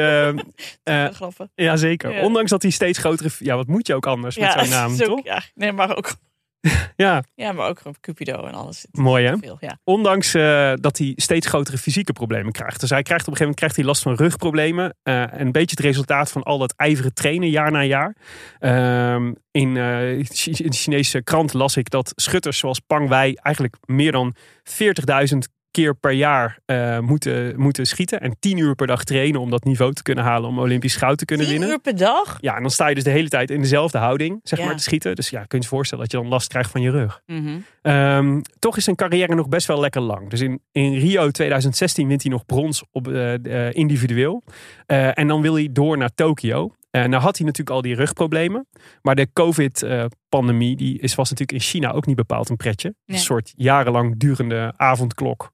Grappig. 1.13 1.47
ja 1.55 1.75
zeker. 1.75 2.11
Ja. 2.11 2.21
Ondanks 2.23 2.49
dat 2.49 2.61
hij 2.61 2.71
steeds 2.71 2.99
grotere, 2.99 3.29
ja 3.39 3.55
wat 3.55 3.67
moet 3.67 3.87
je 3.87 3.95
ook 3.95 4.05
anders 4.05 4.37
met 4.37 4.51
zo'n 4.51 4.69
naam, 4.79 4.95
toch? 4.95 5.23
Ja, 5.23 5.41
nee, 5.55 5.71
maar 5.71 5.97
ook, 5.97 6.13
Ja, 6.95 7.23
ja, 7.35 7.51
maar 7.51 7.67
ook 7.67 7.77
gewoon 7.77 7.95
Cupido 8.01 8.45
en 8.45 8.53
alles. 8.53 8.85
mooi 8.91 9.25
hè? 9.25 9.37
Veel, 9.37 9.57
ja. 9.59 9.79
Ondanks 9.83 10.33
eh, 10.33 10.73
dat 10.75 10.97
hij 10.97 11.13
steeds 11.15 11.47
grotere 11.47 11.77
fysieke 11.77 12.13
problemen 12.13 12.51
krijgt. 12.51 12.79
Dus 12.79 12.89
hij 12.89 13.01
krijgt 13.01 13.27
op 13.27 13.31
een 13.31 13.37
gegeven 13.37 13.55
moment 13.57 13.59
krijgt 13.59 13.75
hij 13.75 13.85
last 13.85 14.01
van 14.01 14.15
rugproblemen. 14.15 14.95
eh, 15.03 15.21
en 15.21 15.39
een 15.39 15.51
beetje 15.51 15.75
het 15.75 15.85
resultaat 15.85 16.31
van 16.31 16.43
al 16.43 16.57
dat 16.57 16.73
ijveren 16.75 17.13
trainen 17.13 17.49
jaar 17.49 17.71
na 17.71 17.83
jaar. 17.83 18.15
Ehm, 18.59 19.33
in, 19.51 19.77
eh, 19.77 20.17
in 20.17 20.69
de 20.69 20.77
Chinese 20.77 21.23
krant 21.23 21.53
las 21.53 21.77
ik 21.77 21.89
dat 21.89 22.11
schutters 22.15 22.57
zoals 22.57 22.79
Pang 22.79 23.09
Wei 23.09 23.33
eigenlijk 23.33 23.77
meer 23.85 24.11
dan 24.11 24.35
40.000 24.63 25.47
keer 25.71 25.95
per 25.95 26.11
jaar 26.11 26.59
eh, 26.65 26.99
moeten, 26.99 27.59
moeten 27.59 27.85
schieten. 27.85 28.19
En 28.21 28.35
10 28.39 28.57
uur 28.57 28.75
per 28.75 28.87
dag 28.87 29.03
trainen 29.03 29.41
om 29.41 29.49
dat 29.49 29.63
niveau 29.63 29.93
te 29.93 30.03
kunnen 30.03 30.23
halen 30.23 30.49
om 30.49 30.59
Olympisch 30.59 30.95
goud 30.95 31.17
te 31.17 31.25
kunnen 31.25 31.45
Tien 31.45 31.55
winnen. 31.55 31.73
uur 31.75 31.81
per 31.81 31.97
dag? 31.97 32.37
Ja, 32.41 32.55
en 32.55 32.61
dan 32.61 32.71
sta 32.71 32.87
je 32.87 32.95
dus 32.95 33.03
de 33.03 33.09
hele 33.09 33.29
tijd 33.29 33.49
in 33.49 33.61
dezelfde 33.61 33.97
houding, 33.97 34.39
zeg 34.43 34.59
Ja. 34.59 34.65
maar, 34.65 34.75
te 34.75 34.83
schieten. 34.83 35.15
Dus 35.15 35.29
ja, 35.29 35.43
kun 35.45 35.57
je 35.57 35.63
je 35.63 35.69
voorstellen 35.69 36.03
dat 36.03 36.13
je 36.13 36.17
dan 36.19 36.27
last 36.27 36.47
krijgt 36.47 36.71
van 36.71 36.81
je 36.81 36.91
rug. 36.91 37.21
Mhm. 37.25 37.57
Ehm, 37.81 38.41
toch 38.59 38.77
is 38.77 38.83
zijn 38.83 38.95
carrière 38.95 39.35
nog 39.35 39.47
best 39.49 39.67
wel 39.67 39.79
lekker 39.79 40.01
lang. 40.01 40.29
Dus 40.29 40.39
in, 40.41 40.61
in 40.71 40.93
Rio 40.93 41.29
2016 41.31 42.07
wint 42.07 42.21
hij 42.21 42.31
nog 42.31 42.45
brons 42.45 42.83
op 42.91 43.07
eh, 43.07 43.67
eh, 43.67 43.73
individueel. 43.75 44.43
En 44.85 45.27
dan 45.27 45.41
wil 45.41 45.53
hij 45.53 45.69
door 45.71 45.97
naar 45.97 46.13
Tokio. 46.15 46.75
Eh 46.91 47.03
nou 47.05 47.21
had 47.21 47.37
hij 47.37 47.45
natuurlijk 47.45 47.75
al 47.75 47.81
die 47.81 47.95
rugproblemen. 47.95 48.67
Maar 49.01 49.15
de 49.15 49.27
COVID-pandemie 49.33 50.75
die 50.75 50.99
is, 50.99 51.15
was 51.15 51.29
natuurlijk 51.29 51.57
in 51.63 51.69
China 51.69 51.91
ook 51.91 52.05
niet 52.05 52.15
bepaald 52.15 52.49
een 52.49 52.57
pretje. 52.57 52.93
Nee. 53.05 53.17
Een 53.17 53.23
soort 53.23 53.53
jarenlang 53.55 54.17
durende 54.19 54.73
avondklok, 54.77 55.51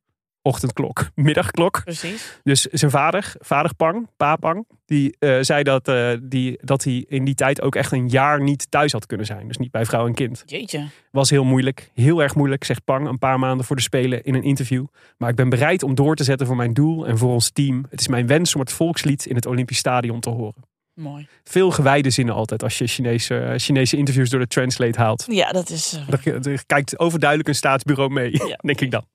ochtendklok, 0.47 1.09
middagklok. 1.15 1.81
Precies. 1.83 2.39
Dus 2.43 2.61
zijn 2.61 2.91
vader, 2.91 3.33
vader 3.39 3.75
Pang, 3.75 4.07
pa 4.17 4.35
Pang, 4.35 4.65
die 4.85 5.15
eh, 5.19 5.37
zei 5.41 5.63
dat, 5.63 5.87
eh, 5.87 6.11
die, 6.21 6.59
dat 6.61 6.83
hij 6.83 7.05
in 7.07 7.25
die 7.25 7.35
tijd 7.35 7.61
ook 7.61 7.75
echt 7.75 7.91
een 7.91 8.09
jaar 8.09 8.41
niet 8.41 8.71
thuis 8.71 8.91
had 8.91 9.05
kunnen 9.05 9.25
zijn. 9.25 9.47
Dus 9.47 9.57
niet 9.57 9.71
bij 9.71 9.85
vrouw 9.85 10.07
en 10.07 10.13
kind. 10.13 10.43
Jeetje. 10.45 10.87
Was 11.11 11.29
heel 11.29 11.43
moeilijk, 11.43 11.91
heel 11.93 12.21
erg 12.21 12.35
moeilijk, 12.35 12.63
zegt 12.63 12.83
Pang 12.83 13.07
een 13.07 13.19
paar 13.19 13.39
maanden 13.39 13.65
voor 13.65 13.75
de 13.75 13.81
Spelen 13.81 14.23
in 14.23 14.35
een 14.35 14.43
interview. 14.43 14.85
Maar 15.17 15.29
ik 15.29 15.35
ben 15.35 15.49
bereid 15.49 15.83
om 15.83 15.95
door 15.95 16.15
te 16.15 16.23
zetten 16.23 16.47
voor 16.47 16.55
mijn 16.55 16.73
doel 16.73 17.07
en 17.07 17.17
voor 17.17 17.33
ons 17.33 17.49
team. 17.49 17.85
Het 17.89 17.99
is 17.99 18.07
mijn 18.07 18.27
wens 18.27 18.53
om 18.55 18.61
het 18.61 18.71
volkslied 18.71 19.25
in 19.25 19.35
het 19.35 19.45
Olympisch 19.45 19.77
Stadion 19.77 20.19
te 20.19 20.29
horen. 20.29 20.66
Mooi. 20.97 21.27
Veel 21.43 21.71
gewijde 21.71 22.09
zinnen 22.09 22.35
altijd 22.35 22.63
als 22.63 22.77
je 22.77 22.87
Chinese, 22.87 23.53
Chinese 23.57 23.97
interviews 23.97 24.29
door 24.29 24.39
de 24.39 24.47
translate 24.47 24.99
haalt. 24.99 25.25
Ja, 25.27 25.51
dat 25.51 25.69
is... 25.69 25.99
eh, 26.23 26.57
kijkt 26.65 26.99
overduidelijk 26.99 27.49
een 27.49 27.55
staatsbureau 27.55 28.09
mee, 28.13 28.31
Ja. 28.47 28.55
denk 28.67 28.81
ik 28.81 28.91
dan. 28.91 29.05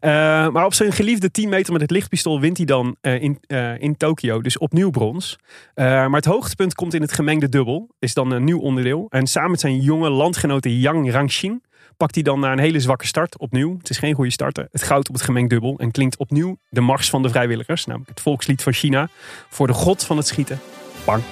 Eh, 0.00 0.10
maar 0.48 0.64
op 0.64 0.74
zijn 0.74 0.92
geliefde 0.92 1.30
10 1.30 1.48
meter 1.48 1.72
met 1.72 1.82
het 1.82 1.90
lichtpistool 1.90 2.40
wint 2.40 2.56
hij 2.56 2.66
dan 2.66 2.96
eh, 3.00 3.22
in, 3.22 3.38
eh, 3.46 3.78
in 3.80 3.96
Tokio. 3.96 4.40
Dus 4.42 4.58
opnieuw 4.58 4.90
brons. 4.90 5.36
Eh, 5.74 5.84
maar 5.84 6.10
het 6.10 6.24
hoogtepunt 6.24 6.74
komt 6.74 6.94
in 6.94 7.00
het 7.00 7.12
gemengde 7.12 7.48
dubbel. 7.48 7.88
Is 7.98 8.14
dan 8.14 8.30
een 8.30 8.44
nieuw 8.44 8.60
onderdeel. 8.60 9.06
En 9.08 9.26
samen 9.26 9.50
met 9.50 9.60
zijn 9.60 9.80
jonge 9.80 10.10
landgenote 10.10 10.80
Yang 10.80 11.12
Rangxin 11.12 11.62
pakt 11.96 12.14
hij 12.14 12.24
dan 12.24 12.40
naar 12.40 12.52
een 12.52 12.58
hele 12.58 12.80
zwakke 12.80 13.06
start 13.06 13.38
opnieuw. 13.38 13.76
Het 13.78 13.90
is 13.90 13.98
geen 13.98 14.14
goede 14.14 14.30
starter. 14.30 14.68
Het 14.70 14.82
goud 14.82 15.08
op 15.08 15.14
het 15.14 15.24
gemengd 15.24 15.50
dubbel. 15.50 15.78
En 15.78 15.90
klinkt 15.90 16.16
opnieuw 16.16 16.56
de 16.68 16.80
mars 16.80 17.10
van 17.10 17.22
de 17.22 17.28
vrijwilligers. 17.28 17.86
Namelijk 17.86 18.10
het 18.10 18.20
volkslied 18.20 18.62
van 18.62 18.72
China. 18.72 19.08
Voor 19.48 19.66
de 19.66 19.72
god 19.72 20.04
van 20.04 20.16
het 20.16 20.26
schieten. 20.26 20.60
Pang. 21.04 21.22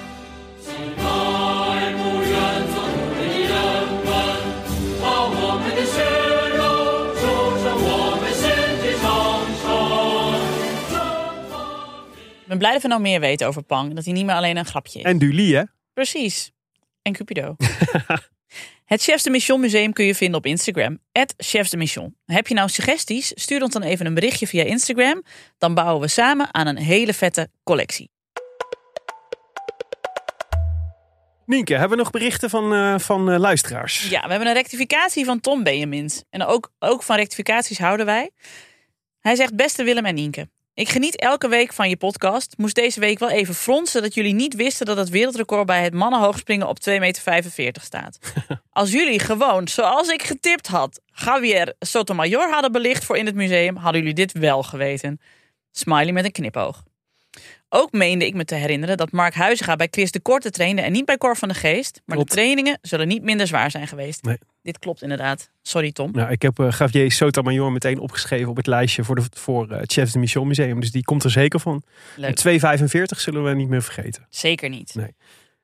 Ik 12.49 12.55
ben 12.55 12.59
blij 12.59 12.73
dat 12.73 12.83
we 12.83 12.89
nou 12.89 13.01
meer 13.01 13.21
weten 13.21 13.47
over 13.47 13.63
Pang. 13.63 13.95
Dat 13.95 14.05
hij 14.05 14.13
niet 14.13 14.27
meer 14.27 14.35
alleen 14.35 14.57
een 14.57 14.65
grapje 14.65 14.99
is. 14.99 15.05
En 15.05 15.19
Duli 15.19 15.55
hè? 15.55 15.63
Precies. 15.93 16.53
En 17.03 17.13
Cupido. 17.13 17.57
Het 18.85 19.03
Chefs 19.03 19.23
de 19.23 19.31
Mission 19.31 19.61
Museum 19.61 19.93
kun 19.93 20.05
je 20.05 20.15
vinden 20.15 20.39
op 20.39 20.47
Instagram. 20.47 20.99
Chefs 21.37 21.71
de 21.71 21.77
Mission. 21.77 22.17
Heb 22.25 22.47
je 22.47 22.55
nou 22.55 22.69
suggesties? 22.69 23.33
Stuur 23.35 23.63
ons 23.63 23.73
dan 23.73 23.83
even 23.83 24.07
een 24.07 24.15
berichtje 24.15 24.47
via 24.47 24.65
Instagram. 24.65 25.23
Dan 25.59 25.75
bouwen 25.75 26.01
we 26.01 26.09
samen 26.09 26.55
aan 26.55 26.67
een 26.67 26.77
hele 26.77 27.15
vette 27.15 27.51
collectie. 27.65 28.11
Nienke, 31.49 31.73
hebben 31.73 31.97
we 31.97 32.03
nog 32.03 32.11
berichten 32.11 32.51
van, 32.51 32.75
eh, 32.75 32.99
van 32.99 33.31
eh, 33.31 33.39
luisteraars? 33.39 34.09
Ja, 34.09 34.23
we 34.23 34.31
hebben 34.31 34.49
een 34.49 34.55
rectificatie 34.55 35.25
van 35.25 35.41
Tom 35.41 35.63
Benjamins. 35.63 36.23
En 36.31 36.45
ook, 36.45 36.71
ook 36.79 37.03
van 37.03 37.17
rectificaties 37.17 37.79
houden 37.79 38.07
wij. 38.07 38.31
Hij 39.21 39.37
zegt, 39.37 39.57
beste 39.57 39.85
Willem 39.85 40.05
en 40.05 40.15
Nienke. 40.15 40.49
Ik 40.75 40.89
geniet 40.89 41.17
elke 41.17 41.49
week 41.49 41.73
van 41.73 41.89
je 41.89 41.97
podcast. 41.97 42.55
Moest 42.57 42.75
deze 42.75 43.01
week 43.01 43.19
wel 43.19 43.31
even 43.31 43.55
fronsen 43.55 44.03
dat 44.03 44.15
jullie 44.15 44.35
niet 44.35 44.55
wisten 44.55 44.87
dat 44.87 44.97
het 44.97 45.09
wereldrecord 45.09 45.67
bij 45.67 45.83
het 45.83 45.95
mannenhoogspringen 45.95 46.69
op 46.69 46.79
2,45 46.89 46.95
meter 47.57 47.83
staat. 47.83 48.19
Als 48.71 48.91
jullie 48.91 49.21
gewoon, 49.21 49.69
zoals 49.69 50.09
ik 50.09 50.23
getipt 50.23 50.67
had, 50.67 51.01
Javier 51.13 51.75
Sotomayor 51.79 52.51
hadden 52.51 52.73
belicht 52.73 53.05
voor 53.05 53.17
in 53.17 53.27
het 53.27 53.35
museum, 53.35 53.77
hadden 53.77 54.01
jullie 54.01 54.15
dit 54.15 54.33
wel 54.33 54.63
geweten. 54.63 55.21
Smiley 55.71 56.13
met 56.13 56.25
een 56.25 56.33
knipoog. 56.33 56.83
Ook 57.71 57.93
meende 57.93 58.27
ik 58.27 58.35
me 58.35 58.45
te 58.45 58.55
herinneren 58.55 58.97
dat 58.97 59.13
Mark 59.13 59.35
Huizinga 59.35 59.77
bij 59.77 59.89
Chris 59.91 60.11
de 60.11 60.21
Korte 60.21 60.51
trainde 60.51 60.83
en 60.83 60.93
niet 60.93 61.05
bij 61.05 61.17
Cor 61.17 61.37
van 61.37 61.49
de 61.49 61.55
Geest. 61.55 62.01
Maar 62.05 62.17
Klopt. 62.17 62.31
de 62.31 62.37
trainingen 62.37 62.79
zullen 62.83 63.09
niet 63.09 63.23
minder 63.23 63.47
zwaar 63.47 63.71
zijn 63.71 63.89
geweest. 63.89 64.23
Nee. 64.23 64.39
Dit 64.63 64.79
klopt 64.79 65.03
inderdaad. 65.03 65.51
Sorry 65.63 65.93
Tom. 65.93 66.11
Nou, 66.13 66.31
ik 66.31 66.43
heb 66.43 66.59
uh, 66.59 66.71
Javier 66.79 67.13
Sotomayor 67.13 67.73
meteen 67.73 67.99
opgeschreven 67.99 68.49
op 68.49 68.57
het 68.57 68.67
lijstje 68.67 69.05
voor, 69.05 69.15
de, 69.15 69.23
voor 69.31 69.71
uh, 69.71 69.79
het 69.79 69.93
Chefs 69.93 70.13
de 70.13 70.19
Mission 70.19 70.47
Museum. 70.47 70.81
Dus 70.81 70.91
die 70.91 71.05
komt 71.05 71.25
er 71.25 71.31
zeker 71.31 71.61
van. 71.61 71.83
Leuk. 72.17 72.41
En 72.43 72.79
2,45 72.87 72.91
zullen 73.17 73.45
we 73.45 73.55
niet 73.55 73.69
meer 73.69 73.83
vergeten. 73.83 74.27
Zeker 74.31 74.69
niet. 74.69 74.95
Nee. 74.95 75.15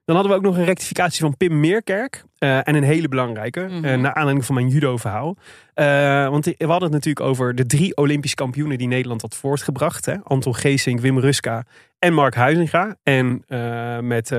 Dan 0.04 0.14
hadden 0.14 0.32
we 0.32 0.38
ook 0.38 0.44
nog 0.44 0.56
een 0.56 0.64
rectificatie 0.64 1.20
van 1.20 1.36
Pim 1.36 1.60
Meerkerk. 1.60 2.24
Uh, 2.38 2.68
en 2.68 2.74
een 2.74 2.82
hele 2.82 3.08
belangrijke, 3.08 3.60
mm 3.60 3.68
-hmm. 3.68 3.84
uh, 3.84 3.94
naar 3.94 4.14
aanleiding 4.14 4.44
van 4.46 4.54
mijn 4.54 4.68
judo-verhaal. 4.68 5.36
Uh, 5.74 6.28
want 6.28 6.44
we 6.44 6.54
hadden 6.58 6.82
het 6.82 6.92
natuurlijk 6.92 7.26
over 7.26 7.54
de 7.54 7.66
drie 7.66 7.96
Olympische 7.96 8.36
kampioenen 8.36 8.78
die 8.78 8.88
Nederland 8.88 9.22
had 9.22 9.34
voortgebracht. 9.34 10.06
Hè? 10.06 10.14
Anton 10.22 10.54
Geesink, 10.54 11.00
Wim 11.00 11.18
Ruska 11.18 11.64
en 11.98 12.12
Mark 12.12 12.34
Huizinga. 12.34 12.96
En 13.02 13.44
met, 14.06 14.30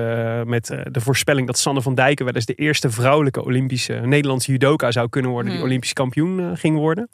met 0.44 0.66
de 0.90 1.00
voorspelling 1.00 1.46
dat 1.46 1.58
Sanne 1.58 1.82
van 1.82 1.94
Dijken 1.94 2.24
wel 2.24 2.34
eens 2.34 2.46
de 2.46 2.54
eerste 2.54 2.90
vrouwelijke 2.90 3.44
Olympische 3.44 3.94
Nederlandse 3.94 4.50
judoka 4.50 4.90
zou 4.90 5.08
kunnen 5.08 5.30
worden. 5.30 5.52
Die 5.52 5.62
Olympisch 5.62 5.92
kampioen 5.92 6.56
ging 6.56 6.76
worden. 6.76 7.08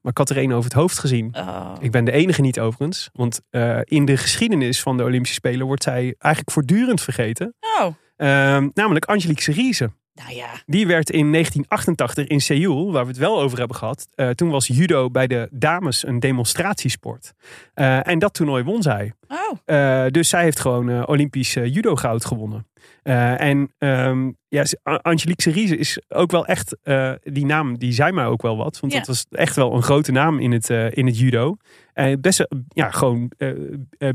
Maar 0.00 0.12
ik 0.12 0.18
had 0.18 0.30
er 0.30 0.36
één 0.36 0.52
over 0.52 0.64
het 0.64 0.78
hoofd 0.78 0.98
gezien. 0.98 1.34
Oh. 1.36 1.72
Ik 1.80 1.90
ben 1.90 2.04
de 2.04 2.12
enige 2.12 2.40
niet 2.40 2.60
overigens. 2.60 3.10
Want 3.12 3.40
uh, 3.50 3.78
in 3.84 4.04
de 4.04 4.16
geschiedenis 4.16 4.82
van 4.82 4.96
de 4.96 5.02
Olympische 5.02 5.34
Spelen 5.34 5.66
wordt 5.66 5.82
zij 5.82 6.14
eigenlijk 6.18 6.50
voortdurend 6.50 7.00
vergeten. 7.00 7.54
Oh. 7.78 7.86
Uh, 7.86 8.66
namelijk 8.74 9.04
Angelique 9.04 9.42
Cerise. 9.42 9.90
Nou 10.18 10.34
ja. 10.34 10.48
Die 10.66 10.86
werd 10.86 11.10
in 11.10 11.32
1988 11.32 12.26
in 12.26 12.40
Seoul, 12.40 12.92
waar 12.92 13.02
we 13.02 13.08
het 13.08 13.18
wel 13.18 13.40
over 13.40 13.58
hebben 13.58 13.76
gehad. 13.76 14.08
Uh, 14.16 14.30
toen 14.30 14.50
was 14.50 14.66
judo 14.66 15.10
bij 15.10 15.26
de 15.26 15.48
dames 15.50 16.06
een 16.06 16.20
demonstratiesport. 16.20 17.32
Uh, 17.74 18.06
en 18.06 18.18
dat 18.18 18.34
toernooi 18.34 18.62
won 18.64 18.82
zij. 18.82 19.12
Oh. 19.28 20.06
dus 20.10 20.28
zij 20.28 20.42
heeft 20.42 20.60
gewoon 20.60 21.06
Olympisch 21.06 21.52
judo 21.52 21.96
goud 21.96 22.24
gewonnen. 22.24 22.66
en 23.02 23.72
um, 23.78 24.36
ja, 24.48 24.64
Angelique 24.82 25.42
Cerise 25.42 25.76
is 25.76 26.00
ook 26.08 26.30
wel 26.30 26.46
echt, 26.46 26.76
die 27.22 27.46
naam 27.46 27.78
die 27.78 27.92
zei 27.92 28.12
mij 28.12 28.24
ook 28.24 28.42
wel 28.42 28.56
wat. 28.56 28.80
Want 28.80 28.92
Ja. 28.92 28.98
dat 28.98 29.08
was 29.08 29.26
echt 29.30 29.56
wel 29.56 29.74
een 29.74 29.82
grote 29.82 30.12
naam 30.12 30.38
in 30.38 30.52
het, 30.52 30.70
in 30.70 31.06
het 31.06 31.18
judo. 31.18 31.56
En 31.98 32.20
best 32.20 32.46
ja, 32.68 32.90
gewoon 32.90 33.32
uh, 33.38 33.52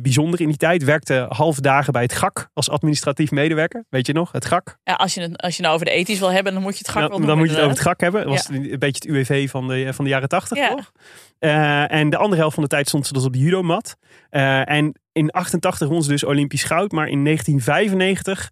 bijzonder 0.02 0.42
in 0.42 0.48
die 0.48 0.58
tijd. 0.58 0.84
Werkte 0.84 1.26
half 1.30 1.60
dagen 1.60 1.94
bij 1.94 2.02
het 2.02 2.14
GAK 2.14 2.50
als 2.54 2.70
administratief 2.70 3.32
medewerker. 3.32 3.86
Weet 3.90 4.08
je 4.08 4.14
nog, 4.14 4.32
het 4.32 4.46
GAK? 4.46 4.78
Ja, 4.84 4.94
als, 4.94 5.14
je 5.14 5.22
het, 5.22 5.38
als 5.38 5.56
je 5.56 5.62
nou 5.62 5.74
over 5.74 5.86
de 5.86 5.92
ethisch 5.92 6.20
wil 6.20 6.32
hebben, 6.32 6.54
dan 6.54 6.62
moet 6.62 6.72
je 6.72 6.78
het 6.78 6.90
gak 6.90 7.02
Ja, 7.02 7.08
wel 7.10 7.20
dan 7.26 7.38
moet 7.38 7.48
je 7.48 7.54
het 7.54 7.64
over 7.64 7.76
het. 7.78 7.86
GAK 7.86 8.00
hebben. 8.02 8.22
Dat 8.22 8.30
was 8.30 8.50
een 8.50 8.80
beetje 8.80 8.86
het 8.86 9.06
UWV 9.06 9.50
van 9.50 9.68
de, 9.68 9.94
van 9.94 10.06
de 10.06 10.12
jaren 10.12 10.30
tachtig, 10.30 10.58
Ja. 10.58 10.70
toch? 10.70 10.92
Uh, 11.40 11.92
en 11.92 12.10
de 12.10 12.18
andere 12.18 12.42
helft 12.42 12.54
van 12.54 12.64
de 12.64 12.70
tijd 12.70 12.88
stond 12.88 13.08
ze 13.08 13.14
dus 13.14 13.26
op 13.26 13.34
de 13.34 13.40
judomat. 13.40 13.96
Uh, 14.32 14.70
en 14.70 15.00
in 15.12 15.32
88 15.32 15.88
won 15.88 16.04
ze 16.04 16.10
dus 16.10 16.24
Olympisch 16.24 16.64
goud. 16.64 16.92
Maar 16.92 17.08
in 17.08 17.24
1995... 17.24 18.50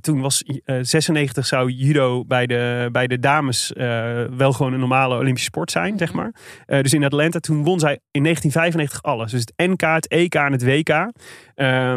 Toen 0.00 0.20
was 0.20 0.44
uh, 0.46 0.78
96 0.80 1.46
zou 1.46 1.70
judo 1.70 2.24
bij 2.24 2.46
de, 2.46 2.88
bij 2.92 3.06
de 3.06 3.18
dames 3.18 3.72
uh, 3.76 4.24
wel 4.24 4.52
gewoon 4.52 4.72
een 4.72 4.78
normale 4.78 5.16
Olympische 5.16 5.48
sport 5.48 5.70
zijn, 5.70 5.98
zeg 5.98 6.12
maar. 6.12 6.34
Uh, 6.66 6.82
dus 6.82 6.92
in 6.92 7.04
Atlanta, 7.04 7.38
toen 7.38 7.64
won 7.64 7.78
zij 7.78 8.00
in 8.10 8.22
1995 8.22 9.02
alles. 9.02 9.30
Dus 9.30 9.40
het 9.40 9.52
NK, 9.56 9.80
het 9.80 10.08
EK 10.08 10.34
en 10.34 10.52
het 10.52 10.64
WK. 10.64 10.88
Uh, 10.88 11.06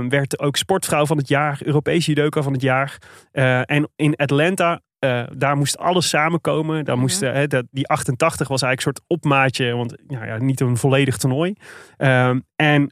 werd 0.10 0.40
ook 0.40 0.56
sportvrouw 0.56 1.06
van 1.06 1.18
het 1.18 1.28
jaar, 1.28 1.60
Europees 1.64 2.06
judoka 2.06 2.42
van 2.42 2.54
het 2.54 2.62
jaar. 2.62 2.98
En 3.66 3.90
in 3.96 4.16
Atlanta 4.16 4.82
uh, 5.00 5.24
daar 5.36 5.58
moest 5.58 5.78
alles 5.78 6.10
samenkomen. 6.10 6.86
Daar 6.86 6.98
moest, 6.98 7.22
uh, 7.22 7.32
he, 7.32 7.48
dat, 7.48 7.66
die 7.72 7.88
88 7.88 8.48
was 8.48 8.62
eigenlijk 8.62 8.98
een 8.98 9.04
soort 9.04 9.22
opmaatje, 9.22 9.76
want 9.76 9.96
nou 10.08 10.26
ja, 10.26 10.38
niet 10.38 10.60
een 10.60 10.78
volledig 10.78 11.18
toernooi. 11.18 11.54
Uh, 11.98 12.36
en, 12.56 12.92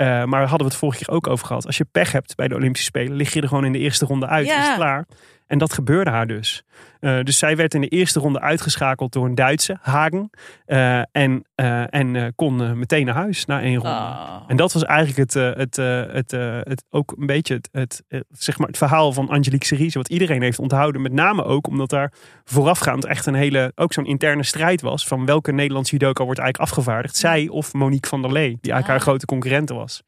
uh, 0.00 0.24
maar 0.24 0.40
hadden 0.40 0.58
we 0.58 0.64
het 0.64 0.74
vorige 0.74 1.04
keer 1.04 1.14
ook 1.14 1.26
over 1.26 1.46
gehad. 1.46 1.66
Als 1.66 1.76
je 1.76 1.84
pech 1.84 2.12
hebt 2.12 2.36
bij 2.36 2.48
de 2.48 2.54
Olympische 2.54 2.86
Spelen, 2.86 3.16
lig 3.16 3.32
je 3.32 3.40
er 3.40 3.48
gewoon 3.48 3.64
in 3.64 3.72
de 3.72 3.78
eerste 3.78 4.06
ronde 4.06 4.26
uit. 4.26 4.46
Ja. 4.46 4.70
Is 4.70 4.74
klaar. 4.74 5.06
En 5.46 5.58
dat 5.58 5.72
gebeurde 5.72 6.10
haar 6.10 6.26
dus. 6.26 6.64
Uh, 7.00 7.22
dus 7.22 7.38
zij 7.38 7.56
werd 7.56 7.74
in 7.74 7.80
de 7.80 7.88
eerste 7.88 8.20
ronde 8.20 8.40
uitgeschakeld 8.40 9.12
door 9.12 9.24
een 9.24 9.34
Duitse, 9.34 9.78
Hagen. 9.80 10.30
Uh, 10.66 10.98
en 10.98 11.44
uh, 11.56 11.94
en 11.94 12.32
kon 12.34 12.78
meteen 12.78 13.06
naar 13.06 13.14
huis 13.14 13.44
na 13.44 13.60
één 13.60 13.74
ronde. 13.74 13.88
Oh. 13.88 14.44
En 14.46 14.56
dat 14.56 14.72
was 14.72 14.84
eigenlijk 14.84 15.18
het, 15.18 15.56
het, 15.56 15.76
het, 16.12 16.30
het, 16.68 16.84
ook 16.90 17.14
een 17.18 17.26
beetje 17.26 17.54
het, 17.54 17.68
het, 18.08 18.24
zeg 18.30 18.58
maar 18.58 18.66
het 18.66 18.76
verhaal 18.76 19.12
van 19.12 19.28
Angelique 19.28 19.66
Cerise. 19.66 19.98
Wat 19.98 20.08
iedereen 20.08 20.42
heeft 20.42 20.58
onthouden. 20.58 21.02
Met 21.02 21.12
name 21.12 21.44
ook 21.44 21.66
omdat 21.66 21.90
daar 21.90 22.12
voorafgaand 22.44 23.04
echt 23.04 23.26
een 23.26 23.34
hele, 23.34 23.72
ook 23.74 23.92
zo'n 23.92 24.06
interne 24.06 24.42
strijd 24.42 24.80
was. 24.80 25.06
Van 25.06 25.26
welke 25.26 25.52
Nederlandse 25.52 25.92
judoka 25.92 26.24
wordt 26.24 26.40
eigenlijk 26.40 26.70
afgevaardigd. 26.70 27.16
Zij 27.16 27.48
of 27.48 27.72
Monique 27.72 28.08
van 28.08 28.22
der 28.22 28.32
Lee. 28.32 28.58
Die 28.60 28.72
eigenlijk 28.72 28.86
Ah. 28.88 28.88
haar 28.88 29.00
grote 29.00 29.26
concurrente 29.26 29.74
was. 29.74 30.02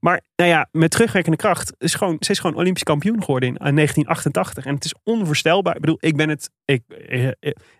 maar 0.00 0.20
nou 0.36 0.50
ja, 0.50 0.68
met 0.72 0.90
terugwerkende 0.90 1.36
kracht. 1.36 1.74
Is 1.78 1.94
gewoon, 1.94 2.16
ze 2.20 2.30
is 2.30 2.38
gewoon 2.38 2.56
Olympisch 2.56 2.82
kampioen 2.82 3.22
geworden 3.24 3.48
in 3.48 3.54
1988. 3.54 4.66
En 4.66 4.74
het 4.74 4.84
is 4.84 4.94
onvoorstelbaar. 5.04 5.75
Ik 5.76 5.80
bedoel, 5.80 5.96
ik 6.00 6.16
ben 6.16 6.28
het, 6.28 6.50
ik, 6.64 6.82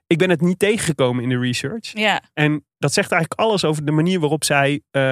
ik 0.06 0.18
ben 0.18 0.30
het 0.30 0.40
niet 0.40 0.58
tegengekomen 0.58 1.22
in 1.22 1.28
de 1.28 1.38
research. 1.38 1.92
Ja. 1.92 2.22
En 2.34 2.64
dat 2.78 2.92
zegt 2.92 3.12
eigenlijk 3.12 3.40
alles 3.40 3.64
over 3.64 3.84
de 3.84 3.92
manier 3.92 4.20
waarop 4.20 4.44
zij, 4.44 4.72
uh, 4.72 5.02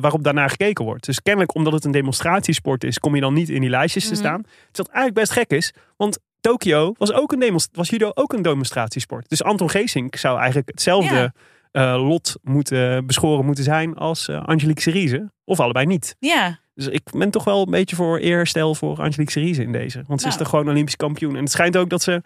waarop 0.00 0.24
daarnaar 0.24 0.50
gekeken 0.50 0.84
wordt. 0.84 1.06
Dus 1.06 1.22
kennelijk 1.22 1.54
omdat 1.54 1.72
het 1.72 1.84
een 1.84 1.90
demonstratiesport 1.90 2.84
is, 2.84 2.98
kom 2.98 3.14
je 3.14 3.20
dan 3.20 3.34
niet 3.34 3.48
in 3.48 3.60
die 3.60 3.70
lijstjes 3.70 4.04
te 4.04 4.10
Mhm. 4.12 4.18
staan. 4.20 4.42
Wat 4.72 4.86
eigenlijk 4.88 5.14
best 5.14 5.32
gek 5.32 5.50
is, 5.50 5.72
want 5.96 6.18
Tokio 6.40 6.94
was, 6.98 7.12
ook 7.12 7.32
een 7.32 7.38
demonst- 7.38 7.76
was 7.76 7.88
judo 7.88 8.10
ook 8.14 8.32
een 8.32 8.42
demonstratiesport. 8.42 9.28
Dus 9.28 9.42
Anton 9.42 9.70
Geesink 9.70 10.16
zou 10.16 10.36
eigenlijk 10.38 10.68
hetzelfde 10.68 11.32
uh, 11.72 11.94
lot 12.08 12.36
moeten 12.42 13.06
beschoren 13.06 13.44
moeten 13.44 13.64
zijn 13.64 13.94
als 13.94 14.28
uh, 14.28 14.42
Angelique 14.44 14.80
Cerise. 14.82 15.32
Of 15.44 15.60
allebei 15.60 15.86
niet. 15.86 16.16
Ja. 16.18 16.58
Dus 16.78 16.88
ik 16.88 17.02
ben 17.12 17.30
toch 17.30 17.44
wel 17.44 17.60
een 17.62 17.70
beetje 17.70 17.96
voor 17.96 18.18
eerherstel 18.18 18.74
voor 18.74 18.98
Angelique 18.98 19.30
Cerise 19.32 19.62
in 19.62 19.72
deze. 19.72 20.02
Want 20.06 20.20
ze 20.20 20.26
is 20.26 20.32
Nou. 20.34 20.44
toch 20.44 20.48
gewoon 20.48 20.68
Olympisch 20.68 20.96
kampioen. 20.96 21.36
En 21.36 21.42
het 21.42 21.50
schijnt 21.52 21.76
ook 21.76 21.90
dat 21.90 22.02
ze... 22.02 22.22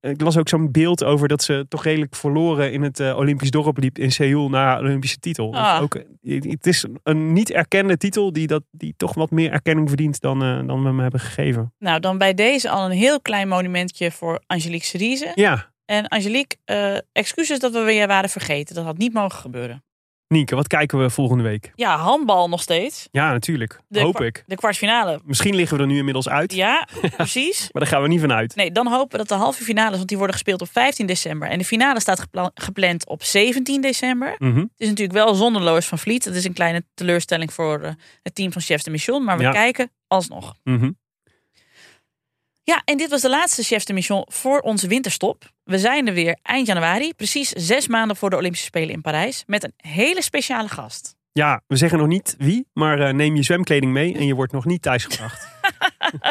Ik 0.00 0.20
las 0.20 0.36
ook 0.36 0.48
zo'n 0.48 0.70
beeld 0.72 1.04
over 1.04 1.28
dat 1.28 1.42
ze 1.42 1.66
toch 1.68 1.84
redelijk 1.84 2.14
verloren 2.16 2.72
in 2.72 2.82
het 2.82 3.00
uh, 3.00 3.16
Olympisch 3.16 3.50
dorp 3.50 3.78
liep 3.78 3.98
in 3.98 4.12
Seoul 4.12 4.48
na 4.48 4.78
Olympische 4.78 5.18
titel. 5.18 5.50
Dus 5.50 5.60
Ah. 5.60 5.82
ook, 5.82 5.94
het 6.22 6.66
is 6.66 6.84
een 7.02 7.32
niet 7.32 7.50
erkende 7.50 7.96
titel 7.96 8.32
die, 8.32 8.46
dat, 8.46 8.62
die 8.70 8.94
toch 8.96 9.14
wat 9.14 9.30
meer 9.30 9.50
erkenning 9.52 9.88
verdient 9.88 10.20
dan, 10.20 10.42
uh, 10.42 10.66
dan 10.66 10.80
we 10.80 10.86
hem 10.88 10.98
hebben 11.00 11.20
gegeven. 11.20 11.72
Nou, 11.78 12.00
dan 12.00 12.18
bij 12.18 12.34
deze 12.34 12.70
al 12.70 12.84
een 12.84 12.96
heel 12.96 13.20
klein 13.20 13.48
monumentje 13.48 14.10
voor 14.10 14.40
Angelique 14.46 14.86
Cerise. 14.86 15.32
Ja, 15.34 15.70
En 15.84 16.08
Angelique, 16.08 16.56
uh, 16.66 16.98
excuses 17.12 17.58
dat 17.58 17.72
we 17.72 17.80
weer 17.80 18.06
waren 18.06 18.30
vergeten. 18.30 18.74
Dat 18.74 18.84
had 18.84 18.98
niet 18.98 19.12
mogen 19.12 19.38
gebeuren. 19.38 19.82
Nienke, 20.28 20.54
wat 20.54 20.66
kijken 20.66 20.98
we 20.98 21.10
volgende 21.10 21.42
week? 21.42 21.72
Ja, 21.74 21.96
handbal 21.96 22.48
nog 22.48 22.60
steeds. 22.62 23.08
Ja, 23.10 23.32
natuurlijk. 23.32 23.80
De 23.88 24.00
Hoop 24.00 24.20
ik. 24.20 24.42
De 24.46 24.54
kwartfinale. 24.56 25.20
Misschien 25.24 25.54
liggen 25.54 25.76
we 25.76 25.82
er 25.82 25.88
nu 25.88 25.96
inmiddels 25.98 26.28
uit. 26.28 26.52
Ja, 26.54 26.88
precies. 27.16 27.60
Maar 27.72 27.82
daar 27.82 27.90
gaan 27.92 28.02
we 28.02 28.08
niet 28.08 28.20
van 28.20 28.32
uit. 28.32 28.56
Nee, 28.56 28.72
dan 28.72 28.86
hopen 28.86 29.10
we 29.10 29.16
dat 29.16 29.28
de 29.28 29.34
halve 29.44 29.64
finales, 29.64 29.96
want 29.96 30.08
die 30.08 30.16
worden 30.16 30.34
gespeeld 30.36 30.60
op 30.60 30.68
15 30.72 31.06
december. 31.06 31.48
En 31.48 31.58
de 31.58 31.64
finale 31.64 32.00
staat 32.00 32.20
gepla- 32.20 32.50
gepland 32.54 33.06
op 33.06 33.22
17 33.22 33.80
december. 33.80 34.34
Mhm. 34.38 34.58
Het 34.58 34.68
is 34.76 34.88
natuurlijk 34.88 35.18
wel 35.18 35.34
zonder 35.34 35.62
Lois 35.62 35.86
van 35.86 35.98
Vliet. 35.98 36.24
Dat 36.24 36.34
is 36.34 36.44
een 36.44 36.52
kleine 36.52 36.84
teleurstelling 36.94 37.52
voor 37.52 37.80
eh, 37.80 37.90
het 38.22 38.34
team 38.34 38.52
van 38.52 38.62
Chefs 38.62 38.84
de 38.84 38.90
Mission. 38.90 39.24
Maar 39.24 39.36
we 39.36 39.42
Ja. 39.42 39.50
kijken 39.50 39.90
alsnog. 40.06 40.54
Mhm. 40.64 40.90
Ja, 42.68 42.82
en 42.84 42.96
dit 42.96 43.10
was 43.10 43.20
de 43.20 43.28
laatste 43.28 43.62
Chefs 43.62 43.84
de 43.84 43.92
Mission 43.92 44.24
voor 44.26 44.60
onze 44.60 44.88
winterstop. 44.88 45.52
We 45.64 45.78
zijn 45.78 46.06
er 46.06 46.14
weer 46.14 46.38
eind 46.42 46.66
januari, 46.66 47.14
precies 47.14 47.48
zes 47.48 47.86
maanden 47.86 48.16
voor 48.16 48.30
de 48.30 48.36
Olympische 48.36 48.66
Spelen 48.66 48.94
in 48.94 49.00
Parijs. 49.00 49.42
Met 49.46 49.64
een 49.64 49.72
hele 49.76 50.22
speciale 50.22 50.68
gast. 50.68 51.16
Ja, 51.32 51.62
we 51.66 51.76
zeggen 51.76 51.98
nog 51.98 52.06
niet 52.06 52.34
wie, 52.38 52.66
maar 52.72 53.00
eh, 53.00 53.14
neem 53.14 53.36
je 53.36 53.42
zwemkleding 53.42 53.92
mee 53.92 54.14
en 54.14 54.26
je 54.26 54.34
wordt 54.34 54.52
nog 54.52 54.64
niet 54.64 54.82
thuisgebracht. 54.82 55.48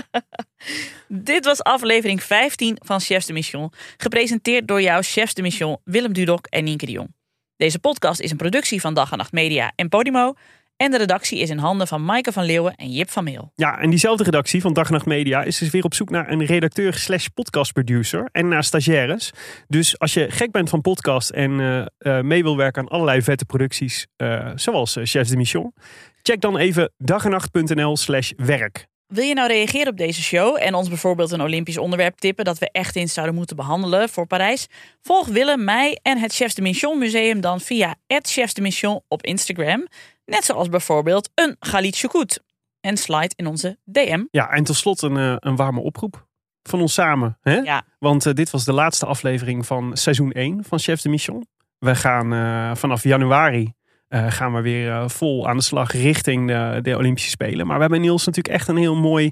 Dit 1.07 1.45
was 1.45 1.63
aflevering 1.63 2.23
15 2.23 2.77
van 2.85 2.99
Chefs 2.99 3.25
de 3.25 3.33
Mission. 3.33 3.71
Gepresenteerd 3.97 4.67
door 4.67 4.81
jouw 4.81 5.01
Chefs 5.01 5.33
de 5.33 5.41
Mission 5.41 5.77
Willem 5.83 6.13
Dudok 6.13 6.45
en 6.45 6.63
Nienke 6.63 6.85
de 6.85 6.91
Jong. 6.91 7.15
Deze 7.55 7.79
podcast 7.79 8.19
is 8.19 8.31
een 8.31 8.37
productie 8.37 8.81
van 8.81 8.93
Dag 8.93 9.11
en 9.11 9.17
Nacht 9.17 9.31
Media 9.31 9.71
en 9.75 9.89
Podimo. 9.89 10.33
En 10.77 10.91
de 10.91 10.97
redactie 10.97 11.39
is 11.39 11.49
in 11.49 11.57
handen 11.57 11.87
van 11.87 12.05
Maaike 12.05 12.31
van 12.31 12.43
Leeuwen 12.43 12.75
en 12.75 12.91
Jip 12.91 13.09
van 13.09 13.23
Meel. 13.23 13.51
Ja, 13.55 13.79
en 13.79 13.89
diezelfde 13.89 14.23
redactie 14.23 14.61
van 14.61 14.73
Dag 14.73 14.89
Nacht 14.89 15.05
Media 15.05 15.43
is 15.43 15.57
dus 15.57 15.69
weer 15.69 15.83
op 15.83 15.93
zoek 15.93 16.09
naar 16.09 16.31
een 16.31 16.45
redacteur 16.45 16.93
slash 16.93 17.27
podcastproducer 17.27 18.29
en 18.31 18.47
naar 18.47 18.63
stagiaires. 18.63 19.31
Dus 19.67 19.99
als 19.99 20.13
je 20.13 20.25
gek 20.29 20.51
bent 20.51 20.69
van 20.69 20.81
podcast 20.81 21.29
en 21.29 21.59
eh, 21.59 21.85
eh, 21.97 22.23
mee 22.23 22.43
wil 22.43 22.57
werken 22.57 22.81
aan 22.81 22.87
allerlei 22.87 23.21
vette 23.21 23.45
producties, 23.45 24.07
eh, 24.15 24.51
zoals 24.55 24.97
Chefs 25.03 25.29
de 25.29 25.37
Mission, 25.37 25.73
check 26.21 26.41
dan 26.41 26.57
even 26.57 26.91
dagenacht.nl 26.97 27.97
slash 27.97 28.31
werk. 28.35 28.87
Wil 29.07 29.23
je 29.23 29.33
nou 29.33 29.47
reageren 29.47 29.87
op 29.87 29.97
deze 29.97 30.21
show 30.21 30.57
en 30.59 30.73
ons 30.73 30.87
bijvoorbeeld 30.87 31.31
een 31.31 31.41
Olympisch 31.41 31.77
onderwerp 31.77 32.17
tippen 32.17 32.45
dat 32.45 32.57
we 32.57 32.69
echt 32.71 32.95
eens 32.95 33.13
zouden 33.13 33.35
moeten 33.35 33.55
behandelen 33.55 34.09
voor 34.09 34.27
Parijs? 34.27 34.67
Volg 35.01 35.27
Willem, 35.27 35.63
mij 35.63 35.99
en 36.01 36.17
het 36.17 36.33
Chefs 36.33 36.55
de 36.55 36.61
Mission 36.61 36.97
Museum 36.97 37.41
dan 37.41 37.59
via 37.59 37.95
Chefs 38.07 38.53
de 38.53 38.61
Mission 38.61 39.01
op 39.07 39.23
Instagram. 39.23 39.87
Net 40.27 40.45
zoals 40.45 40.69
bijvoorbeeld 40.69 41.29
een 41.35 41.55
Galit 41.59 41.97
Choukout. 41.97 42.43
En 42.81 42.97
slide 42.97 43.31
in 43.35 43.47
onze 43.47 43.77
DM. 43.83 44.23
Ja, 44.31 44.49
en 44.49 44.63
tot 44.63 44.75
slot 44.75 45.01
een, 45.01 45.17
eh, 45.17 45.35
een 45.39 45.55
warme 45.55 45.79
oproep 45.79 46.27
van 46.63 46.81
ons 46.81 46.93
samen. 46.93 47.37
Hè? 47.41 47.55
Ja. 47.55 47.83
Want 47.99 48.25
eh, 48.25 48.33
dit 48.33 48.49
was 48.49 48.65
de 48.65 48.73
laatste 48.73 49.05
aflevering 49.05 49.65
van 49.65 49.97
seizoen 49.97 50.31
1 50.31 50.63
van 50.63 50.79
Chefs 50.79 51.01
de 51.03 51.09
Mission. 51.09 51.47
We 51.79 51.95
gaan 51.95 52.33
eh, 52.33 52.75
vanaf 52.75 53.03
januari 53.03 53.75
gaan 54.09 54.53
we 54.53 54.61
weer 54.61 55.09
vol 55.09 55.47
aan 55.47 55.57
de 55.57 55.63
slag 55.63 55.91
richting 55.91 56.47
de, 56.47 56.79
de 56.81 56.97
Olympische 56.97 57.29
Spelen. 57.29 57.65
Maar 57.67 57.75
we 57.75 57.81
hebben 57.81 58.01
Niels 58.01 58.25
natuurlijk 58.25 58.55
echt 58.55 58.67
een 58.67 58.77
heel 58.77 58.95
mooi, 58.95 59.31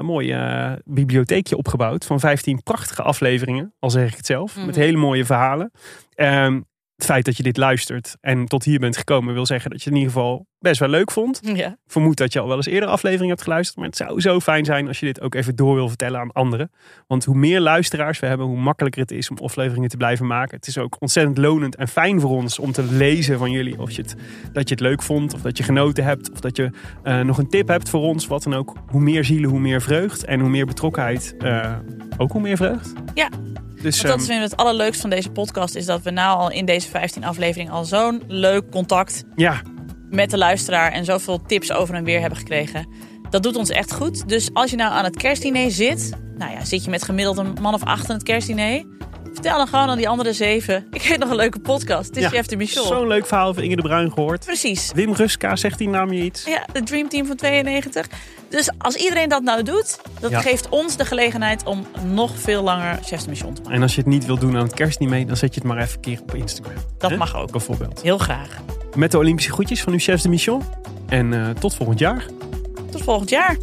mooi 0.00 0.36
bibliotheekje 0.84 1.56
opgebouwd. 1.56 2.04
Van 2.04 2.20
15 2.20 2.62
prachtige 2.62 3.02
afleveringen, 3.02 3.74
al 3.78 3.90
zeg 3.90 4.10
ik 4.10 4.16
het 4.16 4.26
zelf. 4.26 4.56
Met 4.56 4.66
Mhm. 4.66 4.78
hele 4.78 4.96
mooie 4.96 5.24
verhalen. 5.24 5.70
Ehm, 6.14 6.60
het 7.02 7.10
feit 7.10 7.24
dat 7.24 7.36
je 7.36 7.42
dit 7.42 7.56
luistert 7.56 8.16
en 8.20 8.46
tot 8.46 8.64
hier 8.64 8.78
bent 8.78 8.96
gekomen 8.96 9.34
wil 9.34 9.46
zeggen 9.46 9.70
dat 9.70 9.82
je 9.82 9.88
het 9.88 9.98
in 9.98 10.04
ieder 10.04 10.14
geval 10.18 10.46
best 10.58 10.80
wel 10.80 10.88
leuk 10.88 11.10
vond. 11.10 11.40
Ja. 11.42 11.76
Vermoed 11.86 12.16
dat 12.16 12.32
je 12.32 12.40
al 12.40 12.48
wel 12.48 12.56
eens 12.56 12.66
eerder 12.66 12.88
afleveringen 12.88 13.28
hebt 13.28 13.42
geluisterd. 13.42 13.78
Maar 13.78 13.86
het 13.86 13.96
zou 13.96 14.20
zo 14.20 14.40
fijn 14.40 14.64
zijn 14.64 14.88
als 14.88 15.00
je 15.00 15.06
dit 15.06 15.20
ook 15.20 15.34
even 15.34 15.56
door 15.56 15.74
wil 15.74 15.88
vertellen 15.88 16.20
aan 16.20 16.32
anderen. 16.32 16.70
Want 17.06 17.24
hoe 17.24 17.36
meer 17.36 17.60
luisteraars 17.60 18.20
we 18.20 18.26
hebben, 18.26 18.46
hoe 18.46 18.60
makkelijker 18.60 19.00
het 19.00 19.10
is 19.10 19.30
om 19.30 19.38
afleveringen 19.38 19.88
te 19.88 19.96
blijven 19.96 20.26
maken. 20.26 20.56
Het 20.56 20.66
is 20.66 20.78
ook 20.78 20.96
ontzettend 21.00 21.38
lonend 21.38 21.76
en 21.76 21.88
fijn 21.88 22.20
voor 22.20 22.30
ons 22.30 22.58
om 22.58 22.72
te 22.72 22.82
lezen 22.82 23.38
van 23.38 23.50
jullie. 23.50 23.80
Of 23.80 23.90
je 23.90 24.02
het, 24.02 24.16
dat 24.52 24.68
je 24.68 24.74
het 24.74 24.84
leuk 24.84 25.02
vond, 25.02 25.34
of 25.34 25.40
dat 25.40 25.56
je 25.56 25.62
genoten 25.62 26.04
hebt. 26.04 26.32
Of 26.32 26.40
dat 26.40 26.56
je 26.56 26.70
eh, 27.02 27.20
nog 27.20 27.38
een 27.38 27.48
tip 27.48 27.68
hebt 27.68 27.88
voor 27.88 28.00
ons. 28.00 28.26
Wat 28.26 28.42
dan 28.42 28.54
ook. 28.54 28.76
Hoe 28.86 29.00
meer 29.00 29.24
zielen, 29.24 29.50
hoe 29.50 29.60
meer 29.60 29.82
vreugd. 29.82 30.24
En 30.24 30.40
hoe 30.40 30.50
meer 30.50 30.66
betrokkenheid, 30.66 31.34
eh, 31.38 31.74
ook 32.16 32.32
hoe 32.32 32.40
meer 32.40 32.56
vreugd. 32.56 32.92
Ja. 33.14 33.28
Dus, 33.82 34.00
dat 34.00 34.10
ehm, 34.10 34.18
vinden 34.18 34.36
we 34.36 34.42
het 34.42 34.56
allerleukst 34.56 35.00
van 35.00 35.10
deze 35.10 35.30
podcast. 35.30 35.74
Is 35.74 35.86
dat 35.86 36.02
we 36.02 36.10
nou 36.10 36.38
al 36.38 36.50
in 36.50 36.64
deze 36.64 36.88
15 36.88 37.24
afleveringen 37.24 37.72
al 37.72 37.84
zo'n 37.84 38.22
leuk 38.28 38.70
contact 38.70 39.24
ja, 39.36 39.62
met 40.10 40.30
de 40.30 40.38
luisteraar. 40.38 40.92
En 40.92 41.04
zoveel 41.04 41.42
tips 41.46 41.72
over 41.72 41.94
en 41.94 42.04
weer 42.04 42.20
hebben 42.20 42.38
gekregen. 42.38 42.88
Dat 43.30 43.42
doet 43.42 43.56
ons 43.56 43.70
echt 43.70 43.92
goed. 43.92 44.28
Dus 44.28 44.50
als 44.52 44.70
je 44.70 44.76
nou 44.76 44.92
aan 44.92 45.04
het 45.04 45.16
kerstdiner 45.16 45.70
zit. 45.70 46.10
Nou 46.36 46.52
ja, 46.52 46.64
zit 46.64 46.84
je 46.84 46.90
met 46.90 47.02
gemiddeld 47.02 47.38
een 47.38 47.56
man 47.60 47.74
of 47.74 47.84
acht 47.84 48.08
aan 48.08 48.14
het 48.14 48.24
kerstdiner. 48.24 48.84
Vertel 49.32 49.56
dan 49.56 49.66
gewoon 49.66 49.88
aan 49.88 49.96
die 49.96 50.08
andere 50.08 50.32
zeven. 50.32 50.86
Ik 50.90 51.02
heb 51.02 51.18
nog 51.18 51.30
een 51.30 51.36
leuke 51.36 51.58
podcast. 51.58 52.06
Het 52.08 52.16
is 52.16 52.22
ja, 52.22 52.28
Chef 52.28 52.46
de 52.46 52.56
Michel. 52.56 52.84
zo'n 52.84 53.06
leuk 53.06 53.26
verhaal 53.26 53.54
van 53.54 53.62
Inge 53.62 53.76
de 53.76 53.82
Bruin 53.82 54.12
gehoord. 54.12 54.44
Precies. 54.44 54.90
Wim 54.94 55.12
Ruska, 55.14 55.56
zegt 55.56 55.78
die 55.78 55.88
naam 55.88 56.12
je 56.12 56.22
iets? 56.22 56.44
Ja, 56.44 56.66
de 56.72 56.82
Dream 56.82 57.08
Team 57.08 57.26
van 57.26 57.36
92. 57.36 58.06
Dus 58.48 58.70
als 58.78 58.94
iedereen 58.94 59.28
dat 59.28 59.42
nou 59.42 59.62
doet, 59.62 59.98
dat 60.20 60.30
Ja. 60.30 60.40
geeft 60.40 60.68
ons 60.68 60.96
de 60.96 61.04
gelegenheid 61.04 61.64
om 61.64 61.86
nog 62.06 62.30
veel 62.38 62.62
langer 62.62 62.98
Chef 63.04 63.20
de 63.20 63.28
Mission 63.28 63.54
te 63.54 63.60
maken. 63.62 63.76
En 63.76 63.82
als 63.82 63.94
je 63.94 64.00
het 64.00 64.10
niet 64.10 64.26
wil 64.26 64.38
doen 64.38 64.56
aan 64.56 64.62
het 64.62 64.74
kerstdiner, 64.74 65.26
dan 65.26 65.36
zet 65.36 65.54
je 65.54 65.60
het 65.60 65.68
maar 65.68 65.78
even 65.78 65.94
een 65.94 66.00
keer 66.00 66.20
op 66.22 66.34
Instagram. 66.34 66.76
Dat 66.98 67.16
mag 67.16 67.36
ook. 67.36 67.50
Bijvoorbeeld. 67.50 68.02
Heel 68.02 68.18
graag. 68.18 68.60
Met 68.96 69.10
de 69.10 69.18
Olympische 69.18 69.52
groetjes 69.52 69.80
van 69.82 69.92
uw 69.92 69.98
chefs 69.98 70.22
de 70.22 70.28
mission. 70.28 70.62
En 71.08 71.32
eh, 71.32 71.50
tot 71.50 71.74
volgend 71.74 71.98
jaar. 71.98 72.26
Tot 72.90 73.02
volgend 73.02 73.30
jaar. 73.30 73.56